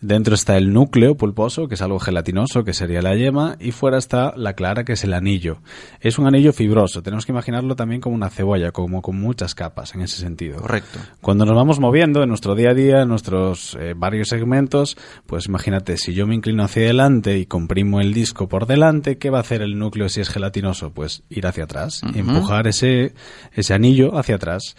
Dentro 0.00 0.34
está 0.34 0.56
el 0.56 0.72
núcleo 0.72 1.16
pulposo, 1.16 1.66
que 1.66 1.74
es 1.74 1.82
algo 1.82 1.98
gelatinoso, 1.98 2.62
que 2.62 2.72
sería 2.72 3.02
la 3.02 3.16
yema, 3.16 3.56
y 3.58 3.72
fuera 3.72 3.98
está 3.98 4.32
la 4.36 4.52
clara, 4.52 4.84
que 4.84 4.92
es 4.92 5.02
el 5.02 5.12
anillo. 5.12 5.58
Es 6.00 6.18
un 6.18 6.26
anillo 6.28 6.52
fibroso, 6.52 7.02
tenemos 7.02 7.26
que 7.26 7.32
imaginarlo 7.32 7.74
también 7.74 8.00
como 8.00 8.14
una 8.14 8.30
cebolla, 8.30 8.70
como 8.70 9.02
con 9.02 9.18
muchas 9.20 9.56
capas 9.56 9.96
en 9.96 10.02
ese 10.02 10.18
sentido. 10.18 10.60
Correcto. 10.60 11.00
Cuando 11.20 11.44
nos 11.44 11.56
vamos 11.56 11.80
moviendo 11.80 12.22
en 12.22 12.28
nuestro 12.28 12.54
día 12.54 12.70
a 12.70 12.74
día, 12.74 13.02
en 13.02 13.08
nuestros 13.08 13.76
eh, 13.80 13.94
varios 13.96 14.28
segmentos, 14.28 14.96
pues 15.26 15.46
imagínate, 15.46 15.96
si 15.96 16.14
yo 16.14 16.28
me 16.28 16.36
inclino 16.36 16.62
hacia 16.62 16.84
adelante 16.84 17.36
y 17.36 17.46
comprimo 17.46 18.00
el 18.00 18.14
disco 18.14 18.48
por 18.48 18.66
delante, 18.66 19.18
¿qué 19.18 19.30
va 19.30 19.38
a 19.38 19.40
hacer 19.40 19.62
el 19.62 19.78
núcleo 19.78 20.08
si 20.08 20.20
es 20.20 20.28
gelatinoso? 20.28 20.92
Pues 20.92 21.24
ir 21.28 21.46
hacia 21.46 21.64
atrás, 21.64 22.02
empujar 22.14 22.68
ese, 22.68 23.14
ese 23.52 23.74
anillo 23.74 24.16
hacia 24.16 24.36
atrás. 24.36 24.76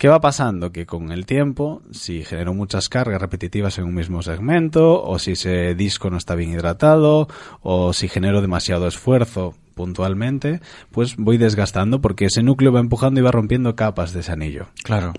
¿Qué 0.00 0.08
va 0.08 0.18
pasando? 0.18 0.72
Que 0.72 0.86
con 0.86 1.12
el 1.12 1.26
tiempo, 1.26 1.82
si 1.90 2.24
genero 2.24 2.54
muchas 2.54 2.88
cargas 2.88 3.20
repetitivas 3.20 3.76
en 3.76 3.84
un 3.84 3.94
mismo 3.94 4.22
segmento, 4.22 5.04
o 5.04 5.18
si 5.18 5.32
ese 5.32 5.74
disco 5.74 6.08
no 6.08 6.16
está 6.16 6.34
bien 6.34 6.52
hidratado, 6.52 7.28
o 7.60 7.92
si 7.92 8.08
genero 8.08 8.40
demasiado 8.40 8.86
esfuerzo 8.86 9.54
puntualmente, 9.74 10.62
pues 10.90 11.16
voy 11.18 11.36
desgastando 11.36 12.00
porque 12.00 12.24
ese 12.24 12.42
núcleo 12.42 12.72
va 12.72 12.80
empujando 12.80 13.20
y 13.20 13.22
va 13.22 13.30
rompiendo 13.30 13.76
capas 13.76 14.14
de 14.14 14.20
ese 14.20 14.32
anillo. 14.32 14.68
Claro. 14.84 15.12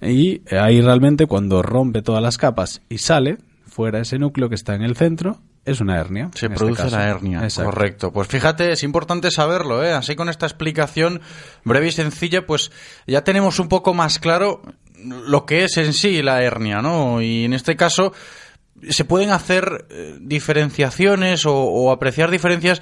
Y 0.00 0.40
ahí 0.50 0.80
realmente 0.80 1.26
cuando 1.26 1.60
rompe 1.60 2.00
todas 2.00 2.22
las 2.22 2.38
capas 2.38 2.80
y 2.88 2.96
sale 2.96 3.36
fuera 3.66 4.00
ese 4.00 4.18
núcleo 4.18 4.48
que 4.48 4.54
está 4.54 4.76
en 4.76 4.82
el 4.82 4.96
centro, 4.96 5.40
es 5.70 5.80
una 5.80 5.98
hernia. 5.98 6.30
Se 6.34 6.46
este 6.46 6.56
produce 6.56 6.90
la 6.90 7.08
hernia. 7.08 7.42
Exacto. 7.42 7.70
Correcto. 7.70 8.12
Pues 8.12 8.28
fíjate, 8.28 8.72
es 8.72 8.82
importante 8.82 9.30
saberlo, 9.30 9.84
¿eh? 9.84 9.92
Así 9.92 10.16
con 10.16 10.28
esta 10.28 10.46
explicación 10.46 11.20
breve 11.64 11.88
y 11.88 11.92
sencilla, 11.92 12.46
pues 12.46 12.70
ya 13.06 13.24
tenemos 13.24 13.58
un 13.58 13.68
poco 13.68 13.94
más 13.94 14.18
claro 14.18 14.62
lo 15.02 15.46
que 15.46 15.64
es 15.64 15.76
en 15.76 15.92
sí 15.92 16.22
la 16.22 16.42
hernia, 16.42 16.82
¿no? 16.82 17.22
Y 17.22 17.44
en 17.44 17.52
este 17.52 17.76
caso 17.76 18.12
se 18.88 19.04
pueden 19.04 19.30
hacer 19.30 19.86
eh, 19.90 20.16
diferenciaciones 20.20 21.46
o, 21.46 21.54
o 21.54 21.90
apreciar 21.90 22.30
diferencias 22.30 22.80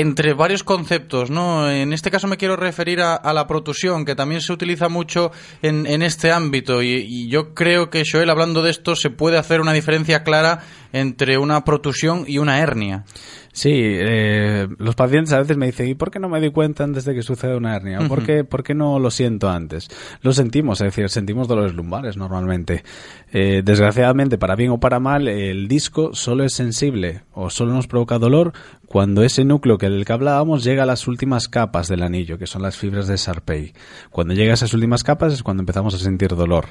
entre 0.00 0.34
varios 0.34 0.62
conceptos, 0.62 1.30
¿no? 1.30 1.70
En 1.70 1.92
este 1.92 2.10
caso 2.10 2.28
me 2.28 2.36
quiero 2.36 2.56
referir 2.56 3.00
a, 3.00 3.14
a 3.14 3.32
la 3.32 3.46
protusión, 3.46 4.04
que 4.04 4.14
también 4.14 4.40
se 4.40 4.52
utiliza 4.52 4.88
mucho 4.88 5.30
en, 5.62 5.86
en 5.86 6.02
este 6.02 6.32
ámbito. 6.32 6.82
Y, 6.82 7.04
y 7.08 7.28
yo 7.28 7.54
creo 7.54 7.90
que, 7.90 8.04
Joel, 8.10 8.30
hablando 8.30 8.62
de 8.62 8.70
esto, 8.70 8.96
se 8.96 9.10
puede 9.10 9.38
hacer 9.38 9.60
una 9.60 9.72
diferencia 9.72 10.22
clara 10.22 10.60
entre 10.92 11.38
una 11.38 11.64
protusión 11.64 12.24
y 12.26 12.38
una 12.38 12.60
hernia. 12.60 13.04
Sí, 13.52 13.72
eh, 13.72 14.68
los 14.78 14.94
pacientes 14.94 15.32
a 15.32 15.38
veces 15.38 15.56
me 15.56 15.64
dicen, 15.64 15.88
¿y 15.88 15.94
por 15.94 16.10
qué 16.10 16.18
no 16.18 16.28
me 16.28 16.42
di 16.42 16.50
cuenta 16.50 16.84
antes 16.84 17.06
de 17.06 17.14
que 17.14 17.22
suceda 17.22 17.56
una 17.56 17.74
hernia? 17.74 18.00
¿O 18.00 18.06
¿Por, 18.06 18.22
qué, 18.22 18.44
¿Por 18.44 18.62
qué 18.62 18.74
no 18.74 18.98
lo 18.98 19.10
siento 19.10 19.48
antes? 19.48 19.88
Lo 20.20 20.32
sentimos, 20.32 20.82
es 20.82 20.88
decir, 20.88 21.08
sentimos 21.08 21.48
dolores 21.48 21.74
lumbares 21.74 22.18
normalmente. 22.18 22.84
Eh, 23.32 23.62
desgraciadamente, 23.64 24.36
para 24.36 24.56
bien 24.56 24.72
o 24.72 24.78
para 24.78 25.00
mal, 25.00 25.26
el 25.26 25.68
disco 25.68 26.14
solo 26.14 26.44
es 26.44 26.52
sensible 26.52 27.22
o 27.32 27.48
solo 27.48 27.72
nos 27.72 27.86
provoca 27.86 28.18
dolor 28.18 28.52
cuando 28.96 29.22
ese 29.22 29.44
núcleo 29.44 29.76
que 29.76 29.90
del 29.90 30.06
que 30.06 30.12
hablábamos 30.14 30.64
llega 30.64 30.84
a 30.84 30.86
las 30.86 31.06
últimas 31.06 31.48
capas 31.48 31.86
del 31.86 32.02
anillo, 32.02 32.38
que 32.38 32.46
son 32.46 32.62
las 32.62 32.78
fibras 32.78 33.06
de 33.06 33.18
Sarpey. 33.18 33.74
Cuando 34.08 34.32
llega 34.32 34.52
a 34.52 34.54
esas 34.54 34.72
últimas 34.72 35.04
capas 35.04 35.34
es 35.34 35.42
cuando 35.42 35.60
empezamos 35.60 35.92
a 35.92 35.98
sentir 35.98 36.34
dolor. 36.34 36.64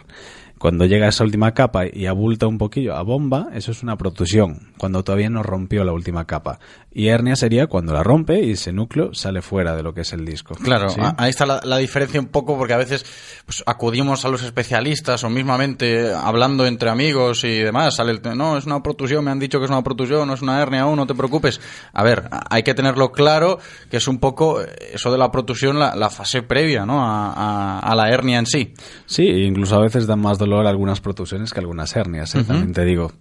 Cuando 0.57 0.86
llega 0.86 1.06
a 1.06 1.10
esa 1.10 1.23
última 1.23 1.53
capa 1.53 1.84
y 1.91 2.06
abulta 2.06 2.48
un 2.48 2.57
poquillo 2.57 2.95
a 2.95 3.03
bomba, 3.03 3.48
eso 3.53 3.72
es 3.72 3.84
una 3.84 3.98
protusión, 3.98 4.72
cuando 4.77 5.03
todavía 5.03 5.30
no 5.30 5.44
rompió 5.44 5.84
la 5.84 5.91
última 5.91 6.26
capa. 6.26 6.60
Y 6.94 7.10
hernia 7.10 7.36
sería 7.36 7.68
cuando 7.68 7.91
la 7.91 8.03
rompe 8.03 8.41
y 8.41 8.52
ese 8.52 8.72
núcleo 8.72 9.14
sale 9.14 9.41
fuera 9.41 9.76
de 9.76 9.84
lo 9.84 9.94
que 9.94 10.02
es 10.02 10.14
el 10.14 10.23
disco. 10.26 10.56
Claro, 10.56 10.88
ahí 11.18 11.30
está 11.30 11.45
la, 11.45 11.60
la 11.65 11.77
diferencia 11.77 12.22
un 12.22 12.27
poco 12.27 12.57
porque 12.57 12.73
a 12.73 12.77
veces 12.77 13.06
pues, 13.45 13.64
acudimos 13.65 14.23
a 14.23 14.30
los 14.30 14.44
especialistas 14.44 15.26
o 15.26 15.30
mismamente 15.30 16.14
hablando 16.14 16.65
entre 16.65 16.90
amigos 16.90 17.44
y 17.44 17.60
demás, 17.60 17.95
sale 17.95 18.14
el 18.14 18.22
no, 18.38 18.57
es 18.57 18.65
una 18.65 18.82
protusión, 18.82 19.26
me 19.26 19.32
han 19.32 19.40
dicho 19.40 19.60
que 19.60 19.65
es 19.65 19.72
una 19.72 19.84
protusión, 19.84 20.26
no 20.26 20.34
es 20.36 20.41
una 20.41 20.61
hernia 20.61 20.84
aún, 20.84 20.95
no 20.95 21.06
te 21.06 21.15
preocupes. 21.15 21.60
A 21.91 22.02
ver, 22.03 22.30
hay 22.49 22.64
que 22.64 22.73
tenerlo 22.73 23.11
claro 23.11 23.60
que 23.91 23.98
es 23.98 24.07
un 24.07 24.19
poco 24.19 24.61
eh, 24.61 24.68
eso 24.94 25.11
de 25.11 25.18
la 25.18 25.30
protusión, 25.32 25.77
la, 25.77 25.95
la 25.98 26.10
fase 26.10 26.44
previa, 26.44 26.86
¿no? 26.86 27.02
A, 27.06 27.34
a- 27.34 27.80
a 27.80 27.94
la 27.95 28.10
hernia 28.10 28.40
en 28.40 28.45
sí. 28.45 28.73
Sí, 29.06 29.23
incluso 29.27 29.76
a 29.76 29.82
veces 29.82 30.07
dan 30.07 30.22
más 30.22 30.40
dolor 30.46 30.68
algunas 30.68 31.02
protusiones 31.02 31.52
que 31.52 31.60
algunas 31.60 31.96
hernias, 31.96 32.36
¿eh? 32.36 32.44
También 32.44 32.74
te 32.74 32.86
digo. 32.86 33.12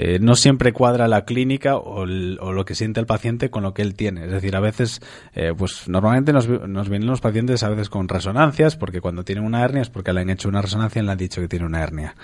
Eh, 0.00 0.18
no 0.20 0.36
siempre 0.36 0.72
cuadra 0.72 1.08
la 1.08 1.24
clínica 1.24 1.76
o, 1.76 2.04
el- 2.04 2.38
o 2.40 2.52
lo 2.52 2.64
que 2.64 2.76
siente 2.76 3.00
el 3.00 3.06
paciente 3.06 3.50
con 3.50 3.64
lo 3.64 3.74
que 3.74 3.82
él 3.82 3.94
tiene. 3.94 4.24
Es 4.26 4.30
decir, 4.30 4.54
a 4.54 4.60
veces, 4.60 5.02
eh, 5.34 5.52
pues 5.58 5.88
normalmente 5.88 6.32
nos, 6.32 6.48
nos 6.48 6.88
vienen 6.88 7.08
los 7.08 7.20
pacientes 7.20 7.62
a 7.64 7.68
veces 7.68 7.88
con 7.90 8.08
resonancias, 8.08 8.76
porque 8.76 9.00
cuando 9.00 9.24
tienen 9.24 9.44
una 9.44 9.64
hernia 9.64 9.82
es 9.82 9.90
porque 9.90 10.12
le 10.12 10.20
han 10.20 10.30
hecho 10.30 10.48
una 10.48 10.62
resonancia 10.62 11.02
y 11.02 11.04
le 11.04 11.10
han 11.10 11.18
dicho 11.18 11.40
que 11.40 11.48
tiene 11.48 11.66
una 11.66 11.82
hernia. 11.82 12.14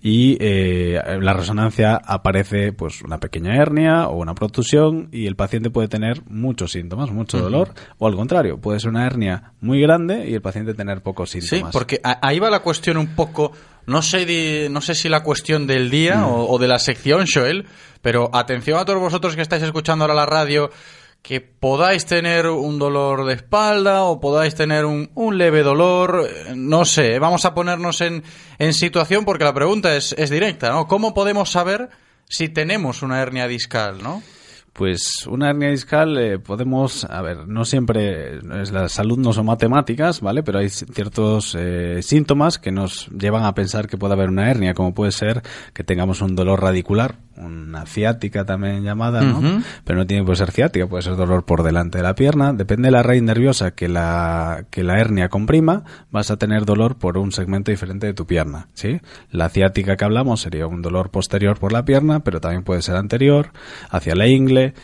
Y 0.00 0.36
eh, 0.40 1.00
la 1.20 1.32
resonancia 1.32 1.96
aparece 1.96 2.72
pues 2.72 3.02
una 3.02 3.18
pequeña 3.18 3.56
hernia 3.56 4.08
o 4.08 4.16
una 4.18 4.34
protusión 4.34 5.08
y 5.10 5.26
el 5.26 5.34
paciente 5.36 5.70
puede 5.70 5.88
tener 5.88 6.22
muchos 6.28 6.72
síntomas, 6.72 7.10
mucho 7.10 7.38
dolor, 7.40 7.70
o 7.98 8.06
al 8.06 8.14
contrario, 8.14 8.58
puede 8.58 8.78
ser 8.80 8.90
una 8.90 9.06
hernia 9.06 9.52
muy 9.60 9.80
grande 9.80 10.28
y 10.28 10.34
el 10.34 10.40
paciente 10.42 10.74
tener 10.74 11.02
pocos 11.02 11.30
Sí, 11.30 11.40
síntomas. 11.40 11.72
porque 11.72 12.00
a- 12.04 12.18
ahí 12.26 12.38
va 12.38 12.48
la 12.50 12.60
cuestión 12.60 12.96
un 12.96 13.08
poco, 13.16 13.50
no 13.86 14.02
sé, 14.02 14.24
di- 14.26 14.68
no 14.70 14.80
sé 14.80 14.94
si 14.94 15.08
la 15.08 15.22
cuestión 15.22 15.66
del 15.66 15.90
día 15.90 16.16
Mm. 16.18 16.24
o, 16.24 16.46
o 16.50 16.58
de 16.58 16.68
la 16.68 16.78
sección, 16.78 17.26
Joel, 17.32 17.66
pero 18.02 18.30
atención 18.32 18.78
a 18.78 18.84
todos 18.84 19.00
vosotros 19.00 19.34
que 19.36 19.42
estáis 19.42 19.62
escuchando 19.62 20.04
ahora 20.04 20.14
la 20.14 20.26
radio, 20.26 20.70
que 21.22 21.40
podáis 21.40 22.04
tener 22.04 22.46
un 22.48 22.78
dolor 22.78 23.24
de 23.24 23.32
espalda 23.34 24.02
o 24.04 24.20
podáis 24.20 24.54
tener 24.54 24.84
un, 24.84 25.10
un 25.14 25.38
leve 25.38 25.62
dolor, 25.62 26.28
eh, 26.28 26.52
no 26.54 26.84
sé, 26.84 27.18
vamos 27.18 27.46
a 27.46 27.54
ponernos 27.54 28.02
en, 28.02 28.22
en 28.58 28.74
situación 28.74 29.24
porque 29.24 29.44
la 29.44 29.54
pregunta 29.54 29.96
es, 29.96 30.14
es 30.18 30.28
directa, 30.28 30.68
¿no? 30.70 30.86
¿Cómo 30.86 31.14
podemos 31.14 31.50
saber 31.50 31.88
si 32.28 32.50
tenemos 32.50 33.00
una 33.02 33.22
hernia 33.22 33.48
discal, 33.48 34.02
no? 34.02 34.22
Pues 34.74 35.28
una 35.28 35.50
hernia 35.50 35.70
discal 35.70 36.18
eh, 36.18 36.40
podemos, 36.40 37.04
a 37.04 37.22
ver, 37.22 37.46
no 37.46 37.64
siempre 37.64 38.42
la 38.42 38.88
salud 38.88 39.16
no 39.16 39.32
son 39.32 39.46
matemáticas, 39.46 40.20
¿vale? 40.20 40.42
Pero 40.42 40.58
hay 40.58 40.68
ciertos 40.68 41.54
eh, 41.56 42.02
síntomas 42.02 42.58
que 42.58 42.72
nos 42.72 43.06
llevan 43.08 43.44
a 43.44 43.54
pensar 43.54 43.86
que 43.86 43.96
puede 43.96 44.14
haber 44.14 44.30
una 44.30 44.50
hernia, 44.50 44.74
como 44.74 44.92
puede 44.92 45.12
ser 45.12 45.42
que 45.72 45.84
tengamos 45.84 46.22
un 46.22 46.34
dolor 46.34 46.60
radicular 46.60 47.18
una 47.36 47.86
ciática 47.86 48.44
también 48.44 48.82
llamada, 48.82 49.22
¿no? 49.22 49.62
Pero 49.84 49.98
no 49.98 50.06
tiene 50.06 50.24
por 50.24 50.36
ser 50.36 50.50
ciática, 50.50 50.86
puede 50.86 51.02
ser 51.02 51.16
dolor 51.16 51.44
por 51.44 51.62
delante 51.62 51.98
de 51.98 52.04
la 52.04 52.14
pierna. 52.14 52.52
Depende 52.52 52.88
de 52.88 52.92
la 52.92 53.02
raíz 53.02 53.22
nerviosa 53.22 53.72
que 53.72 53.88
la, 53.88 54.66
que 54.70 54.82
la 54.82 54.98
hernia 54.98 55.28
comprima, 55.28 55.84
vas 56.10 56.30
a 56.30 56.36
tener 56.36 56.64
dolor 56.64 56.96
por 56.96 57.18
un 57.18 57.32
segmento 57.32 57.70
diferente 57.70 58.06
de 58.06 58.14
tu 58.14 58.26
pierna, 58.26 58.68
¿sí? 58.74 59.00
La 59.30 59.48
ciática 59.48 59.96
que 59.96 60.04
hablamos 60.04 60.40
sería 60.40 60.66
un 60.66 60.82
dolor 60.82 61.10
posterior 61.10 61.58
por 61.58 61.72
la 61.72 61.84
pierna, 61.84 62.20
pero 62.20 62.40
también 62.40 62.62
puede 62.62 62.82
ser 62.82 62.96
anterior, 62.96 63.52
hacia 63.90 64.14
la 64.14 64.26
ingle, 64.26 64.74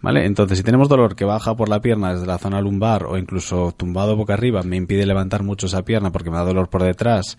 ¿Vale? 0.00 0.26
Entonces, 0.26 0.58
si 0.58 0.64
tenemos 0.64 0.88
dolor 0.88 1.16
que 1.16 1.24
baja 1.24 1.56
por 1.56 1.68
la 1.68 1.80
pierna 1.80 2.12
desde 2.12 2.26
la 2.26 2.38
zona 2.38 2.60
lumbar 2.60 3.04
o 3.04 3.18
incluso 3.18 3.72
tumbado 3.76 4.14
boca 4.14 4.34
arriba, 4.34 4.62
me 4.62 4.76
impide 4.76 5.04
levantar 5.04 5.42
mucho 5.42 5.66
esa 5.66 5.82
pierna 5.82 6.12
porque 6.12 6.30
me 6.30 6.36
da 6.36 6.44
dolor 6.44 6.68
por 6.68 6.84
detrás, 6.84 7.36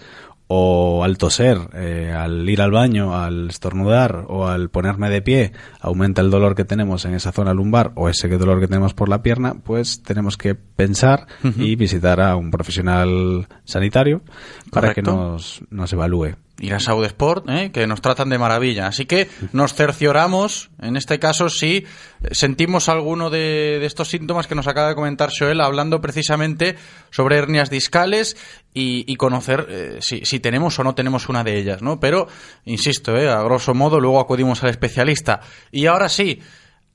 o 0.51 1.03
al 1.03 1.19
toser, 1.19 1.59
eh, 1.75 2.11
al 2.11 2.49
ir 2.49 2.59
al 2.59 2.71
baño, 2.71 3.15
al 3.15 3.49
estornudar 3.49 4.25
o 4.29 4.47
al 4.47 4.69
ponerme 4.69 5.11
de 5.11 5.21
pie, 5.21 5.51
aumenta 5.79 6.21
el 6.21 6.31
dolor 6.31 6.55
que 6.55 6.65
tenemos 6.65 7.05
en 7.05 7.13
esa 7.13 7.31
zona 7.31 7.53
lumbar 7.53 7.91
o 7.93 8.09
ese 8.09 8.27
dolor 8.29 8.59
que 8.59 8.67
tenemos 8.67 8.95
por 8.95 9.09
la 9.09 9.21
pierna, 9.21 9.53
pues 9.63 10.01
tenemos 10.01 10.37
que 10.37 10.55
pensar 10.55 11.27
y 11.55 11.75
visitar 11.75 12.19
a 12.19 12.35
un 12.35 12.49
profesional 12.49 13.47
sanitario 13.63 14.23
para 14.71 14.95
que 14.95 15.03
nos, 15.03 15.61
nos 15.69 15.93
evalúe. 15.93 16.35
Ir 16.59 16.73
a 16.73 16.79
Saud 16.79 17.05
Sport, 17.05 17.49
¿eh? 17.49 17.71
que 17.71 17.87
nos 17.87 18.01
tratan 18.01 18.29
de 18.29 18.37
maravilla. 18.37 18.87
Así 18.87 19.05
que 19.05 19.29
nos 19.53 19.73
cercioramos, 19.73 20.69
en 20.81 20.97
este 20.97 21.19
caso, 21.19 21.49
si 21.49 21.85
sentimos 22.31 22.89
alguno 22.89 23.29
de, 23.29 23.77
de 23.79 23.85
estos 23.85 24.09
síntomas 24.09 24.47
que 24.47 24.55
nos 24.55 24.67
acaba 24.67 24.89
de 24.89 24.95
comentar 24.95 25.29
Joel, 25.37 25.61
hablando 25.61 26.01
precisamente 26.01 26.75
sobre 27.09 27.37
hernias 27.37 27.69
discales 27.69 28.37
y, 28.73 29.11
y 29.11 29.15
conocer 29.15 29.67
eh, 29.69 29.97
si, 30.01 30.25
si 30.25 30.39
tenemos 30.39 30.77
o 30.79 30.83
no 30.83 30.95
tenemos 30.95 31.29
una 31.29 31.43
de 31.43 31.57
ellas, 31.57 31.81
¿no? 31.81 31.99
Pero, 31.99 32.27
insisto, 32.65 33.17
¿eh? 33.17 33.29
a 33.29 33.41
grosso 33.43 33.73
modo, 33.73 33.99
luego 33.99 34.19
acudimos 34.19 34.63
al 34.63 34.69
especialista. 34.69 35.41
Y 35.71 35.85
ahora 35.85 36.09
sí, 36.09 36.41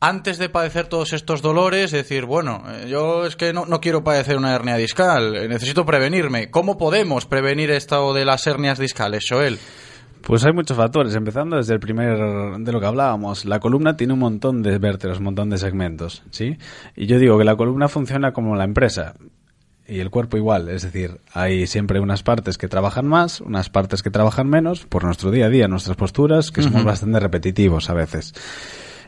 antes 0.01 0.39
de 0.39 0.49
padecer 0.49 0.87
todos 0.87 1.13
estos 1.13 1.43
dolores, 1.43 1.91
decir, 1.91 2.25
bueno, 2.25 2.63
eh, 2.69 2.87
yo 2.89 3.27
es 3.27 3.37
que 3.37 3.53
no, 3.53 3.67
no 3.67 3.81
quiero 3.81 4.05
padecer 4.05 4.37
una 4.37 4.55
hernia 4.55 4.77
discal, 4.77 5.37
eh, 5.37 5.49
necesito 5.49 5.87
prevenirme. 5.87 6.51
¿Cómo 6.51 6.77
podemos 6.77 7.27
prevenir 7.27 7.71
esto 7.71 8.13
de 8.13 8.25
las 8.25 8.47
hernias 8.47 8.79
discales, 8.79 9.25
Joel? 9.29 9.59
Pues 10.27 10.45
hay 10.45 10.55
muchos 10.55 10.77
factores, 10.77 11.15
empezando 11.15 11.57
desde 11.57 11.75
el 11.75 11.81
primer 11.81 12.17
de 12.59 12.73
lo 12.73 12.81
que 12.81 12.87
hablábamos. 12.87 13.45
La 13.45 13.61
columna 13.61 13.97
tiene 13.97 14.15
un 14.15 14.21
montón 14.21 14.63
de 14.63 14.79
vértebras, 14.79 15.19
un 15.19 15.25
montón 15.25 15.51
de 15.51 15.59
segmentos, 15.59 16.23
¿sí? 16.31 16.57
Y 16.97 17.07
yo 17.07 17.19
digo 17.19 17.37
que 17.37 17.45
la 17.45 17.57
columna 17.57 17.89
funciona 17.89 18.33
como 18.33 18.57
la 18.57 18.65
empresa 18.65 19.17
y 19.87 20.01
el 20.01 20.11
cuerpo 20.11 20.39
igual, 20.39 20.71
es 20.71 20.83
decir, 20.83 21.21
hay 21.35 21.67
siempre 21.67 22.01
unas 22.01 22.23
partes 22.23 22.57
que 22.57 22.69
trabajan 22.69 23.07
más, 23.07 23.43
unas 23.43 23.69
partes 23.69 24.03
que 24.03 24.11
trabajan 24.11 24.49
menos 24.49 24.87
por 24.87 25.05
nuestro 25.05 25.31
día 25.31 25.47
a 25.47 25.51
día, 25.51 25.69
nuestras 25.69 25.97
posturas, 25.97 26.51
que 26.51 26.63
somos 26.63 26.85
bastante 26.85 27.21
repetitivos 27.21 27.91
a 27.91 27.95
veces. 27.95 28.33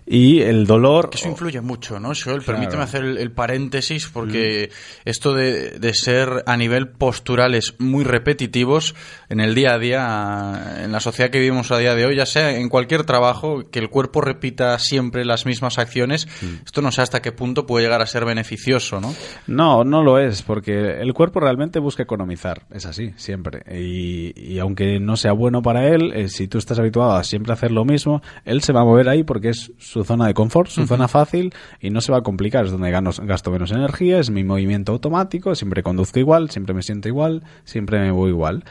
Y 0.07 0.41
el 0.41 0.67
dolor 0.67 1.11
Eso 1.13 1.29
influye 1.29 1.61
mucho, 1.61 1.99
¿no, 1.99 2.09
Joel? 2.09 2.43
Claro. 2.43 2.45
Permíteme 2.45 2.83
hacer 2.85 3.05
el, 3.05 3.19
el 3.19 3.33
paréntesis 3.33 4.07
porque 4.07 4.71
esto 5.05 5.35
de, 5.35 5.79
de 5.79 5.95
ser 5.95 6.45
a 6.47 6.57
nivel 6.57 6.89
posturales 6.89 7.75
muy 7.79 8.05
repetitivos 8.05 8.95
en 9.29 9.41
el 9.41 9.55
día 9.55 9.75
a 9.75 9.79
día, 9.79 10.83
en 10.85 10.93
la 10.93 11.01
sociedad 11.01 11.31
que 11.31 11.41
vivimos 11.41 11.73
a 11.73 11.79
día 11.79 11.95
de 11.95 12.07
hoy, 12.07 12.17
ya 12.17 12.27
sea 12.27 12.57
en 12.57 12.69
cualquier 12.69 13.05
trabajo, 13.05 13.69
que 13.71 13.81
el 13.81 13.91
cuerpo 13.91 14.21
repita 14.21 14.79
siempre 14.79 15.25
las 15.25 15.47
mismas 15.47 15.79
acciones, 15.79 16.29
esto 16.65 16.83
no 16.83 16.93
sé 16.93 17.03
hasta 17.03 17.21
qué 17.21 17.33
punto 17.33 17.67
puede 17.67 17.85
llegar 17.85 18.01
a 18.01 18.07
ser 18.07 18.25
beneficioso, 18.25 19.01
¿no? 19.01 19.15
No, 19.47 19.85
no 19.85 20.03
lo 20.03 20.19
es, 20.19 20.43
porque 20.43 21.01
el 21.01 21.13
cuerpo 21.15 21.41
realmente 21.41 21.81
busca 21.81 22.05
economizar, 22.05 22.67
es 22.71 22.87
así, 22.87 23.13
siempre. 23.17 23.63
Y, 23.77 24.33
y 24.41 24.59
aunque 24.61 25.01
no 25.01 25.17
sea 25.17 25.33
bueno 25.33 25.63
para 25.63 25.89
él, 25.89 26.13
eh, 26.15 26.29
si 26.29 26.47
tú 26.47 26.59
estás 26.59 26.79
habituado 26.79 27.13
a 27.13 27.25
siempre 27.25 27.53
hacer 27.53 27.73
lo 27.73 27.85
mismo, 27.85 28.23
él 28.45 28.63
se 28.63 28.73
va 28.73 28.83
a 28.83 28.85
mover 28.85 29.09
ahí 29.09 29.25
porque 29.25 29.49
es 29.49 29.73
su 29.79 29.96
zona 30.05 30.27
de 30.27 30.35
confort, 30.35 30.69
su 30.71 30.87
zona 30.87 31.09
fácil 31.09 31.53
y 31.81 31.91
no 31.91 32.01
se 32.01 32.13
va 32.13 32.19
a 32.19 32.23
complicar, 32.23 32.65
es 32.67 32.71
donde 32.73 32.91
gano, 32.91 33.11
gasto 33.23 33.51
menos 33.51 33.71
energía, 33.73 34.19
es 34.19 34.31
mi 34.31 34.45
movimiento 34.45 34.93
automático, 34.93 35.55
siempre 35.55 35.83
conduzco 35.83 36.19
igual, 36.19 36.51
siempre 36.51 36.75
me 36.75 36.83
siento 36.83 37.09
igual, 37.09 37.43
siempre 37.65 37.99
me 38.01 38.11
voy 38.11 38.31
igual. 38.31 38.65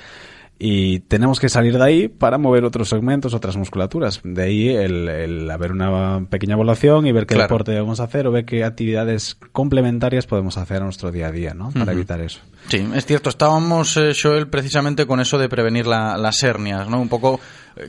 Y 0.57 1.01
tenemos 1.01 1.41
que 1.41 1.49
salir 1.49 1.77
de 1.77 1.83
ahí 1.83 2.07
para 2.07 2.37
mover 2.37 2.63
otros 2.63 2.87
segmentos, 2.87 3.33
otras 3.33 3.57
musculaturas. 3.57 4.21
De 4.23 4.41
ahí 4.43 4.69
el, 4.69 5.09
el 5.09 5.51
haber 5.51 5.73
una 5.73 6.25
pequeña 6.29 6.53
evaluación 6.53 7.05
y 7.07 7.11
ver 7.11 7.25
qué 7.25 7.35
Claro. 7.35 7.49
deporte 7.49 7.71
debemos 7.71 7.99
hacer 7.99 8.25
o 8.25 8.31
ver 8.31 8.45
qué 8.45 8.63
actividades 8.63 9.35
complementarias 9.51 10.27
podemos 10.27 10.57
hacer 10.57 10.77
a 10.77 10.85
nuestro 10.85 11.11
día 11.11 11.27
a 11.27 11.31
día, 11.33 11.53
¿no? 11.53 11.71
Para 11.71 11.91
evitar 11.91 12.21
eso. 12.21 12.39
Sí, 12.69 12.87
es 12.95 13.05
cierto. 13.05 13.29
Estábamos, 13.29 13.97
eh, 13.97 14.13
Joel, 14.19 14.47
precisamente 14.47 15.05
con 15.05 15.19
eso 15.19 15.37
de 15.37 15.49
prevenir 15.49 15.87
la- 15.87 16.15
las 16.17 16.41
hernias, 16.41 16.87
¿no? 16.89 17.01
Un 17.01 17.09
poco 17.09 17.41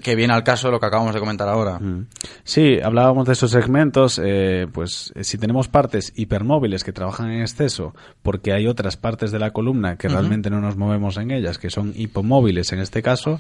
que 0.03 0.15
viene 0.17 0.33
al 0.33 0.43
caso 0.45 0.69
de 0.69 0.73
lo 0.73 0.81
que 0.81 0.87
acabamos 0.87 1.15
de 1.15 1.21
comentar 1.21 1.49
ahora. 1.49 1.81
Sí, 2.45 2.79
hablábamos 2.83 3.27
de 3.27 3.33
esos 3.35 3.51
segmentos, 3.51 4.21
eh, 4.23 4.67
pues 4.73 5.13
eh, 5.15 5.25
si 5.25 5.39
tenemos 5.39 5.69
partes 5.69 6.13
hipermóviles 6.17 6.85
que 6.85 6.93
trabajan 6.93 7.31
en 7.31 7.41
exceso, 7.43 7.95
porque 8.23 8.53
hay 8.53 8.67
otras 8.67 8.97
partes 8.97 9.31
de 9.31 9.39
la 9.39 9.53
columna 9.53 9.97
que 9.97 10.09
realmente 10.09 10.51
no 10.51 10.61
nos 10.61 10.77
movemos 10.77 11.17
en 11.19 11.31
ellas, 11.31 11.59
que 11.59 11.71
son 11.71 11.93
hipomóviles 11.97 12.73
en 12.73 12.81
este 12.81 13.03
caso, 13.03 13.39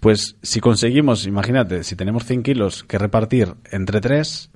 pues 0.00 0.36
si 0.42 0.60
conseguimos, 0.60 1.26
imagínate, 1.26 1.82
si 1.84 1.96
tenemos 1.96 2.24
100 2.24 2.42
kilos 2.42 2.84
que 2.84 2.98
repartir 2.98 3.54
entre 3.70 4.00
3, 4.00 4.50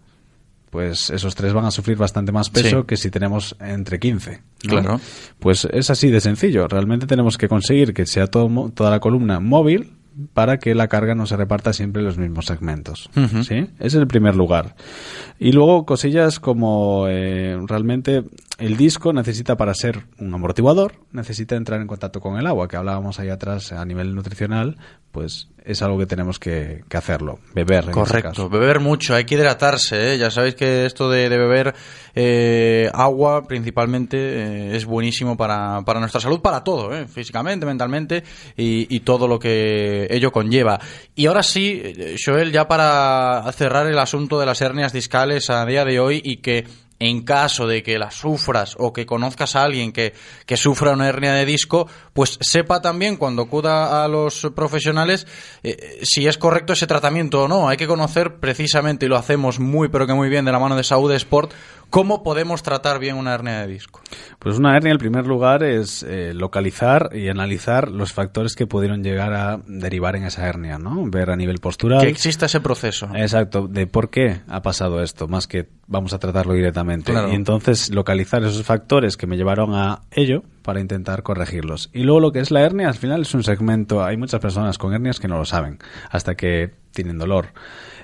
pues 0.70 1.09
esos 1.11 1.35
tres 1.35 1.55
van 1.55 1.65
a 1.65 1.70
sufrir 1.70 1.97
bastante 1.97 2.31
más 2.31 2.51
peso 2.51 2.81
Sí. 2.81 2.86
que 2.86 2.97
si 2.99 3.11
tenemos 3.11 3.57
entre 3.59 3.99
15. 3.99 4.43
¿no? 4.65 4.70
Claro. 4.70 5.01
Pues 5.39 5.66
es 5.73 5.89
así 5.89 6.11
de 6.11 6.20
sencillo. 6.20 6.69
Realmente 6.69 7.07
tenemos 7.07 7.39
que 7.39 7.49
conseguir 7.49 7.95
que 7.95 8.05
sea 8.05 8.27
todo, 8.27 8.70
toda 8.74 8.90
la 8.90 9.01
columna 9.01 9.40
móvil 9.40 9.95
para 10.35 10.59
que 10.59 10.75
la 10.75 10.89
carga 10.89 11.15
no 11.15 11.27
se 11.27 11.37
reparta 11.37 11.73
siempre 11.73 12.01
en 12.01 12.07
los 12.07 12.19
mismos 12.19 12.47
segmentos. 12.47 13.11
¿sí? 13.43 13.55
Ese 13.55 13.87
es 13.87 13.95
el 13.95 14.07
primer 14.07 14.35
lugar. 14.35 14.75
Y 15.39 15.53
luego 15.53 15.87
cosillas 15.87 16.41
como 16.41 17.07
eh, 17.09 17.59
realmente 17.67 18.25
el 18.59 18.77
disco 18.77 19.13
necesita 19.13 19.57
para 19.57 19.73
ser 19.73 20.05
un 20.19 20.35
amortiguador, 20.35 20.95
necesita 21.13 21.55
entrar 21.55 21.81
en 21.81 21.87
contacto 21.87 22.21
con 22.21 22.39
el 22.39 22.47
agua, 22.47 22.67
que 22.67 22.77
hablábamos 22.77 23.21
ahí 23.21 23.29
atrás 23.29 23.71
a 23.73 23.85
nivel 23.85 24.17
nutricional, 24.17 24.77
pues 25.13 25.49
es 25.65 25.81
algo 25.81 25.97
que 25.97 26.07
tenemos 26.07 26.41
que, 26.41 26.83
que 26.89 26.97
hacerlo, 26.97 27.39
beber. 27.55 27.85
En 27.85 27.91
este 27.91 27.93
Correcto, 27.93 28.29
caso. 28.31 28.49
beber 28.49 28.81
mucho, 28.81 29.15
hay 29.15 29.25
que 29.25 29.37
hidratarse, 29.37 30.15
¿eh? 30.15 30.19
ya 30.19 30.31
sabéis 30.33 30.57
que 30.57 30.87
esto 30.87 31.09
de, 31.09 31.29
de 31.29 31.39
beber 31.39 31.75
eh, 32.17 32.91
agua 32.93 33.47
principalmente 33.47 34.17
eh, 34.19 34.77
es 34.77 34.85
buenísimo 34.87 35.37
para, 35.37 35.83
para 35.83 36.01
nuestra 36.01 36.21
salud, 36.21 36.41
para 36.41 36.65
todo, 36.65 36.93
¿eh? 36.97 37.07
físicamente, 37.07 37.65
mentalmente 37.65 38.25
y, 38.57 38.93
y 38.95 39.01
todo 39.01 39.29
lo 39.29 39.39
que 39.39 40.09
ello 40.11 40.33
conlleva. 40.33 40.81
Y 41.15 41.27
ahora 41.27 41.45
sí, 41.45 41.81
Joel, 42.25 42.51
ya 42.51 42.67
para 42.67 43.45
cerrar 43.53 43.87
el 43.87 43.99
asunto 44.01 44.41
de 44.41 44.47
las 44.47 44.61
hernias 44.61 44.93
discales 44.93 45.49
a 45.49 45.65
día 45.65 45.85
de 45.85 46.01
hoy 46.01 46.21
y 46.25 46.39
que 46.39 46.67
en 47.01 47.23
caso 47.23 47.66
de 47.66 47.83
que 47.83 47.99
las 47.99 48.15
sufras 48.15 48.75
o 48.79 48.93
que 48.93 49.07
conozcas 49.07 49.55
a 49.57 49.65
alguien 49.65 49.93
que, 49.93 50.15
que 50.47 50.57
sufra 50.57 50.93
una 50.93 51.09
hernia 51.09 51.33
de 51.33 51.45
disco, 51.45 51.89
pues 52.12 52.39
sepa 52.41 52.81
también 52.81 53.16
cuando 53.16 53.43
acuda 53.43 54.05
a 54.05 54.09
los 54.09 54.49
profesionales 54.55 55.27
eh, 55.62 56.01
si 56.03 56.27
es 56.27 56.39
correcto 56.39 56.73
ese 56.73 56.87
tratamiento 56.87 57.45
o 57.45 57.49
no. 57.49 57.69
Hay 57.69 57.77
que 57.77 57.87
conocer 57.87 58.37
precisamente, 58.37 59.07
y 59.07 59.09
lo 59.09 59.16
hacemos 59.16 59.61
muy 59.61 59.89
pero 59.89 60.07
que 60.07 60.15
muy 60.15 60.29
bien 60.29 60.45
de 60.45 60.53
la 60.53 60.59
mano 60.59 60.77
de 60.77 60.85
Saúde 60.85 61.16
Sport, 61.16 61.53
cómo 61.90 62.23
podemos 62.23 62.62
tratar 62.62 62.98
bien 62.98 63.16
una 63.16 63.35
hernia 63.35 63.60
de 63.60 63.66
disco. 63.66 64.01
Pues 64.39 64.59
una 64.59 64.77
hernia, 64.77 64.93
en 64.93 64.98
primer 64.98 65.27
lugar, 65.27 65.62
es 65.62 66.02
eh, 66.02 66.32
localizar 66.35 67.10
y 67.12 67.28
analizar 67.28 67.90
los 67.90 68.12
factores 68.12 68.55
que 68.55 68.66
pudieron 68.66 69.02
llegar 69.02 69.32
a 69.32 69.60
derivar 69.66 70.16
en 70.16 70.24
esa 70.24 70.47
hernia, 70.47 70.78
¿no? 70.78 71.05
Ver 71.06 71.31
a 71.31 71.36
nivel 71.36 71.59
postural. 71.59 72.01
Que 72.01 72.09
exista 72.09 72.47
ese 72.47 72.60
proceso. 72.60 73.09
Exacto, 73.15 73.66
de 73.66 73.86
por 73.86 74.10
qué 74.10 74.40
ha 74.48 74.62
pasado 74.62 75.02
esto, 75.02 75.28
más 75.28 75.47
que 75.47 75.69
vamos 75.86 76.12
a 76.12 76.19
tratarlo 76.19 76.55
directamente. 76.55 77.12
Claro. 77.12 77.32
Y 77.32 77.35
entonces 77.35 77.90
localizar 77.90 78.43
esos 78.44 78.65
factores 78.65 79.16
que 79.16 79.27
me 79.27 79.36
llevaron 79.36 79.74
a 79.74 80.02
ello 80.10 80.43
para 80.62 80.81
intentar 80.81 81.23
corregirlos. 81.23 81.90
Y 81.93 82.02
luego 82.02 82.20
lo 82.20 82.32
que 82.32 82.40
es 82.40 82.51
la 82.51 82.60
hernia, 82.60 82.89
al 82.89 82.94
final 82.94 83.23
es 83.23 83.35
un 83.35 83.43
segmento, 83.43 84.05
hay 84.05 84.16
muchas 84.16 84.40
personas 84.40 84.78
con 84.78 84.93
hernias 84.93 85.19
que 85.19 85.28
no 85.28 85.39
lo 85.39 85.44
saben, 85.44 85.78
hasta 86.10 86.35
que 86.35 86.74
tienen 86.93 87.19
dolor. 87.19 87.52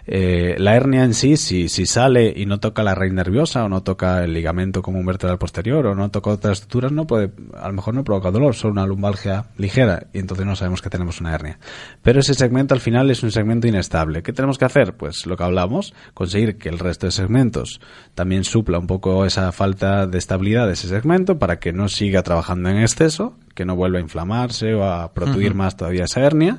Eh, 0.07 0.57
la 0.59 0.77
hernia 0.77 1.05
en 1.05 1.15
sí, 1.15 1.37
si, 1.37 1.69
si 1.69 1.87
sale 1.87 2.33
y 2.37 2.45
no 2.47 2.61
toca 2.61 2.83
la 2.83 2.95
raíz 2.95 3.13
nerviosa 3.13 3.65
o 3.65 3.69
no 3.69 3.83
toca 3.83 4.23
el 4.23 4.35
ligamento 4.35 4.83
común 4.83 5.07
vertebral 5.07 5.39
posterior 5.39 5.87
o 5.87 5.95
no 5.95 6.11
toca 6.11 6.31
otras 6.31 6.59
estructuras, 6.59 6.93
no 6.93 7.07
puede, 7.07 7.31
a 7.55 7.69
lo 7.69 7.75
mejor 7.75 7.95
no 7.95 8.05
provoca 8.05 8.31
dolor, 8.31 8.55
solo 8.55 8.73
una 8.73 8.87
lumbalgia 8.87 9.47
ligera 9.57 10.09
y 10.13 10.19
entonces 10.19 10.45
no 10.45 10.57
sabemos 10.57 10.83
que 10.83 10.91
tenemos 10.91 11.21
una 11.21 11.35
hernia. 11.35 11.59
Pero 12.03 12.21
ese 12.21 12.35
segmento 12.35 12.75
al 12.75 12.81
final 12.81 13.11
es 13.11 13.23
un 13.23 13.31
segmento 13.31 13.67
inestable. 13.67 14.23
¿Qué 14.23 14.33
tenemos 14.33 14.59
que 14.59 14.67
hacer? 14.67 14.95
Pues 14.95 15.27
lo 15.27 15.37
que 15.37 15.45
hablamos, 15.45 15.95
conseguir 16.13 16.59
que 16.59 16.69
el 16.69 16.79
resto 16.79 17.07
de 17.07 17.13
segmentos 17.13 17.81
también 18.15 18.45
supla 18.45 18.79
un 18.79 18.87
poco 18.87 19.25
esa 19.25 19.53
falta 19.53 20.07
de 20.07 20.19
estabilidad 20.19 20.67
de 20.67 20.75
ese 20.75 20.89
segmento 20.89 21.39
para 21.39 21.59
que 21.59 21.73
no 21.73 21.89
siga 21.89 22.23
trabajando 22.23 22.69
en 22.69 22.79
exceso, 22.79 23.37
que 23.55 23.65
no 23.65 23.75
vuelva 23.77 23.99
a 23.99 24.03
inflamarse 24.03 24.75
o 24.75 24.85
a 24.85 25.15
protuir 25.15 25.51
Ujú. 25.51 25.59
más 25.59 25.77
todavía 25.77 26.05
esa 26.05 26.21
hernia. 26.21 26.59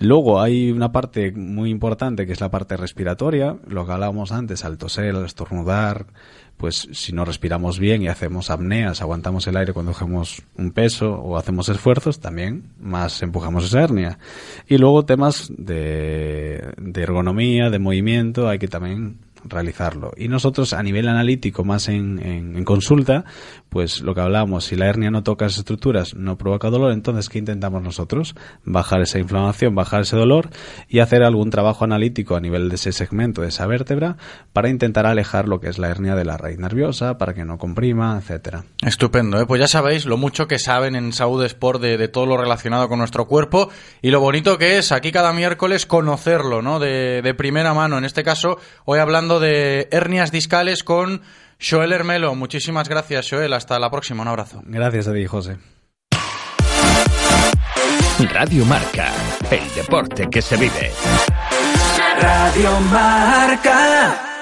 Luego 0.00 0.40
hay 0.40 0.70
una 0.70 0.92
parte 0.92 1.32
muy 1.32 1.70
importante 1.70 2.24
que 2.24 2.32
es 2.32 2.40
la 2.40 2.50
parte 2.50 2.76
respiratoria, 2.76 3.56
lo 3.66 3.84
que 3.84 3.92
hablábamos 3.92 4.30
antes, 4.30 4.64
al 4.64 4.78
toser, 4.78 5.16
al 5.16 5.24
estornudar, 5.24 6.06
pues 6.56 6.88
si 6.92 7.12
no 7.12 7.24
respiramos 7.24 7.80
bien 7.80 8.02
y 8.02 8.08
hacemos 8.08 8.50
apneas, 8.50 9.00
aguantamos 9.00 9.46
el 9.48 9.56
aire 9.56 9.72
cuando 9.72 9.92
cogemos 9.92 10.42
un 10.56 10.70
peso 10.70 11.14
o 11.14 11.36
hacemos 11.36 11.68
esfuerzos, 11.68 12.20
también 12.20 12.64
más 12.80 13.22
empujamos 13.22 13.64
esa 13.64 13.82
hernia. 13.82 14.18
Y 14.68 14.78
luego 14.78 15.04
temas 15.04 15.50
de, 15.56 16.74
de 16.76 17.02
ergonomía, 17.02 17.70
de 17.70 17.78
movimiento, 17.80 18.48
hay 18.48 18.58
que 18.58 18.68
también 18.68 19.18
realizarlo. 19.44 20.12
Y 20.16 20.28
nosotros 20.28 20.72
a 20.72 20.82
nivel 20.82 21.08
analítico, 21.08 21.64
más 21.64 21.88
en, 21.88 22.18
en, 22.18 22.56
en, 22.56 22.64
consulta, 22.64 23.24
pues 23.68 24.00
lo 24.00 24.14
que 24.14 24.20
hablábamos, 24.20 24.64
si 24.64 24.76
la 24.76 24.86
hernia 24.86 25.10
no 25.10 25.22
toca 25.22 25.46
esas 25.46 25.58
estructuras, 25.58 26.14
no 26.14 26.38
provoca 26.38 26.70
dolor, 26.70 26.92
entonces 26.92 27.28
¿qué 27.28 27.38
intentamos 27.38 27.82
nosotros? 27.82 28.34
Bajar 28.64 29.02
esa 29.02 29.18
inflamación, 29.18 29.74
bajar 29.74 30.02
ese 30.02 30.16
dolor 30.16 30.50
y 30.88 31.00
hacer 31.00 31.22
algún 31.22 31.50
trabajo 31.50 31.84
analítico 31.84 32.36
a 32.36 32.40
nivel 32.40 32.68
de 32.68 32.76
ese 32.76 32.92
segmento, 32.92 33.42
de 33.42 33.48
esa 33.48 33.66
vértebra, 33.66 34.16
para 34.52 34.68
intentar 34.68 35.06
alejar 35.06 35.48
lo 35.48 35.60
que 35.60 35.68
es 35.68 35.78
la 35.78 35.88
hernia 35.88 36.14
de 36.14 36.24
la 36.24 36.36
raíz 36.36 36.58
nerviosa, 36.58 37.18
para 37.18 37.34
que 37.34 37.44
no 37.44 37.58
comprima, 37.58 38.18
etcétera. 38.18 38.64
Estupendo, 38.84 39.40
¿eh? 39.40 39.46
pues 39.46 39.60
ya 39.60 39.68
sabéis 39.68 40.06
lo 40.06 40.16
mucho 40.16 40.48
que 40.48 40.58
saben 40.58 40.96
en 40.96 41.12
Saúde 41.12 41.46
Sport 41.46 41.80
de, 41.80 41.98
de, 41.98 42.08
todo 42.08 42.26
lo 42.26 42.36
relacionado 42.36 42.88
con 42.88 42.98
nuestro 42.98 43.26
cuerpo 43.26 43.70
y 44.02 44.10
lo 44.10 44.20
bonito 44.20 44.58
que 44.58 44.78
es 44.78 44.92
aquí 44.92 45.12
cada 45.12 45.32
miércoles 45.32 45.86
conocerlo, 45.86 46.62
¿no? 46.62 46.78
De, 46.78 47.22
de 47.22 47.34
primera 47.34 47.74
mano. 47.74 47.98
En 47.98 48.04
este 48.04 48.24
caso, 48.24 48.58
hoy 48.84 48.98
hablando 48.98 49.40
de 49.40 49.88
hernias 49.90 50.32
discales 50.32 50.82
con 50.82 51.22
Joel 51.60 51.92
Hermelo. 51.92 52.34
Muchísimas 52.34 52.88
gracias, 52.88 53.28
Joel. 53.30 53.52
Hasta 53.52 53.78
la 53.78 53.90
próxima. 53.90 54.22
Un 54.22 54.28
abrazo. 54.28 54.62
Gracias 54.64 55.08
a 55.08 55.12
ti, 55.12 55.26
José. 55.26 55.58
Radio 58.32 58.64
Marca, 58.64 59.12
el 59.50 59.74
deporte 59.74 60.28
que 60.28 60.42
se 60.42 60.56
vive. 60.56 60.92
Radio 62.20 62.80
Marca. 62.90 64.37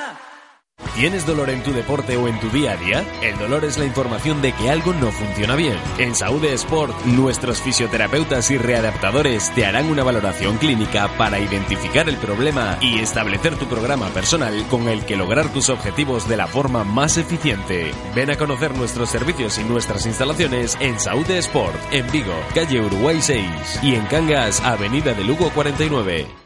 ¿Tienes 0.96 1.26
dolor 1.26 1.50
en 1.50 1.62
tu 1.62 1.74
deporte 1.74 2.16
o 2.16 2.26
en 2.26 2.40
tu 2.40 2.48
día 2.48 2.72
a 2.72 2.76
día? 2.78 3.04
El 3.20 3.36
dolor 3.36 3.66
es 3.66 3.76
la 3.76 3.84
información 3.84 4.40
de 4.40 4.54
que 4.54 4.70
algo 4.70 4.94
no 4.94 5.12
funciona 5.12 5.54
bien. 5.54 5.76
En 5.98 6.14
Saúde 6.14 6.54
Sport, 6.54 7.04
nuestros 7.04 7.60
fisioterapeutas 7.60 8.50
y 8.50 8.56
readaptadores 8.56 9.54
te 9.54 9.66
harán 9.66 9.90
una 9.90 10.02
valoración 10.02 10.56
clínica 10.56 11.08
para 11.18 11.38
identificar 11.38 12.08
el 12.08 12.16
problema 12.16 12.78
y 12.80 13.00
establecer 13.00 13.56
tu 13.56 13.66
programa 13.66 14.08
personal 14.08 14.66
con 14.70 14.88
el 14.88 15.04
que 15.04 15.16
lograr 15.16 15.52
tus 15.52 15.68
objetivos 15.68 16.30
de 16.30 16.38
la 16.38 16.46
forma 16.46 16.82
más 16.82 17.18
eficiente. 17.18 17.92
Ven 18.14 18.30
a 18.30 18.38
conocer 18.38 18.74
nuestros 18.74 19.10
servicios 19.10 19.58
y 19.58 19.64
nuestras 19.64 20.06
instalaciones 20.06 20.78
en 20.80 20.98
Saúde 20.98 21.36
Sport, 21.40 21.76
en 21.92 22.10
Vigo, 22.10 22.34
calle 22.54 22.80
Uruguay 22.80 23.18
6 23.20 23.80
y 23.82 23.96
en 23.96 24.06
Cangas, 24.06 24.62
avenida 24.62 25.12
de 25.12 25.24
Lugo 25.24 25.50
49. 25.50 26.45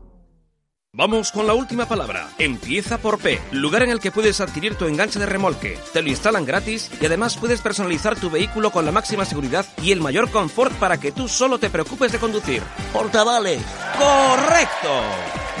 Vamos 0.93 1.31
con 1.31 1.47
la 1.47 1.53
última 1.53 1.85
palabra. 1.85 2.27
Empieza 2.37 2.97
por 2.97 3.17
P, 3.17 3.39
lugar 3.53 3.83
en 3.83 3.91
el 3.91 4.01
que 4.01 4.11
puedes 4.11 4.41
adquirir 4.41 4.75
tu 4.75 4.87
enganche 4.87 5.19
de 5.19 5.25
remolque. 5.25 5.79
Te 5.93 6.01
lo 6.01 6.09
instalan 6.09 6.45
gratis 6.45 6.91
y 6.99 7.05
además 7.05 7.37
puedes 7.37 7.61
personalizar 7.61 8.17
tu 8.17 8.29
vehículo 8.29 8.71
con 8.71 8.83
la 8.83 8.91
máxima 8.91 9.23
seguridad 9.23 9.65
y 9.81 9.93
el 9.93 10.01
mayor 10.01 10.29
confort 10.29 10.73
para 10.73 10.99
que 10.99 11.13
tú 11.13 11.29
solo 11.29 11.59
te 11.59 11.69
preocupes 11.69 12.11
de 12.11 12.19
conducir. 12.19 12.61
Portavales. 12.91 13.61
¡Correcto! 13.97 15.01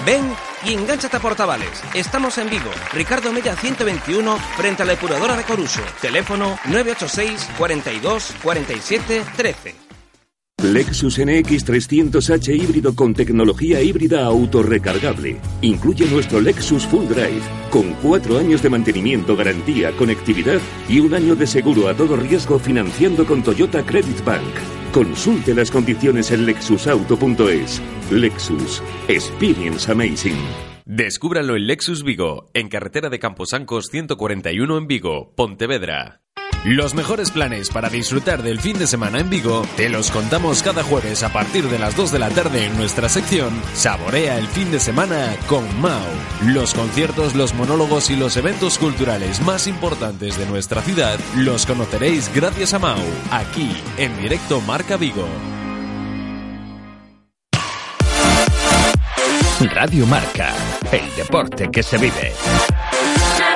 Ven 0.05 0.35
y 0.65 0.73
engánchate 0.73 1.15
a 1.15 1.21
Portavales. 1.21 1.81
Estamos 1.93 2.37
en 2.37 2.49
Vigo, 2.49 2.69
Ricardo 2.91 3.31
Mella 3.31 3.55
121, 3.55 4.37
frente 4.57 4.83
a 4.83 4.85
la 4.85 4.91
depuradora 4.91 5.37
de 5.37 5.43
Coruso. 5.43 5.81
Teléfono 6.01 6.59
986 6.65 7.51
42 7.57 8.35
47 8.43 9.23
13. 9.37 9.90
Lexus 10.63 11.17
NX 11.17 11.65
300h 11.65 12.55
híbrido 12.55 12.95
con 12.95 13.15
tecnología 13.15 13.81
híbrida 13.81 14.25
autorrecargable. 14.25 15.37
Incluye 15.61 16.05
nuestro 16.05 16.39
Lexus 16.39 16.85
Full 16.85 17.07
Drive, 17.07 17.41
con 17.71 17.93
cuatro 17.95 18.37
años 18.37 18.61
de 18.61 18.69
mantenimiento, 18.69 19.35
garantía, 19.35 19.91
conectividad 19.93 20.59
y 20.87 20.99
un 20.99 21.15
año 21.15 21.35
de 21.35 21.47
seguro 21.47 21.87
a 21.87 21.95
todo 21.95 22.15
riesgo 22.15 22.59
financiando 22.59 23.25
con 23.25 23.41
Toyota 23.41 23.83
Credit 23.83 24.23
Bank. 24.23 24.53
Consulte 24.93 25.55
las 25.55 25.71
condiciones 25.71 26.29
en 26.29 26.45
lexusauto.es. 26.45 27.81
Lexus. 28.11 28.83
Experience 29.07 29.91
Amazing. 29.91 30.37
Descúbralo 30.85 31.55
en 31.55 31.65
Lexus 31.65 32.03
Vigo, 32.03 32.51
en 32.53 32.69
carretera 32.69 33.09
de 33.09 33.17
Camposancos 33.17 33.87
141 33.87 34.77
en 34.77 34.87
Vigo, 34.87 35.33
Pontevedra. 35.35 36.21
Los 36.63 36.93
mejores 36.93 37.31
planes 37.31 37.69
para 37.71 37.89
disfrutar 37.89 38.43
del 38.43 38.59
fin 38.59 38.77
de 38.77 38.85
semana 38.85 39.19
en 39.19 39.31
Vigo 39.31 39.65
te 39.77 39.89
los 39.89 40.11
contamos 40.11 40.61
cada 40.61 40.83
jueves 40.83 41.23
a 41.23 41.33
partir 41.33 41.67
de 41.67 41.79
las 41.79 41.95
2 41.95 42.11
de 42.11 42.19
la 42.19 42.29
tarde 42.29 42.67
en 42.67 42.77
nuestra 42.77 43.09
sección 43.09 43.59
Saborea 43.73 44.37
el 44.37 44.45
fin 44.47 44.69
de 44.69 44.79
semana 44.79 45.35
con 45.47 45.63
Mau. 45.81 46.05
Los 46.45 46.75
conciertos, 46.75 47.33
los 47.33 47.55
monólogos 47.55 48.11
y 48.11 48.15
los 48.15 48.37
eventos 48.37 48.77
culturales 48.77 49.41
más 49.41 49.65
importantes 49.65 50.37
de 50.37 50.45
nuestra 50.45 50.83
ciudad 50.83 51.19
los 51.35 51.65
conoceréis 51.65 52.31
gracias 52.31 52.75
a 52.75 52.79
Mau, 52.79 52.99
aquí 53.31 53.75
en 53.97 54.15
directo 54.21 54.61
Marca 54.61 54.97
Vigo. 54.97 55.27
Radio 59.73 60.05
Marca, 60.05 60.53
el 60.91 61.15
deporte 61.15 61.69
que 61.71 61.81
se 61.81 61.97
vive. 61.97 62.33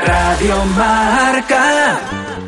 Radio 0.07 0.65
Marca. 0.76 2.44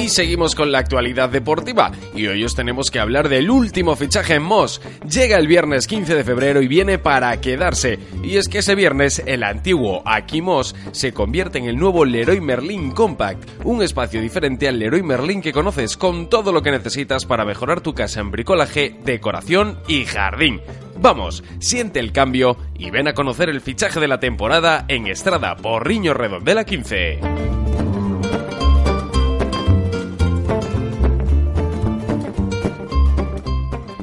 Y 0.00 0.08
seguimos 0.08 0.54
con 0.54 0.72
la 0.72 0.78
actualidad 0.78 1.28
deportiva. 1.28 1.92
Y 2.14 2.26
hoy 2.26 2.42
os 2.42 2.54
tenemos 2.54 2.90
que 2.90 3.00
hablar 3.00 3.28
del 3.28 3.50
último 3.50 3.96
fichaje 3.96 4.36
en 4.36 4.42
Moss. 4.42 4.80
Llega 5.06 5.36
el 5.36 5.46
viernes 5.46 5.86
15 5.86 6.14
de 6.14 6.24
febrero 6.24 6.62
y 6.62 6.68
viene 6.68 6.98
para 6.98 7.38
quedarse. 7.38 7.98
Y 8.22 8.38
es 8.38 8.48
que 8.48 8.60
ese 8.60 8.74
viernes 8.74 9.22
el 9.26 9.42
antiguo 9.42 10.02
Aquí 10.06 10.40
Moss 10.40 10.74
se 10.92 11.12
convierte 11.12 11.58
en 11.58 11.66
el 11.66 11.76
nuevo 11.76 12.06
Leroy 12.06 12.40
Merlin 12.40 12.92
Compact. 12.92 13.46
Un 13.64 13.82
espacio 13.82 14.22
diferente 14.22 14.68
al 14.68 14.78
Leroy 14.78 15.02
Merlin 15.02 15.42
que 15.42 15.52
conoces 15.52 15.98
con 15.98 16.30
todo 16.30 16.50
lo 16.50 16.62
que 16.62 16.70
necesitas 16.70 17.26
para 17.26 17.44
mejorar 17.44 17.82
tu 17.82 17.92
casa 17.92 18.20
en 18.20 18.30
bricolaje, 18.30 18.96
decoración 19.04 19.80
y 19.86 20.06
jardín. 20.06 20.62
Vamos, 20.96 21.44
siente 21.58 22.00
el 22.00 22.12
cambio 22.12 22.56
y 22.78 22.90
ven 22.90 23.06
a 23.06 23.12
conocer 23.12 23.50
el 23.50 23.60
fichaje 23.60 24.00
de 24.00 24.08
la 24.08 24.18
temporada 24.18 24.86
en 24.88 25.08
Estrada 25.08 25.56
Porriño 25.56 26.14
Redondela 26.14 26.64
15. 26.64 27.79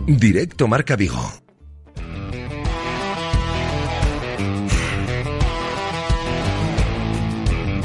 Directo 0.08 0.70
Marca 0.70 0.96
Vigo. 0.96 1.22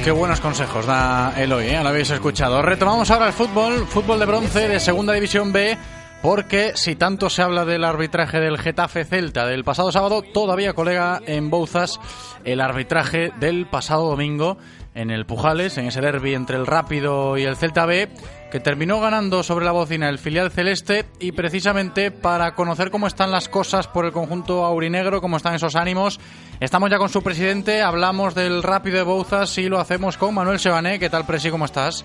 Qué 0.04 0.10
buenos 0.12 0.40
consejos 0.40 0.86
da 0.86 1.34
Eloy, 1.36 1.66
¿eh? 1.66 1.82
lo 1.82 1.88
habéis 1.88 2.10
escuchado. 2.10 2.62
Retomamos 2.62 3.10
ahora 3.10 3.26
el 3.26 3.32
fútbol, 3.32 3.88
fútbol 3.88 4.20
de 4.20 4.26
bronce 4.26 4.68
de 4.68 4.78
Segunda 4.78 5.14
División 5.14 5.52
B, 5.52 5.76
porque 6.22 6.72
si 6.76 6.94
tanto 6.94 7.28
se 7.28 7.42
habla 7.42 7.64
del 7.64 7.82
arbitraje 7.82 8.38
del 8.38 8.56
Getafe 8.56 9.04
Celta 9.04 9.44
del 9.44 9.64
pasado 9.64 9.90
sábado, 9.90 10.22
todavía 10.22 10.74
colega 10.74 11.20
en 11.26 11.50
Bouzas 11.50 11.98
el 12.44 12.60
arbitraje 12.60 13.32
del 13.40 13.66
pasado 13.66 14.08
domingo 14.10 14.58
en 14.94 15.10
el 15.10 15.24
Pujales, 15.24 15.78
en 15.78 15.86
ese 15.86 16.00
derby 16.00 16.34
entre 16.34 16.56
el 16.56 16.66
Rápido 16.66 17.38
y 17.38 17.44
el 17.44 17.56
Celta 17.56 17.86
B, 17.86 18.08
que 18.50 18.60
terminó 18.60 19.00
ganando 19.00 19.42
sobre 19.42 19.64
la 19.64 19.72
bocina 19.72 20.08
el 20.08 20.18
filial 20.18 20.50
celeste 20.50 21.06
y 21.18 21.32
precisamente 21.32 22.10
para 22.10 22.54
conocer 22.54 22.90
cómo 22.90 23.06
están 23.06 23.30
las 23.30 23.48
cosas 23.48 23.88
por 23.88 24.04
el 24.04 24.12
conjunto 24.12 24.64
aurinegro, 24.64 25.20
cómo 25.20 25.38
están 25.38 25.54
esos 25.54 25.76
ánimos, 25.76 26.20
estamos 26.60 26.90
ya 26.90 26.98
con 26.98 27.08
su 27.08 27.22
presidente, 27.22 27.80
hablamos 27.82 28.34
del 28.34 28.62
Rápido 28.62 28.98
de 28.98 29.04
Bouzas 29.04 29.56
y 29.58 29.68
lo 29.68 29.78
hacemos 29.78 30.18
con 30.18 30.34
Manuel 30.34 30.58
Sebané. 30.58 30.98
¿Qué 30.98 31.08
tal, 31.08 31.26
Presi? 31.26 31.50
¿Cómo 31.50 31.64
estás? 31.64 32.04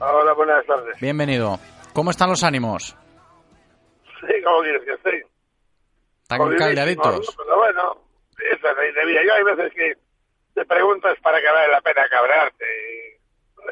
Hola, 0.00 0.32
buenas 0.34 0.66
tardes. 0.66 0.98
Bienvenido. 1.00 1.58
¿Cómo 1.92 2.10
están 2.10 2.28
los 2.28 2.42
ánimos? 2.42 2.96
Sí, 4.20 4.42
como 4.44 4.62
quieres 4.62 4.82
que 4.84 4.92
esté. 4.92 5.26
¿Están 6.22 6.56
caldeaditos? 6.56 7.36
Pero 7.36 7.56
bueno, 7.56 7.96
esa 8.52 8.70
es 8.70 8.76
la 8.76 9.04
idea. 9.04 9.22
Yo 9.24 9.34
hay 9.34 9.56
veces 9.56 9.72
que 9.72 10.05
te 10.56 10.64
preguntas 10.64 11.18
para 11.20 11.38
que 11.38 11.50
vale 11.50 11.70
la 11.70 11.82
pena 11.82 12.08
cabrarte. 12.08 13.20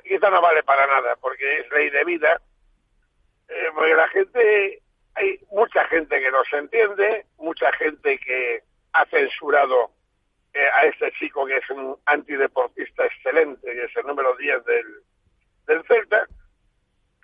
quizá 0.04 0.28
no 0.28 0.42
vale 0.42 0.62
para 0.64 0.86
nada, 0.86 1.16
porque 1.16 1.60
es 1.60 1.70
ley 1.70 1.88
de 1.88 2.04
vida, 2.04 2.38
eh, 3.48 3.70
porque 3.74 3.94
la 3.94 4.08
gente, 4.08 4.82
hay 5.14 5.40
mucha 5.50 5.82
gente 5.86 6.20
que 6.20 6.30
no 6.30 6.44
se 6.44 6.58
entiende, 6.58 7.24
mucha 7.38 7.72
gente 7.72 8.18
que 8.18 8.62
ha 8.92 9.06
censurado 9.06 9.92
eh, 10.52 10.68
a 10.74 10.84
este 10.84 11.10
chico 11.12 11.46
que 11.46 11.56
es 11.56 11.70
un 11.70 11.96
antideportista 12.04 13.06
excelente, 13.06 13.72
que 13.72 13.84
es 13.84 13.96
el 13.96 14.06
número 14.06 14.36
10 14.36 14.64
del, 14.66 14.86
del 15.66 15.84
Celta, 15.84 16.28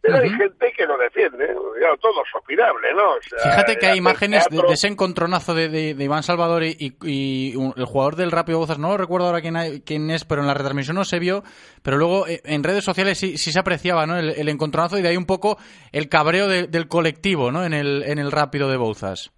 pero 0.03 0.17
hay 0.19 0.31
gente 0.31 0.73
que 0.77 0.87
lo 0.87 0.97
defiende, 0.99 1.47
claro, 1.79 1.97
todo 1.99 2.23
es 2.25 2.35
opinable, 2.35 2.95
¿no? 2.95 3.13
O 3.15 3.23
sea, 3.23 3.39
Fíjate 3.51 3.77
que 3.77 3.87
hay 3.87 3.99
imágenes 3.99 4.45
de, 4.45 4.51
teatro- 4.51 4.69
de 4.69 4.75
ese 4.75 4.89
encontronazo 4.89 5.55
de, 5.55 5.69
de- 5.69 5.95
de 5.95 6.05
Iván 6.05 6.23
Salvador 6.23 6.63
y, 6.65 6.97
y 7.03 7.55
un- 7.57 7.75
el 7.77 7.85
jugador 7.85 8.17
del 8.17 8.31
Rápido 8.31 8.59
Bozas, 8.59 8.79
no 8.79 8.89
lo 8.89 8.97
recuerdo 8.97 9.27
ahora 9.27 9.41
quién, 9.41 9.57
hay- 9.57 9.81
quién 9.83 10.11
es, 10.11 10.25
pero 10.25 10.41
en 10.41 10.47
la 10.47 10.55
retransmisión 10.55 10.97
no 10.97 11.05
se 11.05 11.19
vio, 11.19 11.43
pero 11.83 11.97
luego 11.99 12.27
eh, 12.27 12.41
en 12.45 12.65
redes 12.65 12.85
sociales 12.85 13.19
sí, 13.19 13.37
sí 13.39 13.53
se 13.53 13.61
apreciaba 13.61 14.07
¿no? 14.07 14.17
el, 14.19 14.31
el 14.31 14.49
encontronazo 14.49 14.99
y 14.99 15.03
de 15.03 15.09
ahí 15.09 15.17
un 15.17 15.27
poco 15.27 15.59
el 15.93 16.09
cabreo 16.09 16.49
de- 16.49 16.67
del 16.67 16.89
colectivo 16.89 17.51
¿no? 17.53 17.65
en, 17.65 17.75
el, 17.75 18.03
en 18.05 18.19
el 18.19 18.31
Rápido 18.33 18.71
de 18.71 18.77
Bouzas. 18.77 19.31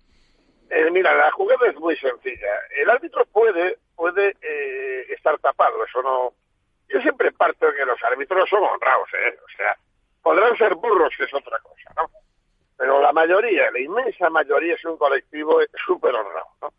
Eh, 0.70 0.90
mira, 0.90 1.14
la 1.14 1.30
jugada 1.32 1.68
es 1.68 1.76
muy 1.76 1.94
sencilla. 1.96 2.48
El 2.80 2.88
árbitro 2.88 3.24
puede 3.26 3.76
puede 3.94 4.30
eh, 4.40 5.04
estar 5.14 5.38
tapado, 5.38 5.84
eso 5.84 6.02
no. 6.02 6.32
Yo 6.88 7.00
siempre 7.02 7.30
parto 7.32 7.66
de 7.66 7.72
que 7.74 7.84
los 7.84 8.02
árbitros 8.02 8.48
son 8.48 8.62
honrados, 8.64 9.08
¿eh? 9.14 9.36
O 9.44 9.48
sea, 9.56 9.76
podrán 10.22 10.56
ser 10.56 10.74
burros, 10.76 11.12
que 11.16 11.24
es 11.24 11.34
otra 11.34 11.58
cosa, 11.60 11.92
¿no? 11.96 12.10
Pero 12.76 13.00
la 13.00 13.12
mayoría, 13.12 13.70
la 13.70 13.78
inmensa 13.80 14.28
mayoría 14.30 14.74
es 14.74 14.84
un 14.84 14.96
colectivo 14.96 15.58
súper 15.86 16.14
honrado, 16.14 16.48
¿no? 16.62 16.72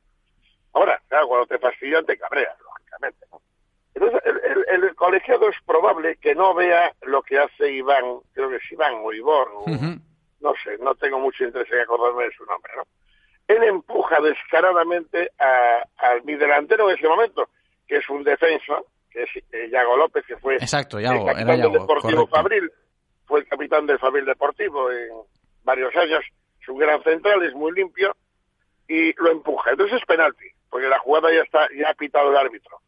Ahora, 0.73 0.99
claro, 1.07 1.27
cuando 1.27 1.47
te 1.47 1.59
fastidian 1.59 2.05
te 2.05 2.17
cabreas, 2.17 2.57
lógicamente, 2.59 3.25
¿no? 3.31 3.41
Entonces, 3.95 4.21
el, 4.25 4.65
el- 4.67 4.83
el 4.85 4.95
colegiado 4.95 5.47
es 5.49 5.55
probable 5.65 6.17
que 6.17 6.33
no 6.33 6.53
vea 6.55 6.91
lo 7.03 7.21
que 7.21 7.37
hace 7.37 7.71
Iván, 7.71 8.19
creo 8.33 8.49
que 8.49 8.55
es 8.55 8.71
Iván 8.71 8.95
o 9.03 9.13
Ivón, 9.13 9.47
o- 9.55 9.65
no 10.41 10.53
sé, 10.63 10.77
no 10.79 10.95
tengo 10.95 11.19
mucho 11.19 11.43
interés 11.45 11.71
en 11.71 11.79
acordarme 11.81 12.25
de 12.25 12.31
su 12.31 12.43
nombre, 12.45 12.73
¿no? 12.75 12.83
Él 13.47 13.63
empuja 13.63 14.19
descaradamente 14.19 15.29
a, 15.37 15.83
a 15.97 16.15
mi 16.23 16.35
delantero 16.35 16.89
en 16.89 16.97
ese 16.97 17.07
momento, 17.07 17.49
que 17.87 17.97
es 17.97 18.09
un 18.09 18.23
defensa, 18.23 18.81
que 19.11 19.23
es 19.23 19.29
eh, 19.51 19.69
Yago 19.69 19.95
López, 19.95 20.25
que 20.25 20.37
fue 20.37 20.55
Exacto, 20.55 20.97
el 20.97 21.03
Yago, 21.03 21.25
capitán 21.25 21.41
era 21.49 21.51
del 21.53 21.61
Yago, 21.61 21.73
Deportivo 21.73 22.27
correcto. 22.27 22.35
Fabril, 22.35 22.71
fue 23.25 23.41
el 23.41 23.47
capitán 23.47 23.85
del 23.85 23.99
Fabril 23.99 24.25
Deportivo 24.25 24.91
en 24.91 25.09
varios 25.63 25.95
años, 25.95 26.23
es 26.61 26.67
un 26.67 26.77
gran 26.77 27.01
central, 27.03 27.43
es 27.43 27.53
muy 27.53 27.71
limpio, 27.71 28.15
y 28.87 29.13
lo 29.21 29.31
empuja. 29.31 29.71
Entonces 29.71 29.97
es 29.99 30.05
penalti, 30.05 30.45
porque 30.69 30.87
la 30.87 30.99
jugada 30.99 31.33
ya 31.33 31.41
está, 31.41 31.67
ya 31.75 31.89
ha 31.89 31.93
pitado 31.93 32.31
el 32.31 32.37
árbitro. 32.37 32.79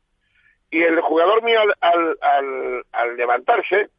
Y 0.70 0.82
el 0.82 1.00
jugador 1.02 1.44
mío 1.44 1.60
al, 1.82 2.18
al, 2.22 2.86
al, 2.92 3.18
levantarse, 3.18 3.90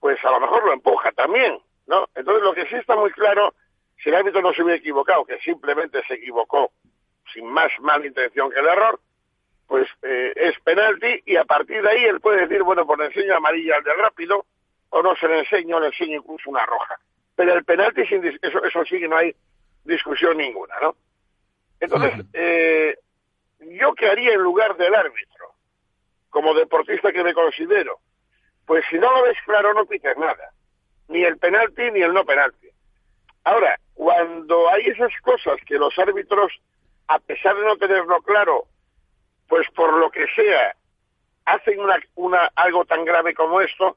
pues 0.00 0.22
a 0.24 0.30
lo 0.30 0.40
mejor 0.40 0.64
lo 0.64 0.72
empuja 0.72 1.12
también, 1.12 1.58
¿no? 1.86 2.08
Entonces 2.14 2.42
lo 2.42 2.54
que 2.54 2.66
sí 2.66 2.76
está 2.76 2.96
muy 2.96 3.10
claro, 3.10 3.54
si 4.02 4.08
el 4.08 4.14
árbitro 4.14 4.40
no 4.40 4.52
se 4.52 4.62
hubiera 4.62 4.78
equivocado, 4.78 5.24
que 5.24 5.38
simplemente 5.38 6.02
se 6.06 6.14
equivocó 6.14 6.72
sin 7.32 7.46
más 7.46 7.70
mala 7.80 8.06
intención 8.06 8.50
que 8.50 8.60
el 8.60 8.66
error, 8.66 9.00
pues 9.66 9.88
eh, 10.02 10.32
es 10.36 10.58
penalti 10.60 11.22
y 11.26 11.36
a 11.36 11.44
partir 11.44 11.82
de 11.82 11.90
ahí 11.90 12.04
él 12.04 12.20
puede 12.20 12.46
decir, 12.46 12.62
bueno, 12.62 12.86
pues 12.86 13.00
enseño 13.00 13.36
amarilla 13.36 13.76
al 13.76 13.84
del 13.84 13.98
rápido 13.98 14.46
o 14.90 15.02
no 15.02 15.14
se 15.16 15.28
le 15.28 15.40
enseño, 15.40 15.80
le 15.80 15.88
enseño 15.88 16.18
incluso 16.18 16.50
una 16.50 16.64
roja. 16.66 16.98
Pero 17.34 17.52
el 17.54 17.64
penalti, 17.64 18.06
sin 18.06 18.22
dis- 18.22 18.38
eso, 18.42 18.62
eso 18.64 18.84
sí 18.84 18.98
que 18.98 19.08
no 19.08 19.16
hay 19.16 19.34
discusión 19.84 20.36
ninguna, 20.38 20.74
¿no? 20.80 20.96
Entonces, 21.80 22.24
eh, 22.32 22.96
¿yo 23.60 23.94
qué 23.94 24.08
haría 24.08 24.32
en 24.32 24.40
lugar 24.40 24.76
del 24.76 24.94
árbitro? 24.94 25.52
Como 26.30 26.54
deportista 26.54 27.12
que 27.12 27.22
me 27.22 27.34
considero. 27.34 27.98
Pues 28.66 28.84
si 28.90 28.98
no 28.98 29.12
lo 29.12 29.22
ves 29.22 29.36
claro, 29.44 29.74
no 29.74 29.86
pites 29.86 30.16
nada. 30.16 30.50
Ni 31.08 31.22
el 31.22 31.38
penalti 31.38 31.90
ni 31.92 32.00
el 32.02 32.12
no 32.12 32.24
penalti. 32.24 32.68
Ahora, 33.44 33.78
cuando 33.94 34.68
hay 34.70 34.86
esas 34.86 35.12
cosas 35.22 35.56
que 35.66 35.76
los 35.76 35.96
árbitros, 35.98 36.52
a 37.08 37.18
pesar 37.20 37.54
de 37.54 37.64
no 37.64 37.76
tenerlo 37.76 38.20
claro, 38.22 38.64
pues 39.48 39.68
por 39.70 39.92
lo 39.94 40.10
que 40.10 40.26
sea, 40.34 40.74
hacen 41.44 41.78
una, 41.78 41.96
una, 42.16 42.50
algo 42.56 42.84
tan 42.86 43.04
grave 43.04 43.34
como 43.34 43.60
esto, 43.60 43.96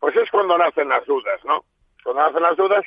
pues 0.00 0.16
es 0.16 0.30
cuando 0.30 0.58
nacen 0.58 0.88
las 0.88 1.04
dudas, 1.06 1.44
¿no? 1.44 1.64
Cuando 2.02 2.22
nacen 2.22 2.42
las 2.42 2.56
dudas, 2.56 2.84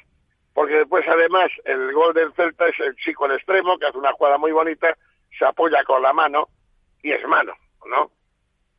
porque 0.53 0.76
después 0.76 1.07
además 1.07 1.49
el 1.65 1.94
gol 1.94 2.14
del 2.14 2.34
Celta 2.34 2.68
es 2.68 2.80
el 2.80 2.95
chico 2.98 3.26
al 3.26 3.34
extremo, 3.34 3.77
que 3.77 3.85
hace 3.88 3.98
una 3.98 4.11
jugada 4.14 4.38
muy 4.38 4.52
bonita, 4.52 4.95
se 5.38 5.45
apoya 5.45 5.84
con 5.84 6.02
la 6.02 6.14
mano 6.14 6.48
y 7.02 7.11
es 7.11 7.26
mano, 7.27 7.53
¿no? 7.88 8.11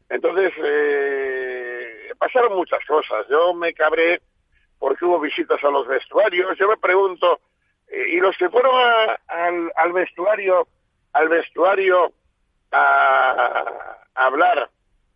Entonces, 0.08 0.52
eh, 0.58 2.12
pasaron 2.18 2.54
muchas 2.54 2.84
cosas. 2.86 3.26
Yo 3.28 3.54
me 3.54 3.72
cabré 3.74 4.20
porque 4.78 5.04
hubo 5.04 5.18
visitas 5.20 5.62
a 5.64 5.70
los 5.70 5.86
vestuarios. 5.86 6.56
Yo 6.58 6.68
me 6.68 6.76
pregunto, 6.76 7.40
eh, 7.88 8.06
¿y 8.10 8.16
los 8.20 8.36
que 8.36 8.50
fueron 8.50 8.74
a- 8.76 9.18
al, 9.76 9.92
vestuario, 9.92 10.68
al 11.12 11.28
vestuario 11.28 12.12
a, 12.70 13.96
a 14.14 14.26
hablar, 14.26 14.68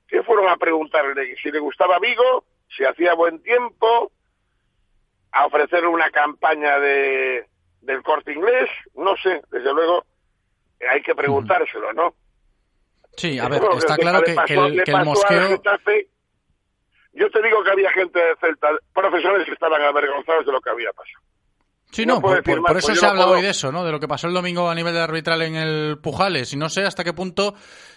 qué 0.08 0.22
fueron 0.22 0.48
a 0.48 0.56
preguntarle? 0.56 1.36
Si 1.42 1.50
le 1.50 1.58
gustaba 1.58 1.98
Vigo, 1.98 2.44
si 2.76 2.84
hacía 2.84 3.14
buen 3.14 3.42
tiempo, 3.42 4.12
a 5.32 5.46
ofrecerle 5.46 5.88
una 5.88 6.10
campaña 6.10 6.78
de, 6.78 7.46
del 7.82 8.02
corte 8.02 8.32
inglés, 8.32 8.68
no 8.94 9.16
sé, 9.16 9.42
desde 9.50 9.72
luego 9.72 10.04
eh, 10.80 10.86
hay 10.88 11.02
que 11.02 11.14
preguntárselo, 11.14 11.92
¿no? 11.92 12.14
Sí, 13.16 13.38
a 13.38 13.48
ver, 13.48 13.60
Bueno, 13.60 13.78
está 13.78 13.96
claro 13.96 14.20
que, 14.22 14.30
que 14.32 14.34
pasó- 14.36 14.66
el, 14.66 14.82
que 14.84 14.90
el 14.90 15.04
mosqueo... 15.04 15.48
Getafe. 15.48 16.08
Yo 17.14 17.28
te 17.30 17.42
digo 17.42 17.64
que 17.64 17.70
había 17.70 17.90
gente 17.90 18.18
de 18.18 18.36
Celta, 18.36 18.68
profesores 18.94 19.44
que 19.44 19.52
estaban 19.52 19.82
avergonzados 19.82 20.46
de 20.46 20.52
lo 20.52 20.60
que 20.60 20.70
había 20.70 20.92
pasado. 20.92 21.24
Sí, 21.90 22.04
no 22.04 22.16
no, 22.16 22.20
por, 22.20 22.36
decir 22.36 22.44
por- 22.54 22.60
más, 22.60 22.68
por 22.72 22.76
eso 22.78 22.86
pues 22.88 23.00
se 23.00 23.06
no 23.06 23.10
habla 23.12 23.24
puedo- 23.24 23.36
hoy 23.38 23.42
de 23.42 23.50
eso, 23.50 23.72
¿no? 23.72 23.84
De 23.84 23.90
lo 23.92 23.98
que 23.98 24.06
pasó 24.08 24.26
el 24.26 24.34
domingo 24.34 24.68
a 24.68 24.74
nivel 24.74 24.92
de 24.92 25.00
arbitral 25.00 25.40
en 25.42 25.56
el 25.56 25.98
Pujales. 25.98 26.52
Y 26.52 26.56
no 26.58 26.68
sé 26.68 26.82
hasta 26.82 27.02
qué 27.02 27.14
punto, 27.14 27.54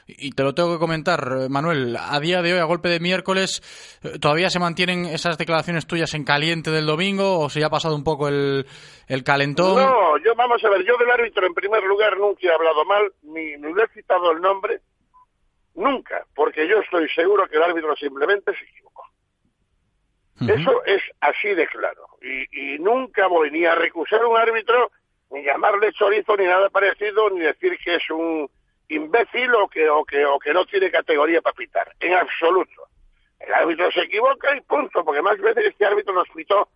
y 0.07 0.31
te 0.31 0.43
lo 0.43 0.53
tengo 0.55 0.71
que 0.73 0.79
comentar, 0.79 1.19
eh, 1.41 1.49
Manuel, 1.49 1.97
a 1.99 2.19
día 2.21 2.41
de 2.41 2.53
hoy, 2.53 2.59
a 2.59 2.63
golpe 2.63 2.87
de 2.87 3.01
miércoles, 3.01 3.61
eh, 4.03 4.17
¿todavía 4.19 4.49
se 4.49 4.59
mantienen 4.59 5.05
esas 5.05 5.37
declaraciones 5.37 5.85
tuyas 5.87 6.13
en 6.13 6.23
caliente 6.23 6.71
del 6.71 6.85
domingo 6.85 7.39
o 7.39 7.49
si 7.49 7.59
ya 7.59 7.67
ha 7.67 7.69
pasado 7.69 7.95
un 7.95 8.03
poco 8.05 8.29
el, 8.29 8.65
el 9.07 9.23
calentón? 9.25 9.75
No, 9.83 10.17
yo 10.19 10.35
vamos 10.37 10.63
a 10.63 10.69
ver, 10.69 10.85
yo 10.85 10.95
del 10.97 11.11
árbitro 11.11 11.45
en 11.45 11.53
primer 11.53 11.83
lugar 11.83 12.17
nunca 12.17 12.39
he 12.47 12.53
hablado 12.53 12.85
mal, 12.85 13.11
ni, 13.23 13.57
ni 13.57 13.73
le 13.73 13.83
he 13.83 13.87
citado 13.93 14.31
el 14.31 14.39
nombre, 14.41 14.79
nunca, 15.75 16.25
porque 16.33 16.67
yo 16.67 16.79
estoy 16.79 17.07
seguro 17.09 17.47
que 17.47 17.57
el 17.57 17.63
árbitro 17.63 17.95
simplemente 17.97 18.51
se 18.57 18.63
equivocó. 18.63 19.03
Eso 20.47 20.83
es 20.85 21.01
así 21.19 21.49
de 21.49 21.67
claro. 21.67 22.05
Y, 22.21 22.75
y 22.75 22.79
nunca 22.79 23.27
voy 23.27 23.51
ni 23.51 23.65
a 23.65 23.75
recusar 23.75 24.21
a 24.21 24.27
un 24.27 24.37
árbitro, 24.37 24.91
ni 25.31 25.43
llamarle 25.43 25.93
chorizo, 25.93 26.35
ni 26.37 26.45
nada 26.45 26.69
parecido, 26.69 27.29
ni 27.29 27.41
decir 27.41 27.77
que 27.83 27.95
es 27.95 28.09
un 28.09 28.49
imbécil 28.87 29.53
o 29.55 29.67
que, 29.67 29.89
o 29.89 30.03
que, 30.03 30.25
o 30.25 30.39
que 30.39 30.53
no 30.53 30.65
tiene 30.65 30.91
categoría 30.91 31.41
para 31.41 31.55
pitar. 31.55 31.93
En 31.99 32.13
absoluto. 32.13 32.87
El 33.39 33.53
árbitro 33.53 33.91
se 33.91 34.01
equivoca 34.01 34.55
y 34.55 34.61
punto, 34.61 35.03
porque 35.03 35.21
más 35.21 35.39
veces 35.39 35.65
este 35.65 35.85
árbitro 35.85 36.13
nos 36.13 36.27
pitó 36.29 36.69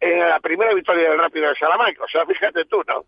en 0.00 0.18
la 0.20 0.40
primera 0.40 0.74
victoria 0.74 1.10
del 1.10 1.18
Rápido 1.18 1.48
de 1.48 1.54
Salamanca. 1.56 2.04
O 2.04 2.08
sea, 2.08 2.26
fíjate 2.26 2.64
tú, 2.66 2.82
¿no? 2.86 3.04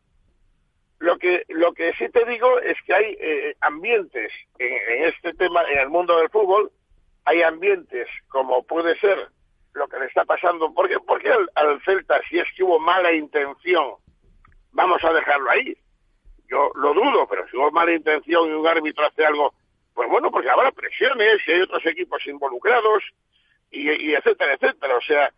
Lo 0.98 1.18
que, 1.18 1.44
lo 1.48 1.74
que 1.74 1.92
sí 1.94 2.08
te 2.08 2.24
digo 2.24 2.58
es 2.60 2.76
que 2.86 2.94
hay 2.94 3.16
eh, 3.20 3.56
ambientes 3.60 4.32
en, 4.58 4.72
en 4.72 5.04
este 5.04 5.34
tema, 5.34 5.62
en 5.70 5.78
el 5.78 5.90
mundo 5.90 6.16
del 6.16 6.30
fútbol, 6.30 6.70
hay 7.26 7.42
ambientes 7.42 8.08
como 8.28 8.64
puede 8.64 8.96
ser 8.98 9.28
lo 9.76 9.88
que 9.88 9.98
le 9.98 10.06
está 10.06 10.24
pasando. 10.24 10.72
¿Por 10.72 10.88
qué, 10.88 11.30
al, 11.54 11.82
Celta, 11.82 12.20
si 12.28 12.38
es 12.38 12.48
que 12.56 12.64
hubo 12.64 12.78
mala 12.78 13.12
intención, 13.12 13.94
vamos 14.72 15.02
a 15.04 15.12
dejarlo 15.12 15.50
ahí? 15.50 15.76
Yo 16.48 16.70
lo 16.74 16.94
dudo, 16.94 17.26
pero 17.28 17.46
si 17.48 17.56
hubo 17.56 17.70
mala 17.70 17.92
intención 17.92 18.48
y 18.48 18.52
un 18.52 18.66
árbitro 18.66 19.06
hace 19.06 19.24
algo, 19.24 19.52
pues 19.94 20.08
bueno, 20.08 20.30
porque 20.30 20.50
habrá 20.50 20.72
presiones 20.72 21.40
y 21.46 21.52
hay 21.52 21.60
otros 21.62 21.84
equipos 21.86 22.26
involucrados 22.26 23.02
y, 23.70 23.90
y 23.90 24.14
etcétera, 24.14 24.54
etcétera. 24.54 24.96
O 24.96 25.00
sea, 25.02 25.32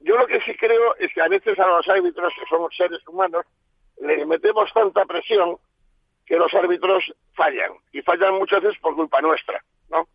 yo 0.00 0.16
lo 0.16 0.26
que 0.26 0.40
sí 0.42 0.54
creo 0.56 0.96
es 0.96 1.12
que 1.12 1.20
a 1.20 1.28
veces 1.28 1.58
a 1.58 1.66
los 1.66 1.88
árbitros, 1.88 2.32
que 2.34 2.46
somos 2.48 2.74
seres 2.74 3.06
humanos, 3.06 3.44
les 4.00 4.26
metemos 4.26 4.72
tanta 4.72 5.04
presión 5.04 5.58
que 6.26 6.36
los 6.36 6.52
árbitros 6.54 7.12
fallan. 7.34 7.72
Y 7.92 8.02
fallan 8.02 8.34
muchas 8.34 8.62
veces 8.62 8.78
por 8.80 8.94
culpa 8.94 9.20
nuestra, 9.20 9.62
¿no? 9.90 10.08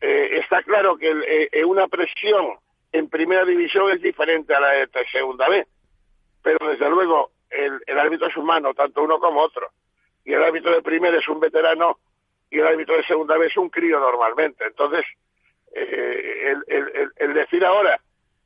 Eh, 0.00 0.38
está 0.38 0.62
claro 0.62 0.96
que 0.96 1.10
eh, 1.10 1.48
eh, 1.50 1.64
una 1.64 1.88
presión 1.88 2.58
en 2.92 3.08
primera 3.08 3.44
división 3.44 3.90
es 3.90 4.00
diferente 4.00 4.54
a 4.54 4.60
la 4.60 4.68
de 4.72 4.88
segunda 5.12 5.48
B. 5.48 5.66
Pero 6.42 6.68
desde 6.68 6.88
luego 6.88 7.30
el, 7.50 7.80
el 7.86 7.98
árbitro 7.98 8.28
es 8.28 8.36
humano, 8.36 8.74
tanto 8.74 9.02
uno 9.02 9.18
como 9.18 9.40
otro. 9.40 9.68
Y 10.24 10.32
el 10.32 10.42
árbitro 10.42 10.72
de 10.72 10.82
primera 10.82 11.16
es 11.18 11.28
un 11.28 11.40
veterano 11.40 11.98
y 12.50 12.58
el 12.58 12.66
árbitro 12.66 12.96
de 12.96 13.04
segunda 13.04 13.36
B 13.36 13.46
es 13.46 13.56
un 13.56 13.68
crío 13.70 13.98
normalmente. 14.00 14.64
Entonces, 14.64 15.04
eh, 15.74 16.52
el, 16.52 16.64
el- 16.66 17.12
el- 17.16 17.34
decir 17.34 17.64
ahora 17.64 18.00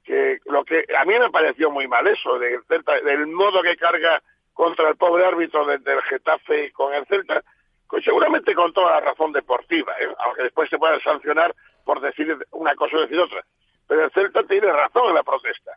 que 0.05 0.39
lo 0.47 0.65
que 0.65 0.85
a 0.97 1.05
mí 1.05 1.17
me 1.19 1.31
pareció 1.31 1.71
muy 1.71 1.87
mal 1.87 2.07
eso 2.09 2.39
Celta, 2.69 3.01
del 3.01 3.27
modo 3.29 3.63
que 3.63 3.77
carga 3.77 4.21
contra 4.53 4.89
el 4.89 4.97
pobre 4.97 5.25
árbitro 5.25 5.65
de- 5.65 5.79
del 5.79 6.03
Getafe 6.03 6.67
y 6.67 6.71
con 6.73 6.93
el 6.95 7.07
Celta, 7.07 7.43
pues 7.89 8.05
seguramente 8.05 8.55
con 8.55 8.73
toda 8.73 8.93
la 8.93 9.01
razón 9.01 9.33
deportiva, 9.33 9.95
¿eh? 10.01 10.09
aunque 10.19 10.43
después 10.45 10.69
se 10.69 10.79
pueda 10.79 10.99
sancionar 11.01 11.55
por 11.85 12.01
decir 12.01 12.37
una 12.51 12.75
cosa 12.75 12.97
o 12.97 13.01
decir 13.03 13.19
otra. 13.21 13.45
Pero 13.87 14.05
el 14.05 14.11
Celta 14.13 14.43
tiene 14.45 14.73
razón 14.73 15.09
en 15.09 15.15
la 15.15 15.23
protesta. 15.23 15.73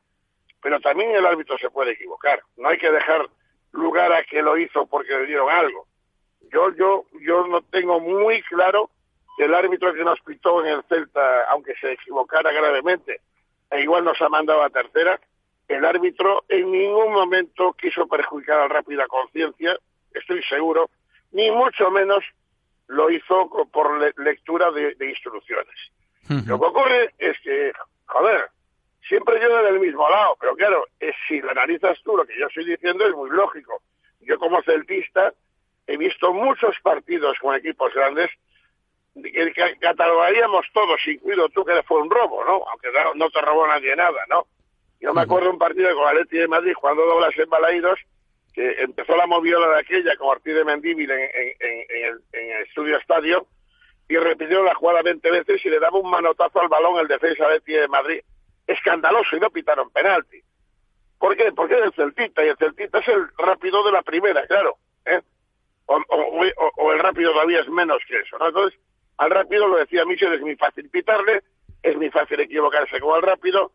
Pero 0.62 0.80
también 0.80 1.12
el 1.12 1.26
árbitro 1.26 1.58
se 1.58 1.70
puede 1.70 1.92
equivocar. 1.92 2.42
No 2.58 2.70
hay 2.70 2.78
que 2.78 2.92
dejar 2.92 3.30
lugar 3.72 4.14
a 4.14 4.24
que 4.24 4.42
lo 4.42 4.58
hizo 4.58 4.86
porque 4.86 5.14
le 5.14 5.26
dieron 5.26 5.50
algo. 5.50 5.88
Yo, 6.52 6.72
yo, 6.76 7.06
yo 7.22 7.48
no 7.48 7.62
tengo 7.64 8.00
muy 8.00 8.42
claro 8.44 8.90
que 9.38 9.46
el 9.46 9.54
árbitro 9.54 9.94
que 9.94 10.04
nos 10.04 10.20
pitó 10.22 10.64
en 10.64 10.74
el 10.74 10.84
Celta, 10.84 11.44
aunque 11.50 11.76
se 11.76 11.92
equivocara 11.92 12.52
gravemente, 12.52 13.20
e 13.70 13.82
igual 13.82 14.06
nos 14.06 14.22
ha 14.22 14.30
mandado 14.30 14.64
a 14.64 14.70
tercera, 14.70 15.20
el 15.68 15.84
árbitro 15.84 16.46
en 16.48 16.72
ningún 16.72 17.12
momento 17.12 17.74
quiso 17.74 18.08
perjudicar 18.08 18.60
a 18.60 18.68
rápida 18.68 19.08
conciencia, 19.08 19.78
estoy 20.14 20.42
seguro, 20.44 20.90
ni 21.32 21.52
mucho 21.52 21.90
menos 21.92 22.24
lo 22.88 23.10
hizo 23.10 23.50
por 23.72 24.20
lectura 24.20 24.72
de, 24.72 24.96
instrucciones. 25.10 25.76
Lo 26.48 26.60
que 26.60 26.66
ocurre 26.66 27.14
es 27.18 27.38
que, 27.42 27.72
joder, 28.08 28.50
siempre 29.08 29.40
yo 29.40 29.64
del 29.64 29.80
mismo 29.80 30.10
lado, 30.10 30.38
pero 30.40 30.56
claro, 30.56 30.86
es, 31.00 31.16
si 31.28 31.42
lo 31.42 31.52
analizas 31.52 32.02
tú, 32.04 32.18
lo 32.18 32.26
que 32.26 32.38
yo 32.40 32.48
estoy 32.48 32.66
diciendo 32.66 33.06
es 33.06 33.14
muy 33.14 33.30
lógico. 33.30 33.82
Yo 34.22 34.40
como 34.40 34.62
celtista 34.64 35.34
he 35.88 35.98
visto 35.98 36.34
muchos 36.34 36.76
partidos 36.82 37.38
con 37.40 37.56
equipos 37.56 37.94
grandes 37.94 38.30
que 39.22 39.78
catalogaríamos 39.80 40.66
todos, 40.74 41.00
incluido 41.08 41.48
tú, 41.50 41.64
que 41.64 41.84
fue 41.84 42.02
un 42.02 42.10
robo, 42.10 42.44
¿no? 42.44 42.64
Aunque 42.70 42.90
no, 43.16 43.30
te 43.30 43.42
robó 43.42 43.66
nadie 43.66 43.96
nada, 43.96 44.26
¿no? 44.30 44.48
Yo 45.00 45.14
me 45.14 45.22
acuerdo 45.22 45.52
un 45.52 45.58
partido 45.58 45.96
con 45.96 46.08
Aleti 46.08 46.38
de 46.38 46.48
Madrid 46.48 46.74
jugando 46.74 47.06
doblas 47.06 47.38
en 47.38 47.50
Balaídos, 47.50 48.00
que 48.54 48.82
empezó 48.82 49.16
la 49.16 49.28
moviola 49.28 49.70
de 49.70 49.80
aquella 49.80 50.16
con 50.18 50.30
Ortiz 50.30 50.56
de 50.56 50.66
Mendíbil 50.66 51.12
en, 51.12 51.30
el, 51.30 52.22
Estudio 52.68 52.98
Estadio, 52.98 53.48
y 54.08 54.18
repitió 54.18 54.64
la 54.64 54.76
jugada 54.76 55.02
20 55.02 55.32
veces 55.32 55.66
y 55.66 55.70
le 55.70 55.80
daba 55.80 55.98
un 55.98 56.10
manotazo 56.10 56.62
al 56.62 56.68
balón 56.68 57.00
el 57.00 57.08
defensa 57.08 57.48
de 57.48 57.60
de 57.60 57.88
Madrid. 57.88 58.22
Escandaloso 58.68 59.36
y 59.36 59.40
no 59.40 59.50
pitaron 59.50 59.90
penalti. 59.90 60.42
¿Por 61.18 61.36
qué? 61.36 61.52
Porque 61.54 61.76
es 61.76 61.86
el 61.86 61.94
Celtita 61.94 62.46
y 62.46 62.50
el 62.50 62.58
Celtita 62.58 63.00
es 63.00 63.08
el 63.08 63.28
rápido 63.38 63.84
de 63.84 63.92
la 63.92 64.02
primera, 64.04 64.46
claro. 64.48 64.78
¿eh? 65.06 65.22
O, 65.88 66.94
el 66.94 67.00
rápido 67.00 67.32
todavía 67.32 67.62
es 67.62 67.70
menos 67.70 68.02
que 68.08 68.20
eso. 68.20 68.38
¿no? 68.38 68.48
Entonces, 68.48 68.80
al 69.18 69.32
rápido 69.32 69.68
lo 69.68 69.78
decía 69.78 70.06
Michel, 70.06 70.34
es 70.34 70.42
muy 70.42 70.56
fácil 70.56 70.90
pitarle, 70.90 71.44
es 71.82 71.96
muy 71.96 72.10
fácil 72.10 72.40
equivocarse 72.40 73.00
con 73.00 73.16
el 73.16 73.22
rápido, 73.22 73.72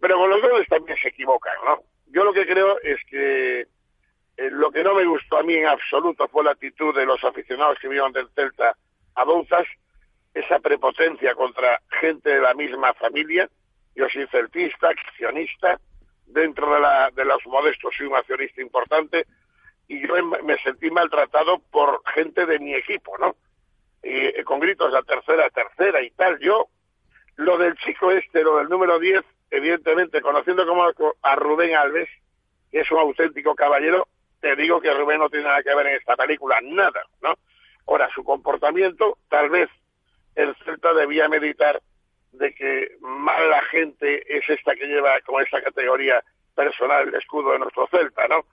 pero 0.00 0.16
con 0.16 0.30
los 0.30 0.42
goles 0.42 0.68
también 0.68 0.98
se 1.00 1.08
equivocan, 1.08 1.54
¿no? 1.64 1.82
Yo 2.08 2.24
lo 2.24 2.32
que 2.32 2.46
creo 2.46 2.78
es 2.82 2.98
que 3.08 3.60
eh, 3.60 4.50
lo 4.50 4.70
que 4.70 4.82
no 4.82 4.94
me 4.94 5.04
gustó 5.04 5.38
a 5.38 5.42
mí 5.42 5.54
en 5.54 5.66
absoluto 5.66 6.26
fue 6.28 6.44
la 6.44 6.52
actitud 6.52 6.94
de 6.94 7.06
los 7.06 7.22
aficionados 7.22 7.78
que 7.78 7.88
vieron 7.88 8.12
del 8.12 8.28
Celta 8.30 8.76
a 9.14 9.24
Bouzas, 9.24 9.66
esa 10.34 10.58
prepotencia 10.60 11.34
contra 11.34 11.80
gente 12.00 12.30
de 12.30 12.40
la 12.40 12.54
misma 12.54 12.94
familia. 12.94 13.48
Yo 13.94 14.08
soy 14.08 14.26
celtista, 14.28 14.88
accionista, 14.88 15.80
dentro 16.26 16.74
de, 16.74 16.80
la, 16.80 17.10
de 17.10 17.24
los 17.24 17.44
modestos 17.46 17.94
soy 17.96 18.06
un 18.06 18.16
accionista 18.16 18.62
importante, 18.62 19.26
y 19.88 20.06
yo 20.06 20.14
me 20.24 20.56
sentí 20.58 20.88
maltratado 20.90 21.58
por 21.70 22.00
gente 22.14 22.46
de 22.46 22.60
mi 22.60 22.74
equipo, 22.74 23.18
¿no? 23.18 23.34
Y, 24.02 24.42
con 24.44 24.60
gritos 24.60 24.94
a 24.94 25.02
tercera, 25.02 25.50
tercera 25.50 26.00
y 26.00 26.10
tal. 26.12 26.38
Yo, 26.38 26.68
lo 27.36 27.58
del 27.58 27.74
chico 27.76 28.12
este, 28.12 28.44
lo 28.44 28.58
del 28.58 28.68
número 28.68 29.00
10, 29.00 29.22
evidentemente, 29.50 30.20
conociendo 30.20 30.64
como 30.64 30.84
a 31.22 31.34
Rubén 31.34 31.74
Alves, 31.74 32.08
que 32.70 32.80
es 32.80 32.90
un 32.92 32.98
auténtico 32.98 33.56
caballero, 33.56 34.06
te 34.40 34.54
digo 34.54 34.80
que 34.80 34.94
Rubén 34.94 35.18
no 35.18 35.28
tiene 35.28 35.46
nada 35.46 35.62
que 35.62 35.74
ver 35.74 35.88
en 35.88 35.96
esta 35.96 36.16
película, 36.16 36.60
nada, 36.62 37.02
¿no? 37.20 37.34
Ahora, 37.86 38.08
su 38.14 38.24
comportamiento, 38.24 39.18
tal 39.28 39.50
vez 39.50 39.68
el 40.34 40.54
Celta 40.64 40.94
debía 40.94 41.28
meditar 41.28 41.80
de 42.32 42.54
que 42.54 42.96
mala 43.00 43.62
gente 43.62 44.22
es 44.36 44.48
esta 44.48 44.74
que 44.74 44.86
lleva 44.86 45.20
con 45.22 45.42
esta 45.42 45.60
categoría 45.62 46.22
personal 46.54 47.08
el 47.08 47.14
escudo 47.14 47.52
de 47.52 47.58
nuestro 47.58 47.88
Celta, 47.88 48.28
¿no? 48.28 48.44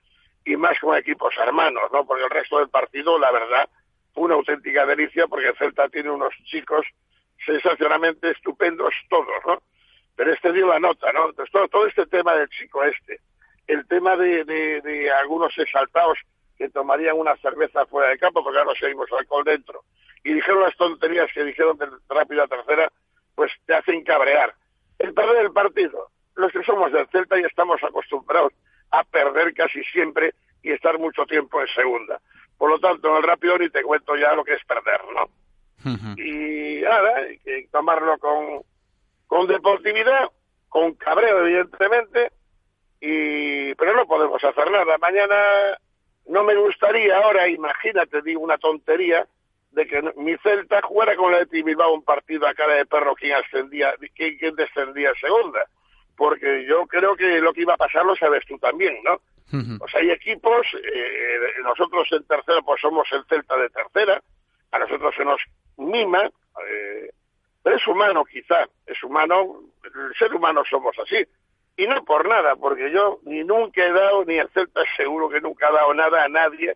Y 0.45 0.56
más 0.56 0.80
con 0.80 0.98
equipos 0.98 1.36
hermanos, 1.38 1.84
¿no? 1.91 2.06
Porque 2.06 2.24
el 2.24 2.30
resto 2.30 2.60
del 2.60 2.70
partido, 2.70 3.20
la 3.20 3.32
verdad, 3.32 3.70
fue 4.14 4.26
una 4.26 4.36
auténtica 4.36 4.86
delicia 4.86 5.28
porque 5.28 5.49
el 5.49 5.58
Celta 5.58 5.90
tiene 5.90 6.10
unos 6.10 6.34
chicos 6.45 6.86
sensacionalmente 7.45 8.32
estupendos 8.32 8.94
todos, 9.10 9.45
¿no? 9.45 9.62
Pero 10.16 10.34
este 10.34 10.52
dio 10.52 10.68
la 10.68 10.80
nota, 10.80 11.12
¿no? 11.14 11.30
Entonces, 11.30 11.52
todo, 11.52 11.68
todo 11.68 11.86
este 11.86 12.08
tema 12.08 12.34
del 12.36 12.49
chico 12.49 12.84
este, 12.84 13.20
el 13.68 13.86
tema 13.88 14.16
de, 14.16 14.44
de, 14.45 15.12
algunos 15.12 15.56
exaltados 15.58 16.18
que 16.57 16.69
tomarían 16.69 17.17
una 17.17 17.35
cerveza 17.38 17.85
fuera 17.85 18.09
de 18.09 18.17
campo, 18.17 18.43
porque 18.43 18.59
ahora 18.59 18.73
seguimos 18.79 19.11
alcohol 19.11 19.43
dentro, 19.43 19.84
y 20.23 20.34
dijeron 20.34 20.61
las 20.61 20.75
tonterías 20.75 21.31
que 21.34 21.43
dijeron 21.43 21.77
de 21.77 21.88
rápida 22.09 22.47
tercera, 22.47 22.91
pues 23.35 23.51
te 23.65 23.75
hacen 23.75 24.03
cabrear. 24.03 24.53
El 24.99 25.13
perder 25.13 25.45
el 25.45 25.51
partido, 25.51 26.09
los 26.35 26.51
que 26.51 26.63
somos 26.63 26.91
del 26.91 27.07
Celta 27.09 27.39
ya 27.39 27.47
estamos 27.47 27.81
acostumbrados 27.84 28.53
a 28.91 29.03
perder 29.03 29.53
casi 29.53 29.84
siempre 29.85 30.34
y 30.63 30.71
estar 30.71 30.97
mucho 30.97 31.25
tiempo 31.25 31.61
en 31.61 31.67
segunda. 31.67 32.19
Por 32.57 32.71
lo 32.71 32.79
tanto, 32.79 33.09
en 33.09 33.17
el 33.17 33.23
rápido 33.23 33.57
ni 33.57 33.69
te 33.69 33.84
cuento 33.84 34.15
ya 34.15 34.34
lo 34.34 34.43
que 34.43 34.53
es 34.53 34.65
perder, 34.65 35.01
¿no? 35.13 35.29
Y 36.17 36.81
nada, 36.81 37.17
hay 37.17 37.38
que 37.39 37.67
tomarlo 37.71 38.17
con, 38.17 38.63
con 39.27 39.47
deportividad, 39.47 40.29
con 40.67 40.93
cabreo, 40.95 41.45
evidentemente, 41.45 42.31
y 42.99 43.75
pero 43.75 43.95
no 43.95 44.07
podemos 44.07 44.43
hacer 44.43 44.71
nada. 44.71 44.97
Mañana 44.97 45.77
no 46.28 46.44
me 46.44 46.56
gustaría 46.56 47.18
ahora, 47.18 47.48
imagínate, 47.48 48.22
digo 48.22 48.41
una 48.41 48.58
tontería, 48.58 49.26
de 49.72 49.86
que 49.86 50.02
mi 50.16 50.36
Celta 50.38 50.82
jugara 50.82 51.16
con 51.16 51.32
la 51.32 51.45
de 51.45 51.64
Bilbao 51.64 51.94
un 51.94 52.04
partido 52.04 52.48
a 52.48 52.54
cara 52.54 52.74
de 52.74 52.86
perro 52.86 53.16
quien 53.16 53.34
ascendía, 53.34 53.94
quién, 54.16 54.38
quién 54.38 54.56
descendía 54.56 55.12
a 55.12 55.16
segunda. 55.16 55.66
Porque 56.16 56.66
yo 56.66 56.88
creo 56.88 57.16
que 57.16 57.40
lo 57.40 57.54
que 57.54 57.62
iba 57.62 57.76
a 57.76 57.78
pasar 57.78 58.04
lo 58.04 58.16
sabes 58.16 58.44
tú 58.45 58.58
también, 58.58 58.98
¿no? 59.04 59.22
O 59.80 59.88
sea, 59.88 60.02
hay 60.02 60.12
equipos, 60.12 60.68
eh, 60.74 61.40
nosotros 61.64 62.08
en 62.12 62.24
tercera 62.26 62.62
pues 62.64 62.82
somos 62.82 63.08
el 63.14 63.24
Celta 63.26 63.56
de 63.56 63.70
tercera, 63.70 64.22
a 64.72 64.80
nosotros 64.80 65.14
se 65.16 65.24
nos 65.24 65.40
mima, 65.78 66.24
eh, 66.68 67.12
pero 67.64 67.78
es 67.78 67.88
humano 67.88 68.26
quizá, 68.26 68.68
es 68.86 69.02
humano, 69.04 69.62
el 69.84 70.16
ser 70.18 70.34
humano 70.34 70.64
somos 70.70 70.98
así. 70.99 71.26
Y 71.78 71.86
no 71.86 72.04
por 72.04 72.28
nada, 72.28 72.56
porque 72.56 72.91
yo 72.91 73.20
ni 73.24 73.44
nunca 73.44 73.86
he 73.86 73.94
dado, 73.94 74.26
ni 74.26 74.38
el 74.38 74.49
Celta 74.49 74.82
seguro 74.98 75.30
que 75.30 75.40
nunca 75.40 75.68
ha 75.68 75.72
dado 75.72 75.94
nada 75.94 76.24
a 76.24 76.28
nadie, 76.28 76.76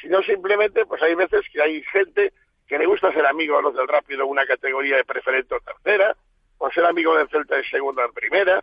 sino 0.00 0.22
simplemente, 0.22 0.84
pues 0.86 1.00
hay 1.02 1.14
veces 1.14 1.42
que 1.52 1.62
hay 1.62 1.82
gente 1.84 2.32
que 2.66 2.78
le 2.78 2.86
gusta 2.86 3.12
ser 3.12 3.26
amigo 3.26 3.56
de 3.56 3.62
los 3.62 3.74
del 3.74 3.88
Rápido 3.88 4.26
una 4.26 4.44
categoría 4.44 4.96
de 4.96 5.04
preferente 5.04 5.54
o 5.54 5.60
tercera, 5.60 6.16
o 6.58 6.70
ser 6.70 6.84
amigo 6.84 7.16
del 7.16 7.28
Celta 7.28 7.56
de 7.56 7.64
segunda 7.64 8.04
o 8.04 8.12
primera, 8.12 8.62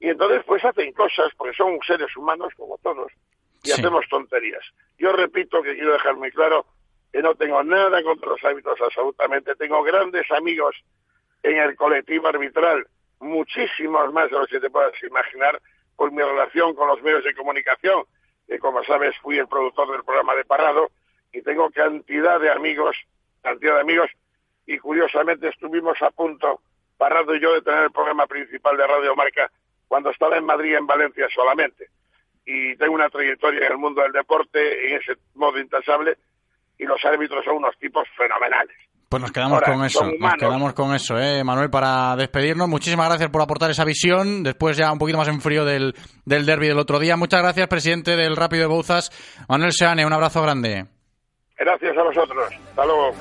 y 0.00 0.08
entonces 0.08 0.42
pues 0.46 0.64
hacen 0.64 0.92
cosas, 0.92 1.32
porque 1.36 1.56
son 1.56 1.78
seres 1.86 2.16
humanos 2.16 2.52
como 2.56 2.78
todos, 2.78 3.12
y 3.62 3.72
hacemos 3.72 4.06
tonterías. 4.08 4.64
Yo 4.98 5.12
repito 5.12 5.62
que 5.62 5.74
quiero 5.74 5.92
dejar 5.92 6.16
muy 6.16 6.30
claro 6.30 6.66
que 7.12 7.22
no 7.22 7.34
tengo 7.34 7.62
nada 7.62 8.02
contra 8.02 8.30
los 8.30 8.44
hábitos 8.44 8.80
absolutamente, 8.80 9.54
tengo 9.56 9.82
grandes 9.82 10.30
amigos 10.30 10.76
en 11.42 11.56
el 11.56 11.76
colectivo 11.76 12.28
arbitral, 12.28 12.86
muchísimos 13.20 14.12
más 14.12 14.30
de 14.30 14.38
los 14.38 14.48
que 14.48 14.60
te 14.60 14.70
puedas 14.70 14.92
imaginar 15.02 15.60
por 15.96 16.12
mi 16.12 16.22
relación 16.22 16.74
con 16.74 16.88
los 16.88 17.02
medios 17.02 17.24
de 17.24 17.34
comunicación, 17.34 18.04
que 18.46 18.58
como 18.58 18.82
sabes 18.84 19.16
fui 19.18 19.38
el 19.38 19.48
productor 19.48 19.90
del 19.90 20.04
programa 20.04 20.34
de 20.34 20.44
Parado 20.44 20.90
y 21.32 21.42
tengo 21.42 21.70
cantidad 21.70 22.40
de 22.40 22.50
amigos, 22.50 22.96
cantidad 23.42 23.74
de 23.74 23.80
amigos, 23.80 24.10
y 24.66 24.78
curiosamente 24.78 25.48
estuvimos 25.48 26.00
a 26.02 26.10
punto, 26.10 26.60
Parado 26.96 27.34
y 27.34 27.40
yo, 27.40 27.54
de 27.54 27.62
tener 27.62 27.84
el 27.84 27.92
programa 27.92 28.26
principal 28.26 28.76
de 28.76 28.86
Radio 28.86 29.14
Marca 29.16 29.50
cuando 29.88 30.10
estaba 30.10 30.36
en 30.36 30.44
Madrid 30.44 30.76
en 30.76 30.86
Valencia 30.86 31.26
solamente. 31.34 31.88
Y 32.44 32.76
tengo 32.76 32.94
una 32.94 33.10
trayectoria 33.10 33.66
en 33.66 33.72
el 33.72 33.78
mundo 33.78 34.02
del 34.02 34.12
deporte 34.12 34.88
en 34.88 35.00
ese 35.00 35.16
modo 35.34 35.58
intasable 35.58 36.16
y 36.78 36.84
los 36.84 37.04
árbitros 37.04 37.44
son 37.44 37.56
unos 37.56 37.76
tipos 37.78 38.08
fenomenales. 38.16 38.76
Pues 39.08 39.22
nos 39.22 39.32
quedamos 39.32 39.62
con 39.62 39.84
eso, 39.84 40.04
nos 40.18 40.34
quedamos 40.34 40.74
con 40.74 40.94
eso, 40.94 41.18
¿eh, 41.18 41.42
Manuel, 41.42 41.70
para 41.70 42.14
despedirnos. 42.14 42.68
Muchísimas 42.68 43.08
gracias 43.08 43.30
por 43.30 43.40
aportar 43.40 43.70
esa 43.70 43.84
visión, 43.84 44.42
después 44.42 44.76
ya 44.76 44.92
un 44.92 44.98
poquito 44.98 45.16
más 45.16 45.28
en 45.28 45.40
frío 45.40 45.64
del, 45.64 45.94
del 46.26 46.44
derby 46.44 46.68
del 46.68 46.78
otro 46.78 46.98
día. 46.98 47.16
Muchas 47.16 47.40
gracias, 47.40 47.68
presidente 47.68 48.16
del 48.16 48.36
Rápido 48.36 48.64
de 48.64 48.68
Bouzas, 48.68 49.10
Manuel 49.48 49.72
Seane, 49.72 50.04
un 50.04 50.12
abrazo 50.12 50.42
grande. 50.42 50.84
Gracias 51.56 51.96
a 51.96 52.02
vosotros, 52.02 52.52
hasta 52.68 52.84
luego. 52.84 53.14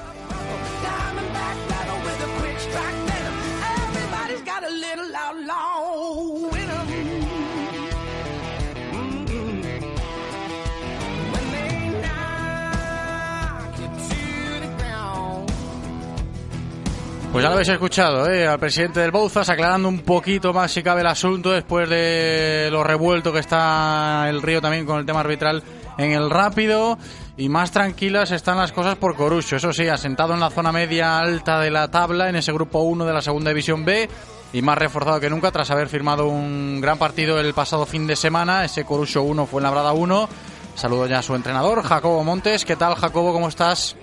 Pues 17.38 17.44
ya 17.44 17.50
lo 17.50 17.54
habéis 17.54 17.70
escuchado, 17.70 18.28
¿eh? 18.28 18.48
al 18.48 18.58
presidente 18.58 19.00
del 19.00 19.12
Bouzas 19.12 19.48
aclarando 19.48 19.88
un 19.88 20.00
poquito 20.00 20.54
más 20.54 20.72
si 20.72 20.82
cabe 20.82 21.02
el 21.02 21.08
asunto 21.08 21.52
después 21.52 21.88
de 21.88 22.68
lo 22.72 22.84
revuelto 22.84 23.32
que 23.32 23.38
está 23.38 24.26
el 24.28 24.42
río 24.42 24.60
también 24.60 24.88
con 24.88 24.98
el 24.98 25.06
tema 25.06 25.20
arbitral 25.20 25.62
en 26.00 26.14
el 26.14 26.32
rápido 26.32 26.98
y 27.38 27.48
más 27.48 27.70
tranquilas 27.70 28.32
están 28.32 28.58
las 28.58 28.72
cosas 28.72 28.96
por 28.96 29.16
Corucho. 29.16 29.56
Eso 29.56 29.72
sí, 29.72 29.88
asentado 29.88 30.34
en 30.34 30.40
la 30.40 30.50
zona 30.50 30.72
media 30.72 31.20
alta 31.20 31.60
de 31.60 31.70
la 31.70 31.92
tabla, 31.92 32.28
en 32.28 32.38
ese 32.38 32.52
grupo 32.52 32.80
1 32.80 33.06
de 33.06 33.14
la 33.14 33.22
segunda 33.22 33.52
división 33.52 33.86
B, 33.86 34.10
y 34.52 34.64
más 34.64 34.80
reforzado 34.80 35.20
que 35.20 35.30
nunca 35.30 35.52
tras 35.52 35.70
haber 35.70 35.90
firmado 35.90 36.26
un 36.26 36.82
gran 36.82 36.98
partido 36.98 37.40
el 37.40 37.54
pasado 37.54 37.86
fin 37.86 38.08
de 38.08 38.16
semana, 38.16 38.66
ese 38.66 38.84
Corucho 38.84 39.22
1 39.22 39.46
fue 39.46 39.60
en 39.60 39.66
Labrada 39.66 39.94
1. 39.94 40.30
Saludo 40.74 41.06
ya 41.06 41.20
a 41.20 41.22
su 41.22 41.36
entrenador, 41.36 41.84
Jacobo 41.84 42.24
Montes. 42.24 42.66
¿Qué 42.66 42.76
tal, 42.76 42.96
Jacobo? 42.96 43.32
¿Cómo 43.32 43.48
estás? 43.48 43.96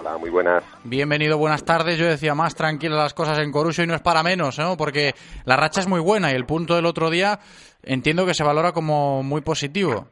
Hola, 0.00 0.16
muy 0.16 0.30
buenas. 0.30 0.64
Bienvenido, 0.84 1.38
buenas 1.38 1.64
tardes. 1.64 1.98
Yo 1.98 2.06
decía 2.06 2.34
más 2.34 2.54
tranquilas 2.54 2.98
las 2.98 3.14
cosas 3.14 3.38
en 3.40 3.50
Corucho 3.50 3.82
y 3.82 3.86
no 3.86 3.94
es 3.94 4.00
para 4.00 4.22
menos, 4.22 4.58
¿no? 4.58 4.76
Porque 4.76 5.12
la 5.44 5.56
racha 5.56 5.80
es 5.80 5.88
muy 5.88 6.00
buena 6.00 6.30
y 6.30 6.34
el 6.34 6.46
punto 6.46 6.76
del 6.76 6.86
otro 6.86 7.10
día 7.10 7.40
entiendo 7.82 8.24
que 8.24 8.34
se 8.34 8.44
valora 8.44 8.72
como 8.72 9.22
muy 9.24 9.40
positivo. 9.40 10.06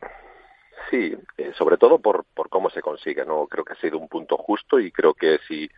Sí, 0.91 1.17
eh, 1.39 1.53
sobre 1.57 1.77
todo 1.77 1.99
por, 1.99 2.25
por 2.35 2.49
cómo 2.49 2.69
se 2.71 2.81
consigue, 2.81 3.25
¿no? 3.25 3.47
Creo 3.47 3.65
que 3.65 3.75
ha 3.75 3.81
sido 3.81 3.99
un 3.99 4.09
punto 4.09 4.37
justo 4.37 4.81
y 4.81 4.91
creo 4.91 5.15
que 5.15 5.39
si 5.47 5.69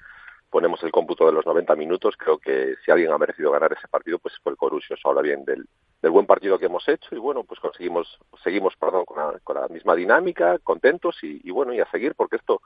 ponemos 0.50 0.82
el 0.82 0.90
cómputo 0.90 1.26
de 1.26 1.32
los 1.32 1.44
90 1.44 1.74
minutos, 1.76 2.14
creo 2.16 2.38
que 2.38 2.76
si 2.84 2.90
alguien 2.90 3.12
ha 3.12 3.18
merecido 3.18 3.50
ganar 3.50 3.72
ese 3.72 3.88
partido, 3.88 4.18
pues 4.18 4.34
fue 4.42 4.52
el 4.52 4.58
Corusio. 4.58 4.96
Eso 4.96 5.08
habla 5.08 5.22
bien 5.22 5.44
del, 5.44 5.66
del 6.00 6.10
buen 6.10 6.26
partido 6.26 6.58
que 6.58 6.66
hemos 6.66 6.88
hecho 6.88 7.14
y 7.14 7.18
bueno, 7.18 7.44
pues 7.44 7.60
conseguimos, 7.60 8.18
seguimos 8.42 8.74
perdón, 8.76 9.04
con, 9.04 9.18
la, 9.18 9.38
con 9.40 9.56
la 9.56 9.68
misma 9.68 9.94
dinámica, 9.94 10.58
contentos 10.60 11.16
y, 11.22 11.40
y, 11.44 11.50
bueno, 11.50 11.74
y 11.74 11.80
a 11.80 11.90
seguir 11.90 12.14
porque 12.14 12.36
esto 12.36 12.62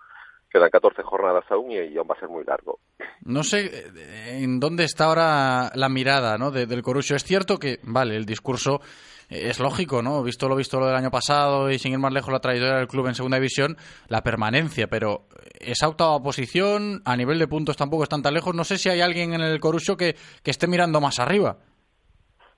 quedan 0.52 0.70
14 0.70 1.02
jornadas 1.02 1.44
aún 1.50 1.70
y, 1.70 1.78
y 1.78 1.96
aún 1.96 2.08
va 2.08 2.14
a 2.14 2.20
ser 2.20 2.28
muy 2.28 2.44
largo. 2.44 2.78
No 3.24 3.42
sé 3.42 3.66
eh, 3.66 4.38
en 4.42 4.60
dónde 4.60 4.84
está 4.84 5.06
ahora 5.06 5.70
la 5.74 5.88
mirada 5.88 6.36
¿no? 6.38 6.50
de, 6.50 6.66
del 6.66 6.82
Corusio. 6.82 7.16
Es 7.16 7.24
cierto 7.24 7.58
que, 7.58 7.78
vale, 7.84 8.16
el 8.16 8.26
discurso 8.26 8.80
es 9.32 9.60
lógico, 9.60 10.02
¿no? 10.02 10.22
Visto 10.22 10.48
lo 10.48 10.56
visto 10.56 10.78
lo 10.78 10.86
del 10.86 10.96
año 10.96 11.10
pasado 11.10 11.70
y 11.70 11.78
sin 11.78 11.92
ir 11.92 11.98
más 11.98 12.12
lejos 12.12 12.32
la 12.32 12.40
trayectoria 12.40 12.76
del 12.76 12.88
club 12.88 13.06
en 13.06 13.14
segunda 13.14 13.38
división, 13.38 13.76
la 14.08 14.22
permanencia, 14.22 14.88
pero 14.88 15.26
esa 15.58 15.88
octava 15.88 16.20
posición 16.20 17.00
a 17.04 17.16
nivel 17.16 17.38
de 17.38 17.48
puntos 17.48 17.76
tampoco 17.76 18.02
están 18.02 18.22
tan 18.22 18.34
lejos. 18.34 18.54
No 18.54 18.64
sé 18.64 18.76
si 18.76 18.90
hay 18.90 19.00
alguien 19.00 19.32
en 19.34 19.40
el 19.40 19.60
Corusio 19.60 19.96
que, 19.96 20.16
que 20.42 20.50
esté 20.50 20.66
mirando 20.66 21.00
más 21.00 21.18
arriba. 21.18 21.58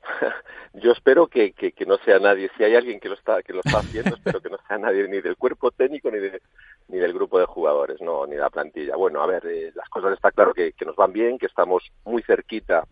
Yo 0.74 0.90
espero 0.90 1.28
que, 1.28 1.52
que, 1.52 1.70
que, 1.70 1.86
no 1.86 1.98
sea 1.98 2.18
nadie. 2.18 2.50
Si 2.56 2.64
hay 2.64 2.74
alguien 2.74 2.98
que 2.98 3.08
lo 3.08 3.14
está 3.14 3.42
que 3.42 3.52
lo 3.52 3.60
está 3.64 3.78
haciendo, 3.78 4.16
espero 4.16 4.40
que 4.40 4.50
no 4.50 4.58
sea 4.66 4.78
nadie 4.78 5.06
ni 5.08 5.20
del 5.20 5.36
cuerpo 5.36 5.70
técnico 5.70 6.10
ni 6.10 6.18
de, 6.18 6.42
ni 6.88 6.98
del 6.98 7.12
grupo 7.12 7.38
de 7.38 7.46
jugadores, 7.46 8.00
no, 8.00 8.26
ni 8.26 8.34
de 8.34 8.40
la 8.40 8.50
plantilla. 8.50 8.96
Bueno, 8.96 9.22
a 9.22 9.26
ver, 9.26 9.46
eh, 9.46 9.72
las 9.74 9.88
cosas 9.88 10.12
está 10.12 10.30
claro 10.30 10.52
que, 10.52 10.74
nos 10.84 10.96
van 10.96 11.12
bien, 11.12 11.38
que 11.38 11.46
estamos 11.46 11.82
muy 12.04 12.22
cerquita 12.22 12.84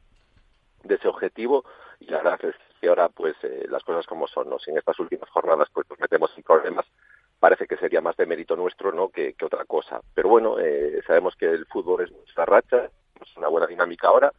de 0.85 0.95
ese 0.95 1.09
objetivo 1.09 1.65
y 2.01 2.07
la 2.07 2.19
verdad 2.19 2.41
es 2.45 2.57
que 2.81 2.89
ahora 2.89 3.09
pues 3.09 3.37
eh, 3.43 3.67
las 3.69 3.85
cosas 3.85 4.07
como 4.07 4.27
son, 4.27 4.49
¿no? 4.51 4.59
Si 4.59 4.71
en 4.71 4.79
estas 4.79 4.99
últimas 4.99 5.29
jornadas 5.31 5.69
pues 5.73 5.89
nos 5.89 6.01
metemos 6.01 6.33
en 6.37 6.43
problemas, 6.43 6.87
parece 7.39 7.67
que 7.67 7.77
sería 7.77 8.01
más 8.01 8.17
de 8.17 8.27
mérito 8.27 8.57
nuestro, 8.57 8.93
¿no? 8.93 9.09
Que, 9.09 9.35
que 9.35 9.45
otra 9.45 9.65
cosa. 9.65 10.01
Pero 10.15 10.29
bueno, 10.29 10.59
eh, 10.59 11.01
sabemos 11.07 11.37
que 11.37 11.47
el 11.47 11.67
fútbol 11.67 12.03
es 12.03 12.11
nuestra 12.11 12.45
racha, 12.45 12.87
es 13.21 13.37
una 13.37 13.49
buena 13.49 13.67
dinámica 13.67 14.09
ahora, 14.09 14.33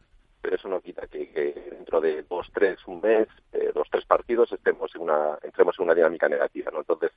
pero 0.44 0.56
eso 0.56 0.68
no 0.68 0.82
quita 0.82 1.06
que, 1.06 1.30
que 1.30 1.70
dentro 1.70 2.02
de 2.02 2.22
dos, 2.24 2.50
tres, 2.52 2.78
un 2.86 3.00
mes, 3.00 3.28
eh, 3.54 3.72
dos, 3.74 3.88
tres 3.90 4.04
partidos 4.04 4.52
estemos 4.52 4.94
en 4.94 5.00
una, 5.00 5.38
entremos 5.42 5.74
en 5.78 5.86
una 5.86 5.94
dinámica 5.94 6.28
negativa, 6.28 6.70
¿no? 6.70 6.80
Entonces 6.80 7.12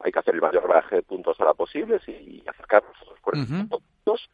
hay 0.00 0.10
que 0.10 0.18
hacer 0.18 0.34
el 0.34 0.40
mayor 0.40 0.66
bagaje 0.66 0.96
de 0.96 1.02
puntos 1.02 1.38
ahora 1.38 1.54
posibles 1.54 2.02
y 2.08 2.42
acercarnos 2.44 2.96
a 3.00 3.04
los 3.04 3.20
40 3.20 3.54
uh 3.54 3.56
-huh. 3.56 3.68
puntos 3.68 4.28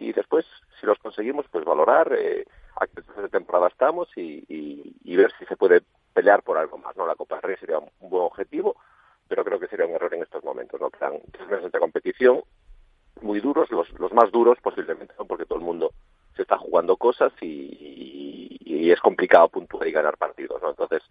y 0.00 0.12
después, 0.12 0.44
si 0.80 0.86
los 0.86 0.98
conseguimos, 0.98 1.46
pues 1.48 1.64
valorar 1.64 2.12
eh, 2.18 2.44
a 2.80 2.88
qué 2.88 3.22
de 3.22 3.28
temporada 3.28 3.68
estamos 3.68 4.08
y, 4.16 4.44
y, 4.48 4.96
y, 5.04 5.14
ver 5.14 5.32
si 5.38 5.44
se 5.44 5.56
puede 5.56 5.82
pelear 6.12 6.42
por 6.42 6.58
algo 6.58 6.78
más. 6.78 6.96
no 6.96 7.06
La 7.06 7.14
Copa 7.14 7.36
del 7.36 7.42
Rey 7.42 7.56
sería 7.60 7.78
un 7.78 8.10
buen 8.10 8.24
objetivo, 8.24 8.74
pero 9.28 9.44
creo 9.44 9.60
que 9.60 9.68
sería 9.68 9.86
un 9.86 9.92
error 9.92 10.12
en 10.12 10.24
estos 10.24 10.42
momentos. 10.42 10.80
¿no? 10.80 10.90
Quedan 10.90 11.20
tres 11.30 11.48
meses 11.48 11.70
de 11.70 11.78
competición 11.78 12.42
muy 13.20 13.38
duros, 13.38 13.70
los, 13.70 13.88
los 14.00 14.12
más 14.12 14.32
duros 14.32 14.58
posiblemente, 14.60 15.14
¿no? 15.16 15.24
porque 15.24 15.46
todo 15.46 15.60
el 15.60 15.64
mundo 15.64 15.92
se 16.36 16.42
está 16.42 16.58
jugando 16.58 16.96
cosas 16.96 17.32
y, 17.40 18.58
es 18.90 19.00
complicado 19.00 19.48
puntuar 19.48 19.88
y 19.88 19.92
ganar 19.92 20.18
partidos. 20.18 20.60
¿no? 20.60 20.68
Entonces, 20.68 21.02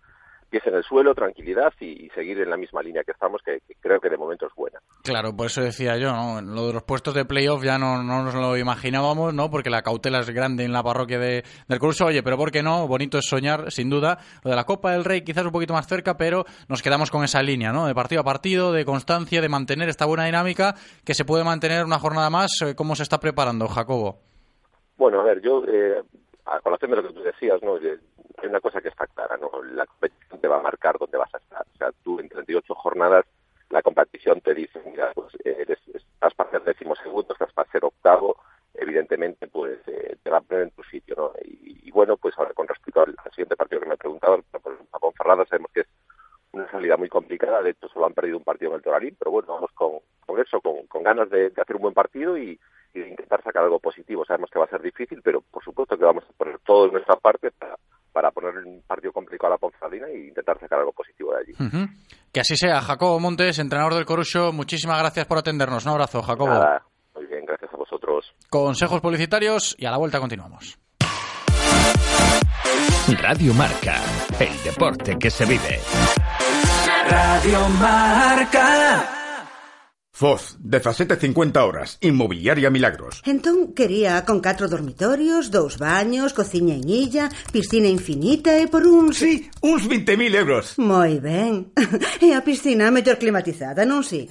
pies 0.52 0.68
en 0.68 0.76
el 0.76 0.84
suelo, 0.84 1.15
tranquilidad 1.15 1.73
y, 1.80 2.10
seguir 2.10 2.39
en 2.41 2.49
la 2.49 2.57
misma 2.57 2.84
línea 2.84 3.03
que 3.03 3.14
estamos, 3.14 3.41
que, 3.43 3.61
creo 3.80 3.99
que 3.99 4.10
de 4.10 4.18
momento 4.18 4.45
es 4.45 4.53
buena. 4.53 4.80
Claro, 5.02 5.35
por 5.35 5.48
eso 5.48 5.61
decía 5.61 5.98
yo, 5.98 6.11
¿no? 6.11 6.41
Lo 6.41 6.68
de 6.68 6.73
los 6.73 6.84
puestos 6.84 7.15
de 7.15 7.26
playoff 7.26 7.64
ya 7.64 7.80
no, 7.80 8.03
no 8.03 8.23
nos 8.23 8.35
lo 8.35 8.57
imaginábamos, 8.57 9.34
¿no? 9.34 9.49
Porque 9.49 9.69
la 9.69 9.81
cautela 9.81 10.19
es 10.19 10.30
grande 10.30 10.65
en 10.65 10.73
la 10.73 10.84
parroquia 10.84 11.18
de, 11.18 11.43
del 11.68 11.80
curso. 11.80 12.06
Oye, 12.06 12.22
pero 12.22 12.38
¿por 12.38 12.52
qué 12.52 12.61
no? 12.61 12.85
Bonito 12.88 13.18
es 13.18 13.26
soñar, 13.26 13.72
sin 13.72 13.89
duda. 13.89 14.19
Lo 14.43 14.52
de 14.52 14.57
la 14.57 14.65
Copa 14.65 14.91
del 14.91 15.06
Rey 15.06 15.22
quizás 15.22 15.45
un 15.45 15.52
poquito 15.52 15.73
más 15.73 15.88
cerca, 15.88 16.18
pero 16.18 16.45
nos 16.68 16.84
quedamos 16.84 17.10
con 17.10 17.23
esa 17.23 17.41
línea, 17.41 17.72
¿no? 17.72 17.88
De 17.88 17.95
partido 17.95 18.22
a 18.22 18.26
partido, 18.26 18.73
de 18.73 18.84
constancia, 18.84 19.41
de 19.41 19.49
mantener 19.49 19.88
esta 19.88 20.06
buena 20.06 20.26
dinámica 20.26 20.76
que 21.06 21.14
se 21.14 21.26
puede 21.26 21.45
mantener 21.45 21.85
una 21.85 21.98
jornada 21.98 22.30
más. 22.30 22.52
¿Cómo 22.76 22.95
se 22.95 23.03
está 23.03 23.19
preparando, 23.19 23.68
Jacobo? 23.69 24.30
Bueno, 25.01 25.21
a 25.21 25.23
ver, 25.23 25.41
yo, 25.41 25.63
eh, 25.67 26.03
de 26.03 26.95
lo 26.95 27.01
que 27.01 27.13
tú 27.13 27.23
decías, 27.23 27.59
¿no? 27.63 27.73
hay 27.73 28.47
una 28.47 28.59
cosa 28.59 28.81
que 28.81 28.89
está 28.89 29.07
clara, 29.07 29.35
¿no? 29.35 29.49
La 29.63 29.87
competición 29.87 30.39
te 30.39 30.47
va 30.47 30.59
a 30.59 30.61
marcar 30.61 30.99
dónde 30.99 31.17
vas 31.17 31.33
a 31.33 31.39
estar. 31.39 31.65
O 31.73 31.77
sea, 31.79 31.91
tú 32.03 32.19
en 32.19 32.29
38 32.29 32.75
jornadas 32.75 33.25
la 33.71 33.81
competición 33.81 34.41
te 34.41 34.53
dice, 34.53 34.79
mira, 34.85 35.11
pues 35.15 35.35
eres, 35.43 35.79
estás 35.91 36.35
para 36.35 36.51
ser 36.51 36.61
décimo 36.65 36.95
segundo, 36.97 37.33
estás 37.33 37.51
para 37.51 37.71
ser 37.71 37.83
octavo, 37.83 38.37
evidentemente 38.75 39.47
pues 39.47 39.79
eh, 39.87 40.17
te 40.21 40.29
va 40.29 40.37
a 40.37 40.41
poner 40.41 40.65
en 40.65 40.69
tu 40.69 40.83
sitio, 40.83 41.15
¿no? 41.17 41.31
Y, 41.43 41.89
bueno, 41.89 42.15
pues 42.17 42.37
ahora 42.37 42.53
con 42.53 42.67
respecto 42.67 43.01
al, 43.01 43.15
siguiente 43.31 43.55
partido 43.55 43.81
que 43.81 43.89
me 43.89 43.97
preguntaban, 43.97 44.43
pues, 44.51 44.77
a 44.91 44.99
Ponferrada 44.99 45.45
sabemos 45.45 45.71
que 45.73 45.79
es 45.79 45.87
una 46.51 46.69
salida 46.69 46.95
muy 46.95 47.09
complicada, 47.09 47.63
de 47.63 47.71
hecho 47.71 47.89
solo 47.89 48.05
han 48.05 48.13
perdido 48.13 48.37
un 48.37 48.43
partido 48.43 48.69
en 48.69 48.75
el 48.75 48.83
Toralín, 48.83 49.15
pero 49.17 49.31
bueno, 49.31 49.51
vamos 49.51 49.71
con, 49.71 49.93
con 50.27 50.39
eso, 50.39 50.61
con, 50.61 50.85
con 50.85 51.01
ganas 51.01 51.27
de 51.31 51.51
hacer 51.57 51.75
un 51.75 51.81
buen 51.81 51.95
partido 51.95 52.37
y, 52.37 52.59
y 52.93 52.99
de 52.99 53.09
intentar 53.09 53.41
sacar 53.43 53.63
algo 53.63 53.80
positivo. 53.80 54.26
Sabemos 54.26 54.49
que 54.51 54.59
va 54.59 54.65
a 54.65 54.69
ser 54.69 54.81
difícil, 54.81 55.22
pero 55.23 55.41
por 55.41 55.63
supuesto 55.63 55.97
que 55.97 56.05
vamos 56.05 56.23
a 56.27 56.34
poner 56.38 56.59
todo 56.65 56.85
en 56.88 56.93
nuestra 56.93 57.15
parte 57.15 57.51
para, 57.51 57.76
para 58.11 58.31
poner 58.31 58.57
un 58.57 58.81
partido 58.88 59.11
complicado 59.13 59.47
a 59.47 59.55
la 59.55 59.57
Ponferradina 59.57 60.07
e 60.07 60.27
intentar 60.27 60.59
sacar 60.59 60.80
algo 60.80 60.91
positivo 60.91 61.34
de 61.34 61.39
allí. 61.39 61.53
Uh 61.59 61.69
-huh. 61.69 61.89
Que 62.31 62.39
así 62.41 62.55
sea. 62.55 62.81
Jacobo 62.81 63.19
Montes, 63.19 63.59
entrenador 63.59 63.93
del 63.95 64.05
Corucho, 64.05 64.51
muchísimas 64.53 64.99
gracias 64.99 65.26
por 65.26 65.38
atendernos. 65.38 65.85
Un 65.85 65.91
abrazo, 65.91 66.22
Jacobo. 66.22 66.49
Nada. 66.49 66.84
Muy 67.15 67.26
bien, 67.26 67.45
gracias 67.45 67.73
a 67.73 67.77
vosotros. 67.77 68.34
Consejos 68.49 69.01
publicitarios 69.01 69.76
y 69.77 69.85
a 69.85 69.91
la 69.91 69.97
vuelta 69.97 70.19
continuamos. 70.19 70.77
Radio 73.22 73.53
Marca, 73.53 73.95
el 74.39 74.63
deporte 74.63 75.18
que 75.19 75.30
se 75.30 75.45
vive. 75.45 75.80
Radio 77.09 77.68
Marca. 77.80 79.00
Foz, 80.22 80.56
de 80.60 80.80
horas, 81.65 81.98
inmobiliaria 81.99 82.69
Milagros. 82.69 83.23
Entón, 83.26 83.73
quería 83.73 84.23
con 84.23 84.39
catro 84.39 84.69
dormitorios, 84.69 85.49
dous 85.49 85.81
baños, 85.81 86.38
cociña 86.38 86.76
en 86.76 86.85
illa, 86.85 87.26
piscina 87.49 87.89
infinita 87.89 88.53
e 88.61 88.69
por 88.69 88.85
uns... 88.85 89.18
Sí, 89.18 89.49
uns 89.65 89.89
20.000 89.89 90.38
euros. 90.38 90.77
Moi 90.77 91.18
ben. 91.18 91.73
E 92.22 92.38
a 92.38 92.45
piscina 92.45 92.93
mellor 92.93 93.18
climatizada, 93.18 93.81
non 93.81 94.06
si? 94.06 94.30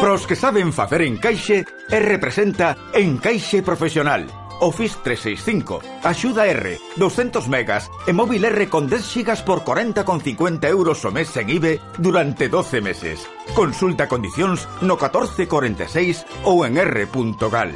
Pros 0.00 0.24
que 0.24 0.32
saben 0.32 0.72
facer 0.72 1.04
encaixe 1.04 1.68
e 1.92 1.98
representa 2.00 2.88
Encaixe 2.96 3.60
Profesional 3.60 4.45
Office 4.60 4.96
365, 5.02 5.80
axuda 6.02 6.46
R, 6.46 6.78
200 6.96 7.48
megas 7.48 7.90
e 8.06 8.12
móvil 8.12 8.44
R 8.44 8.68
con 8.68 8.88
10 8.88 9.04
gigas 9.04 9.42
por 9.42 9.64
40,50 9.64 10.68
euros 10.68 11.04
o 11.04 11.10
mes 11.10 11.34
en 11.36 11.50
IBE 11.50 11.80
durante 11.98 12.48
12 12.48 12.80
meses. 12.80 13.26
Consulta 13.54 14.08
condicións 14.08 14.68
no 14.80 14.96
1446 14.96 16.24
ou 16.44 16.64
en 16.64 16.78
r.gal. 16.78 17.72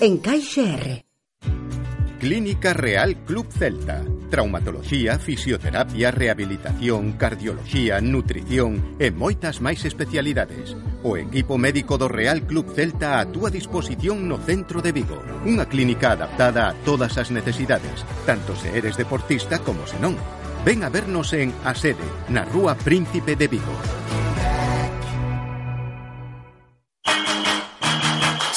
En 0.00 0.18
Caixa 0.18 0.66
R. 0.66 1.11
Clínica 2.22 2.72
Real 2.72 3.16
Club 3.26 3.48
Celta. 3.50 4.04
Traumatología, 4.30 5.18
fisioterapia, 5.18 6.12
rehabilitación, 6.12 7.14
cardiología, 7.18 8.00
nutrición 8.00 8.94
e 9.02 9.10
moitas 9.10 9.58
máis 9.58 9.82
especialidades. 9.82 10.78
O 11.02 11.18
equipo 11.18 11.58
médico 11.58 11.98
do 11.98 12.06
Real 12.06 12.46
Club 12.46 12.70
Celta 12.78 13.18
a 13.18 13.26
túa 13.26 13.50
disposición 13.50 14.30
no 14.30 14.38
centro 14.38 14.78
de 14.78 14.94
Vigo. 14.94 15.18
Unha 15.42 15.66
clínica 15.66 16.14
adaptada 16.14 16.70
a 16.70 16.78
todas 16.86 17.18
as 17.18 17.34
necesidades, 17.34 18.06
tanto 18.22 18.54
se 18.54 18.70
eres 18.70 18.94
deportista 18.94 19.58
como 19.58 19.82
se 19.90 19.98
non. 19.98 20.14
Ven 20.62 20.86
a 20.86 20.94
vernos 20.94 21.34
en 21.34 21.50
A 21.66 21.74
Sede, 21.74 22.06
na 22.30 22.46
Rúa 22.46 22.78
Príncipe 22.78 23.34
de 23.34 23.50
Vigo. 23.50 23.74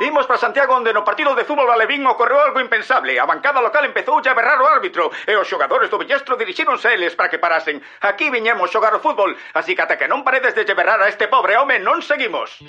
Imos 0.00 0.26
para 0.26 0.40
Santiago 0.40 0.74
onde 0.74 0.92
no 0.92 1.04
partido 1.04 1.36
de 1.36 1.44
fútbol 1.44 1.68
alevín 1.68 2.02
ocorreu 2.08 2.40
algo 2.40 2.58
impensable. 2.58 3.20
A 3.20 3.28
bancada 3.28 3.60
local 3.60 3.84
empezou 3.84 4.18
a 4.18 4.34
berrar 4.34 4.58
o 4.58 4.66
árbitro 4.66 5.12
e 5.28 5.36
os 5.36 5.46
xogadores 5.46 5.92
do 5.92 6.00
Villestro 6.00 6.34
dirixíronse 6.34 6.88
a 6.88 6.94
eles 6.96 7.14
para 7.14 7.28
que 7.28 7.38
parasen. 7.38 7.78
Aquí 8.00 8.32
viñemos 8.32 8.72
xogar 8.72 8.96
o 8.96 9.04
fútbol, 9.04 9.36
así 9.54 9.76
que 9.76 9.84
ata 9.84 10.00
que 10.00 10.08
non 10.08 10.24
paredes 10.24 10.56
de 10.56 10.74
berrar 10.74 10.98
a 10.98 11.12
este 11.12 11.28
pobre 11.28 11.54
home 11.60 11.78
non 11.78 12.00
seguimos. 12.00 12.64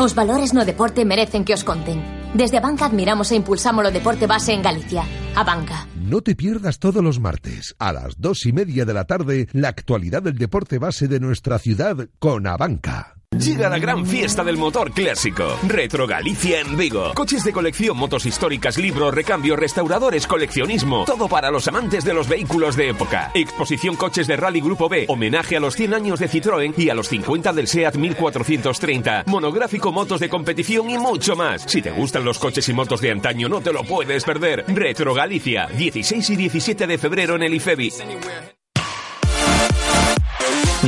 Os 0.00 0.16
valores 0.16 0.56
no 0.56 0.64
deporte 0.64 1.04
merecen 1.04 1.44
que 1.44 1.52
os 1.52 1.62
conten. 1.62 2.00
Desde 2.32 2.56
a 2.56 2.64
banca 2.64 2.88
admiramos 2.88 3.28
e 3.30 3.36
impulsamos 3.36 3.84
o 3.84 3.92
deporte 3.92 4.24
base 4.24 4.56
en 4.56 4.64
Galicia. 4.64 5.04
A 5.36 5.44
banca. 5.44 5.86
No 5.94 6.24
te 6.24 6.34
pierdas 6.34 6.80
todos 6.80 7.04
los 7.04 7.20
martes, 7.20 7.76
a 7.78 7.92
las 7.92 8.18
dos 8.18 8.48
y 8.48 8.52
media 8.56 8.88
de 8.88 8.96
la 8.96 9.04
tarde, 9.04 9.46
la 9.52 9.68
actualidad 9.68 10.24
del 10.24 10.40
deporte 10.40 10.80
base 10.80 11.06
de 11.06 11.20
nuestra 11.20 11.60
ciudad 11.60 12.08
con 12.18 12.48
Abanca. 12.48 13.21
Llega 13.38 13.70
la 13.70 13.78
gran 13.78 14.04
fiesta 14.06 14.44
del 14.44 14.58
motor 14.58 14.92
clásico. 14.92 15.56
Retro 15.66 16.06
Galicia 16.06 16.60
en 16.60 16.76
Vigo. 16.76 17.12
Coches 17.14 17.42
de 17.44 17.52
colección, 17.52 17.96
motos 17.96 18.26
históricas, 18.26 18.76
libros, 18.76 19.14
recambio, 19.14 19.56
restauradores, 19.56 20.26
coleccionismo. 20.26 21.04
Todo 21.06 21.28
para 21.28 21.50
los 21.50 21.66
amantes 21.66 22.04
de 22.04 22.12
los 22.12 22.28
vehículos 22.28 22.76
de 22.76 22.90
época. 22.90 23.30
Exposición 23.34 23.96
Coches 23.96 24.26
de 24.26 24.36
Rally 24.36 24.60
Grupo 24.60 24.88
B. 24.88 25.06
Homenaje 25.08 25.56
a 25.56 25.60
los 25.60 25.74
100 25.74 25.94
años 25.94 26.20
de 26.20 26.28
Citroën 26.28 26.74
y 26.76 26.90
a 26.90 26.94
los 26.94 27.08
50 27.08 27.52
del 27.54 27.68
SEAT 27.68 27.96
1430. 27.96 29.24
Monográfico 29.26 29.92
motos 29.92 30.20
de 30.20 30.28
competición 30.28 30.90
y 30.90 30.98
mucho 30.98 31.34
más. 31.34 31.62
Si 31.62 31.80
te 31.80 31.90
gustan 31.90 32.24
los 32.24 32.38
coches 32.38 32.68
y 32.68 32.74
motos 32.74 33.00
de 33.00 33.10
antaño, 33.12 33.48
no 33.48 33.60
te 33.60 33.72
lo 33.72 33.82
puedes 33.82 34.24
perder. 34.24 34.64
Retro 34.68 35.14
Galicia. 35.14 35.68
16 35.68 36.30
y 36.30 36.36
17 36.36 36.86
de 36.86 36.98
febrero 36.98 37.36
en 37.36 37.42
el 37.44 37.54
IFEBI. 37.54 37.92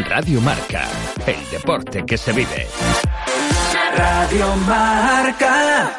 Radio 0.02 0.40
Marca, 0.40 0.88
el 1.24 1.50
deporte 1.52 2.04
que 2.04 2.18
se 2.18 2.32
vive. 2.32 2.66
Radio 3.96 4.56
Marca. 4.66 5.90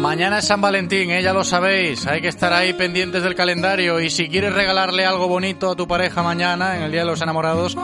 Mañana 0.00 0.38
es 0.38 0.46
San 0.46 0.60
Valentín, 0.60 1.10
¿eh? 1.10 1.24
ya 1.24 1.32
lo 1.32 1.42
sabéis. 1.42 2.06
Hay 2.06 2.20
que 2.20 2.28
estar 2.28 2.52
ahí 2.52 2.72
pendientes 2.72 3.24
del 3.24 3.34
calendario. 3.34 3.98
Y 3.98 4.10
si 4.10 4.28
quieres 4.28 4.54
regalarle 4.54 5.04
algo 5.04 5.26
bonito 5.26 5.72
a 5.72 5.76
tu 5.76 5.88
pareja 5.88 6.22
mañana, 6.22 6.76
en 6.76 6.84
el 6.84 6.92
Día 6.92 7.00
de 7.00 7.06
los 7.06 7.20
Enamorados, 7.20 7.76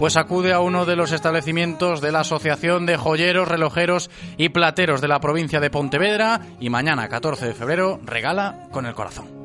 pues 0.00 0.16
acude 0.16 0.52
a 0.52 0.58
uno 0.58 0.84
de 0.84 0.96
los 0.96 1.12
establecimientos 1.12 2.00
de 2.00 2.10
la 2.10 2.20
Asociación 2.20 2.86
de 2.86 2.96
Joyeros, 2.96 3.46
Relojeros 3.46 4.10
y 4.36 4.48
Plateros 4.48 5.00
de 5.00 5.08
la 5.08 5.20
provincia 5.20 5.60
de 5.60 5.70
Pontevedra. 5.70 6.40
Y 6.58 6.70
mañana, 6.70 7.08
14 7.08 7.46
de 7.46 7.54
febrero, 7.54 8.00
regala 8.02 8.66
con 8.72 8.84
el 8.84 8.94
corazón. 8.94 9.39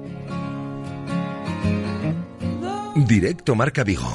Directo 2.96 3.56
Marca 3.56 3.84
Vigo. 3.84 4.10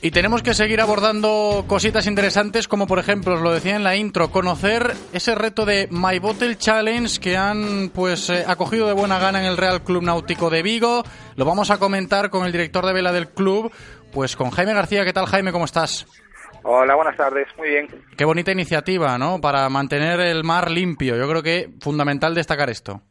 Y 0.00 0.12
tenemos 0.12 0.44
que 0.44 0.54
seguir 0.54 0.80
abordando 0.80 1.64
cositas 1.66 2.06
interesantes, 2.06 2.68
como 2.68 2.86
por 2.86 3.00
ejemplo, 3.00 3.34
os 3.34 3.40
lo 3.40 3.52
decía 3.52 3.74
en 3.74 3.82
la 3.82 3.96
intro, 3.96 4.30
conocer 4.30 4.94
ese 5.12 5.34
reto 5.34 5.66
de 5.66 5.88
My 5.90 6.20
Bottle 6.20 6.56
Challenge 6.56 7.18
que 7.18 7.36
han 7.36 7.90
pues 7.92 8.30
eh, 8.30 8.44
acogido 8.46 8.86
de 8.86 8.92
buena 8.92 9.18
gana 9.18 9.40
en 9.40 9.46
el 9.46 9.56
Real 9.56 9.82
Club 9.82 10.04
Náutico 10.04 10.48
de 10.48 10.62
Vigo. 10.62 11.02
Lo 11.34 11.44
vamos 11.44 11.72
a 11.72 11.78
comentar 11.78 12.30
con 12.30 12.46
el 12.46 12.52
director 12.52 12.86
de 12.86 12.92
vela 12.92 13.10
del 13.10 13.30
club, 13.30 13.72
pues 14.12 14.36
con 14.36 14.50
Jaime 14.50 14.74
García. 14.74 15.04
¿Qué 15.04 15.12
tal, 15.12 15.26
Jaime? 15.26 15.50
¿Cómo 15.50 15.64
estás? 15.64 16.06
Hola, 16.62 16.94
buenas 16.94 17.16
tardes. 17.16 17.48
Muy 17.58 17.70
bien. 17.70 17.88
Qué 18.16 18.24
bonita 18.24 18.52
iniciativa, 18.52 19.18
¿no? 19.18 19.40
Para 19.40 19.68
mantener 19.68 20.20
el 20.20 20.44
mar 20.44 20.70
limpio. 20.70 21.16
Yo 21.16 21.28
creo 21.28 21.42
que 21.42 21.70
fundamental 21.80 22.32
destacar 22.32 22.70
esto. 22.70 23.02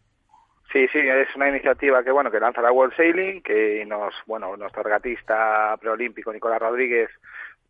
Sí, 0.71 0.87
sí, 0.91 0.99
es 0.99 1.35
una 1.35 1.49
iniciativa 1.49 2.03
que 2.03 2.11
bueno 2.11 2.31
que 2.31 2.39
lanza 2.39 2.61
la 2.61 2.71
World 2.71 2.95
Sailing, 2.95 3.41
que 3.41 3.83
nos 3.85 4.13
bueno 4.25 4.55
nuestro 4.55 4.83
regatista 4.83 5.75
preolímpico 5.77 6.31
Nicolás 6.31 6.61
Rodríguez 6.61 7.09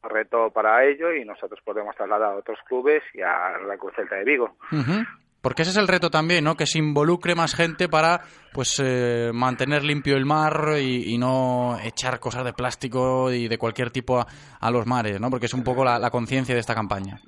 retó 0.04 0.52
para 0.52 0.84
ello 0.86 1.14
y 1.14 1.26
nosotros 1.26 1.60
podemos 1.64 1.96
trasladar 1.96 2.34
a 2.34 2.36
otros 2.36 2.60
clubes 2.68 3.04
y 3.14 3.22
a 3.22 3.58
la 3.68 3.78
Cruz 3.78 3.94
Celta 3.96 4.16
de 4.16 4.24
Vigo. 4.24 4.56
Ujú. 4.72 5.04
Porque 5.42 5.64
ese 5.64 5.72
es 5.72 5.78
el 5.78 5.88
reto 5.88 6.12
también, 6.12 6.44
¿no? 6.44 6.56
Que 6.56 6.68
se 6.68 6.78
involucre 6.78 7.34
más 7.34 7.56
gente 7.56 7.90
para, 7.90 8.22
pues, 8.54 8.80
eh, 8.84 9.32
mantener 9.34 9.84
limpio 9.84 10.16
el 10.16 10.26
mar 10.26 10.78
y, 10.80 11.18
no 11.18 11.80
echar 11.84 12.20
cosas 12.20 12.46
de 12.46 12.54
plástico 12.54 13.32
y 13.32 13.48
de 13.48 13.58
cualquier 13.58 13.90
tipo 13.90 14.20
a, 14.20 14.72
los 14.72 14.86
mares, 14.86 15.20
¿no? 15.20 15.32
Porque 15.32 15.48
es 15.48 15.54
un 15.56 15.64
poco 15.64 15.84
la 15.84 16.12
conciencia 16.12 16.54
de 16.54 16.62
esta 16.62 16.76
campaña. 16.76 17.20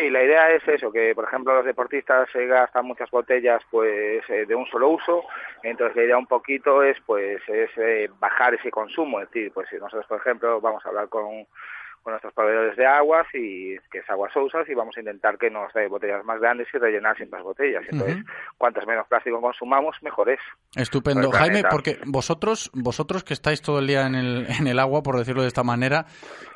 Sí, 0.00 0.08
la 0.08 0.24
idea 0.24 0.50
es 0.50 0.66
eso, 0.66 0.90
que 0.90 1.14
por 1.14 1.24
ejemplo 1.24 1.54
los 1.54 1.64
deportistas 1.66 2.26
se 2.32 2.46
gastan 2.46 2.86
muchas 2.86 3.10
botellas 3.10 3.60
pues 3.70 4.22
eh, 4.30 4.46
de 4.46 4.54
un 4.54 4.64
solo 4.66 4.88
uso, 4.88 5.24
entonces 5.62 5.94
la 5.94 6.04
idea 6.04 6.16
un 6.16 6.26
poquito 6.26 6.82
es 6.82 6.96
pues 7.04 7.42
es 7.46 7.70
eh, 7.76 8.08
bajar 8.18 8.54
ese 8.54 8.70
consumo, 8.70 9.20
es 9.20 9.28
decir, 9.28 9.52
pues 9.52 9.68
si 9.68 9.76
nosotros 9.76 10.06
por 10.06 10.18
ejemplo 10.18 10.58
vamos 10.58 10.84
a 10.86 10.88
hablar 10.88 11.10
con, 11.10 11.46
con 12.02 12.12
nuestros 12.12 12.32
proveedores 12.32 12.76
de 12.76 12.86
aguas 12.86 13.26
y 13.34 13.76
que 13.90 13.98
es 13.98 14.10
aguas 14.10 14.32
sousas 14.32 14.68
y 14.68 14.74
vamos 14.74 14.96
a 14.96 15.00
intentar 15.00 15.36
que 15.36 15.50
nos 15.50 15.72
dé 15.74 15.86
botellas 15.88 16.24
más 16.24 16.40
grandes 16.40 16.66
y 16.72 16.78
rellenar 16.78 17.16
siempre 17.16 17.38
las 17.38 17.44
botellas. 17.44 17.82
Entonces, 17.90 18.24
cuantas 18.56 18.86
menos 18.86 19.06
plástico 19.06 19.40
consumamos, 19.40 19.96
mejor 20.02 20.30
es. 20.30 20.40
Estupendo. 20.76 21.28
El 21.28 21.32
Jaime, 21.32 21.62
porque 21.70 21.98
vosotros, 22.06 22.70
vosotros 22.74 23.22
que 23.22 23.34
estáis 23.34 23.60
todo 23.60 23.80
el 23.80 23.86
día 23.86 24.06
en 24.06 24.14
el, 24.14 24.46
en 24.48 24.66
el 24.66 24.78
agua, 24.78 25.02
por 25.02 25.18
decirlo 25.18 25.42
de 25.42 25.48
esta 25.48 25.62
manera, 25.62 26.06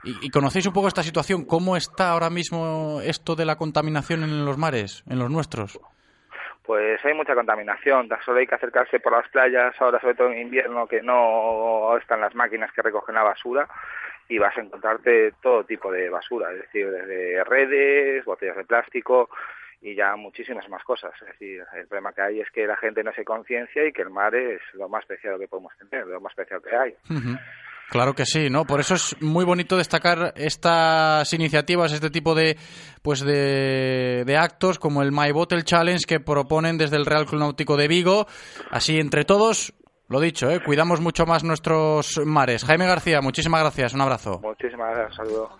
y, 0.02 0.26
y 0.26 0.30
conocéis 0.30 0.66
un 0.66 0.72
poco 0.72 0.88
esta 0.88 1.02
situación, 1.02 1.44
¿cómo 1.44 1.76
está 1.76 2.10
ahora 2.10 2.30
mismo 2.30 3.00
esto 3.02 3.34
de 3.34 3.44
la 3.44 3.56
contaminación 3.56 4.22
en 4.22 4.44
los 4.44 4.56
mares, 4.56 5.04
en 5.08 5.18
los 5.18 5.30
nuestros? 5.30 5.78
Pues 6.64 7.04
hay 7.04 7.12
mucha 7.12 7.34
contaminación, 7.34 8.08
tan 8.08 8.22
solo 8.22 8.38
hay 8.38 8.46
que 8.46 8.54
acercarse 8.54 8.98
por 8.98 9.12
las 9.12 9.28
playas, 9.28 9.74
ahora 9.78 10.00
sobre 10.00 10.14
todo 10.14 10.28
en 10.28 10.38
invierno, 10.38 10.86
que 10.86 11.02
no 11.02 11.94
están 11.98 12.22
las 12.22 12.34
máquinas 12.34 12.72
que 12.72 12.80
recogen 12.80 13.14
la 13.14 13.22
basura 13.22 13.68
y 14.28 14.38
vas 14.38 14.56
a 14.56 14.62
encontrarte 14.62 15.32
todo 15.42 15.64
tipo 15.64 15.92
de 15.92 16.08
basura, 16.08 16.52
es 16.52 16.60
decir, 16.62 16.90
desde 16.90 17.44
redes, 17.44 18.24
botellas 18.24 18.56
de 18.56 18.64
plástico 18.64 19.28
y 19.82 19.94
ya 19.94 20.16
muchísimas 20.16 20.68
más 20.68 20.82
cosas. 20.82 21.12
Es 21.20 21.28
decir, 21.28 21.62
el 21.76 21.86
problema 21.86 22.12
que 22.12 22.22
hay 22.22 22.40
es 22.40 22.50
que 22.50 22.66
la 22.66 22.76
gente 22.76 23.02
no 23.04 23.12
se 23.12 23.24
conciencia 23.24 23.86
y 23.86 23.92
que 23.92 24.02
el 24.02 24.10
mar 24.10 24.34
es 24.34 24.60
lo 24.72 24.88
más 24.88 25.04
preciado 25.04 25.38
que 25.38 25.46
podemos 25.46 25.72
tener, 25.76 26.06
lo 26.06 26.20
más 26.20 26.34
preciado 26.34 26.62
que 26.62 26.74
hay. 26.74 26.94
Claro 27.90 28.14
que 28.14 28.24
sí, 28.24 28.48
¿no? 28.48 28.64
Por 28.64 28.80
eso 28.80 28.94
es 28.94 29.14
muy 29.20 29.44
bonito 29.44 29.76
destacar 29.76 30.32
estas 30.36 31.30
iniciativas, 31.34 31.92
este 31.92 32.08
tipo 32.08 32.34
de 32.34 32.56
pues 33.02 33.20
de, 33.20 34.24
de 34.24 34.36
actos 34.38 34.78
como 34.78 35.02
el 35.02 35.12
My 35.12 35.32
Bottle 35.32 35.62
Challenge 35.62 36.06
que 36.08 36.18
proponen 36.18 36.78
desde 36.78 36.96
el 36.96 37.04
Real 37.04 37.26
Club 37.26 37.40
Náutico 37.40 37.76
de 37.76 37.86
Vigo. 37.86 38.26
Así 38.70 38.98
entre 38.98 39.24
todos, 39.24 39.74
lo 40.14 40.20
dicho, 40.20 40.48
¿eh? 40.48 40.60
cuidamos 40.62 41.00
mucho 41.00 41.26
más 41.26 41.42
nuestros 41.42 42.20
mares. 42.24 42.64
Jaime 42.64 42.86
García, 42.86 43.20
muchísimas 43.20 43.62
gracias, 43.62 43.94
un 43.94 44.00
abrazo. 44.00 44.38
Muchísimas 44.44 44.94
gracias, 44.94 45.16
saludos. 45.16 45.50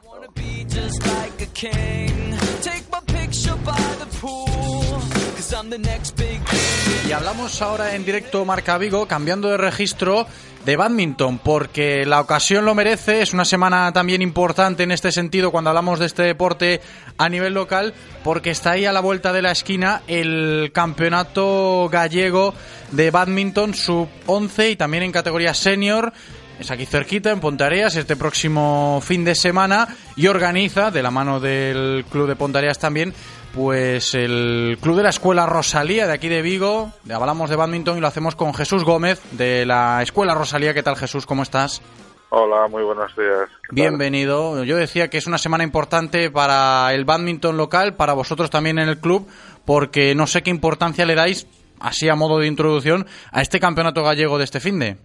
Y 7.09 7.13
hablamos 7.13 7.61
ahora 7.63 7.95
en 7.95 8.05
directo 8.05 8.45
Marca 8.45 8.79
Vigo, 8.79 9.07
cambiando 9.07 9.49
de 9.49 9.57
registro 9.57 10.27
de 10.65 10.77
badminton, 10.77 11.39
porque 11.39 12.07
la 12.07 12.21
ocasión 12.21 12.65
lo 12.65 12.75
merece. 12.75 13.23
Es 13.23 13.35
una 13.35 13.45
semana 13.45 13.93
también 13.93 14.23
importante 14.23 14.83
en 14.83 14.91
este 14.91 15.13
sentido 15.13 15.51
cuando 15.51 15.71
hablamos 15.71 15.99
de 15.99 16.07
este 16.07 16.23
deporte 16.23 16.81
a 17.19 17.29
nivel 17.29 17.55
local, 17.55 17.93
porque 18.23 18.51
está 18.51 18.73
ahí 18.73 18.87
a 18.87 18.93
la 18.93 19.01
vuelta 19.01 19.33
de 19.33 19.43
la 19.43 19.51
esquina 19.51 20.03
el 20.07 20.71
campeonato 20.73 21.89
gallego 21.91 22.55
de 22.93 23.11
badminton 23.11 23.75
sub 23.75 24.09
11 24.27 24.71
y 24.71 24.77
también 24.77 25.03
en 25.03 25.13
categoría 25.13 25.55
senior. 25.55 26.13
Es 26.59 26.71
aquí 26.71 26.87
cerquita, 26.87 27.31
en 27.31 27.41
Pontareas, 27.41 27.97
este 27.97 28.17
próximo 28.17 29.01
fin 29.03 29.25
de 29.25 29.35
semana 29.35 29.89
y 30.17 30.29
organiza, 30.29 30.91
de 30.91 31.03
la 31.03 31.11
mano 31.11 31.41
del 31.41 32.05
Club 32.11 32.29
de 32.29 32.37
Pontareas 32.37 32.79
también, 32.79 33.13
pues 33.53 34.15
el 34.15 34.79
Club 34.81 34.97
de 34.97 35.03
la 35.03 35.09
Escuela 35.11 35.47
Rosalía 35.47 36.07
de 36.07 36.13
aquí 36.13 36.29
de 36.29 36.43
Vigo. 36.43 36.93
Hablamos 37.13 37.51
de 37.51 37.57
badminton 37.57 37.99
y 37.99 38.01
lo 38.01 38.07
hacemos 38.07 38.37
con 38.37 38.55
Jesús 38.55 38.85
Gómez 38.85 39.21
de 39.33 39.67
la 39.67 40.01
Escuela 40.03 40.35
Rosalía. 40.35 40.75
¿Qué 40.75 40.83
tal 40.83 40.97
Jesús? 40.97 41.27
¿Cómo 41.27 41.43
estás? 41.43 41.83
Hola, 42.31 42.69
muy 42.69 42.83
buenos 42.83 43.15
días. 43.17 43.49
Bienvenido. 43.71 44.65
Yo 44.65 44.77
decía 44.77 45.09
que 45.09 45.19
es 45.19 45.27
una 45.27 45.39
semana 45.39 45.65
importante 45.65 46.31
para 46.31 46.93
el 46.95 47.05
badminton 47.05 47.57
local, 47.57 47.95
para 47.95 48.13
vosotros 48.13 48.51
también 48.51 48.79
en 48.79 48.89
el 48.89 48.99
club, 48.99 49.29
porque 49.65 50.15
no 50.15 50.27
sé 50.27 50.43
qué 50.43 50.51
importancia 50.51 51.05
le 51.05 51.15
dais, 51.15 51.47
así 51.79 52.09
a 52.09 52.15
modo 52.15 52.39
de 52.39 52.47
introducción, 52.47 53.07
a 53.31 53.43
este 53.43 53.61
campeonato 53.61 54.03
gallego 54.03 54.39
de 54.39 54.45
este 54.45 54.61
fin 54.61 54.79
de. 54.79 54.97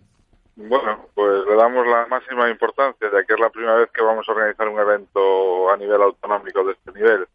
Bueno, 0.62 1.06
pues 1.16 1.46
le 1.48 1.56
damos 1.56 1.88
la 1.88 2.06
máxima 2.08 2.50
importancia, 2.50 3.10
ya 3.10 3.24
que 3.24 3.34
es 3.34 3.40
la 3.40 3.50
primera 3.50 3.76
vez 3.76 3.90
que 3.92 4.04
vamos 4.04 4.28
a 4.28 4.32
organizar 4.34 4.68
un 4.68 4.78
evento 4.78 5.72
a 5.72 5.78
nivel 5.78 6.02
autonómico 6.02 6.66
de 6.66 6.74
este 6.74 6.92
nivel. 6.92 7.28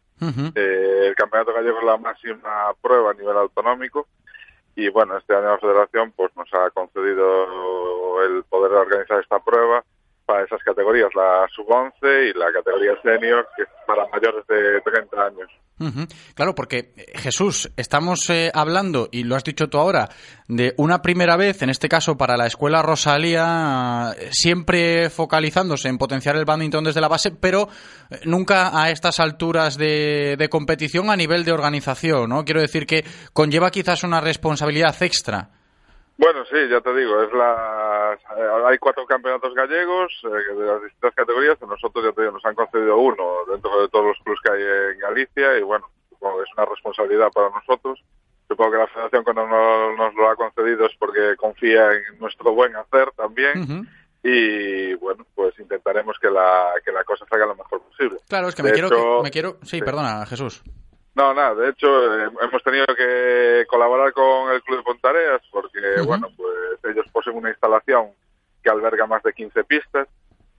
Eh, 0.55 1.07
el 1.07 1.15
Campeonato 1.15 1.51
Gallego 1.51 1.79
es 1.79 1.85
la 1.85 1.97
máxima 1.97 2.73
prueba 2.81 3.11
a 3.11 3.13
nivel 3.15 3.35
autonómico 3.35 4.07
y 4.75 4.89
bueno, 4.89 5.17
este 5.17 5.35
año 5.35 5.49
la 5.49 5.57
Federación 5.57 6.11
pues 6.15 6.35
nos 6.37 6.53
ha 6.53 6.69
concedido 6.69 8.23
el 8.23 8.43
poder 8.43 8.71
organizar 8.73 9.19
esta 9.19 9.39
prueba 9.39 9.83
para 10.25 10.43
esas 10.43 10.61
categorías, 10.63 11.09
la 11.15 11.47
sub-11 11.55 12.29
y 12.29 12.37
la 12.37 12.51
categoría 12.51 12.99
senior, 13.01 13.47
que 13.55 13.63
es 13.63 13.69
para 13.85 14.07
mayores 14.07 14.45
de 14.47 14.81
30 14.81 15.25
años. 15.25 15.51
Ujú. 15.77 16.07
Claro, 16.35 16.55
porque 16.55 16.93
eh, 16.95 17.17
Jesús, 17.19 17.69
estamos 17.75 18.29
eh, 18.29 18.49
hablando, 18.53 19.09
y 19.11 19.23
lo 19.23 19.35
has 19.35 19.43
dicho 19.43 19.67
tú 19.67 19.77
ahora, 19.77 20.09
de 20.47 20.73
una 20.77 21.01
primera 21.01 21.35
vez, 21.35 21.61
en 21.61 21.69
este 21.69 21.89
caso 21.89 22.17
para 22.17 22.37
la 22.37 22.47
escuela 22.47 22.81
Rosalía, 22.81 24.15
eh, 24.17 24.29
siempre 24.31 25.09
focalizándose 25.09 25.89
en 25.89 25.97
potenciar 25.97 26.37
el 26.37 26.45
badminton 26.45 26.85
desde 26.85 27.01
la 27.01 27.09
base, 27.09 27.31
pero 27.31 27.67
eh, 28.09 28.21
nunca 28.23 28.81
a 28.81 28.89
estas 28.89 29.19
alturas 29.19 29.77
de, 29.77 30.35
de 30.37 30.49
competición 30.49 31.09
a 31.09 31.17
nivel 31.17 31.43
de 31.43 31.51
organización, 31.51 32.29
¿no? 32.29 32.45
Quiero 32.45 32.61
decir 32.61 32.85
que 32.85 33.03
conlleva 33.33 33.69
quizás 33.69 34.03
una 34.03 34.21
responsabilidad 34.21 34.95
extra. 35.01 35.49
Bueno, 36.17 36.45
sí, 36.45 36.55
ya 36.69 36.79
te 36.79 36.93
digo, 36.95 37.21
es 37.23 37.33
la, 37.33 38.17
eh, 38.37 38.47
hay 38.67 38.77
cuatro 38.77 39.05
campeonatos 39.05 39.53
gallegos 39.53 40.13
eh, 40.23 40.53
de 40.53 40.65
las 40.65 40.81
distintas 40.83 41.13
categorías, 41.13 41.61
a 41.61 41.65
nosotros 41.65 42.05
ya 42.05 42.11
te 42.13 42.21
digo, 42.21 42.33
nos 42.33 42.45
han 42.45 42.55
concedido 42.55 42.97
uno 42.97 43.39
dentro 43.51 43.81
de 43.81 43.89
todos 43.89 44.05
los 44.05 44.17
clubes 44.19 44.39
que 44.41 44.51
hay 44.51 44.93
en 44.93 44.99
Galicia 44.99 45.57
y 45.57 45.61
bueno, 45.63 45.89
supongo 46.09 46.37
que 46.37 46.43
es 46.43 46.49
una 46.57 46.65
responsabilidad 46.67 47.31
para 47.33 47.49
nosotros. 47.49 48.01
Supongo 48.47 48.71
que 48.71 48.77
la 48.77 48.87
federación 48.87 49.23
cuando 49.23 49.45
no- 49.47 49.95
nos 49.97 50.13
lo 50.15 50.29
ha 50.29 50.35
concedido 50.35 50.85
es 50.85 50.95
porque 50.97 51.35
confía 51.35 51.91
en 51.93 52.19
nuestro 52.19 52.53
buen 52.53 52.75
hacer 52.75 53.11
también 53.17 53.85
y 54.23 54.93
bueno, 54.95 55.25
pues 55.35 55.57
intentaremos 55.59 56.17
que 56.19 56.29
la, 56.29 56.71
que 56.85 56.91
la 56.91 57.03
cosa 57.03 57.25
salga 57.29 57.45
lo 57.47 57.55
mejor 57.55 57.81
posible. 57.81 58.19
Claro, 58.29 58.47
es 58.47 58.55
que 58.55 58.63
me 58.63 58.69
De 58.69 58.73
quiero, 58.75 58.87
hecho, 58.87 59.17
que- 59.17 59.23
me 59.23 59.31
quiero... 59.31 59.57
Sí, 59.63 59.81
perdona, 59.81 60.25
Jesús. 60.27 60.63
No, 61.15 61.33
nada, 61.33 61.55
de 61.55 61.69
hecho 61.69 61.87
eh, 62.19 62.29
hemos 62.41 62.63
tenido 62.63 62.85
que 62.95 63.65
colaborar 63.67 64.11
con 64.13 64.51
el 64.51 64.61
Club 64.63 64.77
de 64.77 64.83
Pontareas 64.83 65.41
porque, 65.51 65.79
bueno, 66.05 66.27
pues 66.35 66.93
ellos 66.93 67.05
poseen 67.11 67.37
una 67.37 67.49
instalación 67.49 68.09
que 68.63 68.69
alberga 68.69 69.05
más 69.07 69.23
de 69.23 69.33
15 69.33 69.63
pistas 69.63 70.07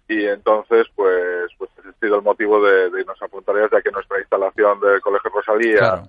y 0.08 0.24
entonces, 0.26 0.86
pues, 0.94 1.50
pues 1.58 1.70
ese 1.78 1.88
ha 1.88 1.92
sido 2.00 2.16
el 2.16 2.22
motivo 2.22 2.64
de, 2.64 2.90
de 2.90 3.00
irnos 3.00 3.20
a 3.22 3.28
Pontareas 3.28 3.70
ya 3.70 3.82
que 3.82 3.90
nuestra 3.90 4.18
instalación 4.20 4.80
del 4.80 5.00
Colegio 5.00 5.30
Rosalía 5.30 5.78
Claro. 5.78 6.08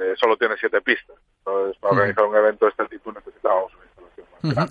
eh, 0.00 0.14
solo 0.18 0.36
tiene 0.36 0.56
siete 0.58 0.80
pistas. 0.80 1.16
Entonces, 1.38 1.76
para 1.78 1.94
organizar 1.94 2.24
un 2.24 2.36
evento 2.36 2.64
de 2.64 2.70
este 2.70 2.86
tipo 2.86 3.12
necesitábamos 3.12 3.72
una 3.74 3.84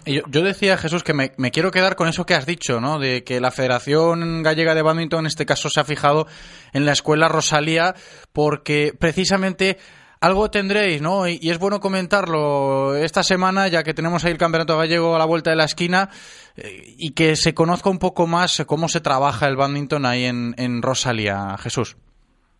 yo, 0.06 0.22
yo 0.30 0.42
decía, 0.44 0.78
Jesús, 0.78 1.04
que 1.04 1.14
me, 1.14 1.32
me 1.38 1.52
quiero 1.52 1.72
quedar 1.72 1.96
con 1.96 2.08
eso 2.08 2.26
que 2.26 2.36
has 2.36 2.46
dicho, 2.46 2.80
¿no? 2.80 3.00
De 3.00 3.24
que 3.24 3.40
la 3.40 3.52
Federación 3.52 4.44
Gallega 4.44 4.76
de 4.76 4.82
Badminton 4.82 5.22
en 5.22 5.26
este 5.28 5.46
caso 5.46 5.70
se 5.70 5.80
ha 5.80 5.84
fijado 5.84 6.28
en 6.74 6.86
la 6.86 6.94
escuela 6.94 7.28
Rosalía 7.28 7.96
porque 8.34 8.94
precisamente 8.98 9.78
algo 10.20 10.50
tendréis, 10.50 11.02
¿no? 11.02 11.28
Y, 11.28 11.38
y 11.42 11.52
es 11.52 11.60
bueno 11.60 11.80
comentarlo 11.80 12.96
esta 12.96 13.24
semana, 13.24 13.68
ya 13.68 13.84
que 13.84 13.94
tenemos 13.94 14.24
ahí 14.26 14.32
el 14.32 14.38
Campeonato 14.38 14.78
Gallego 14.78 15.16
a 15.16 15.20
la 15.20 15.26
vuelta 15.26 15.50
de 15.50 15.58
la 15.58 15.66
esquina 15.66 16.10
eh, 16.56 16.96
y 16.98 17.12
que 17.12 17.36
se 17.36 17.54
conozca 17.54 17.90
un 17.90 18.00
poco 18.00 18.26
más 18.26 18.64
cómo 18.66 18.90
se 18.90 19.02
trabaja 19.02 19.48
el 19.48 19.58
badminton 19.58 20.06
ahí 20.06 20.26
en, 20.26 20.56
en 20.58 20.82
Rosalía, 20.82 21.56
Jesús. 21.60 21.98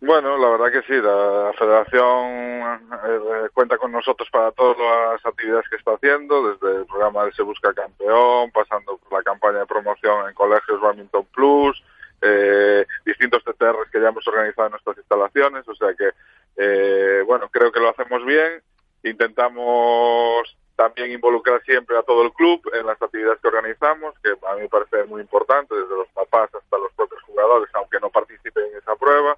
Bueno, 0.00 0.38
la 0.38 0.50
verdad 0.50 0.70
que 0.70 0.86
sí, 0.86 0.92
la 1.02 1.52
federación 1.58 2.88
eh, 3.04 3.48
cuenta 3.52 3.76
con 3.78 3.90
nosotros 3.90 4.28
para 4.30 4.52
todas 4.52 4.78
las 4.78 5.26
actividades 5.26 5.68
que 5.68 5.74
está 5.74 5.94
haciendo, 5.94 6.52
desde 6.52 6.82
el 6.82 6.86
programa 6.86 7.24
de 7.24 7.32
Se 7.32 7.42
Busca 7.42 7.74
Campeón, 7.74 8.52
pasando 8.52 8.96
por 8.98 9.18
la 9.18 9.24
campaña 9.24 9.58
de 9.58 9.66
promoción 9.66 10.28
en 10.28 10.34
colegios 10.34 10.80
Badminton 10.80 11.26
Plus, 11.34 11.82
eh, 12.22 12.86
distintos 13.04 13.42
TTRs 13.42 13.90
que 13.90 14.00
ya 14.00 14.10
hemos 14.10 14.26
organizado 14.28 14.66
en 14.66 14.72
nuestras 14.72 14.98
instalaciones, 14.98 15.66
o 15.66 15.74
sea 15.74 15.92
que, 15.94 16.10
eh, 16.56 17.24
bueno, 17.26 17.48
creo 17.50 17.72
que 17.72 17.80
lo 17.80 17.88
hacemos 17.88 18.24
bien, 18.24 18.62
intentamos 19.02 20.56
también 20.76 21.10
involucrar 21.10 21.60
siempre 21.64 21.98
a 21.98 22.04
todo 22.04 22.22
el 22.22 22.32
club 22.34 22.62
en 22.72 22.86
las 22.86 23.02
actividades 23.02 23.40
que 23.40 23.48
organizamos, 23.48 24.14
que 24.22 24.30
a 24.30 24.54
mí 24.54 24.60
me 24.60 24.68
parece 24.68 25.02
muy 25.06 25.22
importante, 25.22 25.74
desde 25.74 25.96
los 25.96 26.08
papás 26.10 26.54
hasta 26.54 26.78
los 26.78 26.92
propios 26.92 27.20
jugadores, 27.22 27.68
aunque 27.74 27.98
no 27.98 28.10
participen 28.10 28.64
en 28.66 28.78
esa 28.78 28.94
prueba 28.94 29.36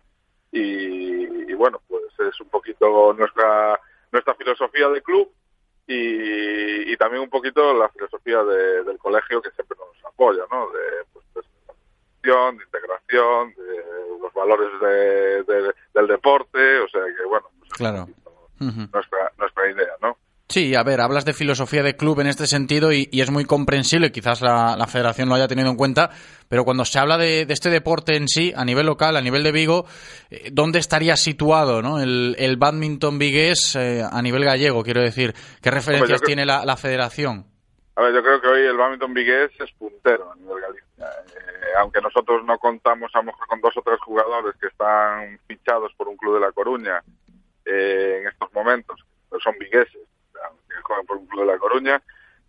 y, 0.52 1.50
y 1.50 1.54
bueno, 1.54 1.80
pues 1.88 2.02
es 2.18 2.40
un 2.40 2.48
poquito 2.48 3.12
nuestra 3.14 3.78
nuestra 4.12 4.34
filosofía 4.34 4.88
de 4.88 5.02
club 5.02 5.30
y, 5.86 6.92
y 6.92 6.96
también 6.96 7.22
un 7.22 7.30
poquito 7.30 7.72
la 7.74 7.88
filosofía 7.90 8.42
de- 8.42 8.82
del 8.84 8.98
colegio 8.98 9.40
que 9.42 9.50
siempre 9.52 9.76
nos 9.78 10.04
apoya, 10.04 10.42
¿no? 10.50 10.68
De, 10.70 10.80
pues, 11.12 11.24
de 11.34 11.40
de 12.32 12.64
integración, 12.64 13.54
de 13.54 14.18
los 14.20 14.32
valores 14.34 14.68
de- 14.80 15.42
de- 15.44 15.74
del 15.94 16.06
deporte, 16.06 16.78
o 16.80 16.88
sea 16.88 17.02
que 17.16 17.24
bueno, 17.24 17.46
pues 17.58 17.70
Claro. 17.72 18.06
Ujú. 18.60 18.80
nuestra 18.92 19.32
nuestra 19.38 19.70
idea, 19.70 19.94
¿no? 20.02 20.16
Sí, 20.50 20.74
a 20.74 20.82
ver, 20.82 21.00
hablas 21.00 21.24
de 21.24 21.32
filosofía 21.32 21.84
de 21.84 21.94
club 21.94 22.18
en 22.18 22.26
este 22.26 22.48
sentido 22.48 22.92
y, 22.92 23.08
y 23.12 23.20
es 23.20 23.30
muy 23.30 23.44
comprensible, 23.44 24.10
quizás 24.10 24.40
la, 24.40 24.74
la 24.76 24.88
federación 24.88 25.28
lo 25.28 25.36
haya 25.36 25.46
tenido 25.46 25.70
en 25.70 25.76
cuenta, 25.76 26.10
pero 26.48 26.64
cuando 26.64 26.84
se 26.84 26.98
habla 26.98 27.16
de, 27.16 27.46
de 27.46 27.54
este 27.54 27.70
deporte 27.70 28.16
en 28.16 28.26
sí, 28.26 28.52
a 28.56 28.64
nivel 28.64 28.86
local, 28.86 29.16
a 29.16 29.20
nivel 29.20 29.44
de 29.44 29.52
Vigo, 29.52 29.86
eh, 30.28 30.50
¿dónde 30.50 30.80
estaría 30.80 31.14
situado 31.14 31.82
¿no? 31.82 32.00
el, 32.00 32.34
el 32.36 32.56
badminton 32.56 33.16
vigués 33.16 33.76
eh, 33.76 34.02
a 34.02 34.20
nivel 34.22 34.44
gallego? 34.44 34.82
Quiero 34.82 35.00
decir, 35.00 35.32
¿qué 35.62 35.70
referencias 35.70 36.20
tiene 36.20 36.44
la, 36.44 36.64
la 36.64 36.76
federación? 36.76 37.46
A 37.94 38.02
ver, 38.02 38.12
yo 38.12 38.20
creo 38.20 38.40
que 38.40 38.48
hoy 38.48 38.66
el 38.66 38.76
badminton 38.76 39.14
vigués 39.14 39.52
es 39.60 39.70
puntero 39.78 40.32
a 40.32 40.34
nivel 40.34 40.60
Galicia. 40.62 40.86
Eh, 40.98 41.78
aunque 41.78 42.00
nosotros 42.00 42.44
no 42.44 42.58
contamos 42.58 43.10
a 43.14 43.18
lo 43.18 43.24
mejor 43.26 43.46
con 43.46 43.60
dos 43.60 43.76
o 43.76 43.82
tres 43.82 44.00
jugadores 44.00 44.56
que 44.60 44.66
están 44.66 45.38
fichados 45.46 45.92
por 45.96 46.08
un 46.08 46.16
club 46.16 46.34
de 46.34 46.40
La 46.40 46.50
Coruña 46.50 47.00
eh, 47.64 48.18
en 48.20 48.26
estos 48.26 48.52
momentos, 48.52 49.00
pero 49.28 49.40
son 49.40 49.54
vigueses, 49.60 50.00
que 50.70 50.82
juegan 50.82 51.06
por 51.06 51.18
un 51.18 51.26
club 51.26 51.42
de 51.42 51.52
La 51.52 51.58
Coruña, 51.58 52.02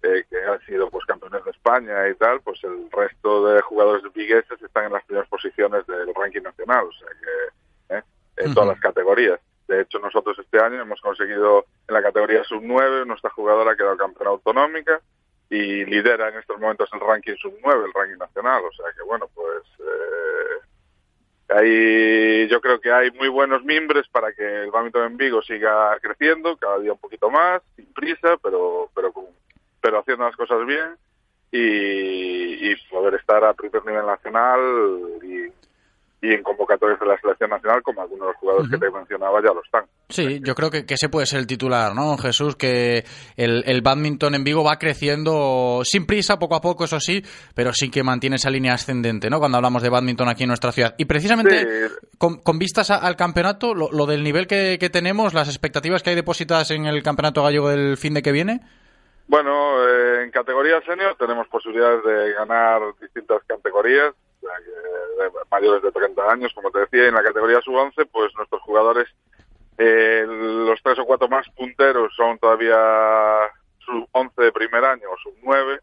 eh, 0.04 0.24
que 0.30 0.44
han 0.44 0.60
sido 0.66 0.90
pues 0.90 1.06
campeones 1.06 1.44
de 1.44 1.52
España 1.52 2.08
y 2.10 2.16
tal, 2.16 2.42
pues 2.42 2.64
el 2.64 2.90
resto 2.92 3.48
de 3.48 3.62
jugadores 3.62 4.04
vigueses 4.14 4.62
están 4.62 4.86
en 4.86 4.94
las 4.94 5.04
primeras 5.06 5.30
posiciones 5.30 5.86
del 5.86 6.14
ranking 6.16 6.42
nacional, 6.42 6.86
o 6.86 6.92
sea 6.94 7.08
que 7.10 7.96
eh, 7.98 8.04
en 8.38 8.54
todas 8.54 8.70
las 8.70 8.80
categorías. 8.80 9.40
De 9.68 9.82
hecho, 9.82 10.00
nosotros 10.00 10.38
este 10.40 10.60
año 10.60 10.82
hemos 10.82 11.00
conseguido 11.02 11.66
en 11.88 11.94
la 11.94 12.02
categoría 12.02 12.44
sub-9, 12.44 13.06
nuestra 13.06 13.30
jugadora 13.30 13.72
ha 13.72 13.76
quedado 13.76 13.96
campeona 13.96 14.32
autonómica 14.32 15.00
y 15.50 15.86
lidera 15.86 16.30
en 16.30 16.40
estos 16.40 16.60
momentos 16.60 16.90
el 16.94 17.00
ranking 17.00 17.36
sub-9, 17.36 17.86
el 17.86 17.94
ranking 17.94 18.18
nacional. 18.18 18.64
O 18.66 18.72
sea 18.72 18.86
que, 18.98 19.04
bueno, 19.04 19.30
pues 19.36 19.64
eh, 19.80 20.41
ahí 21.54 22.48
yo 22.48 22.62
creo 22.62 22.80
que 22.80 22.92
hay 22.92 23.12
muy 23.12 23.28
buenos 23.28 23.64
mimbres 23.64 24.08
para 24.08 24.34
que 24.34 24.64
el 24.64 24.72
badminton 24.72 25.12
en 25.12 25.18
Vigo 25.18 25.42
siga 25.42 25.98
creciendo, 26.02 26.58
cada 26.58 26.80
día 26.80 26.94
un 26.94 27.00
poquito 27.00 27.30
más, 27.30 27.62
sin 27.76 27.86
prisa, 27.94 28.38
pero, 28.42 28.90
pero, 28.96 29.14
pero 29.82 30.00
haciendo 30.00 30.26
las 30.26 30.36
cosas 30.36 30.66
bien. 30.66 30.96
Y, 31.54 32.72
y 32.72 32.76
poder 32.90 33.16
estar 33.16 33.44
a 33.44 33.54
primer 33.54 33.86
nivel 33.86 34.06
nacional 34.06 34.60
y, 35.22 35.52
y 36.24 36.34
en 36.34 36.44
convocatorias 36.44 37.00
de 37.00 37.08
la 37.08 37.18
selección 37.20 37.50
nacional, 37.50 37.82
como 37.82 38.02
algunos 38.02 38.28
de 38.28 38.32
los 38.34 38.38
jugadores 38.38 38.70
que 38.70 38.78
te 38.78 38.92
mencionaba 38.92 39.40
ya 39.42 39.54
lo 39.54 39.64
están. 39.64 39.86
Sí, 40.10 40.40
yo 40.44 40.54
creo 40.54 40.70
que, 40.70 40.86
que 40.86 40.94
ese 40.94 41.10
puede 41.10 41.26
ser 41.26 41.40
el 41.40 41.48
titular, 41.48 41.96
¿no, 41.96 42.16
Jesús? 42.18 42.56
Que 42.56 43.04
el, 43.38 43.64
el 43.66 43.82
badminton 43.82 44.36
en 44.36 44.44
Vigo 44.44 44.64
va 44.64 44.78
creciendo 44.78 45.82
sin 45.84 46.06
prisa, 46.06 46.38
poco 46.38 46.56
a 46.56 46.62
poco, 46.62 46.84
eso 46.84 47.00
sí, 47.00 47.24
pero 47.56 47.72
sí 47.74 47.90
que 47.90 48.04
mantiene 48.04 48.36
esa 48.36 48.50
línea 48.52 48.74
ascendente, 48.74 49.30
¿no? 49.30 49.40
Cuando 49.40 49.58
hablamos 49.58 49.82
de 49.82 49.90
badminton 49.90 50.30
aquí 50.30 50.44
en 50.44 50.50
nuestra 50.50 50.72
ciudad. 50.72 50.94
Y 50.98 51.06
precisamente, 51.06 51.88
con, 52.18 52.38
con 52.42 52.60
vistas 52.60 52.92
a- 52.92 52.98
al 52.98 53.16
campeonato, 53.16 53.74
lo, 53.74 53.90
lo 53.92 54.06
del 54.06 54.22
nivel 54.24 54.46
que, 54.48 54.78
que 54.80 54.90
tenemos, 54.92 55.34
las 55.34 55.48
expectativas 55.48 56.04
que 56.04 56.12
hay 56.12 56.16
depositadas 56.16 56.70
en 56.72 56.86
el 56.86 57.02
campeonato 57.02 57.42
gallego 57.44 57.70
del 57.70 57.98
fin 57.98 58.14
de 58.14 58.22
que 58.22 58.32
viene. 58.32 58.62
Bueno, 59.28 59.88
eh, 59.88 60.24
en 60.26 60.32
categoría 60.32 60.82
senior 60.86 61.16
tenemos 61.18 61.48
posibilidades 61.48 62.04
de 62.04 62.34
ganar 62.34 62.82
distintas 63.02 63.42
categorías, 63.48 64.14
de 64.42 65.32
mayores 65.50 65.84
de 65.84 65.92
30 65.92 66.32
años, 66.32 66.54
como 66.54 66.72
te 66.72 66.80
decía, 66.80 67.06
y 67.06 67.08
en 67.08 67.16
la 67.16 67.24
categoría 67.24 67.62
sub-11, 67.62 68.08
pues 68.12 68.34
nuestros 68.36 68.62
jugadores, 68.62 69.08
eh, 69.78 70.26
los 70.28 70.82
tres 70.84 71.00
o 71.00 71.06
cuatro 71.06 71.28
más 71.28 71.48
punteros 71.50 72.14
son 72.16 72.38
todavía 72.40 72.78
sub-11 73.86 74.36
de 74.36 74.52
primer 74.52 74.84
año 74.86 75.10
o 75.12 75.18
sub-9, 75.18 75.80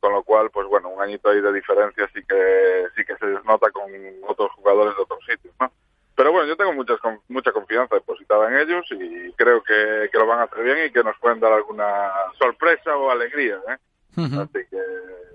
con 0.00 0.12
lo 0.12 0.22
cual, 0.22 0.50
pues 0.50 0.66
bueno, 0.66 0.88
un 0.88 1.02
añito 1.02 1.28
ahí 1.28 1.40
de 1.40 1.52
diferencia 1.52 2.08
sí 2.14 2.20
que 2.26 2.86
sí 2.96 3.04
que 3.04 3.16
se 3.16 3.26
nota 3.44 3.70
con 3.70 3.90
otros 4.26 4.50
jugadores 4.52 4.96
de 4.96 5.02
otros 5.02 5.20
sitios, 5.26 5.54
¿no? 5.60 5.70
Pero 6.16 6.32
bueno, 6.32 6.48
yo 6.48 6.56
tengo 6.56 6.72
muchas, 6.72 6.98
mucha 7.28 7.52
confianza 7.52 7.94
depositada 7.94 8.48
en 8.48 8.58
ellos 8.58 8.86
y 8.90 9.32
creo 9.32 9.62
que, 9.62 10.08
que 10.10 10.18
lo 10.18 10.26
van 10.26 10.40
a 10.40 10.42
hacer 10.44 10.62
bien 10.62 10.86
y 10.86 10.90
que 10.90 11.02
nos 11.02 11.18
pueden 11.18 11.40
dar 11.40 11.52
alguna 11.52 12.12
sorpresa 12.38 12.96
o 12.96 13.10
alegría, 13.10 13.58
¿eh? 13.68 13.76
Así 14.16 14.58
que, 14.70 14.78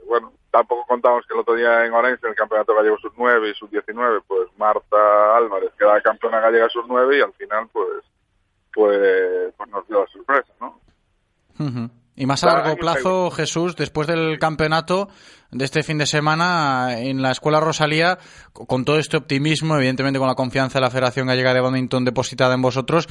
bueno, 0.07 0.33
tampoco 0.51 0.85
contamos 0.87 1.25
que 1.27 1.33
el 1.33 1.39
otro 1.41 1.55
día 1.55 1.85
en 1.85 1.93
Orense, 1.93 2.25
en 2.25 2.31
el 2.31 2.35
Campeonato 2.35 2.75
Gallego 2.75 2.97
Sub-9 2.99 3.51
y 3.51 3.55
Sub-19, 3.55 4.23
pues 4.27 4.49
Marta 4.57 5.35
Álvarez 5.37 5.71
queda 5.77 6.01
campeona 6.01 6.39
gallega 6.39 6.67
Sub-9 6.69 7.17
y 7.17 7.21
al 7.21 7.33
final, 7.33 7.67
pues, 7.71 8.03
pues, 8.73 9.53
pues 9.57 9.69
nos 9.69 9.87
dio 9.87 10.01
la 10.01 10.07
sorpresa, 10.07 10.53
¿no? 10.61 10.79
Ujú. 11.59 11.89
Y 12.17 12.25
más 12.25 12.43
a 12.45 12.47
largo 12.47 12.77
plazo, 12.77 13.29
Jesús, 13.31 13.75
después 13.75 14.07
del 14.07 14.39
campeonato 14.39 15.09
de 15.51 15.65
este 15.65 15.83
fin 15.83 15.97
de 15.97 16.05
semana 16.05 16.97
en 16.99 17.21
la 17.21 17.31
Escuela 17.31 17.59
Rosalía, 17.59 18.17
co- 18.53 18.65
con 18.65 18.85
todo 18.85 18.99
este 18.99 19.17
optimismo, 19.17 19.75
evidentemente 19.75 20.17
con 20.19 20.27
la 20.29 20.35
confianza 20.35 20.79
de 20.79 20.85
la 20.85 20.91
Federación 20.91 21.27
Gallega 21.27 21.53
de 21.53 21.59
Badminton 21.59 22.05
depositada 22.05 22.53
en 22.55 22.61
vosotros, 22.61 23.07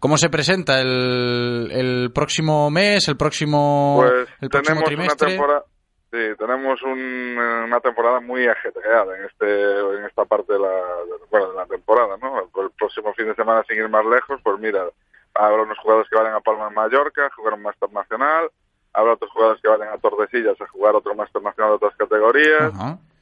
¿cómo 0.00 0.16
se 0.18 0.28
presenta 0.30 0.80
el, 0.80 1.70
el 1.72 2.12
próximo 2.12 2.70
mes, 2.70 3.08
el 3.08 3.16
próximo, 3.16 3.96
Pues 4.02 4.28
el 4.40 4.48
próximo 4.50 4.50
tenemos 4.50 4.78
una 4.78 4.84
trimestre? 5.16 5.28
temporada, 5.30 5.64
sí, 6.12 6.18
tenemos 6.38 6.82
un- 6.82 7.38
una 7.66 7.80
temporada 7.80 8.20
muy 8.20 8.46
ajetreada 8.46 9.16
en 9.18 9.24
este 9.24 9.80
en 9.98 10.04
esta 10.04 10.24
parte 10.24 10.52
de 10.52 10.58
la, 10.58 10.82
bueno, 11.30 11.50
de 11.50 11.56
la 11.56 11.66
temporada, 11.66 12.16
¿no? 12.20 12.38
El, 12.38 12.64
el 12.64 12.70
próximo 12.78 13.12
fin 13.14 13.26
de 13.26 13.34
semana, 13.34 13.64
sin 13.68 13.76
ir 13.78 13.88
más 13.88 14.04
lejos, 14.06 14.40
pues 14.42 14.58
mira, 14.60 14.84
habrá 15.34 15.62
unos 15.62 15.78
jugadores 15.78 16.08
que 16.10 16.16
vayan 16.18 16.34
a 16.34 16.40
Palma 16.40 16.68
en 16.68 16.74
Mallorca 16.74 17.26
a 17.26 17.30
jugar 17.34 17.54
un 17.54 17.62
Máster 17.62 17.90
Nacional, 17.92 18.48
habrá 18.94 19.12
otros 19.14 19.30
jugadores 19.30 19.60
que 19.60 19.68
vayan 19.68 19.88
a 19.92 19.98
Tordesillas 19.98 20.58
a 20.60 20.66
jugar 20.68 20.94
otro 20.94 21.14
Máster 21.14 21.42
Nacional 21.42 21.72
de 21.72 21.76
otras 21.76 21.96
categorías, 21.96 22.72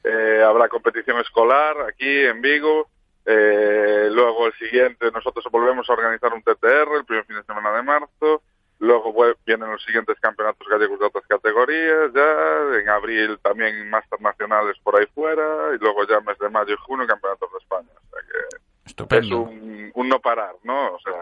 eh, 0.03 0.43
habrá 0.47 0.69
competición 0.69 1.19
escolar 1.19 1.75
aquí 1.89 2.07
en 2.25 2.39
Vigo, 2.41 2.87
eh, 3.25 4.09
luego 4.11 4.47
el 4.47 4.53
siguiente, 4.53 5.11
nosotros 5.11 5.45
volvemos 5.51 5.89
a 5.89 5.93
organizar 5.93 6.33
un 6.33 6.43
TTR 6.43 6.95
el 6.97 7.05
primer 7.05 7.25
fin 7.25 7.37
de 7.37 7.43
semana 7.43 7.71
de 7.71 7.83
marzo, 7.83 8.43
luego 8.79 9.13
vienen 9.45 9.71
los 9.71 9.83
siguientes 9.83 10.19
campeonatos 10.19 10.67
gallegos 10.67 10.99
de 10.99 11.05
otras 11.05 11.25
categorías, 11.27 12.13
ya, 12.13 12.79
en 12.79 12.89
abril 12.89 13.39
también 13.41 13.89
máster 13.89 14.21
nacionales 14.21 14.77
por 14.83 14.99
ahí 14.99 15.07
fuera, 15.07 15.73
y 15.75 15.79
luego 15.79 16.05
ya 16.07 16.19
mes 16.21 16.37
de 16.37 16.49
mayo 16.49 16.73
y 16.73 16.77
junio 16.85 17.07
campeonatos 17.07 17.51
de 17.51 17.57
España. 17.57 17.89
O 17.95 18.09
sea 18.09 18.21
que 18.21 18.64
Estupendo. 18.85 19.49
es 19.49 19.49
un, 19.49 19.91
un 19.93 20.09
no 20.09 20.19
parar, 20.19 20.53
¿no? 20.63 20.87
O 20.93 20.99
sea, 21.03 21.13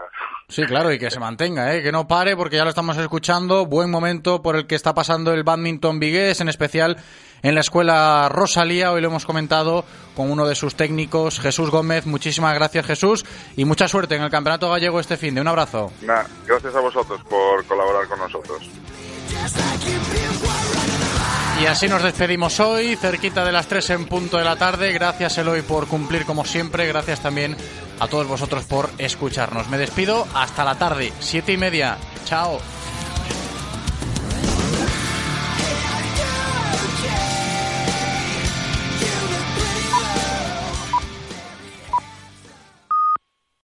Sí, 0.48 0.62
claro, 0.64 0.92
y 0.92 0.98
que 0.98 1.10
se 1.10 1.18
mantenga, 1.18 1.74
¿eh? 1.74 1.82
que 1.82 1.90
no 1.90 2.06
pare, 2.06 2.36
porque 2.36 2.56
ya 2.56 2.64
lo 2.64 2.70
estamos 2.70 2.96
escuchando. 2.98 3.64
Buen 3.66 3.90
momento 3.90 4.42
por 4.42 4.56
el 4.56 4.66
que 4.66 4.74
está 4.74 4.94
pasando 4.94 5.32
el 5.32 5.42
badminton 5.42 5.98
vigués, 5.98 6.40
en 6.40 6.48
especial 6.48 6.98
en 7.42 7.54
la 7.54 7.60
escuela 7.60 8.28
Rosalía. 8.28 8.92
Hoy 8.92 9.00
lo 9.00 9.08
hemos 9.08 9.24
comentado 9.24 9.84
con 10.14 10.30
uno 10.30 10.46
de 10.46 10.54
sus 10.54 10.74
técnicos, 10.74 11.40
Jesús 11.40 11.70
Gómez. 11.70 12.06
Muchísimas 12.06 12.54
gracias, 12.54 12.86
Jesús, 12.86 13.24
y 13.56 13.64
mucha 13.64 13.88
suerte 13.88 14.16
en 14.16 14.22
el 14.22 14.30
Campeonato 14.30 14.70
Gallego 14.70 15.00
este 15.00 15.16
fin 15.16 15.34
de. 15.34 15.40
Un 15.40 15.48
abrazo. 15.48 15.90
gracias 16.46 16.74
a 16.74 16.80
vosotros 16.80 17.20
por 17.24 17.64
colaborar 17.64 18.06
con 18.06 18.18
nosotros. 18.18 18.70
Y 21.64 21.66
así 21.66 21.88
nos 21.88 22.02
despedimos 22.02 22.60
hoy, 22.60 22.94
cerquita 22.94 23.42
de 23.42 23.50
las 23.50 23.66
3 23.66 23.88
en 23.90 24.04
punto 24.04 24.36
de 24.36 24.44
la 24.44 24.56
tarde. 24.56 24.92
Gracias, 24.92 25.38
Eloy, 25.38 25.62
por 25.62 25.86
cumplir 25.86 26.26
como 26.26 26.44
siempre. 26.44 26.86
Gracias 26.86 27.20
también 27.20 27.56
a 28.00 28.06
todos 28.06 28.26
vosotros 28.26 28.64
por 28.64 28.90
escucharnos. 28.98 29.70
Me 29.70 29.78
despido 29.78 30.26
hasta 30.34 30.62
la 30.62 30.74
tarde, 30.74 31.10
siete 31.20 31.52
y 31.52 31.56
media. 31.56 31.96
Chao. 32.26 32.58